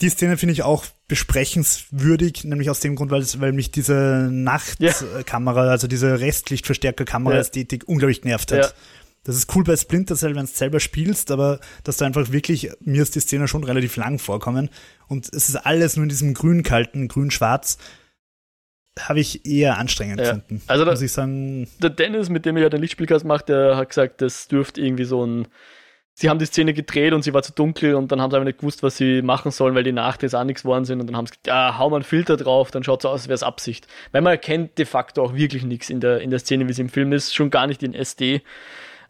die 0.00 0.08
Szene 0.08 0.38
finde 0.38 0.54
ich 0.54 0.62
auch 0.62 0.86
besprechenswürdig, 1.08 2.44
nämlich 2.44 2.70
aus 2.70 2.80
dem 2.80 2.96
Grund, 2.96 3.10
weil, 3.10 3.22
weil 3.38 3.52
mich 3.52 3.70
diese 3.70 4.28
Nachtkamera, 4.30 5.66
ja. 5.66 5.70
also 5.70 5.86
diese 5.86 6.20
Restlichtverstärkerkamera-Ästhetik 6.20 7.82
ja. 7.82 7.88
unglaublich 7.88 8.22
genervt 8.22 8.52
hat. 8.52 8.74
Das 9.26 9.36
ist 9.36 9.54
cool 9.56 9.64
bei 9.64 9.76
Splinter 9.76 10.14
Cell, 10.14 10.36
wenn 10.36 10.46
du 10.46 10.52
selber 10.52 10.78
spielst, 10.78 11.32
aber 11.32 11.58
dass 11.82 11.96
da 11.96 12.06
einfach 12.06 12.30
wirklich, 12.30 12.70
mir 12.80 13.02
ist 13.02 13.16
die 13.16 13.20
Szene 13.20 13.48
schon 13.48 13.64
relativ 13.64 13.96
lang 13.96 14.20
vorkommen 14.20 14.70
und 15.08 15.28
es 15.34 15.48
ist 15.48 15.56
alles 15.56 15.96
nur 15.96 16.04
in 16.04 16.08
diesem 16.08 16.32
grün-kalten, 16.32 17.08
grün-schwarz 17.08 17.78
habe 19.00 19.20
ich 19.20 19.44
eher 19.44 19.78
anstrengend 19.78 20.20
ja. 20.20 20.34
gefunden. 20.34 20.62
Also 20.68 20.84
da, 20.84 20.92
muss 20.92 21.02
ich 21.02 21.12
sagen. 21.12 21.68
Der 21.82 21.90
Dennis, 21.90 22.28
mit 22.28 22.46
dem 22.46 22.56
ich 22.56 22.62
ja 22.62 22.68
den 22.68 22.80
Lichtspielcast 22.80 23.24
mache, 23.24 23.44
der 23.46 23.76
hat 23.76 23.88
gesagt, 23.88 24.22
das 24.22 24.48
dürfte 24.48 24.80
irgendwie 24.80 25.04
so 25.04 25.24
ein. 25.26 25.48
Sie 26.18 26.30
haben 26.30 26.38
die 26.38 26.46
Szene 26.46 26.72
gedreht 26.72 27.12
und 27.12 27.22
sie 27.22 27.34
war 27.34 27.42
zu 27.42 27.52
dunkel 27.52 27.94
und 27.94 28.10
dann 28.10 28.22
haben 28.22 28.30
sie 28.30 28.36
aber 28.36 28.46
nicht 28.46 28.60
gewusst, 28.60 28.82
was 28.82 28.96
sie 28.96 29.20
machen 29.20 29.50
sollen, 29.50 29.74
weil 29.74 29.82
die 29.82 29.92
Nachdrehs 29.92 30.34
auch 30.34 30.44
nichts 30.44 30.62
geworden 30.62 30.86
sind 30.86 31.00
und 31.00 31.08
dann 31.08 31.16
haben 31.16 31.26
sie 31.26 31.32
gesagt, 31.32 31.46
ja, 31.46 31.76
hau 31.76 31.90
mal 31.90 31.96
einen 31.96 32.04
Filter 32.04 32.38
drauf, 32.38 32.70
dann 32.70 32.82
schaut 32.82 33.00
es 33.00 33.04
aus, 33.04 33.20
als 33.20 33.28
wäre 33.28 33.34
es 33.34 33.42
Absicht. 33.42 33.86
Weil 34.12 34.22
man 34.22 34.30
erkennt 34.30 34.78
de 34.78 34.86
facto 34.86 35.22
auch 35.22 35.34
wirklich 35.34 35.64
nichts 35.64 35.90
in 35.90 36.00
der, 36.00 36.22
in 36.22 36.30
der 36.30 36.38
Szene, 36.38 36.68
wie 36.68 36.72
sie 36.72 36.80
im 36.80 36.88
Film 36.88 37.12
ist, 37.12 37.34
schon 37.34 37.50
gar 37.50 37.66
nicht 37.66 37.82
in 37.82 37.92
SD. 37.92 38.40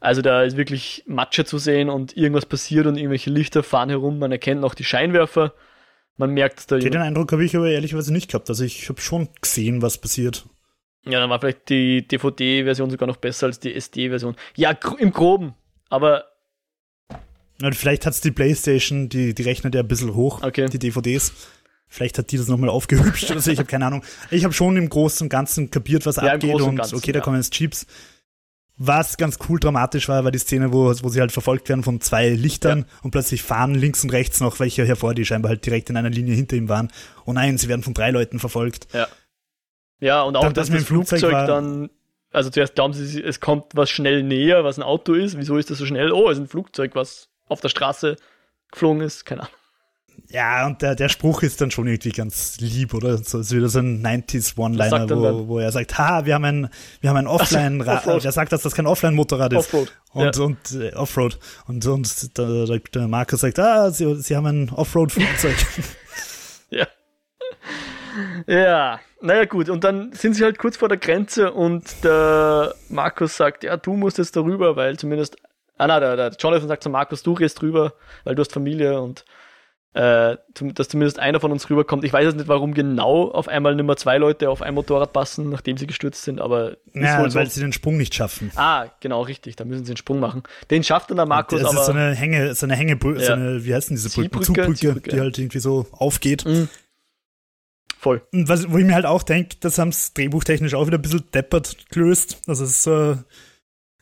Also 0.00 0.22
da 0.22 0.42
ist 0.42 0.56
wirklich 0.56 1.04
Matsche 1.06 1.44
zu 1.44 1.58
sehen 1.58 1.88
und 1.88 2.16
irgendwas 2.16 2.46
passiert 2.46 2.86
und 2.86 2.96
irgendwelche 2.96 3.30
Lichter 3.30 3.62
fahren 3.62 3.88
herum, 3.88 4.18
man 4.18 4.32
erkennt 4.32 4.60
noch 4.60 4.74
die 4.74 4.84
Scheinwerfer 4.84 5.52
man 6.16 6.30
merkt 6.30 6.70
da. 6.70 6.78
Den 6.78 6.96
Eindruck 6.96 7.32
habe 7.32 7.44
ich 7.44 7.56
aber 7.56 7.68
ehrlicherweise 7.70 8.12
nicht 8.12 8.30
gehabt. 8.30 8.48
Also 8.48 8.64
ich 8.64 8.88
habe 8.88 9.00
schon 9.00 9.28
gesehen, 9.40 9.82
was 9.82 9.98
passiert. 9.98 10.46
Ja, 11.04 11.20
dann 11.20 11.30
war 11.30 11.40
vielleicht 11.40 11.68
die 11.68 12.06
DVD-Version 12.06 12.90
sogar 12.90 13.06
noch 13.06 13.16
besser 13.16 13.46
als 13.46 13.60
die 13.60 13.74
SD-Version. 13.74 14.34
Ja, 14.56 14.76
im 14.98 15.12
Groben, 15.12 15.54
aber. 15.88 16.24
Ja, 17.60 17.70
vielleicht 17.72 18.06
hat 18.06 18.14
es 18.14 18.20
die 18.20 18.32
Playstation, 18.32 19.08
die, 19.08 19.34
die 19.34 19.42
rechnet 19.42 19.74
ja 19.74 19.82
ein 19.82 19.88
bisschen 19.88 20.14
hoch, 20.14 20.42
okay. 20.42 20.68
die 20.68 20.78
DVDs. 20.78 21.32
Vielleicht 21.88 22.18
hat 22.18 22.32
die 22.32 22.38
das 22.38 22.48
nochmal 22.48 22.70
aufgehübscht 22.70 23.30
oder 23.30 23.40
so, 23.40 23.50
ich 23.50 23.58
habe 23.58 23.68
keine 23.68 23.86
Ahnung. 23.86 24.02
Ich 24.30 24.44
habe 24.44 24.52
schon 24.52 24.76
im 24.76 24.88
Großen 24.88 25.26
und 25.26 25.28
Ganzen 25.28 25.70
kapiert, 25.70 26.04
was 26.06 26.16
ja, 26.16 26.34
abgeht 26.34 26.60
und 26.60 26.76
Ganzen, 26.76 26.96
okay, 26.96 27.12
da 27.12 27.20
kommen 27.20 27.36
jetzt 27.36 27.52
Chips. 27.52 27.86
Was 28.78 29.16
ganz 29.16 29.38
cool 29.48 29.58
dramatisch 29.58 30.08
war, 30.08 30.24
war 30.24 30.30
die 30.30 30.38
Szene, 30.38 30.72
wo, 30.72 30.92
wo 31.02 31.08
sie 31.08 31.20
halt 31.20 31.32
verfolgt 31.32 31.68
werden 31.68 31.82
von 31.82 32.00
zwei 32.00 32.28
Lichtern 32.28 32.80
ja. 32.80 32.84
und 33.02 33.10
plötzlich 33.10 33.42
fahren 33.42 33.74
links 33.74 34.04
und 34.04 34.12
rechts 34.12 34.40
noch 34.40 34.60
welche 34.60 34.84
hervor, 34.84 35.14
die 35.14 35.24
scheinbar 35.24 35.50
halt 35.50 35.64
direkt 35.64 35.88
in 35.88 35.96
einer 35.96 36.10
Linie 36.10 36.34
hinter 36.34 36.56
ihm 36.56 36.68
waren. 36.68 36.92
Oh 37.24 37.32
nein, 37.32 37.56
sie 37.56 37.68
werden 37.68 37.82
von 37.82 37.94
drei 37.94 38.10
Leuten 38.10 38.38
verfolgt. 38.38 38.88
Ja. 38.92 39.08
Ja, 39.98 40.22
und 40.22 40.36
auch, 40.36 40.42
dann, 40.42 40.52
dass 40.52 40.68
das, 40.68 40.76
das 40.76 40.86
Flugzeug, 40.86 41.20
Flugzeug 41.20 41.46
dann, 41.46 41.88
also 42.30 42.50
zuerst 42.50 42.74
glauben 42.74 42.92
sie, 42.92 43.22
es 43.22 43.40
kommt 43.40 43.74
was 43.74 43.88
schnell 43.88 44.22
näher, 44.22 44.62
was 44.62 44.78
ein 44.78 44.82
Auto 44.82 45.14
ist. 45.14 45.38
Wieso 45.38 45.56
ist 45.56 45.70
das 45.70 45.78
so 45.78 45.86
schnell? 45.86 46.12
Oh, 46.12 46.28
es 46.28 46.36
ist 46.36 46.44
ein 46.44 46.48
Flugzeug, 46.48 46.94
was 46.94 47.30
auf 47.48 47.62
der 47.62 47.70
Straße 47.70 48.16
geflogen 48.70 49.00
ist. 49.00 49.24
Keine 49.24 49.42
Ahnung. 49.42 49.54
Ja, 50.28 50.66
und 50.66 50.82
der, 50.82 50.94
der 50.94 51.08
Spruch 51.08 51.42
ist 51.42 51.60
dann 51.60 51.70
schon 51.70 51.86
irgendwie 51.86 52.10
ganz 52.10 52.58
lieb, 52.58 52.94
oder? 52.94 53.18
So 53.18 53.40
ist 53.40 53.54
wieder 53.54 53.68
so 53.68 53.78
ein 53.78 54.04
90s 54.04 54.58
One-Liner, 54.58 55.08
wo, 55.08 55.48
wo 55.48 55.58
er 55.58 55.70
sagt, 55.70 55.98
ha, 55.98 56.24
wir 56.24 56.34
haben 56.34 56.44
ein, 56.44 56.68
wir 57.00 57.10
haben 57.10 57.16
ein 57.16 57.26
Offline, 57.26 57.80
Offroad. 57.80 58.24
er 58.24 58.32
sagt, 58.32 58.52
dass 58.52 58.62
das 58.62 58.74
kein 58.74 58.86
Offline-Motorrad 58.86 59.52
ist. 59.52 59.58
Offroad. 59.58 59.92
Und, 60.12 60.36
ja. 60.36 60.42
und, 60.42 60.72
äh, 60.72 60.94
Offroad. 60.94 61.38
Und, 61.68 61.86
und 61.86 62.38
der, 62.38 62.66
der 62.66 63.08
Markus 63.08 63.40
sagt, 63.40 63.58
ah, 63.58 63.90
sie, 63.90 64.16
sie 64.16 64.36
haben 64.36 64.46
ein 64.46 64.70
Offroad-Flugzeug. 64.70 65.56
ja. 66.70 66.86
Ja, 68.46 69.00
naja 69.20 69.44
gut, 69.44 69.68
und 69.68 69.84
dann 69.84 70.12
sind 70.12 70.34
sie 70.34 70.44
halt 70.44 70.58
kurz 70.58 70.76
vor 70.76 70.88
der 70.88 70.98
Grenze 70.98 71.52
und 71.52 72.04
der 72.04 72.74
Markus 72.88 73.36
sagt, 73.36 73.64
ja, 73.64 73.76
du 73.76 73.94
musst 73.94 74.18
jetzt 74.18 74.36
darüber, 74.36 74.76
weil 74.76 74.96
zumindest, 74.96 75.36
ah 75.78 75.86
na, 75.86 76.00
der, 76.00 76.16
der 76.16 76.32
Jonathan 76.38 76.68
sagt 76.68 76.82
zu 76.82 76.90
Markus, 76.90 77.22
du 77.22 77.34
gehst 77.34 77.60
drüber, 77.60 77.94
weil 78.24 78.34
du 78.34 78.40
hast 78.40 78.52
Familie 78.52 79.00
und 79.00 79.24
äh, 79.96 80.36
dass 80.74 80.88
zumindest 80.88 81.18
einer 81.18 81.40
von 81.40 81.50
uns 81.50 81.70
rüberkommt. 81.70 82.04
Ich 82.04 82.12
weiß 82.12 82.26
jetzt 82.26 82.36
nicht, 82.36 82.48
warum 82.48 82.74
genau 82.74 83.30
auf 83.30 83.48
einmal 83.48 83.74
Nummer 83.74 83.96
zwei 83.96 84.18
Leute 84.18 84.50
auf 84.50 84.60
ein 84.60 84.74
Motorrad 84.74 85.14
passen, 85.14 85.48
nachdem 85.48 85.78
sie 85.78 85.86
gestürzt 85.86 86.22
sind, 86.22 86.38
aber 86.38 86.76
ja, 86.92 87.22
weil 87.22 87.46
so. 87.46 87.54
sie 87.54 87.60
den 87.60 87.72
Sprung 87.72 87.96
nicht 87.96 88.14
schaffen. 88.14 88.50
Ah, 88.56 88.88
genau, 89.00 89.22
richtig. 89.22 89.56
Da 89.56 89.64
müssen 89.64 89.86
sie 89.86 89.94
den 89.94 89.96
Sprung 89.96 90.20
machen. 90.20 90.42
Den 90.70 90.84
schafft 90.84 91.08
dann 91.08 91.16
der 91.16 91.24
Markus 91.24 91.60
das 91.60 91.68
aber. 91.68 91.78
Das 91.78 91.88
ist 91.88 91.94
so 91.94 91.98
eine 91.98 92.14
Hänge, 92.14 92.54
so 92.54 92.66
eine 92.66 92.76
Hängebrücke, 92.76 93.20
ja. 93.20 93.26
so 93.26 93.32
eine, 93.32 93.64
wie 93.64 93.74
heißt 93.74 93.88
denn 93.88 93.96
diese 93.96 94.10
Brücke? 94.10 94.40
Zugbrücke, 94.40 94.74
Zugbrücke, 94.74 95.10
die 95.10 95.20
halt 95.20 95.38
irgendwie 95.38 95.60
so 95.60 95.86
aufgeht. 95.92 96.44
Mhm. 96.44 96.68
Voll. 97.98 98.20
Und 98.34 98.50
was, 98.50 98.70
wo 98.70 98.76
ich 98.76 98.84
mir 98.84 98.94
halt 98.94 99.06
auch 99.06 99.22
denke, 99.22 99.56
das 99.60 99.78
haben 99.78 99.88
es 99.88 100.12
drehbuchtechnisch 100.12 100.74
auch 100.74 100.86
wieder 100.86 100.98
ein 100.98 101.02
bisschen 101.02 101.24
deppert 101.32 101.88
gelöst. 101.88 102.42
Also 102.46 102.64
es 102.64 102.70
ist 102.72 102.82
so 102.82 103.16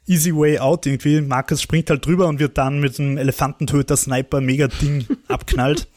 easy 0.07 0.35
way 0.35 0.59
out 0.59 0.87
irgendwie. 0.87 1.21
Markus 1.21 1.63
springt 1.63 1.91
halt 1.91 2.05
drüber 2.05 2.27
und 2.27 2.39
wird 2.39 2.59
dann 2.59 2.81
mit 2.81 2.99
einem 2.99 3.17
Elefantentöter-Sniper 3.17 4.41
mega 4.41 4.69
Ding 4.69 5.07
abknallt. 5.29 5.89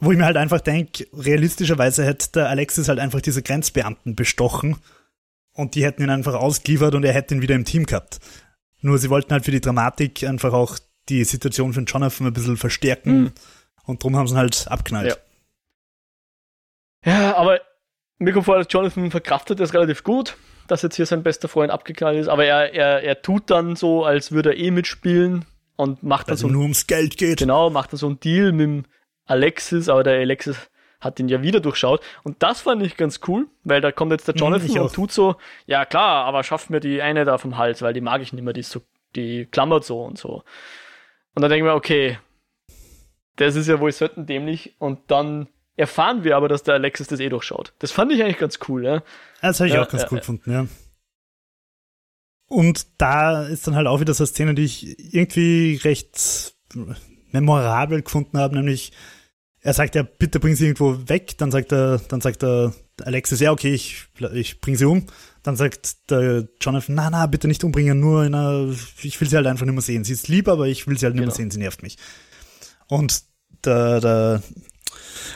Wo 0.00 0.12
ich 0.12 0.18
mir 0.18 0.26
halt 0.26 0.36
einfach 0.36 0.60
denke, 0.60 1.06
realistischerweise 1.12 2.04
hätte 2.04 2.30
der 2.32 2.48
Alexis 2.48 2.88
halt 2.88 3.00
einfach 3.00 3.20
diese 3.20 3.42
Grenzbeamten 3.42 4.14
bestochen 4.14 4.76
und 5.54 5.74
die 5.74 5.84
hätten 5.84 6.02
ihn 6.02 6.10
einfach 6.10 6.34
ausgeliefert 6.34 6.94
und 6.94 7.04
er 7.04 7.12
hätte 7.12 7.34
ihn 7.34 7.42
wieder 7.42 7.56
im 7.56 7.64
Team 7.64 7.84
gehabt. 7.84 8.20
Nur 8.80 8.98
sie 8.98 9.10
wollten 9.10 9.32
halt 9.32 9.44
für 9.44 9.50
die 9.50 9.60
Dramatik 9.60 10.22
einfach 10.22 10.52
auch 10.52 10.78
die 11.08 11.24
Situation 11.24 11.72
von 11.72 11.86
Jonathan 11.86 12.28
ein 12.28 12.32
bisschen 12.32 12.56
verstärken 12.56 13.20
mhm. 13.20 13.32
und 13.86 14.04
drum 14.04 14.16
haben 14.16 14.28
sie 14.28 14.34
ihn 14.34 14.38
halt 14.38 14.66
abknallt. 14.68 15.18
Ja, 17.04 17.20
ja 17.20 17.36
aber 17.36 17.60
mir 18.18 18.32
kommt 18.32 18.44
vor, 18.44 18.60
Jonathan 18.60 19.10
verkraftet 19.10 19.58
das 19.58 19.74
relativ 19.74 20.04
gut 20.04 20.36
dass 20.70 20.82
jetzt 20.82 20.96
hier 20.96 21.06
sein 21.06 21.22
bester 21.22 21.48
Freund 21.48 21.72
abgeknallt 21.72 22.18
ist, 22.18 22.28
aber 22.28 22.44
er, 22.44 22.72
er, 22.72 23.02
er 23.02 23.22
tut 23.22 23.50
dann 23.50 23.76
so, 23.76 24.04
als 24.04 24.32
würde 24.32 24.50
er 24.50 24.58
eh 24.58 24.70
mitspielen 24.70 25.44
und 25.76 26.02
macht 26.02 26.28
dann 26.28 26.34
also 26.34 26.46
so. 26.46 26.52
nur 26.52 26.62
ums 26.62 26.86
Geld 26.86 27.16
geht. 27.16 27.38
Genau, 27.38 27.70
macht 27.70 27.92
dann 27.92 27.98
so 27.98 28.06
einen 28.06 28.20
Deal 28.20 28.52
mit 28.52 28.66
dem 28.66 28.84
Alexis, 29.26 29.88
aber 29.88 30.02
der 30.02 30.18
Alexis 30.18 30.70
hat 31.00 31.20
ihn 31.20 31.28
ja 31.28 31.42
wieder 31.42 31.60
durchschaut. 31.60 32.02
Und 32.24 32.42
das 32.42 32.62
fand 32.62 32.82
ich 32.82 32.96
ganz 32.96 33.20
cool, 33.28 33.46
weil 33.64 33.80
da 33.80 33.92
kommt 33.92 34.12
jetzt 34.12 34.26
der 34.26 34.34
mhm, 34.34 34.40
Jonathan 34.40 34.70
mhm, 34.70 34.80
und 34.80 34.92
tut 34.92 35.12
so, 35.12 35.36
ja 35.66 35.84
klar, 35.84 36.24
aber 36.24 36.42
schafft 36.42 36.70
mir 36.70 36.80
die 36.80 37.02
eine 37.02 37.24
da 37.24 37.38
vom 37.38 37.56
Hals, 37.56 37.82
weil 37.82 37.92
die 37.92 38.00
mag 38.00 38.20
ich 38.20 38.32
nicht 38.32 38.42
mehr, 38.42 38.52
die 38.52 38.60
ist 38.60 38.70
so, 38.70 38.82
die 39.14 39.46
klammert 39.46 39.84
so 39.84 40.02
und 40.02 40.18
so. 40.18 40.42
Und 41.34 41.42
dann 41.42 41.50
denken 41.50 41.66
wir, 41.66 41.74
okay, 41.74 42.18
das 43.36 43.54
ist 43.54 43.68
ja 43.68 43.78
wohl 43.78 43.92
selten 43.92 44.26
dämlich. 44.26 44.74
Und 44.78 45.10
dann 45.10 45.48
erfahren 45.78 46.24
wir 46.24 46.36
aber, 46.36 46.48
dass 46.48 46.64
der 46.64 46.74
Alexis 46.74 47.06
das 47.06 47.20
eh 47.20 47.28
durchschaut. 47.28 47.72
Das 47.78 47.92
fand 47.92 48.12
ich 48.12 48.22
eigentlich 48.22 48.38
ganz 48.38 48.58
cool, 48.68 48.84
ja. 48.84 49.02
Das 49.40 49.60
habe 49.60 49.68
ich 49.68 49.74
ja, 49.74 49.82
auch 49.82 49.88
ganz 49.88 50.02
ja, 50.02 50.08
cool 50.10 50.18
gefunden, 50.18 50.50
ja. 50.50 50.66
Und 52.48 52.86
da 53.00 53.44
ist 53.44 53.66
dann 53.66 53.76
halt 53.76 53.86
auch 53.86 54.00
wieder 54.00 54.14
so 54.14 54.24
eine 54.24 54.28
Szene, 54.28 54.54
die 54.54 54.64
ich 54.64 55.14
irgendwie 55.14 55.78
recht 55.84 56.54
memorabel 57.30 58.02
gefunden 58.02 58.38
habe, 58.38 58.56
nämlich 58.56 58.92
er 59.60 59.74
sagt 59.74 59.94
ja, 59.94 60.02
bitte 60.02 60.40
bring 60.40 60.54
sie 60.54 60.64
irgendwo 60.64 61.08
weg, 61.08 61.36
dann 61.38 61.50
sagt 61.50 61.72
er, 61.72 61.98
dann 62.08 62.20
sagt 62.20 62.42
er 62.42 62.72
Alexis, 63.02 63.40
ja, 63.40 63.52
okay, 63.52 63.74
ich, 63.74 64.06
ich 64.32 64.60
bring 64.60 64.76
sie 64.76 64.84
um. 64.84 65.06
Dann 65.42 65.56
sagt 65.56 66.10
der 66.10 66.48
Jonathan, 66.60 66.94
na, 66.94 67.10
na, 67.10 67.26
bitte 67.26 67.48
nicht 67.48 67.64
umbringen, 67.64 68.00
nur 68.00 68.24
in 68.24 68.34
einer, 68.34 68.74
ich 69.02 69.20
will 69.20 69.28
sie 69.28 69.36
halt 69.36 69.46
einfach 69.46 69.66
nicht 69.66 69.74
mehr 69.74 69.82
sehen. 69.82 70.04
Sie 70.04 70.12
ist 70.12 70.28
lieb, 70.28 70.48
aber 70.48 70.66
ich 70.66 70.86
will 70.86 70.98
sie 70.98 71.06
halt 71.06 71.14
nicht 71.14 71.22
genau. 71.22 71.32
mehr 71.32 71.36
sehen, 71.36 71.50
sie 71.50 71.58
nervt 71.58 71.82
mich. 71.82 71.96
Und 72.88 73.22
der, 73.64 74.00
der 74.00 74.42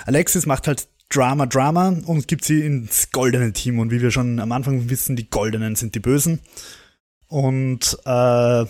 Alexis 0.07 0.47
macht 0.47 0.67
halt 0.67 0.89
Drama, 1.09 1.47
Drama 1.47 1.89
und 2.07 2.27
gibt 2.27 2.45
sie 2.45 2.65
ins 2.65 3.11
goldene 3.11 3.53
Team. 3.53 3.79
Und 3.79 3.91
wie 3.91 4.01
wir 4.01 4.11
schon 4.11 4.41
am 4.41 4.53
Anfang 4.53 4.89
wissen, 4.89 5.17
die 5.17 5.29
Goldenen 5.29 5.77
sind 5.77 5.95
die 5.95 6.01
Bösen. 6.01 6.41
Und 7.27 7.99
äh, 8.05 8.65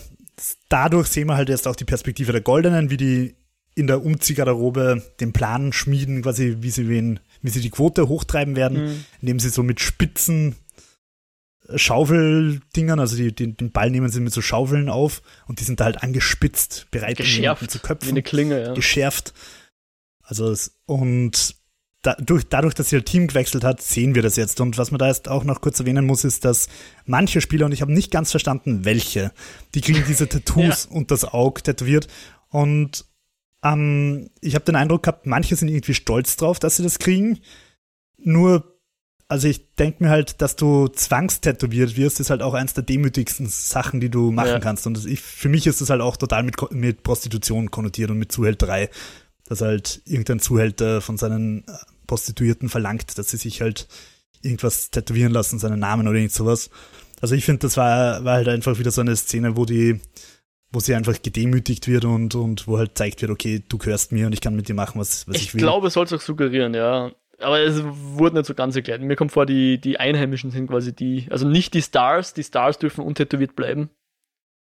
dadurch 0.68 1.08
sehen 1.08 1.28
wir 1.28 1.36
halt 1.36 1.48
jetzt 1.48 1.68
auch 1.68 1.76
die 1.76 1.84
Perspektive 1.84 2.32
der 2.32 2.40
Goldenen, 2.40 2.90
wie 2.90 2.96
die 2.96 3.36
in 3.74 3.86
der 3.86 4.04
Umziehgarderobe 4.04 5.02
den 5.20 5.32
Plan 5.32 5.72
schmieden, 5.72 6.22
quasi 6.22 6.58
wie 6.60 6.70
sie 6.70 6.88
wen, 6.88 7.20
wie 7.40 7.50
sie 7.50 7.60
die 7.60 7.70
Quote 7.70 8.08
hochtreiben 8.08 8.54
werden, 8.54 8.84
mhm. 8.84 9.04
indem 9.20 9.40
sie 9.40 9.48
so 9.48 9.62
mit 9.62 9.80
spitzen 9.80 10.56
Schaufeldingern, 11.76 12.98
also 12.98 13.16
die, 13.16 13.34
die, 13.34 13.56
den 13.56 13.70
Ball 13.70 13.90
nehmen 13.90 14.08
sie 14.08 14.20
mit 14.20 14.32
so 14.32 14.42
Schaufeln 14.42 14.88
auf 14.88 15.22
und 15.46 15.60
die 15.60 15.64
sind 15.64 15.80
da 15.80 15.84
halt 15.84 16.02
angespitzt, 16.02 16.86
bereit, 16.90 17.16
geschärft, 17.16 17.70
zu 17.70 17.78
köpfen. 17.78 18.08
Wie 18.08 18.12
eine 18.12 18.22
Klinge, 18.22 18.62
ja. 18.62 18.74
Geschärft. 18.74 19.32
Also 20.22 20.50
es, 20.50 20.78
und 20.86 21.56
dadurch, 22.02 22.44
dadurch, 22.48 22.74
dass 22.74 22.92
ihr 22.92 23.04
Team 23.04 23.28
gewechselt 23.28 23.64
hat, 23.64 23.80
sehen 23.80 24.14
wir 24.14 24.22
das 24.22 24.36
jetzt. 24.36 24.60
Und 24.60 24.78
was 24.78 24.90
man 24.90 24.98
da 24.98 25.08
jetzt 25.08 25.28
auch 25.28 25.44
noch 25.44 25.60
kurz 25.60 25.80
erwähnen 25.80 26.06
muss, 26.06 26.24
ist, 26.24 26.44
dass 26.44 26.68
manche 27.06 27.40
Spieler, 27.40 27.66
und 27.66 27.72
ich 27.72 27.82
habe 27.82 27.92
nicht 27.92 28.10
ganz 28.10 28.30
verstanden, 28.30 28.84
welche, 28.84 29.32
die 29.74 29.80
kriegen 29.80 30.04
diese 30.06 30.28
Tattoos 30.30 30.88
ja. 30.90 30.96
und 30.96 31.10
das 31.10 31.24
Auge 31.24 31.62
tätowiert. 31.62 32.08
Und 32.48 33.04
ähm, 33.62 34.30
ich 34.40 34.54
habe 34.54 34.64
den 34.64 34.76
Eindruck 34.76 35.04
gehabt, 35.04 35.26
manche 35.26 35.56
sind 35.56 35.68
irgendwie 35.68 35.94
stolz 35.94 36.36
drauf, 36.36 36.58
dass 36.58 36.76
sie 36.76 36.82
das 36.82 36.98
kriegen. 36.98 37.38
Nur 38.18 38.72
also 39.32 39.48
ich 39.48 39.74
denke 39.76 40.04
mir 40.04 40.10
halt, 40.10 40.42
dass 40.42 40.56
du 40.56 40.88
zwangstätowiert 40.88 41.96
wirst, 41.96 42.20
ist 42.20 42.28
halt 42.28 42.42
auch 42.42 42.52
eins 42.52 42.74
der 42.74 42.82
demütigsten 42.82 43.46
Sachen, 43.46 43.98
die 43.98 44.10
du 44.10 44.30
machen 44.30 44.48
ja. 44.48 44.58
kannst. 44.58 44.86
Und 44.86 45.06
ich, 45.06 45.22
für 45.22 45.48
mich 45.48 45.66
ist 45.66 45.80
das 45.80 45.88
halt 45.88 46.02
auch 46.02 46.18
total 46.18 46.42
mit, 46.42 46.70
mit 46.70 47.02
Prostitution 47.02 47.70
konnotiert 47.70 48.10
und 48.10 48.18
mit 48.18 48.30
Zuhälterei. 48.30 48.90
Dass 49.52 49.60
halt 49.60 50.02
irgendein 50.06 50.40
Zuhälter 50.40 51.00
von 51.00 51.18
seinen 51.18 51.64
äh, 51.68 51.72
Prostituierten 52.06 52.68
verlangt, 52.68 53.18
dass 53.18 53.30
sie 53.30 53.36
sich 53.36 53.60
halt 53.60 53.86
irgendwas 54.42 54.90
tätowieren 54.90 55.32
lassen, 55.32 55.58
seinen 55.58 55.80
Namen 55.80 56.08
oder 56.08 56.16
irgend 56.16 56.32
sowas. 56.32 56.70
Also 57.20 57.34
ich 57.34 57.44
finde, 57.44 57.60
das 57.60 57.76
war, 57.76 58.24
war 58.24 58.34
halt 58.34 58.48
einfach 58.48 58.78
wieder 58.78 58.90
so 58.90 59.00
eine 59.00 59.14
Szene, 59.14 59.56
wo 59.56 59.64
die, 59.64 60.00
wo 60.72 60.80
sie 60.80 60.94
einfach 60.94 61.20
gedemütigt 61.22 61.86
wird 61.86 62.04
und, 62.04 62.34
und 62.34 62.66
wo 62.66 62.78
halt 62.78 62.98
zeigt 62.98 63.22
wird, 63.22 63.30
okay, 63.30 63.62
du 63.68 63.78
gehörst 63.78 64.10
mir 64.10 64.26
und 64.26 64.32
ich 64.32 64.40
kann 64.40 64.56
mit 64.56 64.68
dir 64.68 64.74
machen, 64.74 65.00
was, 65.00 65.28
was 65.28 65.36
ich, 65.36 65.42
ich 65.42 65.54
will. 65.54 65.60
Ich 65.60 65.64
glaube, 65.64 65.86
es 65.88 65.94
soll 65.94 66.06
es 66.06 66.12
auch 66.12 66.20
suggerieren, 66.20 66.74
ja 66.74 67.12
aber 67.42 67.60
es 67.60 67.82
wurde 67.84 68.36
nicht 68.36 68.46
so 68.46 68.54
ganz 68.54 68.76
erklärt. 68.76 69.00
Mir 69.02 69.16
kommt 69.16 69.32
vor, 69.32 69.46
die, 69.46 69.78
die 69.78 69.98
Einheimischen 69.98 70.50
sind 70.50 70.68
quasi 70.68 70.94
die, 70.94 71.26
also 71.30 71.46
nicht 71.46 71.74
die 71.74 71.82
Stars, 71.82 72.34
die 72.34 72.44
Stars 72.44 72.78
dürfen 72.78 73.04
untätowiert 73.04 73.56
bleiben. 73.56 73.90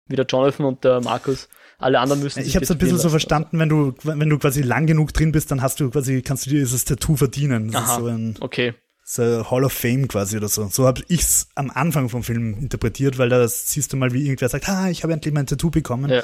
Wie 0.08 0.16
der 0.16 0.26
Jonathan 0.26 0.66
und 0.66 0.84
der 0.84 1.00
Markus. 1.00 1.48
Alle 1.82 2.00
anderen 2.00 2.22
müssen 2.22 2.44
Ich 2.44 2.54
habe 2.54 2.64
es 2.64 2.70
ein 2.70 2.78
bisschen 2.78 2.98
so 2.98 3.10
verstanden, 3.10 3.58
wenn 3.58 3.68
du, 3.68 3.94
wenn 4.02 4.28
du 4.28 4.38
quasi 4.38 4.62
lang 4.62 4.86
genug 4.86 5.12
drin 5.12 5.32
bist, 5.32 5.50
dann 5.50 5.62
hast 5.62 5.80
du 5.80 5.90
quasi, 5.90 6.22
kannst 6.22 6.46
du 6.46 6.50
dir 6.50 6.60
dieses 6.60 6.84
Tattoo 6.84 7.16
verdienen. 7.16 7.70
Das 7.72 7.82
Aha, 7.82 7.92
ist 7.92 8.00
so 8.00 8.06
ein, 8.06 8.34
okay. 8.40 8.74
So 9.04 9.50
Hall 9.50 9.64
of 9.64 9.72
Fame 9.72 10.06
quasi 10.06 10.36
oder 10.36 10.48
so. 10.48 10.68
So 10.68 10.86
habe 10.86 11.02
ich 11.08 11.20
es 11.20 11.48
am 11.56 11.70
Anfang 11.70 12.08
vom 12.08 12.22
Film 12.22 12.56
interpretiert, 12.58 13.18
weil 13.18 13.28
da 13.28 13.46
siehst 13.46 13.92
du 13.92 13.96
mal, 13.96 14.12
wie 14.12 14.22
irgendwer 14.22 14.48
sagt, 14.48 14.68
ah, 14.68 14.88
ich 14.90 15.02
habe 15.02 15.12
endlich 15.12 15.34
mein 15.34 15.46
Tattoo 15.46 15.70
bekommen. 15.70 16.10
Ja. 16.10 16.22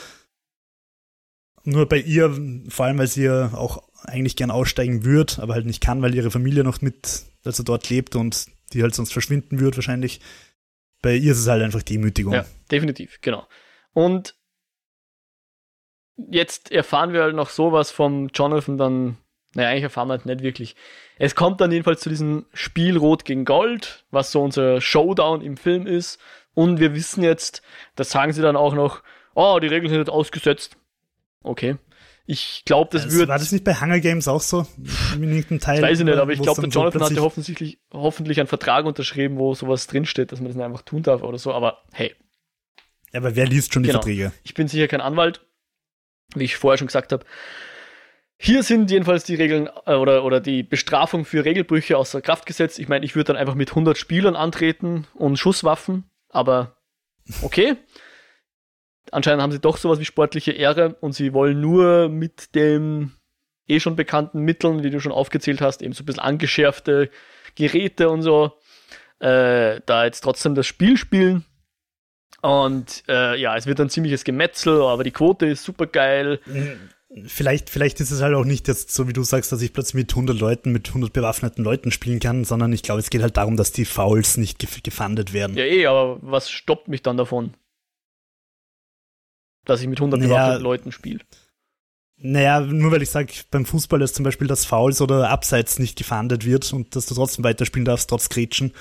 Nur 1.65 1.87
bei 1.87 1.99
ihr, 1.99 2.35
vor 2.69 2.87
allem 2.87 2.99
weil 2.99 3.09
sie 3.09 3.25
ja 3.25 3.53
auch 3.53 3.83
eigentlich 4.05 4.37
gern 4.37 4.51
aussteigen 4.51 5.05
würde, 5.05 5.35
aber 5.43 5.55
halt 5.55 5.67
nicht 5.67 5.83
kann, 5.83 6.01
weil 6.03 6.15
ihre 6.15 6.31
Familie 6.31 6.63
noch 6.63 6.81
mit, 6.81 7.25
also 7.45 7.63
dort 7.65 7.91
lebt 7.91 8.15
und 8.15 8.47
die 8.73 8.83
halt 8.83 8.95
sonst 8.95 9.13
verschwinden 9.13 9.59
würde 9.59 9.79
wahrscheinlich. 9.79 10.21
Bei 11.03 11.15
ihr 11.15 11.33
ist 11.33 11.39
es 11.39 11.49
halt 11.49 11.63
einfach 11.63 11.83
Demütigung. 11.83 12.33
Ja, 12.33 12.47
definitiv, 12.71 13.19
genau. 13.21 13.47
Und 13.93 14.38
jetzt 16.31 16.73
erfahren 16.73 17.13
wir 17.13 17.23
halt 17.23 17.35
noch 17.35 17.51
sowas 17.51 17.91
vom 17.91 18.29
Jonathan 18.35 18.77
dann, 18.77 19.17
naja, 19.55 19.71
eigentlich 19.71 19.85
erfahren 19.85 20.09
wir 20.09 20.15
halt 20.15 20.27
nicht 20.27 20.43
wirklich. 20.43 20.77
Es 21.19 21.35
kommt 21.35 21.61
dann 21.61 21.73
jedenfalls 21.73 22.01
zu 22.01 22.09
diesem 22.09 22.47
Spiel 22.53 22.97
Rot 22.97 23.25
gegen 23.25 23.45
Gold, 23.45 24.05
was 24.11 24.33
so 24.33 24.43
unser 24.43 24.81
Showdown 24.81 25.43
im 25.43 25.57
Film 25.57 25.87
ist. 25.87 26.21
Und 26.55 26.81
wir 26.81 26.95
wissen 26.95 27.23
jetzt, 27.23 27.63
das 27.97 28.11
sagen 28.11 28.33
sie 28.33 28.43
dann 28.43 28.57
auch 28.57 28.75
noch, 28.75 29.03
oh, 29.35 29.59
die 29.61 29.69
Regeln 29.69 29.91
sind 29.91 29.99
jetzt 29.99 30.11
ausgesetzt. 30.11 30.77
Okay. 31.43 31.77
Ich 32.31 32.63
glaube, 32.67 32.91
das, 32.93 33.05
das 33.05 33.15
wird. 33.15 33.29
War 33.29 33.39
das 33.39 33.53
nicht 33.53 33.65
bei 33.65 33.75
Hunger 33.75 34.01
Games 34.01 34.29
auch 34.29 34.43
so? 34.43 34.67
Teil, 35.61 35.81
weiß 35.81 36.01
ich 36.01 36.05
nicht, 36.05 36.19
aber 36.19 36.31
ich 36.33 36.43
glaube, 36.43 36.61
der 36.61 36.69
Jonathan 36.69 37.03
hat 37.03 37.13
ja 37.13 37.23
hoffentlich, 37.23 37.79
hoffentlich 37.91 38.39
einen 38.39 38.49
Vertrag 38.49 38.85
unterschrieben, 38.85 39.39
wo 39.39 39.55
sowas 39.55 39.87
drinsteht, 39.87 40.31
dass 40.31 40.41
man 40.41 40.53
das 40.53 40.63
einfach 40.63 40.83
tun 40.83 41.03
darf 41.03 41.23
oder 41.23 41.39
so, 41.39 41.55
aber 41.55 41.85
hey. 41.93 42.15
Ja, 43.15 43.21
aber 43.21 43.35
wer 43.35 43.47
liest 43.47 43.73
schon 43.73 43.83
die 43.83 43.89
genau. 43.89 44.03
Verträge? 44.03 44.33
Ich 44.43 44.53
bin 44.53 44.69
sicher 44.69 44.89
kein 44.89 45.01
Anwalt, 45.01 45.41
wie 46.35 46.45
ich 46.45 46.57
vorher 46.57 46.79
schon 46.79 46.87
gesagt 46.87 47.13
habe. 47.13 47.25
Hier 48.41 48.63
sind 48.63 48.91
jedenfalls 48.91 49.25
die 49.25 49.35
Regeln 49.35 49.69
äh, 49.87 49.95
oder, 49.95 50.25
oder 50.25 50.41
die 50.41 50.63
Bestrafung 50.63 51.25
für 51.25 51.45
Regelbrüche 51.45 51.97
außer 51.97 52.21
Kraft 52.21 52.47
gesetzt. 52.47 52.79
Ich 52.79 52.89
meine, 52.89 53.05
ich 53.05 53.17
würde 53.17 53.33
dann 53.33 53.37
einfach 53.37 53.55
mit 53.55 53.71
100 53.71 53.99
Spielern 53.99 54.37
antreten 54.37 55.07
und 55.15 55.39
Schusswaffen, 55.39 56.05
aber 56.29 56.77
okay 57.43 57.77
anscheinend 59.13 59.43
haben 59.43 59.53
sie 59.53 59.61
doch 59.61 59.77
sowas 59.77 59.99
wie 59.99 60.05
sportliche 60.05 60.53
Ehre 60.53 60.97
und 61.01 61.13
sie 61.13 61.33
wollen 61.33 61.61
nur 61.61 62.09
mit 62.09 62.55
dem 62.55 63.13
eh 63.67 63.81
schon 63.81 63.97
bekannten 63.97 64.41
Mitteln, 64.41 64.83
wie 64.83 64.91
du 64.91 65.01
schon 65.01 65.13
aufgezählt 65.13 65.61
hast, 65.61 65.83
eben 65.83 65.93
so 65.93 66.03
ein 66.03 66.07
bisschen 66.07 66.23
angeschärfte 66.23 67.11
Geräte 67.55 68.09
und 68.09 68.23
so, 68.23 68.53
äh, 69.21 69.81
da 69.85 70.05
jetzt 70.05 70.21
trotzdem 70.21 70.55
das 70.55 70.67
Spiel 70.67 70.97
spielen. 70.97 71.45
Und 72.41 73.05
äh, 73.09 73.41
ja, 73.41 73.57
es 73.57 73.67
wird 73.67 73.81
ein 73.81 73.91
ziemliches 73.91 74.25
Gemetzel, 74.25 74.83
aber 74.83 75.03
die 75.05 75.11
Quote 75.11 75.47
ist 75.47 75.65
super 75.65 75.87
geil. 75.87 76.41
Vielleicht, 77.27 77.71
vielleicht 77.71 78.01
ist 78.01 78.11
es 78.11 78.23
halt 78.23 78.35
auch 78.35 78.45
nicht 78.45 78.69
jetzt 78.69 78.93
so, 78.93 79.09
wie 79.09 79.13
du 79.13 79.25
sagst, 79.25 79.51
dass 79.51 79.63
ich 79.63 79.73
plötzlich 79.73 79.95
mit 79.95 80.13
100 80.13 80.39
Leuten, 80.39 80.73
mit 80.73 80.89
100 80.89 81.13
bewaffneten 81.13 81.65
Leuten 81.65 81.91
spielen 81.91 82.21
kann, 82.21 82.45
sondern 82.45 82.73
ich 82.73 82.83
glaube, 82.83 83.01
es 83.01 83.11
geht 83.11 83.23
halt 83.23 83.37
darum, 83.37 83.57
dass 83.57 83.73
die 83.73 83.87
Fouls 83.87 84.37
nicht 84.37 84.59
gefundet 84.85 85.33
werden. 85.33 85.57
Ja, 85.57 85.65
eh, 85.65 85.87
aber 85.87 86.19
was 86.21 86.51
stoppt 86.51 86.87
mich 86.89 87.03
dann 87.03 87.17
davon? 87.17 87.55
dass 89.69 89.83
ich 89.83 89.89
mit 89.89 89.99
100 89.99 90.21
naja, 90.21 90.57
Leuten 90.57 90.93
spiele. 90.93 91.21
Naja, 92.17 92.61
nur 92.61 92.91
weil 92.91 93.03
ich 93.03 93.11
sage, 93.11 93.33
beim 93.51 93.65
Fußball 93.65 94.03
ist 94.03 94.17
zum 94.17 94.25
Beispiel, 94.25 94.49
dass 94.49 94.65
Fouls 94.65 95.01
oder 95.01 95.31
Abseits 95.31 95.79
nicht 95.79 95.97
gefahndet 95.97 96.45
wird 96.45 96.73
und 96.73 96.97
dass 96.97 97.07
du 97.07 97.15
trotzdem 97.15 97.45
weiterspielen 97.45 97.85
darfst, 97.85 98.11
trotz 98.11 98.29
Gretchen, 98.29 98.73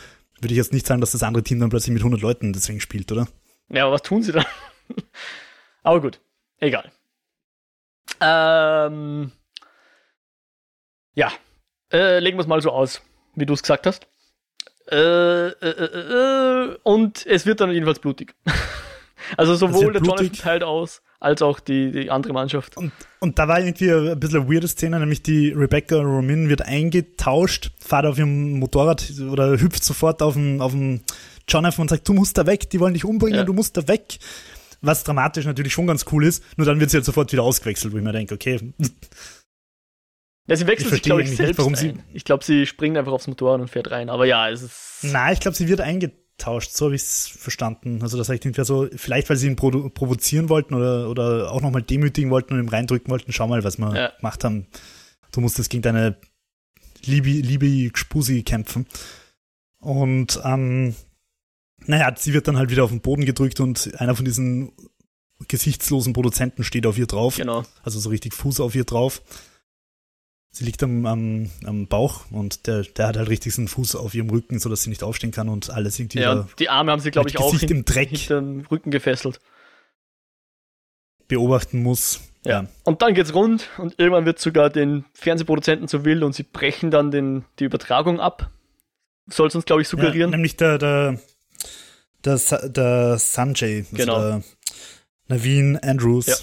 würde 0.42 0.54
ich 0.54 0.58
jetzt 0.58 0.74
nicht 0.74 0.86
sagen, 0.86 1.02
dass 1.02 1.12
das 1.12 1.24
andere 1.24 1.44
Team 1.44 1.60
dann 1.60 1.70
plötzlich 1.70 1.94
mit 1.94 2.02
100 2.02 2.22
Leuten 2.22 2.54
deswegen 2.54 2.80
spielt, 2.80 3.12
oder? 3.12 3.28
Ja, 3.70 3.84
aber 3.84 3.94
was 3.94 4.02
tun 4.02 4.24
sie 4.24 4.32
dann? 4.32 4.46
aber 5.84 6.02
gut, 6.02 6.20
egal. 6.60 6.92
Ähm, 8.22 9.32
ja, 11.14 11.32
äh, 11.92 12.20
legen 12.20 12.38
wir 12.38 12.42
es 12.42 12.48
mal 12.48 12.62
so 12.62 12.72
aus, 12.72 13.02
wie 13.36 13.46
du 13.46 13.54
es 13.54 13.62
gesagt 13.62 13.86
hast. 13.86 14.08
Äh, 14.90 15.48
äh, 15.48 15.52
äh, 15.52 16.74
äh 16.74 16.78
und 16.84 17.26
es 17.26 17.46
wird 17.46 17.60
dann 17.60 17.72
jedenfalls 17.72 18.00
blutig. 18.00 18.36
Also 19.36 19.56
sowohl 19.56 19.92
der 19.92 20.02
Jonathan 20.02 20.32
teilt 20.32 20.64
aus, 20.64 21.02
als 21.20 21.42
auch 21.42 21.60
die, 21.60 21.92
die 21.92 22.12
andere 22.12 22.34
Mannschaft. 22.34 22.78
Und, 22.78 22.92
und 23.20 23.40
da 23.40 23.48
war 23.48 23.60
irgendwie 23.60 23.92
ein 23.92 24.20
bisschen 24.20 24.42
eine 24.42 24.52
weirde 24.52 24.68
Szene, 24.68 25.00
nämlich 25.00 25.24
die 25.24 25.50
Rebecca 25.50 25.98
Romin 25.98 26.50
wird 26.50 26.62
eingetauscht, 26.62 27.72
fährt 27.80 28.06
auf 28.06 28.18
ihrem 28.18 28.60
Motorrad 28.60 29.12
oder 29.30 29.60
hüpft 29.60 29.84
sofort 29.84 30.22
auf 30.22 30.36
den, 30.36 30.62
auf 30.62 30.74
den 30.74 31.02
Jonathan 31.48 31.84
und 31.84 31.90
sagt, 31.90 32.08
du 32.08 32.14
musst 32.14 32.38
da 32.38 32.46
weg, 32.46 32.70
die 32.70 32.80
wollen 32.80 32.94
dich 32.94 33.06
umbringen, 33.06 33.40
ja. 33.40 33.44
du 33.44 33.54
musst 33.54 33.78
da 33.78 33.88
weg. 33.88 34.20
Was 34.82 35.04
dramatisch 35.04 35.46
natürlich 35.46 35.74
schon 35.74 35.88
ganz 35.88 36.06
cool 36.12 36.24
ist, 36.24 36.44
nur 36.56 36.68
dann 36.68 36.80
wird 36.80 36.92
sie 36.92 36.98
halt 36.98 37.06
sofort 37.06 37.32
wieder 37.32 37.42
ausgewechselt, 37.42 37.94
wo 37.94 37.98
ich 37.98 38.04
mir 38.04 38.12
denke, 38.12 38.36
okay. 38.36 38.74
Ja, 40.46 40.56
sie 40.56 40.68
wechselt 40.68 40.92
sich, 40.92 41.02
glaube 41.02 41.24
ich, 41.24 41.36
selbst 41.36 41.60
nicht, 41.68 41.84
ein. 41.84 42.04
Ich 42.14 42.24
glaube, 42.24 42.44
sie 42.44 42.68
springt 42.68 42.96
einfach 42.96 43.12
aufs 43.12 43.28
Motorrad 43.28 43.60
und 43.60 43.70
fährt 43.70 43.90
rein. 43.90 44.10
Aber 44.10 44.26
ja, 44.26 44.50
es 44.50 44.62
ist. 44.62 45.00
Nein, 45.02 45.34
ich 45.34 45.40
glaube, 45.40 45.58
sie 45.58 45.68
wird 45.68 45.82
eingetauscht 45.82 46.27
tauscht. 46.38 46.72
So 46.72 46.86
habe 46.86 46.96
ich 46.96 47.02
es 47.02 47.28
verstanden. 47.28 48.00
Also 48.02 48.18
das 48.18 48.30
heißt 48.30 48.46
irgendwie 48.46 48.64
so, 48.64 48.88
vielleicht 48.96 49.30
weil 49.30 49.38
sie 49.38 49.48
ihn 49.48 49.56
provo 49.56 49.90
provozieren 49.90 50.50
wollten 50.50 50.74
oder, 50.74 51.10
oder 51.10 51.52
auch 51.52 51.62
nochmal 51.62 51.82
demütigen 51.82 52.30
wollten 52.30 52.54
und 52.54 52.60
ihm 52.60 52.70
reindrücken 52.70 53.10
wollten, 53.10 53.32
schau 53.32 53.48
mal, 53.48 53.64
was 53.64 53.78
wir 53.78 53.96
ja. 53.96 54.12
gemacht 54.18 54.44
haben. 54.44 54.68
Du 55.32 55.42
musstest 55.42 55.70
gegen 55.70 55.84
deine 55.84 56.18
Liebe, 57.06 57.30
Liebe 57.30 57.92
Spusi 57.96 58.44
kämpfen. 58.44 58.88
Und 59.80 60.40
ähm, 60.44 60.96
naja, 61.86 62.14
sie 62.18 62.34
wird 62.34 62.48
dann 62.48 62.58
halt 62.58 62.70
wieder 62.70 62.84
auf 62.84 62.90
den 62.90 63.02
Boden 63.02 63.26
gedrückt 63.26 63.60
und 63.60 64.00
einer 64.00 64.16
von 64.16 64.26
diesen 64.26 64.72
gesichtslosen 65.48 66.14
Produzenten 66.14 66.64
steht 66.64 66.86
auf 66.86 66.98
ihr 66.98 67.06
drauf. 67.06 67.36
Genau. 67.38 67.64
Also 67.84 68.00
so 68.00 68.10
richtig 68.10 68.34
Fuß 68.34 68.60
auf 68.60 68.76
ihr 68.76 68.86
drauf. 68.86 69.22
Sie 70.52 70.66
liegt 70.66 70.82
am, 70.82 71.06
am, 71.06 71.50
am 71.66 71.88
Bauch 71.88 72.32
und 72.32 72.68
der, 72.68 72.82
der 72.84 73.08
hat 73.08 73.18
halt 73.18 73.30
richtig 73.30 73.54
so 73.54 73.62
einen 73.62 73.68
Fuß 73.68 73.96
auf 73.96 74.14
ihrem 74.14 74.30
Rücken, 74.30 74.60
sodass 74.60 74.84
sie 74.84 74.90
nicht 74.90 75.04
aufstehen 75.04 75.32
kann 75.32 75.50
und 75.50 75.70
alles 75.70 76.00
irgendwie. 76.00 76.20
Ja, 76.20 76.48
die 76.58 76.70
Arme 76.70 76.92
haben 76.92 77.00
sie, 77.00 77.12
glaube 77.12 77.30
ich, 77.30 77.38
auch 77.38 77.54
hin, 77.54 77.70
im 77.70 77.86
Dreck 77.86 78.10
hinter 78.10 78.42
den 78.42 78.66
Rücken 78.66 78.90
gefesselt. 78.90 79.40
Beobachten 81.28 81.84
muss. 81.84 82.22
Ja. 82.46 82.62
ja. 82.62 82.68
Und 82.86 83.02
dann 83.02 83.14
geht's 83.14 83.34
rund 83.34 83.70
und 83.78 83.96
irgendwann 83.98 84.26
wird 84.26 84.40
sogar 84.40 84.70
den 84.70 85.06
Fernsehproduzenten 85.14 85.88
zu 85.88 86.06
wild 86.06 86.24
und 86.24 86.34
sie 86.34 86.44
brechen 86.44 86.90
dann 86.90 87.12
den, 87.12 87.46
die 87.60 87.66
Übertragung 87.66 88.20
ab. 88.20 88.50
Soll 89.30 89.50
es 89.50 89.56
uns, 89.56 89.66
glaube 89.66 89.82
ich, 89.82 89.90
suggerieren. 89.90 90.32
Ja, 90.32 90.38
nämlich 90.38 90.56
der, 90.56 90.78
der, 90.78 91.20
der, 92.24 92.70
der 92.70 93.18
Sanjay, 93.20 93.80
also 93.80 93.96
genau. 93.96 94.20
der 94.20 94.44
Naveen 95.28 95.78
Andrews. 95.78 96.28
Ja 96.28 96.36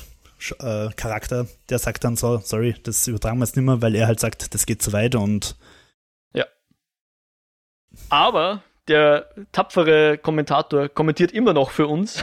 äh, 0.53 0.91
Charakter, 0.97 1.47
der 1.69 1.79
sagt 1.79 2.05
dann 2.05 2.17
so, 2.17 2.39
sorry, 2.39 2.75
das 2.83 3.07
übertragen 3.07 3.39
wir 3.39 3.45
jetzt 3.45 3.57
nicht 3.57 3.65
mehr, 3.65 3.83
weil 3.83 3.95
er 3.95 4.07
halt 4.07 4.21
sagt, 4.21 4.55
das 4.55 4.67
geht 4.67 4.83
zu 4.83 4.93
weit 4.93 5.15
und 5.15 5.57
ja. 6.33 6.47
Aber 8.11 8.63
der 8.89 9.31
tapfere 9.53 10.19
Kommentator 10.19 10.89
kommentiert 10.89 11.33
immer 11.33 11.53
noch 11.53 11.71
für 11.71 11.87
uns. 11.87 12.23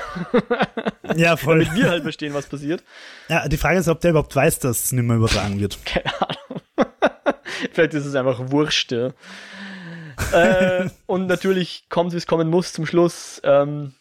ja, 1.15 1.35
voll. 1.37 1.65
Damit 1.65 1.79
wir 1.79 1.89
halt 1.89 2.03
verstehen, 2.03 2.33
was 2.33 2.45
passiert. 2.47 2.83
Ja, 3.29 3.47
die 3.47 3.57
Frage 3.57 3.79
ist, 3.79 3.87
ob 3.87 3.99
der 4.01 4.11
überhaupt 4.11 4.35
weiß, 4.35 4.59
dass 4.59 4.85
es 4.85 4.91
nicht 4.91 5.03
mehr 5.03 5.17
übertragen 5.17 5.59
wird. 5.59 5.79
Keine 5.85 6.11
Ahnung. 6.21 6.61
Vielleicht 7.73 7.93
ist 7.93 8.05
es 8.05 8.15
einfach 8.15 8.51
wurscht, 8.51 8.91
ja. 8.91 9.11
äh, 10.33 10.89
und 11.05 11.27
natürlich 11.27 11.85
kommt, 11.89 12.13
wie 12.13 12.17
es 12.17 12.27
kommen 12.27 12.49
muss, 12.49 12.73
zum 12.73 12.85
Schluss. 12.85 13.41
Ähm, 13.43 13.93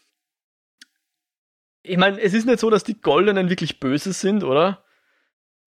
ich 1.83 1.97
meine, 1.97 2.21
es 2.21 2.35
ist 2.35 2.47
nicht 2.47 2.61
so, 2.61 2.71
dass 2.71 2.85
die 2.85 3.01
Goldenen 3.01 3.49
wirklich 3.49 3.81
böse 3.81 4.13
sind, 4.13 4.45
oder? 4.45 4.85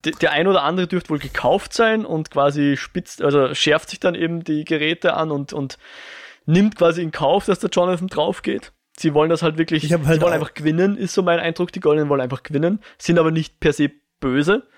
D 0.04 0.12
der 0.20 0.32
ein 0.32 0.46
oder 0.46 0.62
andere 0.62 0.86
dürfte 0.86 1.10
wohl 1.10 1.18
gekauft 1.18 1.72
sein 1.72 2.04
und 2.04 2.30
quasi 2.30 2.76
spitzt, 2.76 3.22
also 3.22 3.54
schärft 3.54 3.90
sich 3.90 4.00
dann 4.00 4.14
eben 4.14 4.44
die 4.44 4.64
Geräte 4.64 5.14
an 5.14 5.30
und, 5.30 5.52
und 5.52 5.78
nimmt 6.46 6.76
quasi 6.76 7.02
in 7.02 7.10
Kauf, 7.10 7.46
dass 7.46 7.58
der 7.58 7.70
Jonathan 7.70 8.08
drauf 8.08 8.42
geht. 8.42 8.72
Sie 8.96 9.14
wollen 9.14 9.30
das 9.30 9.42
halt 9.42 9.58
wirklich, 9.58 9.90
halt 9.90 10.04
sie 10.04 10.20
wollen 10.20 10.32
einfach 10.32 10.54
gewinnen, 10.54 10.96
ist 10.96 11.14
so 11.14 11.22
mein 11.22 11.40
Eindruck. 11.40 11.72
Die 11.72 11.80
Goldenen 11.80 12.08
wollen 12.08 12.20
einfach 12.20 12.42
gewinnen, 12.42 12.80
sind 12.98 13.18
aber 13.18 13.30
nicht 13.30 13.58
per 13.58 13.72
se 13.72 13.90
böse. 14.20 14.68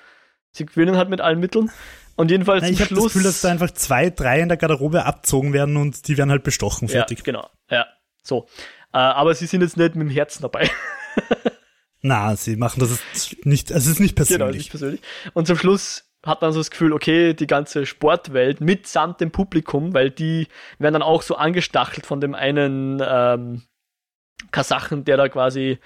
Sie 0.52 0.64
gewinnen 0.64 0.96
halt 0.96 1.10
mit 1.10 1.20
allen 1.20 1.38
Mitteln. 1.38 1.70
Und 2.16 2.30
jedenfalls 2.30 2.62
Nein, 2.62 2.72
ich 2.72 2.80
habe 2.80 2.94
das 2.94 3.04
Gefühl, 3.04 3.24
dass 3.24 3.42
da 3.42 3.50
einfach 3.50 3.70
zwei, 3.72 4.08
drei 4.08 4.40
in 4.40 4.48
der 4.48 4.56
Garderobe 4.56 5.04
abzogen 5.04 5.52
werden 5.52 5.76
und 5.76 6.08
die 6.08 6.16
werden 6.16 6.30
halt 6.30 6.44
bestochen, 6.44 6.88
fertig. 6.88 7.18
Ja, 7.18 7.24
genau. 7.24 7.50
Ja, 7.68 7.86
so. 8.22 8.46
Äh, 8.94 8.98
aber 8.98 9.34
sie 9.34 9.46
sind 9.46 9.60
jetzt 9.60 9.76
nicht 9.76 9.96
mit 9.96 10.08
dem 10.08 10.10
Herzen 10.10 10.40
dabei. 10.40 10.70
Na, 12.02 12.36
sie 12.36 12.56
machen 12.56 12.80
das 12.80 13.00
nicht, 13.44 13.70
es 13.70 13.86
ist 13.86 14.00
nicht 14.00 14.14
persönlich. 14.14 14.38
Genau, 14.38 14.56
nicht 14.56 14.70
persönlich. 14.70 15.00
Und 15.34 15.46
zum 15.46 15.56
Schluss 15.56 16.04
hat 16.24 16.42
man 16.42 16.52
so 16.52 16.60
das 16.60 16.70
Gefühl, 16.70 16.92
okay, 16.92 17.34
die 17.34 17.46
ganze 17.46 17.86
Sportwelt 17.86 18.60
mitsamt 18.60 19.20
dem 19.20 19.30
Publikum, 19.30 19.94
weil 19.94 20.10
die 20.10 20.48
werden 20.78 20.94
dann 20.94 21.02
auch 21.02 21.22
so 21.22 21.36
angestachelt 21.36 22.06
von 22.06 22.20
dem 22.20 22.34
einen 22.34 23.02
ähm, 23.04 23.62
Kasachen, 24.50 25.04
der 25.04 25.16
da 25.16 25.28
quasi 25.28 25.78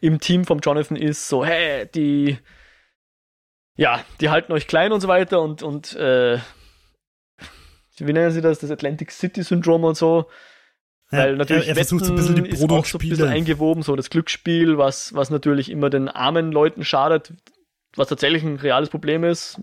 im 0.00 0.20
Team 0.20 0.44
vom 0.44 0.58
Jonathan 0.58 0.96
ist, 0.96 1.28
so, 1.28 1.44
hey, 1.44 1.88
die, 1.94 2.38
ja, 3.76 4.04
die 4.20 4.28
halten 4.28 4.52
euch 4.52 4.66
klein 4.66 4.92
und 4.92 5.00
so 5.00 5.08
weiter 5.08 5.40
und, 5.40 5.62
und 5.62 5.94
äh, 5.96 6.38
wie 7.98 8.12
nennen 8.12 8.32
sie 8.32 8.40
das, 8.40 8.58
das 8.58 8.70
Atlantic 8.70 9.10
City 9.10 9.42
Syndrom 9.42 9.84
und 9.84 9.96
so. 9.96 10.28
Weil 11.16 11.36
natürlich 11.36 11.64
er, 11.64 11.70
er 11.70 11.74
versucht 11.76 12.04
so 12.04 12.12
ein 12.12 12.16
bisschen 12.16 12.44
die 12.44 12.50
ist 12.50 12.70
auch 12.70 12.84
so 12.84 12.98
ein 12.98 13.08
bisschen 13.08 13.28
eingewoben, 13.28 13.82
so 13.82 13.96
das 13.96 14.10
Glücksspiel, 14.10 14.78
was, 14.78 15.14
was 15.14 15.30
natürlich 15.30 15.70
immer 15.70 15.90
den 15.90 16.08
armen 16.08 16.52
Leuten 16.52 16.84
schadet, 16.84 17.32
was 17.96 18.08
tatsächlich 18.08 18.42
ein 18.42 18.56
reales 18.56 18.88
Problem 18.88 19.24
ist, 19.24 19.60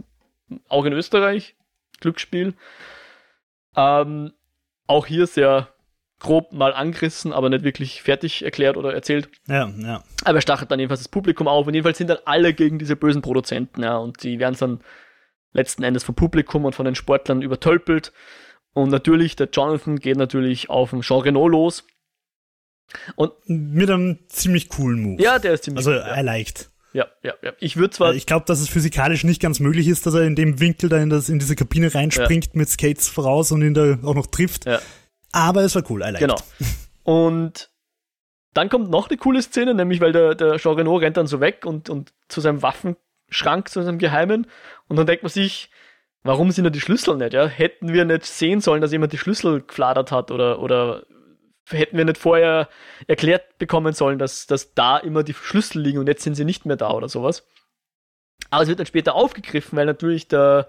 auch 0.68 0.86
in 0.86 0.94
Österreich, 0.94 1.56
Glücksspiel. 2.00 2.54
Ähm, 3.76 4.32
auch 4.88 5.06
hier 5.06 5.28
sehr 5.28 5.70
grob 6.20 6.54
mal 6.54 6.74
angerissen, 6.74 7.34
aber 7.34 7.50
nicht 7.50 7.64
wirklich 7.64 8.02
fertig 8.02 8.44
erklärt 8.44 8.78
oder 8.78 8.94
erzählt. 8.94 9.30
Ja, 9.48 9.68
ja. 9.78 10.04
Aber 10.24 10.38
er 10.38 10.42
stachelt 10.42 10.70
dann 10.72 10.80
jedenfalls 10.80 11.02
das 11.02 11.08
Publikum 11.08 11.48
auf 11.48 11.68
und 11.68 11.74
jedenfalls 11.74 11.98
sind 11.98 12.10
dann 12.10 12.20
alle 12.26 12.54
gegen 12.54 12.78
diese 12.78 12.96
bösen 12.96 13.22
Produzenten, 13.22 13.82
ja, 13.84 13.98
und 13.98 14.24
die 14.24 14.40
werden 14.40 14.56
dann 14.60 14.82
letzten 15.54 15.84
Endes 15.84 16.04
vom 16.04 16.16
Publikum 16.16 16.66
und 16.66 16.76
von 16.76 16.86
den 16.86 16.96
Sportlern 16.96 17.42
übertölpelt. 17.42 18.14
Und 18.74 18.90
natürlich, 18.90 19.36
der 19.36 19.50
Jonathan 19.52 20.00
geht 20.00 20.18
natürlich 20.18 20.70
auf 20.70 20.92
den 20.92 21.02
Jean 21.02 21.22
Renault 21.22 21.52
los. 21.52 21.84
Und 23.16 23.32
mit 23.46 23.90
einem 23.90 24.20
ziemlich 24.28 24.70
coolen 24.70 25.02
Move. 25.02 25.22
Ja, 25.22 25.40
der 25.40 25.54
ist 25.54 25.64
ziemlich 25.64 25.86
Also, 25.86 25.92
cool, 25.92 25.98
ja. 25.98 26.16
er 26.16 26.24
liked. 26.24 26.70
Ja, 26.94 27.08
ja, 27.24 27.34
ja. 27.42 27.54
Ich 27.60 27.78
würde 27.78 27.92
zwar. 27.92 28.14
Ich 28.14 28.26
glaube, 28.26 28.46
dass 28.46 28.60
es 28.60 28.68
physikalisch 28.68 29.24
nicht 29.24 29.42
ganz 29.42 29.62
möglich 29.62 29.88
ist, 29.88 30.06
dass 30.06 30.14
er 30.14 30.24
in 30.24 30.36
dem 30.36 30.60
Winkel 30.60 30.90
da 30.90 30.98
in, 30.98 31.10
das, 31.10 31.30
in 31.30 31.40
diese 31.40 31.56
Kabine 31.56 31.94
reinspringt 31.94 32.48
ja. 32.48 32.52
mit 32.54 32.70
Skates 32.70 33.08
voraus 33.08 33.52
und 33.52 33.62
ihn 33.62 33.74
da 33.74 33.98
auch 34.04 34.16
noch 34.16 34.28
trifft. 34.28 34.66
Ja. 34.66 34.82
Aber 35.32 35.64
es 35.64 35.74
war 35.76 35.90
cool, 35.90 36.02
I 36.02 36.12
liked. 36.12 36.20
Genau. 36.20 36.38
Und 37.04 37.70
dann 38.54 38.68
kommt 38.68 38.90
noch 38.90 39.10
eine 39.10 39.18
coole 39.18 39.42
Szene, 39.42 39.74
nämlich 39.74 40.02
weil 40.02 40.12
der, 40.12 40.36
der 40.36 40.58
Jean 40.58 40.76
Renault 40.76 41.02
rennt 41.02 41.16
dann 41.16 41.28
so 41.28 41.40
weg 41.40 41.66
und, 41.66 41.90
und 41.90 42.14
zu 42.28 42.42
seinem 42.42 42.62
Waffenschrank, 42.62 43.70
zu 43.70 43.82
seinem 43.82 43.98
Geheimen. 43.98 44.48
Und 44.90 44.98
dann 44.98 45.08
denkt 45.08 45.24
man 45.24 45.32
sich, 45.32 45.70
warum 46.24 46.52
sind 46.52 46.66
da 46.66 46.70
die 46.70 46.82
Schlüssel 46.82 47.18
nicht? 47.18 47.34
Ja? 47.34 47.48
Hätten 47.48 47.94
wir 47.94 48.06
nicht 48.06 48.26
sehen 48.26 48.62
sollen, 48.62 48.82
dass 48.82 48.92
jemand 48.92 49.14
die 49.14 49.18
Schlüssel 49.18 49.62
gefladert 49.62 50.12
hat 50.12 50.32
oder, 50.32 50.60
oder 50.60 51.04
hätten 51.70 51.98
wir 51.98 52.06
nicht 52.06 52.18
vorher 52.18 52.70
erklärt 53.08 53.58
bekommen 53.58 53.94
sollen, 53.94 54.20
dass, 54.20 54.48
dass 54.48 54.74
da 54.74 54.98
immer 54.98 55.24
die 55.24 55.34
Schlüssel 55.34 55.82
liegen 55.82 56.00
und 56.00 56.08
jetzt 56.08 56.24
sind 56.24 56.36
sie 56.36 56.46
nicht 56.46 56.66
mehr 56.66 56.78
da 56.78 56.92
oder 56.92 57.10
sowas. 57.10 57.48
Aber 58.50 58.64
es 58.64 58.70
wird 58.70 58.80
dann 58.80 58.86
später 58.86 59.16
aufgegriffen, 59.16 59.78
weil 59.78 59.86
natürlich 59.86 60.28
der 60.28 60.68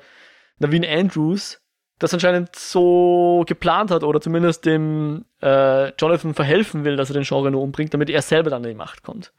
Navin 0.59 0.85
Andrews 0.85 1.61
das 1.99 2.13
anscheinend 2.13 2.55
so 2.57 3.45
geplant 3.47 3.91
hat 3.91 4.03
oder 4.03 4.21
zumindest 4.21 4.65
dem 4.65 5.25
äh, 5.41 5.93
Jonathan 5.95 6.35
verhelfen 6.35 6.85
will, 6.85 6.97
dass 6.97 7.11
er 7.11 7.15
den 7.15 7.23
Genre 7.23 7.51
nur 7.51 7.63
umbringt, 7.63 7.95
damit 7.95 8.11
er 8.11 8.23
selber 8.23 8.51
dann 8.51 8.65
in 8.65 8.71
die 8.71 8.77
Macht 8.77 9.03
kommt. 9.03 9.33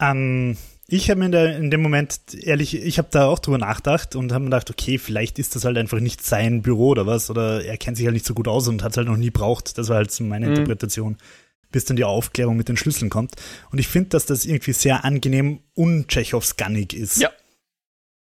Ähm, 0.00 0.56
ich 0.90 1.10
habe 1.10 1.20
mir 1.20 1.26
in, 1.26 1.32
der, 1.32 1.56
in, 1.58 1.70
dem 1.70 1.82
Moment, 1.82 2.20
ehrlich, 2.34 2.74
ich 2.74 2.96
habe 2.96 3.08
da 3.10 3.26
auch 3.26 3.38
drüber 3.38 3.58
nachgedacht 3.58 4.16
und 4.16 4.32
habe 4.32 4.44
mir 4.44 4.50
gedacht, 4.50 4.70
okay, 4.70 4.96
vielleicht 4.96 5.38
ist 5.38 5.54
das 5.54 5.66
halt 5.66 5.76
einfach 5.76 6.00
nicht 6.00 6.24
sein 6.24 6.62
Büro 6.62 6.88
oder 6.88 7.06
was, 7.06 7.28
oder 7.28 7.62
er 7.62 7.76
kennt 7.76 7.98
sich 7.98 8.06
halt 8.06 8.14
nicht 8.14 8.24
so 8.24 8.32
gut 8.32 8.48
aus 8.48 8.68
und 8.68 8.82
hat 8.82 8.92
es 8.92 8.96
halt 8.96 9.06
noch 9.06 9.18
nie 9.18 9.30
braucht. 9.30 9.76
Das 9.76 9.90
war 9.90 9.96
halt 9.96 10.10
so 10.10 10.24
meine 10.24 10.46
mhm. 10.46 10.52
Interpretation, 10.52 11.18
bis 11.70 11.84
dann 11.84 11.96
die 11.96 12.04
Aufklärung 12.04 12.56
mit 12.56 12.70
den 12.70 12.78
Schlüsseln 12.78 13.10
kommt. 13.10 13.34
Und 13.70 13.78
ich 13.78 13.86
finde, 13.86 14.08
dass 14.10 14.24
das 14.24 14.46
irgendwie 14.46 14.72
sehr 14.72 15.04
angenehm 15.04 15.60
un-Tschechows-gunnig 15.76 16.94
ist. 16.94 17.18
Ja. 17.18 17.30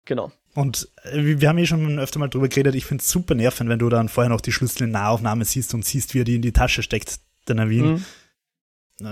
Genau. 0.06 0.32
Und 0.56 0.90
äh, 1.04 1.40
wir 1.40 1.50
haben 1.50 1.60
eh 1.60 1.68
schon 1.68 2.00
öfter 2.00 2.18
mal 2.18 2.28
drüber 2.28 2.48
geredet, 2.48 2.74
ich 2.74 2.86
finde 2.86 3.04
es 3.04 3.10
super 3.10 3.36
nervend, 3.36 3.70
wenn 3.70 3.78
du 3.78 3.90
dann 3.90 4.10
vorher 4.10 4.32
noch 4.32 4.42
die 4.42 4.52
Schlüssel 4.52 4.86
in 4.86 4.92
Nahaufnahme 4.92 5.46
siehst 5.46 5.76
und 5.76 5.86
siehst, 5.86 6.16
wie 6.16 6.22
er 6.22 6.26
die 6.26 6.38
in 6.38 6.42
die 6.42 6.54
Tasche 6.54 6.82
steckt, 6.82 7.20
der 7.48 7.54
Navin. 7.54 7.86
Mhm. 7.86 8.06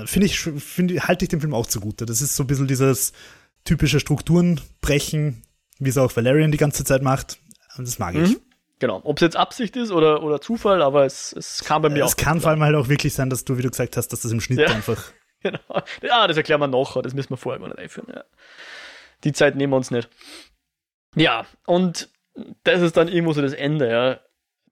Finde 0.06 0.26
ich, 0.26 0.40
find, 0.40 1.07
halte 1.07 1.26
ich 1.26 1.30
dem 1.30 1.41
Film 1.41 1.53
auch 1.53 1.68
zugute. 1.68 2.06
Das 2.06 2.22
ist 2.22 2.36
so 2.36 2.44
ein 2.44 2.48
bisschen 2.48 2.68
dieses 2.68 3.14
typische 3.66 3.99
Strukturen 3.99 4.60
brechen, 4.82 5.44
wie 5.80 5.90
es 5.90 5.98
auch 5.98 6.16
Valerian 6.16 6.52
die 6.52 6.57
ganze 6.57 6.84
Zeit 6.84 7.03
macht. 7.03 7.38
Das 7.78 7.99
mag 7.99 8.16
ich. 8.16 8.32
Mhm. 8.32 8.41
Genau. 8.80 9.02
Ob 9.03 9.18
es 9.18 9.22
jetzt 9.22 9.38
Absicht 9.38 9.76
ist 9.76 9.91
oder, 9.91 10.24
oder 10.24 10.41
Zufall, 10.41 10.82
aber 10.82 11.06
es, 11.06 11.34
es 11.34 11.64
kam 11.64 11.82
bei 11.82 11.90
mir 11.90 11.98
es 11.98 12.03
auch. 12.03 12.07
Es 12.10 12.18
kann 12.18 12.41
vor 12.41 12.52
allem 12.52 12.64
halt 12.64 12.76
auch 12.76 12.90
wirklich 12.90 13.14
sein, 13.14 13.30
dass 13.30 13.45
du, 13.45 13.57
wie 13.57 13.62
du 13.62 13.70
gesagt 13.70 13.95
hast, 13.95 14.10
dass 14.10 14.22
das 14.22 14.32
im 14.32 14.41
Schnitt 14.41 14.60
ja. 14.60 14.68
einfach. 14.68 15.02
Genau. 15.41 15.84
Ja, 16.02 16.26
das 16.26 16.38
erklären 16.38 16.60
wir 16.60 16.68
noch, 16.68 16.99
das 17.03 17.14
müssen 17.14 17.30
wir 17.30 17.38
vorher 17.38 17.62
mal 17.62 17.72
einführen. 17.74 18.07
Ja. 18.12 18.24
Die 19.24 19.32
Zeit 19.32 19.56
nehmen 19.56 19.72
wir 19.72 19.78
uns 19.78 19.91
nicht. 19.91 20.10
Ja, 21.16 21.45
und 21.68 22.10
das 22.64 22.82
ist 22.82 22.98
dann 22.98 23.10
irgendwo 23.10 23.34
so 23.34 23.44
das 23.44 23.53
Ende, 23.53 23.88
ja. 23.88 24.20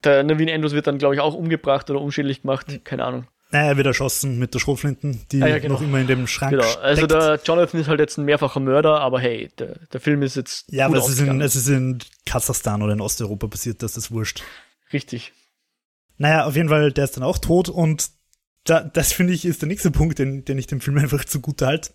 Der 0.02 0.24
Navin 0.24 0.50
Andrews 0.50 0.72
wird 0.72 0.88
dann, 0.88 0.98
glaube 0.98 1.14
ich, 1.14 1.20
auch 1.20 1.34
umgebracht 1.34 1.88
oder 1.90 2.00
unschädlich 2.00 2.42
gemacht. 2.42 2.80
Keine 2.82 3.04
Ahnung. 3.04 3.28
Naja, 3.54 3.68
er 3.68 3.76
wird 3.76 3.86
erschossen 3.86 4.36
mit 4.40 4.52
der 4.52 4.58
Schrotflinten, 4.58 5.20
die 5.30 5.40
ah, 5.40 5.46
ja, 5.46 5.58
genau. 5.60 5.74
noch 5.74 5.80
immer 5.80 6.00
in 6.00 6.08
dem 6.08 6.26
Schrank 6.26 6.50
Genau, 6.50 6.68
also 6.82 7.06
der 7.06 7.38
Jonathan 7.44 7.80
ist 7.80 7.86
halt 7.86 8.00
jetzt 8.00 8.18
ein 8.18 8.24
mehrfacher 8.24 8.58
Mörder, 8.58 9.00
aber 9.00 9.20
hey, 9.20 9.48
der, 9.56 9.78
der 9.92 10.00
Film 10.00 10.22
ist 10.22 10.34
jetzt. 10.34 10.64
Ja, 10.72 10.86
aber 10.86 10.96
es 10.96 11.08
ist, 11.08 11.20
in, 11.20 11.40
es 11.40 11.54
ist 11.54 11.68
in 11.68 12.00
Kasachstan 12.26 12.82
oder 12.82 12.94
in 12.94 13.00
Osteuropa 13.00 13.46
passiert, 13.46 13.80
das 13.80 13.96
ist 13.96 14.10
wurscht. 14.10 14.42
Richtig. 14.92 15.32
Naja, 16.18 16.46
auf 16.46 16.56
jeden 16.56 16.68
Fall, 16.68 16.90
der 16.90 17.04
ist 17.04 17.16
dann 17.16 17.22
auch 17.22 17.38
tot 17.38 17.68
und 17.68 18.10
da, 18.64 18.80
das 18.80 19.12
finde 19.12 19.32
ich 19.32 19.44
ist 19.44 19.62
der 19.62 19.68
nächste 19.68 19.92
Punkt, 19.92 20.18
den, 20.18 20.44
den 20.44 20.58
ich 20.58 20.66
dem 20.66 20.80
Film 20.80 20.98
einfach 20.98 21.24
zugute 21.24 21.68
halte. 21.68 21.92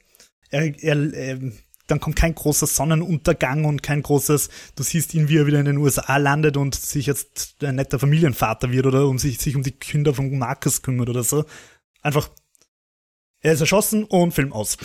Er, 0.51 0.81
er, 0.81 1.13
er 1.13 1.39
dann 1.89 1.99
kommt 1.99 2.15
kein 2.15 2.35
großer 2.35 2.67
Sonnenuntergang 2.67 3.65
und 3.65 3.81
kein 3.83 4.03
großes, 4.03 4.49
du 4.75 4.83
siehst 4.83 5.13
ihn, 5.13 5.27
wie 5.27 5.37
er 5.37 5.47
wieder 5.47 5.59
in 5.59 5.65
den 5.65 5.77
USA 5.77 6.17
landet 6.17 6.55
und 6.55 6.75
sich 6.75 7.07
jetzt 7.07 7.63
ein 7.63 7.75
netter 7.75 7.99
Familienvater 7.99 8.71
wird 8.71 8.85
oder 8.85 9.07
um 9.07 9.17
sich, 9.17 9.39
sich 9.39 9.55
um 9.55 9.63
die 9.63 9.71
Kinder 9.71 10.13
von 10.13 10.37
Marcus 10.37 10.81
kümmert 10.81 11.09
oder 11.09 11.23
so. 11.23 11.45
Einfach, 12.01 12.29
er 13.41 13.53
ist 13.53 13.61
erschossen 13.61 14.03
und 14.03 14.33
Film 14.33 14.53
aus. 14.53 14.77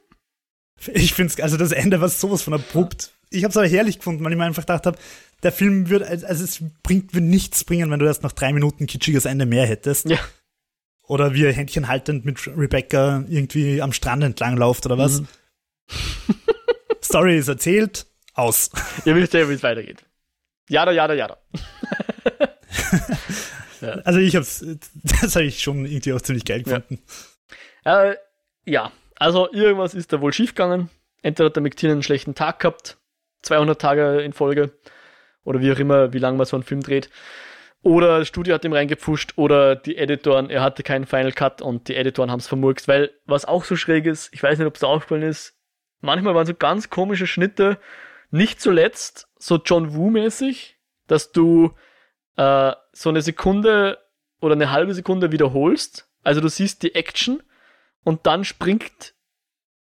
ich 0.94 1.14
finde 1.14 1.32
es, 1.32 1.40
also 1.40 1.56
das 1.56 1.72
Ende 1.72 2.00
war 2.00 2.08
sowas 2.08 2.42
von 2.42 2.54
abrupt. 2.54 3.12
Ich 3.30 3.44
habe 3.44 3.50
es 3.50 3.56
aber 3.56 3.68
herrlich 3.68 3.98
gefunden, 3.98 4.24
weil 4.24 4.32
ich 4.32 4.38
mir 4.38 4.44
einfach 4.44 4.62
gedacht 4.62 4.86
habe, 4.86 4.98
der 5.42 5.52
Film 5.52 5.88
würde, 5.90 6.06
also 6.08 6.44
es 6.44 6.62
bringt, 6.82 7.14
würde 7.14 7.26
nichts 7.26 7.64
bringen, 7.64 7.90
wenn 7.90 7.98
du 7.98 8.06
erst 8.06 8.22
nach 8.22 8.32
drei 8.32 8.52
Minuten 8.52 8.86
kitschiges 8.86 9.26
Ende 9.26 9.46
mehr 9.46 9.66
hättest. 9.66 10.08
Ja. 10.08 10.18
Oder 11.06 11.34
wie 11.34 11.44
er 11.44 11.52
Händchen 11.52 11.86
haltend 11.86 12.24
mit 12.24 12.46
Rebecca 12.48 13.24
irgendwie 13.28 13.80
am 13.80 13.92
Strand 13.92 14.24
entlang 14.24 14.56
läuft 14.56 14.86
oder 14.86 14.98
was. 14.98 15.20
Mhm. 15.20 15.28
Story 17.02 17.38
ist 17.38 17.48
erzählt, 17.48 18.06
aus. 18.34 18.70
Ihr 19.04 19.14
wisst 19.14 19.34
ja, 19.34 19.48
wie 19.48 19.54
es 19.54 19.62
weitergeht. 19.62 20.04
Jada, 20.68 20.92
jada, 20.92 21.14
jada. 21.14 21.38
ja. 23.80 23.92
Also 24.04 24.18
ich 24.18 24.36
hab's, 24.36 24.64
das 25.04 25.36
habe 25.36 25.44
ich 25.46 25.62
schon 25.62 25.86
irgendwie 25.86 26.12
auch 26.12 26.20
ziemlich 26.20 26.44
geil 26.44 26.62
gefunden. 26.62 27.00
Ja. 27.84 28.10
Äh, 28.10 28.16
ja, 28.64 28.92
also 29.18 29.50
irgendwas 29.52 29.94
ist 29.94 30.12
da 30.12 30.20
wohl 30.20 30.32
schiefgegangen. 30.32 30.90
Entweder 31.22 31.46
hat 31.46 31.56
der 31.56 31.62
McTiernan 31.62 31.96
einen 31.96 32.02
schlechten 32.02 32.34
Tag 32.34 32.60
gehabt, 32.60 32.98
200 33.42 33.80
Tage 33.80 34.20
in 34.20 34.32
Folge, 34.32 34.72
oder 35.44 35.60
wie 35.60 35.72
auch 35.72 35.78
immer, 35.78 36.12
wie 36.12 36.18
lange 36.18 36.36
man 36.36 36.46
so 36.46 36.56
einen 36.56 36.64
Film 36.64 36.82
dreht. 36.82 37.08
Oder 37.82 38.18
das 38.18 38.28
Studio 38.28 38.54
hat 38.54 38.64
ihm 38.64 38.72
reingepfuscht, 38.72 39.34
oder 39.36 39.76
die 39.76 39.96
Editoren, 39.96 40.50
er 40.50 40.62
hatte 40.62 40.82
keinen 40.82 41.06
Final 41.06 41.32
Cut 41.32 41.62
und 41.62 41.88
die 41.88 41.94
Editoren 41.94 42.30
haben 42.30 42.40
es 42.40 42.48
vermurkst, 42.48 42.88
weil 42.88 43.12
was 43.24 43.44
auch 43.44 43.64
so 43.64 43.76
schräg 43.76 44.06
ist, 44.06 44.32
ich 44.34 44.42
weiß 44.42 44.58
nicht, 44.58 44.66
ob 44.66 44.74
es 44.74 44.80
da 44.80 44.88
aufgefallen 44.88 45.22
ist, 45.22 45.55
manchmal 46.00 46.34
waren 46.34 46.46
so 46.46 46.54
ganz 46.54 46.90
komische 46.90 47.26
Schnitte, 47.26 47.78
nicht 48.30 48.60
zuletzt 48.60 49.28
so 49.38 49.56
John 49.64 49.94
Woo-mäßig, 49.94 50.76
dass 51.06 51.32
du 51.32 51.72
äh, 52.36 52.72
so 52.92 53.08
eine 53.08 53.22
Sekunde 53.22 53.98
oder 54.40 54.54
eine 54.54 54.70
halbe 54.70 54.94
Sekunde 54.94 55.32
wiederholst. 55.32 56.08
Also 56.22 56.40
du 56.40 56.48
siehst 56.48 56.82
die 56.82 56.94
Action 56.94 57.42
und 58.04 58.26
dann 58.26 58.44
springt, 58.44 59.14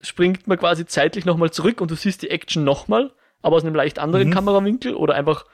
springt 0.02 0.48
man 0.48 0.58
quasi 0.58 0.86
zeitlich 0.86 1.26
nochmal 1.26 1.52
zurück 1.52 1.82
und 1.82 1.92
du 1.92 1.96
siehst 1.96 2.22
die 2.22 2.30
Action 2.30 2.64
nochmal, 2.64 3.14
aber 3.42 3.58
aus 3.58 3.64
einem 3.64 3.76
leicht 3.76 4.00
anderen 4.00 4.30
mhm. 4.30 4.34
Kamerawinkel 4.34 4.94
oder 4.96 5.16
einfach 5.16 5.46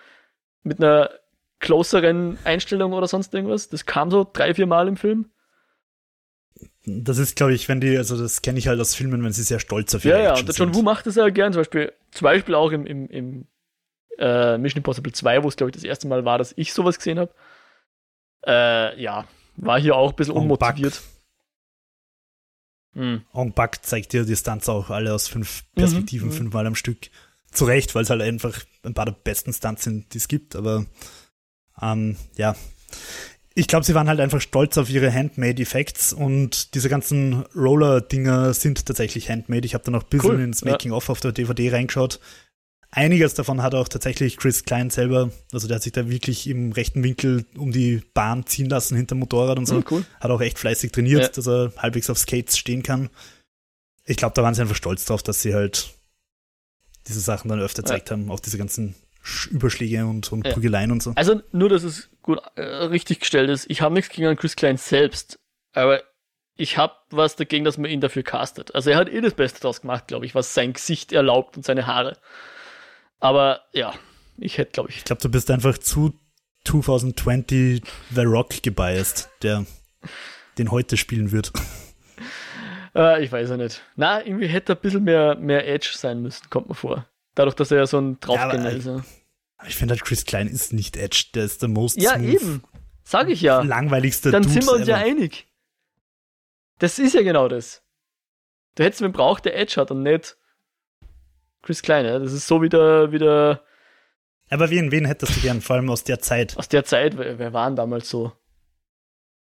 mit 0.64 0.80
einer 0.80 1.10
closeren 1.60 2.38
Einstellung 2.44 2.94
oder 2.94 3.08
sonst 3.08 3.34
irgendwas. 3.34 3.70
Das 3.70 3.86
kam 3.86 4.12
so 4.12 4.30
drei, 4.32 4.54
vier 4.54 4.68
Mal 4.68 4.88
im 4.88 4.98
Film. 4.98 5.32
Das 6.86 7.18
ist, 7.18 7.36
glaube 7.36 7.54
ich, 7.54 7.68
wenn 7.68 7.82
die, 7.82 7.98
also 7.98 8.18
das 8.18 8.42
kenne 8.42 8.60
ich 8.60 8.68
halt 8.68 8.80
aus 8.80 8.96
Filmen, 8.96 9.24
wenn 9.24 9.34
sie 9.34 9.44
sehr 9.44 9.60
stolz 9.60 9.94
auf 9.96 10.06
ihre 10.06 10.18
Ja, 10.18 10.24
ja, 10.24 10.38
und 10.38 10.48
der 10.48 10.56
John 10.56 10.74
Woo 10.74 10.84
macht 10.84 11.08
das 11.08 11.16
ja 11.16 11.28
gern, 11.30 11.52
zum 11.52 11.62
Beispiel, 11.62 11.92
zum 12.12 12.26
Beispiel 12.26 12.56
auch 12.56 12.72
im, 12.72 12.86
im, 12.86 13.08
im 13.10 13.48
äh, 14.18 14.58
Mission 14.58 14.78
Impossible 14.78 15.12
2, 15.12 15.44
wo 15.44 15.48
es, 15.48 15.56
glaube 15.56 15.72
ich, 15.72 15.76
das 15.76 15.84
erste 15.84 16.08
Mal 16.08 16.26
war, 16.26 16.38
dass 16.38 16.54
ich 16.56 16.74
sowas 16.74 16.98
gesehen 16.98 17.20
habe. 17.20 17.34
Äh, 18.46 19.02
ja, 19.02 19.28
war 19.58 19.80
hier 19.80 19.96
auch 19.96 20.12
ein 20.12 20.16
bisschen 20.16 20.36
unmotiviert. 20.36 21.02
Mhm. 22.94 23.24
Ong 23.34 23.54
Bak 23.54 23.84
zeigt 23.86 24.14
dir 24.14 24.24
die 24.24 24.36
Stunts 24.36 24.70
auch 24.70 24.90
alle 24.90 25.14
aus 25.14 25.28
fünf 25.28 25.64
Perspektiven, 25.76 26.30
mhm. 26.30 26.34
fünfmal 26.34 26.66
am 26.66 26.76
Stück. 26.76 27.10
zu 27.52 27.66
Recht, 27.66 27.96
weil 27.96 28.04
es 28.04 28.10
halt 28.10 28.22
einfach 28.22 28.64
ein 28.84 28.94
paar 28.94 29.06
der 29.06 29.14
besten 29.14 29.54
Stunts 29.54 29.84
sind, 29.84 30.14
die 30.14 30.18
es 30.18 30.28
gibt, 30.28 30.56
aber 30.56 30.86
ähm, 31.82 32.18
ja. 32.36 32.56
Ich 33.58 33.68
glaube, 33.68 33.86
sie 33.86 33.96
waren 33.96 34.10
halt 34.10 34.20
einfach 34.20 34.42
stolz 34.42 34.78
auf 34.78 34.90
ihre 34.90 35.12
Handmade-Effects 35.14 36.12
und 36.12 36.76
diese 36.76 36.90
ganzen 36.90 37.46
Roller-Dinger 37.56 38.54
sind 38.54 38.86
tatsächlich 38.86 39.30
handmade. 39.30 39.66
Ich 39.66 39.74
habe 39.74 39.84
da 39.86 39.92
noch 39.92 40.04
ein 40.04 40.10
bisschen 40.10 40.32
cool, 40.32 40.42
ins 40.42 40.66
Making-of 40.66 41.08
ja. 41.08 41.12
auf 41.14 41.22
der 41.22 41.32
DVD 41.32 41.72
reingeschaut. 41.72 42.20
Einiges 42.92 43.34
davon 43.34 43.62
hat 43.62 43.74
auch 43.74 43.88
tatsächlich 43.88 44.36
Chris 44.38 44.64
Klein 44.64 44.90
selber, 44.90 45.32
also 45.54 45.68
der 45.68 45.76
hat 45.76 45.84
sich 45.84 45.94
da 45.94 46.10
wirklich 46.10 46.48
im 46.48 46.74
rechten 46.74 47.02
Winkel 47.04 47.46
um 47.58 47.72
die 47.72 48.02
Bahn 48.14 48.46
ziehen 48.46 48.70
lassen 48.70 48.98
hinter 48.98 49.16
dem 49.16 49.20
Motorrad 49.20 49.58
und 49.58 49.66
so. 49.66 49.76
Mhm, 49.76 49.86
cool. 49.90 50.06
Hat 50.20 50.32
auch 50.32 50.42
echt 50.42 50.60
fleißig 50.60 50.92
trainiert, 50.92 51.22
ja. 51.22 51.28
dass 51.30 51.48
er 51.48 51.72
halbwegs 51.78 52.10
auf 52.10 52.18
Skates 52.18 52.58
stehen 52.58 52.84
kann. 52.84 53.10
Ich 54.04 54.18
glaube, 54.18 54.34
da 54.34 54.44
waren 54.44 54.54
sie 54.54 54.62
einfach 54.62 54.76
stolz 54.76 55.06
drauf, 55.06 55.24
dass 55.24 55.42
sie 55.42 55.54
halt 55.54 55.94
diese 57.08 57.22
Sachen 57.22 57.50
dann 57.50 57.62
öfter 57.62 57.84
gezeigt 57.84 58.10
ja. 58.10 58.18
haben, 58.18 58.30
auch 58.32 58.40
diese 58.40 58.58
ganzen 58.58 58.96
Überschläge 59.50 60.06
und, 60.06 60.32
und 60.32 60.46
ja. 60.46 60.54
Prügeleien 60.54 60.92
und 60.92 61.02
so. 61.02 61.14
Also 61.16 61.42
nur, 61.52 61.70
dass 61.70 61.84
es 61.84 62.10
gut 62.22 62.40
äh, 62.56 62.62
richtig 62.62 63.20
gestellt 63.20 63.50
ist. 63.50 63.70
Ich 63.70 63.82
habe 63.82 63.94
nichts 63.94 64.14
gegen 64.14 64.36
Chris 64.36 64.56
Klein 64.56 64.78
selbst, 64.78 65.40
aber 65.74 66.04
ich 66.58 66.78
habe 66.78 66.94
was 67.10 67.36
dagegen, 67.36 67.66
dass 67.66 67.78
man 67.78 67.92
ihn 67.92 68.02
dafür 68.02 68.24
castet. 68.24 68.74
Also 68.76 68.90
er 68.90 68.98
hat 68.98 69.10
eh 69.10 69.22
das 69.22 69.34
Beste 69.34 69.60
draus 69.60 69.82
gemacht, 69.82 70.08
glaube 70.08 70.26
ich, 70.26 70.36
was 70.36 70.54
sein 70.54 70.74
Gesicht 70.74 71.12
erlaubt 71.12 71.58
und 71.58 71.66
seine 71.66 71.88
Haare. 71.88 72.18
Aber 73.20 73.62
ja, 73.74 73.94
ich 74.38 74.58
hätte, 74.58 74.72
glaube 74.72 74.90
ich. 74.90 74.98
Ich 74.98 75.04
glaube, 75.04 75.22
du 75.22 75.30
bist 75.30 75.50
einfach 75.52 75.78
zu 75.78 76.14
2020 76.66 77.84
The 78.14 78.22
Rock 78.22 78.62
gebiased, 78.64 79.30
der 79.42 79.66
den 80.58 80.72
heute 80.72 80.98
spielen 80.98 81.32
wird. 81.32 81.52
Äh, 82.96 83.24
ich 83.24 83.32
weiß 83.32 83.50
ja 83.50 83.58
nicht. 83.58 83.84
Na, 83.98 84.26
irgendwie 84.26 84.48
hätte 84.48 84.72
er 84.72 84.76
ein 84.78 84.82
bisschen 84.82 85.04
mehr, 85.04 85.36
mehr 85.36 85.68
Edge 85.68 85.92
sein 85.96 86.22
müssen, 86.22 86.50
kommt 86.50 86.70
mir 86.70 86.76
vor. 86.76 87.06
Dadurch, 87.36 87.56
dass 87.56 87.72
er 87.72 87.78
ja 87.78 87.86
so 87.86 88.00
ein 88.00 88.20
Draufgänger 88.20 88.72
ja, 88.72 88.78
ist. 88.78 88.86
Ja. 88.86 89.04
Ich 89.68 89.76
finde 89.76 89.94
halt, 89.94 90.04
Chris 90.04 90.26
Klein 90.26 90.48
ist 90.48 90.74
nicht 90.74 90.98
Edge, 90.98 91.26
der 91.34 91.46
ist 91.46 91.62
der 91.62 91.70
most 91.70 92.02
Ja, 92.02 92.16
smooth, 92.16 92.30
eben. 92.30 92.64
Sag 93.04 93.30
ich 93.30 93.42
ja. 93.42 93.62
Langweiligste 93.62 94.32
Dann 94.32 94.44
Dudes 94.44 94.54
sind 94.54 94.66
wir 94.66 94.74
uns 94.74 94.88
ever. 94.88 94.98
ja 94.98 95.06
einig. 95.06 95.48
Das 96.80 97.00
ist 97.00 97.14
ja 97.14 97.22
genau 97.22 97.48
das. 97.48 97.84
Du 98.76 98.84
hättest 98.84 99.02
wen 99.02 99.12
braucht, 99.12 99.46
der 99.46 99.58
Edge 99.58 99.76
hat 99.78 99.92
und 99.92 100.04
nicht 100.04 100.38
Chris 101.62 101.82
Klein. 101.82 102.06
Ja? 102.06 102.20
Das 102.20 102.34
ist 102.34 102.48
so 102.48 102.62
wieder, 102.62 103.12
wieder. 103.12 103.64
Aber 104.50 104.70
wen, 104.70 104.92
wen 104.92 105.06
hättest 105.06 105.36
du 105.36 105.42
gern, 105.42 105.62
vor 105.62 105.76
allem 105.78 105.90
aus 105.90 106.04
der 106.04 106.20
Zeit? 106.20 106.58
Aus 106.58 106.70
der 106.70 106.86
Zeit, 106.86 107.18
wer, 107.18 107.40
wer 107.40 107.54
waren 107.54 107.76
damals 107.76 108.10
so? 108.10 108.32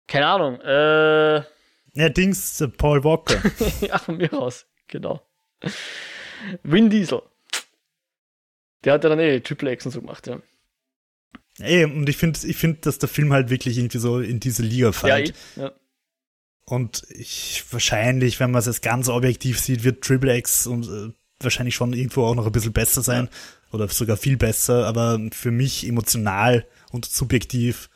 Keine 0.07 0.27
Ahnung. 0.27 0.61
Äh. 0.61 1.37
Ja, 1.95 2.09
Dings, 2.11 2.63
Paul 2.77 3.03
Walker. 3.03 3.41
ja, 3.81 3.99
von 3.99 4.19
mir 4.19 4.33
aus, 4.33 4.67
genau. 4.87 5.27
Vin 6.63 6.91
Diesel. 6.91 7.23
Der 8.85 8.95
hat 8.95 9.05
ja 9.05 9.11
dann 9.11 9.19
eh 9.19 9.41
Triple 9.41 9.73
X 9.73 9.87
und 9.87 9.93
so 9.93 10.01
gemacht, 10.01 10.27
ja. 10.27 10.41
Ey, 11.59 11.85
und 11.85 12.09
ich 12.09 12.17
finde, 12.17 12.39
ich 12.47 12.57
find, 12.57 12.85
dass 12.85 12.99
der 12.99 13.09
Film 13.09 13.33
halt 13.33 13.49
wirklich 13.51 13.79
irgendwie 13.79 13.99
so 13.99 14.21
in 14.21 14.41
diese 14.41 14.63
Liga 14.63 14.93
fällt. 14.93 15.35
Ja, 15.57 15.63
eh, 15.63 15.67
ja. 15.67 15.73
Und 16.69 17.05
ich, 17.11 17.65
wahrscheinlich, 17.71 18.41
wenn 18.41 18.51
man 18.51 18.59
es 18.59 18.67
jetzt 18.67 18.83
ganz 18.83 19.09
objektiv 19.09 19.61
sieht, 19.61 19.85
wird 19.85 20.03
Triple 20.03 20.37
X 20.37 20.67
und, 20.67 20.87
äh, 20.87 21.13
wahrscheinlich 21.41 21.75
schon 21.75 21.93
irgendwo 21.93 22.25
auch 22.25 22.35
noch 22.35 22.47
ein 22.47 22.53
bisschen 22.53 22.73
besser 22.73 23.03
sein. 23.03 23.29
Ja. 23.31 23.31
Oder 23.73 23.89
sogar 23.89 24.17
viel 24.17 24.37
besser. 24.37 24.87
Aber 24.87 25.21
für 25.33 25.51
mich 25.51 25.87
emotional 25.87 26.67
und 26.91 27.05
subjektiv 27.07 27.89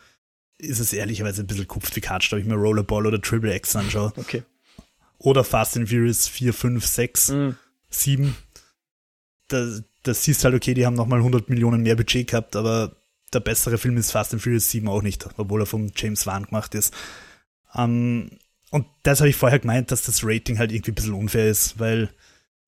ist 0.58 0.78
es 0.78 0.92
ehrlicherweise 0.92 1.42
ein 1.42 1.46
bisschen 1.46 1.66
kupft 1.66 1.96
wie 1.96 2.00
Katsch, 2.00 2.32
ob 2.32 2.38
ich 2.38 2.44
mir 2.44 2.54
Rollerball 2.54 3.06
oder 3.06 3.20
Triple 3.20 3.54
X 3.56 3.76
anschaue. 3.76 4.12
Okay. 4.16 4.42
Oder 5.18 5.42
Fast 5.44 5.76
and 5.76 5.88
Furious 5.88 6.28
4, 6.28 6.54
5, 6.54 6.86
6, 6.86 7.28
mhm. 7.30 7.56
7. 7.90 8.36
Da, 9.48 9.80
das 10.02 10.24
siehst 10.24 10.44
halt, 10.44 10.54
okay, 10.54 10.74
die 10.74 10.86
haben 10.86 10.94
nochmal 10.94 11.18
100 11.18 11.48
Millionen 11.48 11.82
mehr 11.82 11.96
Budget 11.96 12.28
gehabt, 12.28 12.56
aber 12.56 12.96
der 13.32 13.40
bessere 13.40 13.78
Film 13.78 13.96
ist 13.96 14.10
Fast 14.10 14.32
and 14.32 14.42
Furious 14.42 14.70
7 14.70 14.88
auch 14.88 15.02
nicht, 15.02 15.28
obwohl 15.36 15.62
er 15.62 15.66
von 15.66 15.92
James 15.94 16.26
Wan 16.26 16.44
gemacht 16.44 16.74
ist. 16.74 16.94
Ähm, 17.74 18.30
und 18.70 18.86
das 19.02 19.20
habe 19.20 19.28
ich 19.28 19.36
vorher 19.36 19.58
gemeint, 19.58 19.90
dass 19.90 20.02
das 20.02 20.24
Rating 20.24 20.58
halt 20.58 20.72
irgendwie 20.72 20.92
ein 20.92 20.94
bisschen 20.94 21.14
unfair 21.14 21.48
ist, 21.48 21.78
weil 21.78 22.10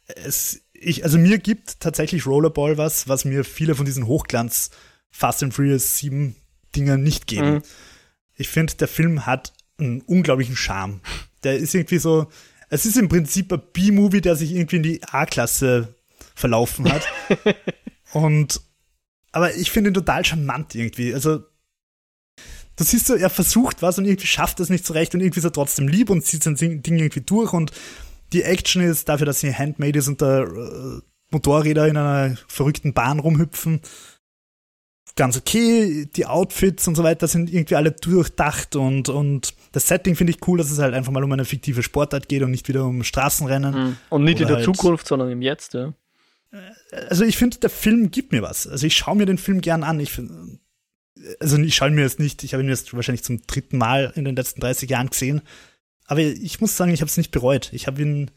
es, 0.07 0.63
ich, 0.73 1.05
also 1.05 1.19
mir 1.19 1.39
gibt 1.39 1.81
tatsächlich 1.81 2.27
Rollerball 2.27 2.77
was, 2.77 3.09
was 3.09 3.25
mir 3.25 3.45
viele 3.45 3.75
von 3.75 3.87
diesen 3.87 4.07
Hochglanz 4.07 4.71
Fast 5.11 5.43
and 5.43 5.55
Furious 5.55 5.99
7 5.99 6.35
Dinger 6.75 6.97
nicht 6.97 7.27
geben. 7.27 7.55
Mhm. 7.55 7.63
Ich 8.35 8.49
finde, 8.49 8.75
der 8.75 8.89
Film 8.89 9.27
hat 9.27 9.53
einen 9.79 10.01
unglaublichen 10.03 10.57
Charme. 10.57 11.01
Der 11.45 11.57
ist 11.57 11.75
irgendwie 11.75 11.99
so, 11.99 12.29
es 12.71 12.87
ist 12.87 12.97
im 12.97 13.09
Prinzip 13.09 13.53
ein 13.53 13.61
B-Movie, 13.73 14.21
der 14.21 14.37
sich 14.37 14.53
irgendwie 14.53 14.77
in 14.77 14.83
die 14.83 15.03
A-Klasse 15.05 15.95
verlaufen 16.35 16.93
hat. 16.93 17.03
und, 18.13 18.61
aber 19.33 19.55
ich 19.55 19.71
finde 19.71 19.91
ihn 19.91 19.95
total 19.95 20.25
charmant 20.25 20.75
irgendwie. 20.75 21.15
Also, 21.15 21.41
du 22.77 22.85
siehst 22.85 23.07
so, 23.07 23.15
er 23.15 23.31
versucht 23.31 23.83
was 23.83 23.99
und 23.99 24.05
irgendwie 24.05 24.27
schafft 24.27 24.61
es 24.61 24.71
nicht 24.71 24.87
so 24.87 24.95
recht 24.95 25.15
und 25.15 25.21
irgendwie 25.21 25.39
ist 25.39 25.45
er 25.45 25.53
trotzdem 25.53 25.89
lieb 25.89 26.11
und 26.11 26.25
zieht 26.25 26.43
sein 26.43 26.57
Ding 26.57 26.99
irgendwie 26.99 27.21
durch 27.21 27.53
und 27.53 27.73
die 28.33 28.43
Action 28.43 28.83
ist 28.83 29.09
dafür, 29.09 29.27
dass 29.27 29.41
sie 29.41 29.55
handmade 29.55 29.99
ist 29.99 30.09
und 30.09 30.23
da 30.23 30.43
äh, 30.43 31.01
Motorräder 31.31 31.87
in 31.87 31.97
einer 31.97 32.37
verrückten 32.49 32.95
Bahn 32.95 33.19
rumhüpfen. 33.19 33.81
Ganz 35.15 35.37
okay, 35.37 36.09
die 36.17 36.25
Outfits 36.25 36.89
und 36.89 36.95
so 36.95 37.03
weiter 37.03 37.29
sind 37.29 37.53
irgendwie 37.53 37.77
alle 37.77 37.93
durchdacht 37.93 38.77
und, 38.77 39.11
und 39.11 39.53
das 39.73 39.87
Setting 39.87 40.17
finde 40.17 40.33
ich 40.33 40.49
cool, 40.49 40.57
dass 40.57 40.71
es 40.71 40.79
halt 40.79 40.95
einfach 40.95 41.13
mal 41.13 41.23
um 41.23 41.33
eine 41.33 41.45
fiktive 41.45 41.83
Sportart 41.83 42.31
geht 42.31 42.43
und 42.43 42.51
nicht 42.51 42.69
wieder 42.69 42.87
um 42.87 43.05
Straßenrennen. 43.05 43.75
Mhm. 43.75 43.97
Und 44.09 44.25
nicht 44.25 44.41
in 44.41 44.47
der 44.47 44.57
halt 44.57 44.65
Zukunft, 44.65 45.07
sondern 45.07 45.31
im 45.31 45.43
Jetzt, 45.43 45.75
ja 45.75 45.93
also 47.09 47.25
ich 47.25 47.37
finde, 47.37 47.59
der 47.59 47.71
Film 47.71 48.11
gibt 48.11 48.33
mir 48.33 48.43
was. 48.43 48.67
Also 48.67 48.87
ich 48.87 48.95
schaue 48.95 49.17
mir 49.17 49.27
den 49.27 49.39
Film 49.39 49.61
gern 49.61 49.83
an. 49.83 50.01
Ich 50.01 50.21
also 51.41 51.57
ich 51.59 51.75
schaue 51.75 51.91
mir 51.91 52.03
jetzt 52.03 52.19
nicht, 52.19 52.43
ich 52.43 52.53
habe 52.53 52.63
ihn 52.63 52.69
jetzt 52.69 52.95
wahrscheinlich 52.95 53.25
zum 53.25 53.47
dritten 53.47 53.79
Mal 53.79 54.13
in 54.17 54.25
den 54.25 54.37
letzten 54.37 54.61
30 54.61 54.91
Jahren 54.91 55.11
gesehen. 55.11 55.43
Aber 56.07 56.21
ich 56.21 56.61
muss 56.61 56.77
sagen, 56.77 56.93
ich 56.93 57.01
habe 57.01 57.09
es 57.09 57.17
nicht 57.17 57.31
bereut. 57.31 57.71
Ich 57.73 57.87
habe 57.87 58.03
ihn, 58.03 58.31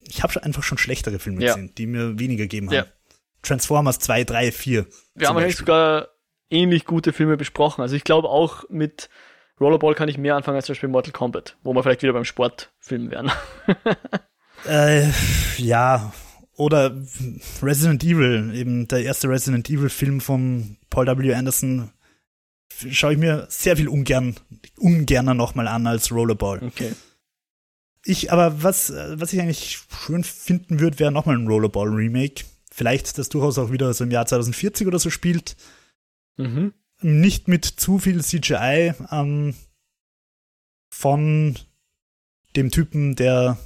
ich 0.00 0.22
habe 0.22 0.42
einfach 0.42 0.62
schon 0.62 0.78
schlechtere 0.78 1.18
Filme 1.18 1.42
ja. 1.42 1.54
gesehen, 1.54 1.74
die 1.76 1.86
mir 1.86 2.18
weniger 2.18 2.44
gegeben 2.44 2.68
haben. 2.68 2.74
Ja. 2.74 2.86
Transformers 3.42 3.98
2, 4.00 4.24
3, 4.24 4.52
4. 4.52 4.86
Wir 5.14 5.28
haben 5.28 5.36
eigentlich 5.36 5.56
sogar 5.56 6.08
ähnlich 6.50 6.84
gute 6.84 7.12
Filme 7.12 7.36
besprochen. 7.36 7.82
Also 7.82 7.94
ich 7.96 8.04
glaube 8.04 8.28
auch 8.28 8.64
mit 8.70 9.08
Rollerball 9.60 9.94
kann 9.94 10.08
ich 10.08 10.18
mehr 10.18 10.36
anfangen 10.36 10.56
als 10.56 10.66
zum 10.66 10.72
Beispiel 10.74 10.88
Mortal 10.88 11.12
Kombat, 11.12 11.56
wo 11.62 11.72
wir 11.74 11.82
vielleicht 11.82 12.02
wieder 12.02 12.12
beim 12.12 12.24
Sportfilm 12.24 13.10
wären. 13.10 13.30
äh, 14.66 15.10
ja, 15.58 16.12
oder 16.56 16.96
Resident 17.62 18.04
Evil, 18.04 18.52
eben 18.54 18.88
der 18.88 19.02
erste 19.02 19.28
Resident 19.28 19.68
Evil 19.68 19.88
Film 19.88 20.20
von 20.20 20.76
Paul 20.90 21.06
W. 21.06 21.34
Anderson, 21.34 21.90
schaue 22.90 23.12
ich 23.12 23.18
mir 23.18 23.46
sehr 23.48 23.76
viel 23.76 23.88
ungern, 23.88 24.36
ungerner 24.78 25.34
nochmal 25.34 25.68
an 25.68 25.86
als 25.86 26.12
Rollerball. 26.12 26.62
Okay. 26.62 26.92
Ich, 28.04 28.32
aber 28.32 28.62
was, 28.62 28.92
was 28.92 29.32
ich 29.32 29.40
eigentlich 29.40 29.82
schön 29.88 30.24
finden 30.24 30.78
würde, 30.78 30.98
wäre 30.98 31.12
nochmal 31.12 31.36
ein 31.36 31.46
Rollerball 31.46 31.88
Remake. 31.88 32.44
Vielleicht, 32.70 33.16
das 33.18 33.30
durchaus 33.30 33.58
auch 33.58 33.72
wieder 33.72 33.92
so 33.94 34.04
im 34.04 34.10
Jahr 34.10 34.26
2040 34.26 34.86
oder 34.86 34.98
so 34.98 35.10
spielt. 35.10 35.56
Mhm. 36.36 36.74
Nicht 37.00 37.48
mit 37.48 37.64
zu 37.64 37.98
viel 37.98 38.22
CGI 38.22 38.92
ähm, 39.10 39.54
von 40.90 41.56
dem 42.56 42.70
Typen, 42.70 43.16
der 43.16 43.58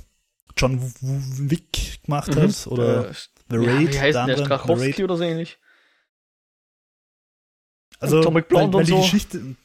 John 0.59 0.93
Wick 1.01 2.03
gemacht 2.05 2.35
mhm. 2.35 2.41
hat 2.43 2.67
oder 2.67 3.11
äh, 3.11 3.15
The 3.51 3.57
Raid. 3.57 3.67
Ja, 3.67 3.93
wie 3.93 4.01
heißt 4.01 4.17
der, 4.17 4.37
der 4.37 5.05
oder 5.05 5.17
so 5.17 5.23
ähnlich? 5.23 5.59
Also, 8.01 8.21
Atomic 8.21 8.49
Blonde 8.49 8.79
weil, 8.79 8.87
weil 8.87 8.93
und 8.93 8.99
so. 8.99 9.03
Geschichte, 9.03 9.57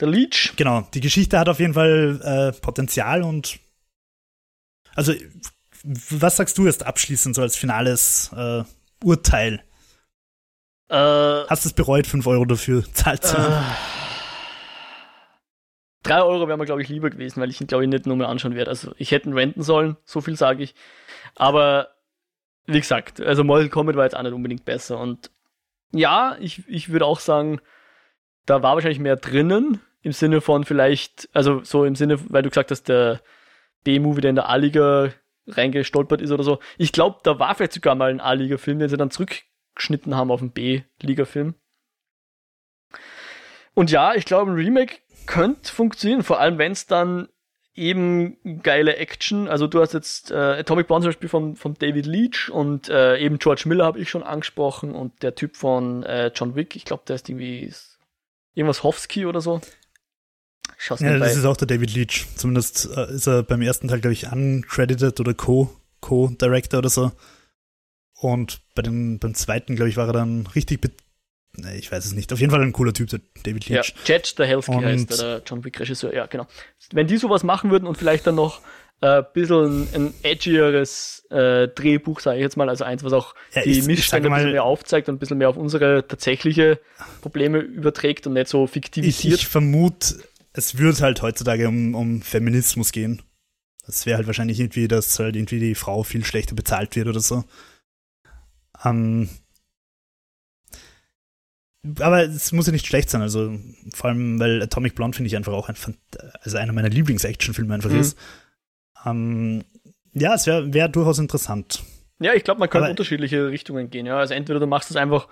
der 0.00 0.08
Leech. 0.08 0.54
Genau, 0.56 0.88
die 0.94 1.00
Geschichte 1.00 1.38
hat 1.38 1.48
auf 1.48 1.60
jeden 1.60 1.74
Fall 1.74 2.20
äh, 2.22 2.60
Potenzial 2.60 3.22
und 3.22 3.60
also 4.94 5.14
was 5.82 6.36
sagst 6.36 6.58
du 6.58 6.66
jetzt 6.66 6.84
abschließend 6.84 7.34
so 7.34 7.42
als 7.42 7.56
finales 7.56 8.30
äh, 8.36 8.64
Urteil? 9.02 9.62
Äh, 10.88 10.94
Hast 10.94 11.64
du 11.64 11.68
es 11.68 11.72
bereut, 11.72 12.06
5 12.06 12.26
Euro 12.26 12.44
dafür 12.44 12.84
zahlt 12.92 13.24
zu 13.24 13.38
haben? 13.38 13.64
Äh, 16.04 16.08
3 16.08 16.22
Euro 16.22 16.48
wäre 16.48 16.58
mir, 16.58 16.64
glaube 16.64 16.82
ich, 16.82 16.88
lieber 16.88 17.10
gewesen, 17.10 17.40
weil 17.40 17.50
ich 17.50 17.60
ihn, 17.60 17.66
glaube 17.66 17.84
ich, 17.84 17.90
nicht 17.90 18.06
mehr 18.06 18.28
anschauen 18.28 18.54
werde. 18.54 18.70
Also 18.70 18.92
ich 18.96 19.10
hätte 19.10 19.28
ihn 19.28 19.34
renten 19.34 19.62
sollen, 19.62 19.96
so 20.04 20.20
viel 20.20 20.36
sage 20.36 20.62
ich. 20.62 20.74
Aber 21.34 21.88
wie 22.66 22.80
gesagt, 22.80 23.20
also 23.20 23.44
Mortal 23.44 23.68
Kombat 23.68 23.96
war 23.96 24.04
jetzt 24.04 24.16
auch 24.16 24.22
nicht 24.22 24.32
unbedingt 24.32 24.64
besser. 24.64 24.98
Und 24.98 25.30
ja, 25.92 26.36
ich, 26.40 26.66
ich 26.68 26.90
würde 26.90 27.06
auch 27.06 27.20
sagen, 27.20 27.60
da 28.46 28.62
war 28.62 28.74
wahrscheinlich 28.74 29.00
mehr 29.00 29.16
drinnen, 29.16 29.80
im 30.02 30.12
Sinne 30.12 30.40
von 30.40 30.64
vielleicht, 30.64 31.28
also 31.32 31.62
so 31.62 31.84
im 31.84 31.94
Sinne, 31.94 32.18
weil 32.30 32.42
du 32.42 32.48
gesagt 32.48 32.70
hast, 32.70 32.84
der 32.84 33.20
B-Movie, 33.84 34.22
der 34.22 34.30
in 34.30 34.36
der 34.36 34.48
A-Liga 34.48 35.12
reingestolpert 35.46 36.22
ist 36.22 36.30
oder 36.30 36.44
so. 36.44 36.58
Ich 36.78 36.92
glaube, 36.92 37.18
da 37.22 37.38
war 37.38 37.54
vielleicht 37.54 37.74
sogar 37.74 37.94
mal 37.94 38.10
ein 38.10 38.20
A-Liga-Film, 38.20 38.78
den 38.78 38.88
sie 38.88 38.96
dann 38.96 39.10
zurückgeschnitten 39.10 40.14
haben 40.14 40.30
auf 40.30 40.40
einen 40.40 40.52
B-Liga-Film. 40.52 41.54
Und 43.74 43.90
ja, 43.90 44.14
ich 44.14 44.24
glaube, 44.24 44.50
ein 44.50 44.54
Remake 44.54 44.96
könnte 45.26 45.72
funktionieren, 45.72 46.22
vor 46.22 46.40
allem 46.40 46.58
wenn 46.58 46.72
es 46.72 46.86
dann 46.86 47.28
eben 47.74 48.36
geile 48.62 48.96
Action. 48.96 49.48
Also 49.48 49.66
du 49.66 49.80
hast 49.80 49.94
jetzt 49.94 50.30
äh, 50.30 50.34
Atomic 50.34 50.86
Blonde 50.86 51.04
zum 51.04 51.08
Beispiel 51.10 51.28
von, 51.28 51.56
von 51.56 51.74
David 51.74 52.06
Leach 52.06 52.50
und 52.50 52.88
äh, 52.88 53.18
eben 53.18 53.38
George 53.38 53.62
Miller 53.66 53.84
habe 53.84 54.00
ich 54.00 54.10
schon 54.10 54.22
angesprochen 54.22 54.94
und 54.94 55.22
der 55.22 55.34
Typ 55.34 55.56
von 55.56 56.02
äh, 56.02 56.30
John 56.34 56.56
Wick, 56.56 56.76
ich 56.76 56.84
glaube, 56.84 57.04
der 57.06 57.16
ist 57.16 57.28
irgendwie 57.28 57.72
irgendwas 58.54 58.82
Hofsky 58.82 59.24
oder 59.26 59.40
so. 59.40 59.60
Schau's 60.76 61.00
ja, 61.00 61.18
das 61.18 61.36
ist 61.36 61.44
auch 61.44 61.56
der 61.56 61.68
David 61.68 61.94
Leach. 61.94 62.26
Zumindest 62.36 62.88
äh, 62.96 63.12
ist 63.12 63.26
er 63.26 63.42
beim 63.42 63.62
ersten 63.62 63.88
Teil, 63.88 64.00
glaube 64.00 64.14
ich, 64.14 64.30
uncredited 64.30 65.20
oder 65.20 65.34
Co. 65.34 65.70
Co-Director 66.00 66.78
oder 66.78 66.88
so. 66.88 67.12
Und 68.14 68.60
bei 68.74 68.82
dem, 68.82 69.18
beim 69.18 69.34
zweiten, 69.34 69.76
glaube 69.76 69.90
ich, 69.90 69.96
war 69.96 70.06
er 70.06 70.12
dann 70.12 70.46
richtig 70.54 70.80
Nee, 71.56 71.76
ich 71.76 71.90
weiß 71.90 72.04
es 72.04 72.12
nicht. 72.12 72.32
Auf 72.32 72.40
jeden 72.40 72.50
Fall 72.50 72.62
ein 72.62 72.72
cooler 72.72 72.92
Typ, 72.92 73.08
der 73.08 73.20
David 73.42 73.68
Leach. 73.68 73.94
Ja, 74.06 74.14
Jet 74.14 74.38
der 74.38 74.46
Helsky 74.46 74.72
heißt 74.72 75.20
der, 75.20 75.42
John 75.44 75.64
Wick 75.64 75.80
Regisseur. 75.80 76.14
Ja, 76.14 76.26
genau. 76.26 76.46
Wenn 76.92 77.06
die 77.06 77.16
sowas 77.16 77.42
machen 77.42 77.70
würden 77.70 77.86
und 77.86 77.98
vielleicht 77.98 78.26
dann 78.26 78.36
noch 78.36 78.60
ein 79.00 79.20
äh, 79.20 79.24
bisschen 79.32 79.88
ein 79.94 80.14
edgieres 80.22 81.26
äh, 81.30 81.68
Drehbuch, 81.68 82.20
sage 82.20 82.38
ich 82.38 82.42
jetzt 82.42 82.56
mal, 82.56 82.68
also 82.68 82.84
eins, 82.84 83.02
was 83.02 83.12
auch 83.12 83.34
ja, 83.52 83.62
die 83.62 83.82
Missstände 83.82 84.28
ein 84.28 84.34
bisschen 84.34 84.52
mehr 84.52 84.64
aufzeigt 84.64 85.08
und 85.08 85.16
ein 85.16 85.18
bisschen 85.18 85.38
mehr 85.38 85.48
auf 85.48 85.56
unsere 85.56 86.06
tatsächliche 86.06 86.78
Probleme 87.22 87.58
überträgt 87.58 88.26
und 88.26 88.34
nicht 88.34 88.48
so 88.48 88.66
fiktivisiert. 88.66 89.34
Ich, 89.34 89.40
ich 89.42 89.48
vermute, 89.48 90.22
es 90.52 90.78
würde 90.78 91.00
halt 91.00 91.22
heutzutage 91.22 91.66
um, 91.66 91.94
um 91.94 92.22
Feminismus 92.22 92.92
gehen. 92.92 93.22
Das 93.86 94.06
wäre 94.06 94.18
halt 94.18 94.26
wahrscheinlich 94.26 94.60
irgendwie, 94.60 94.86
dass 94.86 95.18
halt 95.18 95.34
irgendwie 95.34 95.58
die 95.58 95.74
Frau 95.74 96.02
viel 96.02 96.24
schlechter 96.24 96.54
bezahlt 96.54 96.94
wird 96.94 97.08
oder 97.08 97.20
so. 97.20 97.44
Ähm, 98.84 99.28
aber 101.98 102.22
es 102.24 102.52
muss 102.52 102.66
ja 102.66 102.72
nicht 102.72 102.86
schlecht 102.86 103.08
sein, 103.08 103.22
also 103.22 103.58
vor 103.94 104.10
allem, 104.10 104.38
weil 104.38 104.62
Atomic 104.62 104.94
Blonde 104.94 105.16
finde 105.16 105.28
ich 105.28 105.36
einfach 105.36 105.52
auch 105.52 105.68
ein, 105.68 105.76
also 106.42 106.58
einer 106.58 106.72
meiner 106.72 106.90
Lieblings-Action-Filme 106.90 107.72
einfach 107.72 107.90
mhm. 107.90 108.00
ist. 108.00 108.18
Ähm, 109.06 109.64
ja, 110.12 110.34
es 110.34 110.46
wäre 110.46 110.74
wär 110.74 110.88
durchaus 110.88 111.18
interessant. 111.18 111.82
Ja, 112.18 112.34
ich 112.34 112.44
glaube, 112.44 112.60
man 112.60 112.68
kann 112.68 112.84
in 112.84 112.90
unterschiedliche 112.90 113.48
Richtungen 113.48 113.88
gehen. 113.88 114.04
Ja, 114.04 114.18
also 114.18 114.34
entweder 114.34 114.60
du 114.60 114.66
machst 114.66 114.90
es 114.90 114.96
einfach, 114.96 115.28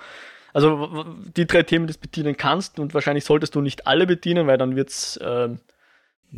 also 0.55 1.05
die 1.37 1.47
drei 1.47 1.65
Themen, 1.65 1.87
die 1.87 1.93
du 1.93 1.99
bedienen 1.99 2.37
kannst 2.39 2.79
und 2.79 2.95
wahrscheinlich 2.95 3.25
solltest 3.25 3.55
du 3.55 3.61
nicht 3.61 3.87
alle 3.87 4.07
bedienen, 4.07 4.47
weil 4.47 4.57
dann 4.57 4.75
wird's 4.75 5.21
ähm, 5.23 5.59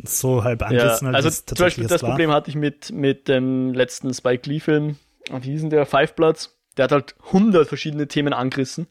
so 0.03 0.43
halb 0.43 0.61
ansetzen. 0.63 1.05
Ja, 1.05 1.13
also 1.13 1.29
zum 1.29 1.57
Beispiel 1.57 1.87
das 1.87 2.01
klar. 2.01 2.11
Problem 2.11 2.31
hatte 2.31 2.49
ich 2.49 2.55
mit 2.55 2.91
mit 2.91 3.29
dem 3.29 3.73
letzten 3.73 4.13
Spike 4.13 4.49
Lee 4.49 4.59
Film, 4.59 4.97
wie 5.29 5.51
hieß 5.51 5.61
denn 5.61 5.69
der 5.69 5.85
Five 5.85 6.15
Bloods? 6.15 6.57
Der 6.75 6.83
hat 6.83 6.91
halt 6.91 7.15
hundert 7.31 7.67
verschiedene 7.67 8.07
Themen 8.07 8.33
angerissen 8.33 8.87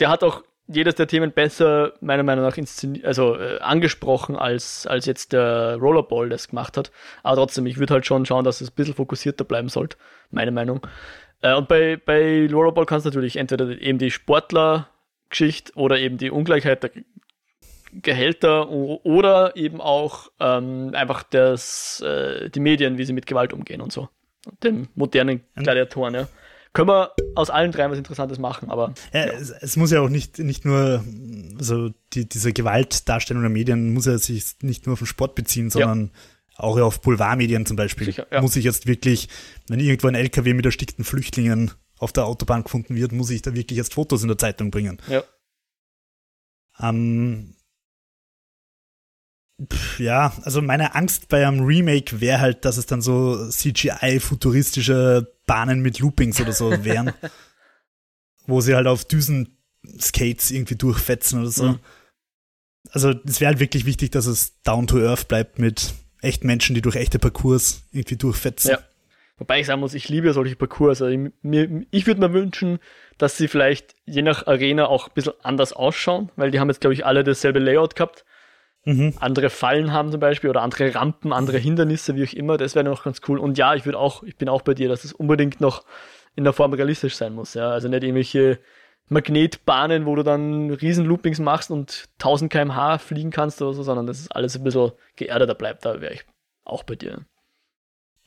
der 0.00 0.08
hat 0.08 0.24
auch 0.24 0.42
jedes 0.72 0.94
der 0.94 1.08
Themen 1.08 1.32
besser, 1.32 1.92
meiner 2.00 2.22
Meinung 2.22 2.44
nach, 2.44 2.56
also 3.02 3.36
äh, 3.36 3.58
angesprochen, 3.58 4.36
als, 4.36 4.86
als 4.86 5.04
jetzt 5.06 5.32
der 5.32 5.76
Rollerball 5.76 6.28
das 6.28 6.48
gemacht 6.48 6.76
hat. 6.76 6.92
Aber 7.22 7.36
trotzdem, 7.36 7.66
ich 7.66 7.78
würde 7.78 7.94
halt 7.94 8.06
schon 8.06 8.24
schauen, 8.24 8.44
dass 8.44 8.60
es 8.60 8.70
ein 8.70 8.74
bisschen 8.74 8.94
fokussierter 8.94 9.44
bleiben 9.44 9.68
sollte, 9.68 9.96
meine 10.30 10.52
Meinung. 10.52 10.86
Äh, 11.42 11.54
und 11.54 11.68
bei, 11.68 11.96
bei 11.96 12.48
Rollerball 12.50 12.86
kannst 12.86 13.04
du 13.04 13.10
natürlich 13.10 13.36
entweder 13.36 13.68
eben 13.80 13.98
die 13.98 14.12
Sportler-Geschichte 14.12 15.72
oder 15.74 15.98
eben 15.98 16.18
die 16.18 16.30
Ungleichheit 16.30 16.84
der 16.84 16.90
Gehälter 17.92 18.70
oder 18.70 19.56
eben 19.56 19.80
auch 19.80 20.30
ähm, 20.38 20.92
einfach 20.94 21.24
das, 21.24 22.00
äh, 22.02 22.48
die 22.48 22.60
Medien, 22.60 22.96
wie 22.96 23.04
sie 23.04 23.12
mit 23.12 23.26
Gewalt 23.26 23.52
umgehen 23.52 23.80
und 23.80 23.92
so. 23.92 24.08
Und 24.48 24.62
den 24.62 24.88
modernen 24.94 25.42
Gladiatoren, 25.56 26.14
ja 26.14 26.28
können 26.72 26.88
wir 26.88 27.12
aus 27.34 27.50
allen 27.50 27.72
drei 27.72 27.90
was 27.90 27.98
Interessantes 27.98 28.38
machen, 28.38 28.70
aber. 28.70 28.94
Ja, 29.12 29.26
ja. 29.26 29.32
Es, 29.32 29.50
es, 29.50 29.76
muss 29.76 29.90
ja 29.90 30.00
auch 30.00 30.08
nicht, 30.08 30.38
nicht 30.38 30.64
nur, 30.64 31.04
also 31.58 31.90
die, 32.12 32.28
diese 32.28 32.52
Gewaltdarstellung 32.52 33.42
der 33.42 33.50
Medien 33.50 33.92
muss 33.92 34.06
ja 34.06 34.18
sich 34.18 34.56
nicht 34.62 34.86
nur 34.86 34.92
auf 34.92 35.00
den 35.00 35.06
Sport 35.06 35.34
beziehen, 35.34 35.70
sondern 35.70 36.10
ja. 36.52 36.60
auch 36.64 36.78
auf 36.78 37.00
Boulevardmedien 37.00 37.66
zum 37.66 37.76
Beispiel. 37.76 38.06
Sicher, 38.06 38.26
ja. 38.30 38.40
Muss 38.40 38.56
ich 38.56 38.64
jetzt 38.64 38.86
wirklich, 38.86 39.28
wenn 39.68 39.80
irgendwo 39.80 40.06
ein 40.06 40.14
LKW 40.14 40.54
mit 40.54 40.64
erstickten 40.64 41.04
Flüchtlingen 41.04 41.72
auf 41.98 42.12
der 42.12 42.26
Autobahn 42.26 42.62
gefunden 42.62 42.94
wird, 42.94 43.12
muss 43.12 43.30
ich 43.30 43.42
da 43.42 43.54
wirklich 43.54 43.78
erst 43.78 43.94
Fotos 43.94 44.22
in 44.22 44.28
der 44.28 44.38
Zeitung 44.38 44.70
bringen. 44.70 44.98
Ja. 45.08 45.24
Ähm, 46.80 47.54
ja, 49.98 50.32
also 50.42 50.62
meine 50.62 50.94
Angst 50.94 51.28
bei 51.28 51.46
einem 51.46 51.64
Remake 51.64 52.20
wäre 52.20 52.40
halt, 52.40 52.64
dass 52.64 52.76
es 52.76 52.86
dann 52.86 53.02
so 53.02 53.48
CGI-futuristische 53.48 55.32
Bahnen 55.46 55.80
mit 55.80 55.98
Loopings 55.98 56.40
oder 56.40 56.52
so 56.52 56.70
wären. 56.84 57.12
wo 58.46 58.60
sie 58.60 58.74
halt 58.74 58.86
auf 58.86 59.04
Düsen-Skates 59.04 60.50
irgendwie 60.50 60.74
durchfetzen 60.74 61.40
oder 61.40 61.50
so. 61.50 61.68
Mhm. 61.68 61.78
Also 62.90 63.14
es 63.24 63.40
wäre 63.40 63.50
halt 63.50 63.60
wirklich 63.60 63.86
wichtig, 63.86 64.10
dass 64.10 64.26
es 64.26 64.60
down 64.62 64.86
to 64.86 64.98
earth 64.98 65.28
bleibt 65.28 65.58
mit 65.58 65.94
echten 66.20 66.46
Menschen, 66.46 66.74
die 66.74 66.82
durch 66.82 66.96
echte 66.96 67.18
Parcours 67.18 67.82
irgendwie 67.92 68.16
durchfetzen. 68.16 68.72
Ja. 68.72 68.78
Wobei 69.38 69.60
ich 69.60 69.66
sagen 69.66 69.80
muss, 69.80 69.94
ich 69.94 70.08
liebe 70.08 70.32
solche 70.32 70.56
Parcours. 70.56 71.00
Also 71.00 71.06
ich, 71.06 71.30
ich 71.90 72.06
würde 72.06 72.20
mir 72.20 72.32
wünschen, 72.32 72.78
dass 73.16 73.36
sie 73.36 73.48
vielleicht 73.48 73.94
je 74.04 74.22
nach 74.22 74.46
Arena 74.46 74.86
auch 74.86 75.08
ein 75.08 75.14
bisschen 75.14 75.32
anders 75.42 75.72
ausschauen, 75.72 76.30
weil 76.36 76.50
die 76.50 76.60
haben 76.60 76.68
jetzt, 76.68 76.80
glaube 76.80 76.94
ich, 76.94 77.06
alle 77.06 77.24
dasselbe 77.24 77.58
Layout 77.58 77.96
gehabt 77.96 78.24
mhm. 78.84 79.14
andere 79.18 79.50
Fallen 79.50 79.92
haben 79.92 80.10
zum 80.10 80.20
Beispiel 80.20 80.50
oder 80.50 80.62
andere 80.62 80.94
Rampen, 80.94 81.32
andere 81.32 81.58
Hindernisse, 81.58 82.16
wie 82.16 82.24
auch 82.24 82.32
immer. 82.32 82.56
Das 82.56 82.74
wäre 82.74 82.84
noch 82.84 83.04
ganz 83.04 83.20
cool. 83.28 83.38
Und 83.38 83.58
ja, 83.58 83.74
ich 83.74 83.84
würde 83.84 83.98
auch, 83.98 84.22
ich 84.22 84.36
bin 84.36 84.48
auch 84.48 84.62
bei 84.62 84.74
dir, 84.74 84.88
dass 84.88 85.04
es 85.04 85.12
unbedingt 85.12 85.60
noch 85.60 85.84
in 86.36 86.44
der 86.44 86.52
Form 86.52 86.72
realistisch 86.72 87.16
sein 87.16 87.34
muss. 87.34 87.54
Ja, 87.54 87.70
also 87.70 87.88
nicht 87.88 88.02
irgendwelche 88.02 88.58
Magnetbahnen, 89.08 90.06
wo 90.06 90.14
du 90.14 90.22
dann 90.22 90.70
riesen 90.70 91.04
Loopings 91.04 91.40
machst 91.40 91.70
und 91.70 92.08
1000 92.18 92.50
kmh 92.50 92.98
fliegen 92.98 93.30
kannst 93.30 93.60
oder 93.60 93.74
so, 93.74 93.82
sondern 93.82 94.06
dass 94.06 94.20
es 94.20 94.30
alles 94.30 94.56
ein 94.56 94.64
bisschen 94.64 94.92
geerdeter 95.16 95.54
bleibt. 95.54 95.84
Da 95.84 96.00
wäre 96.00 96.14
ich 96.14 96.24
auch 96.64 96.84
bei 96.84 96.94
dir. 96.94 97.26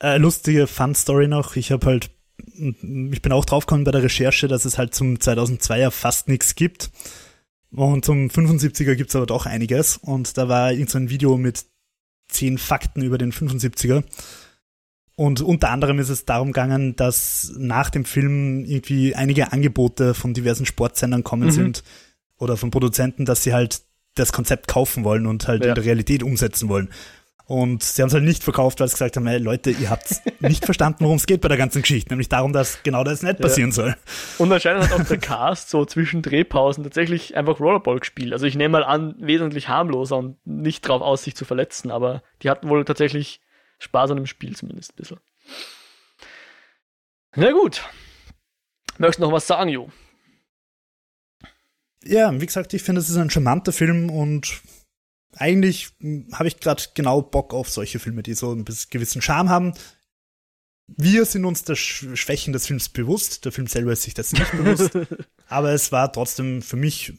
Äh, 0.00 0.18
lustige 0.18 0.66
Fun-Story 0.66 1.28
noch. 1.28 1.56
Ich 1.56 1.72
habe 1.72 1.86
halt, 1.86 2.10
ich 2.46 3.22
bin 3.22 3.32
auch 3.32 3.46
draufgekommen 3.46 3.84
bei 3.84 3.92
der 3.92 4.02
Recherche, 4.02 4.48
dass 4.48 4.66
es 4.66 4.76
halt 4.76 4.94
zum 4.94 5.14
2002er 5.14 5.90
fast 5.90 6.28
nichts 6.28 6.54
gibt. 6.54 6.90
Und 7.74 8.04
zum 8.04 8.28
75er 8.28 8.94
gibt's 8.94 9.16
aber 9.16 9.26
doch 9.26 9.46
einiges. 9.46 9.96
Und 9.96 10.38
da 10.38 10.48
war 10.48 10.72
irgend 10.72 10.90
so 10.90 10.98
ein 10.98 11.10
Video 11.10 11.36
mit 11.36 11.64
zehn 12.28 12.58
Fakten 12.58 13.02
über 13.02 13.18
den 13.18 13.32
75er. 13.32 14.04
Und 15.16 15.40
unter 15.40 15.70
anderem 15.70 15.98
ist 15.98 16.08
es 16.08 16.24
darum 16.24 16.48
gegangen, 16.48 16.96
dass 16.96 17.52
nach 17.56 17.90
dem 17.90 18.04
Film 18.04 18.64
irgendwie 18.64 19.14
einige 19.14 19.52
Angebote 19.52 20.14
von 20.14 20.34
diversen 20.34 20.66
Sportsendern 20.66 21.22
kommen 21.22 21.48
mhm. 21.48 21.52
sind 21.52 21.84
oder 22.38 22.56
von 22.56 22.70
Produzenten, 22.70 23.24
dass 23.24 23.44
sie 23.44 23.54
halt 23.54 23.82
das 24.16 24.32
Konzept 24.32 24.68
kaufen 24.68 25.04
wollen 25.04 25.26
und 25.26 25.46
halt 25.46 25.62
ja. 25.62 25.70
in 25.70 25.74
der 25.76 25.84
Realität 25.84 26.22
umsetzen 26.22 26.68
wollen. 26.68 26.90
Und 27.46 27.82
sie 27.82 28.00
haben 28.00 28.08
es 28.08 28.14
halt 28.14 28.24
nicht 28.24 28.42
verkauft, 28.42 28.80
weil 28.80 28.88
sie 28.88 28.94
gesagt 28.94 29.16
haben, 29.16 29.26
hey 29.26 29.38
Leute, 29.38 29.70
ihr 29.70 29.90
habt 29.90 30.22
nicht 30.40 30.64
verstanden, 30.64 31.04
worum 31.04 31.16
es 31.16 31.26
geht 31.26 31.42
bei 31.42 31.48
der 31.48 31.58
ganzen 31.58 31.82
Geschichte, 31.82 32.10
nämlich 32.10 32.30
darum, 32.30 32.54
dass 32.54 32.82
genau 32.82 33.04
das 33.04 33.22
nicht 33.22 33.38
passieren 33.38 33.70
ja. 33.70 33.74
soll. 33.74 33.96
Und 34.38 34.50
anscheinend 34.50 34.88
hat 34.88 34.98
auch 34.98 35.06
der 35.06 35.18
Cast 35.18 35.68
so 35.68 35.84
zwischen 35.84 36.22
Drehpausen 36.22 36.84
tatsächlich 36.84 37.36
einfach 37.36 37.60
Rollerball 37.60 37.98
gespielt. 37.98 38.32
Also 38.32 38.46
ich 38.46 38.56
nehme 38.56 38.72
mal 38.72 38.84
an, 38.84 39.14
wesentlich 39.18 39.68
harmloser 39.68 40.16
und 40.16 40.38
nicht 40.46 40.88
drauf 40.88 41.02
aus, 41.02 41.24
sich 41.24 41.36
zu 41.36 41.44
verletzen, 41.44 41.90
aber 41.90 42.22
die 42.42 42.48
hatten 42.48 42.68
wohl 42.70 42.84
tatsächlich 42.84 43.40
Spaß 43.78 44.12
an 44.12 44.16
dem 44.16 44.26
Spiel 44.26 44.56
zumindest 44.56 44.92
ein 44.92 44.96
bisschen. 44.96 45.20
Na 47.36 47.52
gut. 47.52 47.82
Möchtest 48.96 49.18
du 49.18 49.24
noch 49.24 49.32
was 49.32 49.46
sagen, 49.46 49.68
Jo? 49.68 49.90
Ja, 52.04 52.32
wie 52.40 52.46
gesagt, 52.46 52.72
ich 52.74 52.82
finde, 52.82 53.00
es 53.00 53.10
ist 53.10 53.16
ein 53.16 53.30
charmanter 53.30 53.72
Film 53.72 54.10
und 54.10 54.62
eigentlich 55.36 55.90
habe 56.32 56.48
ich 56.48 56.60
gerade 56.60 56.82
genau 56.94 57.22
Bock 57.22 57.54
auf 57.54 57.68
solche 57.70 57.98
Filme, 57.98 58.22
die 58.22 58.34
so 58.34 58.50
einen 58.50 58.64
gewissen 58.64 59.22
Charme 59.22 59.48
haben. 59.48 59.72
Wir 60.86 61.24
sind 61.24 61.44
uns 61.44 61.64
der 61.64 61.76
Schwächen 61.76 62.52
des 62.52 62.66
Films 62.66 62.88
bewusst. 62.88 63.44
Der 63.44 63.52
Film 63.52 63.66
selber 63.66 63.92
ist 63.92 64.02
sich 64.02 64.14
das 64.14 64.32
nicht 64.32 64.52
bewusst. 64.52 64.90
aber 65.48 65.72
es 65.72 65.92
war 65.92 66.12
trotzdem 66.12 66.60
für 66.62 66.76
mich 66.76 67.14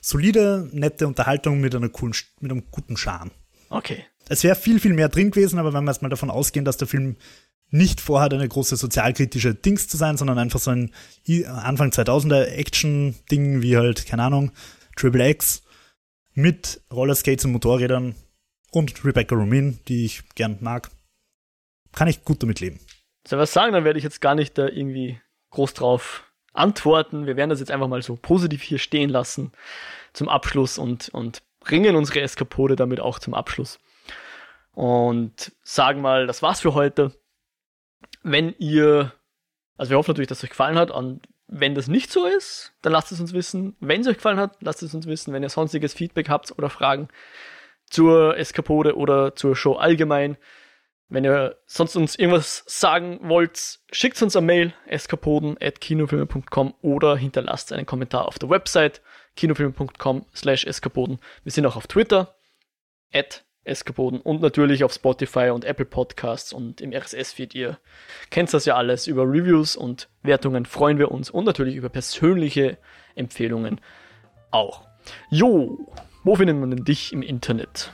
solide, 0.00 0.68
nette 0.72 1.06
Unterhaltung 1.06 1.60
mit, 1.60 1.74
einer 1.74 1.88
coolen, 1.88 2.14
mit 2.40 2.52
einem 2.52 2.70
guten 2.70 2.96
Charme. 2.96 3.32
Okay. 3.70 4.04
Es 4.28 4.44
wäre 4.44 4.56
viel, 4.56 4.78
viel 4.78 4.92
mehr 4.92 5.08
drin 5.08 5.30
gewesen, 5.30 5.58
aber 5.58 5.72
wenn 5.72 5.84
wir 5.84 5.90
jetzt 5.90 6.02
mal 6.02 6.08
davon 6.08 6.30
ausgehen, 6.30 6.64
dass 6.64 6.76
der 6.76 6.88
Film 6.88 7.16
nicht 7.70 8.00
vorhat, 8.00 8.32
eine 8.32 8.48
große 8.48 8.76
sozialkritische 8.76 9.54
Dings 9.54 9.88
zu 9.88 9.96
sein, 9.96 10.16
sondern 10.16 10.38
einfach 10.38 10.60
so 10.60 10.70
ein 10.70 10.92
Anfang 11.46 11.90
2000er 11.90 12.44
Action-Ding 12.44 13.62
wie 13.62 13.76
halt, 13.76 14.06
keine 14.06 14.22
Ahnung, 14.22 14.52
Triple 14.96 15.28
X, 15.30 15.62
mit 16.36 16.82
Rollerskates 16.92 17.46
und 17.46 17.52
Motorrädern 17.52 18.14
und 18.70 19.04
Rebecca 19.04 19.34
Romin, 19.34 19.80
die 19.88 20.04
ich 20.04 20.28
gern 20.34 20.58
mag, 20.60 20.90
kann 21.92 22.08
ich 22.08 22.24
gut 22.24 22.42
damit 22.42 22.60
leben. 22.60 22.78
Soll 23.26 23.38
was 23.38 23.52
sagen, 23.52 23.72
dann 23.72 23.84
werde 23.84 23.98
ich 23.98 24.04
jetzt 24.04 24.20
gar 24.20 24.34
nicht 24.34 24.56
da 24.58 24.68
irgendwie 24.68 25.18
groß 25.50 25.74
drauf 25.74 26.24
antworten. 26.52 27.26
Wir 27.26 27.36
werden 27.36 27.50
das 27.50 27.60
jetzt 27.60 27.70
einfach 27.70 27.88
mal 27.88 28.02
so 28.02 28.16
positiv 28.16 28.62
hier 28.62 28.78
stehen 28.78 29.08
lassen 29.08 29.52
zum 30.12 30.28
Abschluss 30.28 30.78
und, 30.78 31.08
und 31.08 31.42
bringen 31.60 31.96
unsere 31.96 32.20
Eskapode 32.20 32.76
damit 32.76 33.00
auch 33.00 33.18
zum 33.18 33.34
Abschluss. 33.34 33.78
Und 34.72 35.52
sagen 35.62 36.02
mal, 36.02 36.26
das 36.26 36.42
war's 36.42 36.60
für 36.60 36.74
heute. 36.74 37.18
Wenn 38.22 38.54
ihr, 38.58 39.12
also 39.78 39.90
wir 39.90 39.96
hoffen 39.96 40.10
natürlich, 40.10 40.28
dass 40.28 40.38
es 40.38 40.44
euch 40.44 40.50
gefallen 40.50 40.78
hat 40.78 40.90
und 40.90 41.26
wenn 41.48 41.74
das 41.74 41.88
nicht 41.88 42.10
so 42.10 42.26
ist, 42.26 42.72
dann 42.82 42.92
lasst 42.92 43.12
es 43.12 43.20
uns 43.20 43.32
wissen. 43.32 43.76
Wenn 43.80 44.00
es 44.00 44.06
euch 44.06 44.16
gefallen 44.16 44.38
hat, 44.38 44.56
lasst 44.60 44.82
es 44.82 44.94
uns 44.94 45.06
wissen. 45.06 45.32
Wenn 45.32 45.42
ihr 45.42 45.48
sonstiges 45.48 45.94
Feedback 45.94 46.28
habt 46.28 46.56
oder 46.58 46.70
Fragen, 46.70 47.08
zur 47.88 48.36
Eskapode 48.36 48.96
oder 48.96 49.34
zur 49.34 49.56
Show 49.56 49.74
allgemein. 49.74 50.36
Wenn 51.08 51.24
ihr 51.24 51.56
sonst 51.66 51.94
uns 51.94 52.16
irgendwas 52.16 52.64
sagen 52.66 53.20
wollt, 53.22 53.78
schickt 53.92 54.20
uns 54.22 54.34
eine 54.34 54.44
Mail, 54.44 54.74
eskapoden.kinofilme.com 54.86 56.74
oder 56.82 57.16
hinterlasst 57.16 57.72
einen 57.72 57.86
Kommentar 57.86 58.26
auf 58.26 58.40
der 58.40 58.50
Website 58.50 59.02
kinofilme.com 59.36 60.26
slash 60.34 60.64
eskapoden. 60.64 61.20
Wir 61.44 61.52
sind 61.52 61.64
auch 61.66 61.76
auf 61.76 61.86
Twitter, 61.86 62.34
at 63.12 63.45
eskapoden 63.66 64.20
und 64.20 64.40
natürlich 64.40 64.84
auf 64.84 64.92
Spotify 64.92 65.50
und 65.50 65.64
Apple 65.64 65.84
Podcasts 65.84 66.52
und 66.52 66.80
im 66.80 66.92
RSS-Feed. 66.92 67.54
Ihr 67.54 67.78
kennt 68.30 68.52
das 68.54 68.64
ja 68.64 68.76
alles. 68.76 69.06
Über 69.06 69.24
Reviews 69.24 69.76
und 69.76 70.08
Wertungen 70.22 70.66
freuen 70.66 70.98
wir 70.98 71.10
uns 71.10 71.30
und 71.30 71.44
natürlich 71.44 71.76
über 71.76 71.88
persönliche 71.88 72.78
Empfehlungen 73.14 73.80
auch. 74.50 74.82
Jo, 75.30 75.78
wo 76.24 76.36
findet 76.36 76.56
man 76.56 76.70
denn 76.70 76.84
dich 76.84 77.12
im 77.12 77.22
Internet? 77.22 77.92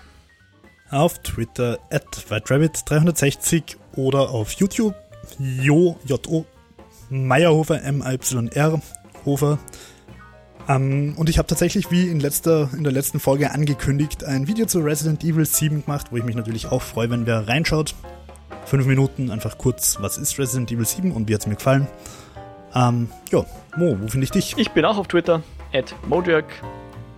auf 0.93 1.19
Twitter 1.21 1.79
at 1.91 2.05
WhiteRabbit360 2.29 3.77
oder 3.97 4.31
auf 4.31 4.53
YouTube 4.53 4.95
Jo, 5.39 5.97
J-O, 6.05 6.45
Meyerhofer, 7.09 7.83
M-Y-R, 7.83 8.81
Hofer. 9.25 9.59
Ähm, 10.69 11.15
und 11.17 11.29
ich 11.29 11.39
habe 11.39 11.47
tatsächlich, 11.47 11.91
wie 11.91 12.09
in, 12.09 12.21
letzter, 12.21 12.71
in 12.77 12.85
der 12.85 12.93
letzten 12.93 13.21
Folge 13.21 13.51
angekündigt, 13.51 14.25
ein 14.25 14.47
Video 14.47 14.67
zu 14.67 14.81
Resident 14.81 15.25
Evil 15.25 15.45
7 15.45 15.85
gemacht, 15.85 16.09
wo 16.11 16.17
ich 16.17 16.25
mich 16.25 16.37
natürlich 16.37 16.67
auch 16.67 16.83
freue, 16.83 17.11
wenn 17.11 17.27
wer 17.27 17.49
reinschaut. 17.49 17.95
Fünf 18.65 18.87
Minuten, 18.87 19.31
einfach 19.31 19.59
kurz, 19.59 19.99
was 20.01 20.19
ist 20.19 20.39
Resident 20.39 20.71
Evil 20.71 20.87
7 20.87 21.13
und 21.13 21.29
wie 21.29 21.35
hat 21.35 21.41
es 21.41 21.47
mir 21.47 21.57
gefallen. 21.57 21.89
Ähm, 22.75 23.09
ja, 23.31 23.45
Mo, 23.77 23.97
wo 24.01 24.09
finde 24.09 24.25
ich 24.25 24.31
dich? 24.31 24.55
Ich 24.57 24.71
bin 24.71 24.85
auch 24.85 24.99
auf 24.99 25.09
Twitter, 25.09 25.43
at 25.73 25.95
Mojack, 26.09 26.45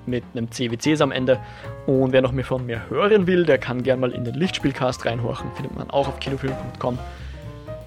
mit 0.07 0.25
einem 0.33 0.51
CWCs 0.51 1.01
am 1.01 1.13
Ende. 1.13 1.39
Und 1.87 2.13
wer 2.13 2.23
noch 2.23 2.33
mehr 2.33 2.45
von 2.45 2.65
mir 2.67 2.89
hören 2.89 3.27
will, 3.27 3.45
der 3.45 3.59
kann 3.59 3.83
gerne 3.83 4.01
mal 4.01 4.13
in 4.13 4.25
den 4.25 4.35
Lichtspielcast 4.35 5.05
reinhorchen. 5.05 5.51
Findet 5.55 5.77
man 5.77 5.91
auch 5.91 6.09
auf 6.09 6.19
kinofilm.com. 6.21 6.99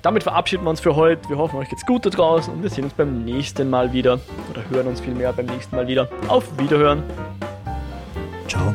Damit 0.07 0.23
verabschieden 0.23 0.63
wir 0.63 0.69
uns 0.69 0.79
für 0.79 0.95
heute. 0.95 1.27
Wir 1.27 1.37
hoffen, 1.37 1.59
euch 1.59 1.67
geht's 1.67 1.85
gut 1.85 2.05
da 2.05 2.09
draußen 2.09 2.53
und 2.53 2.63
wir 2.63 2.69
sehen 2.69 2.85
uns 2.85 2.93
beim 2.93 3.25
nächsten 3.25 3.69
Mal 3.69 3.91
wieder. 3.91 4.21
Oder 4.49 4.63
hören 4.69 4.87
uns 4.87 5.01
vielmehr 5.01 5.33
beim 5.33 5.47
nächsten 5.47 5.75
Mal 5.75 5.85
wieder. 5.85 6.07
Auf 6.29 6.45
Wiederhören. 6.57 7.03
Ciao. 8.47 8.73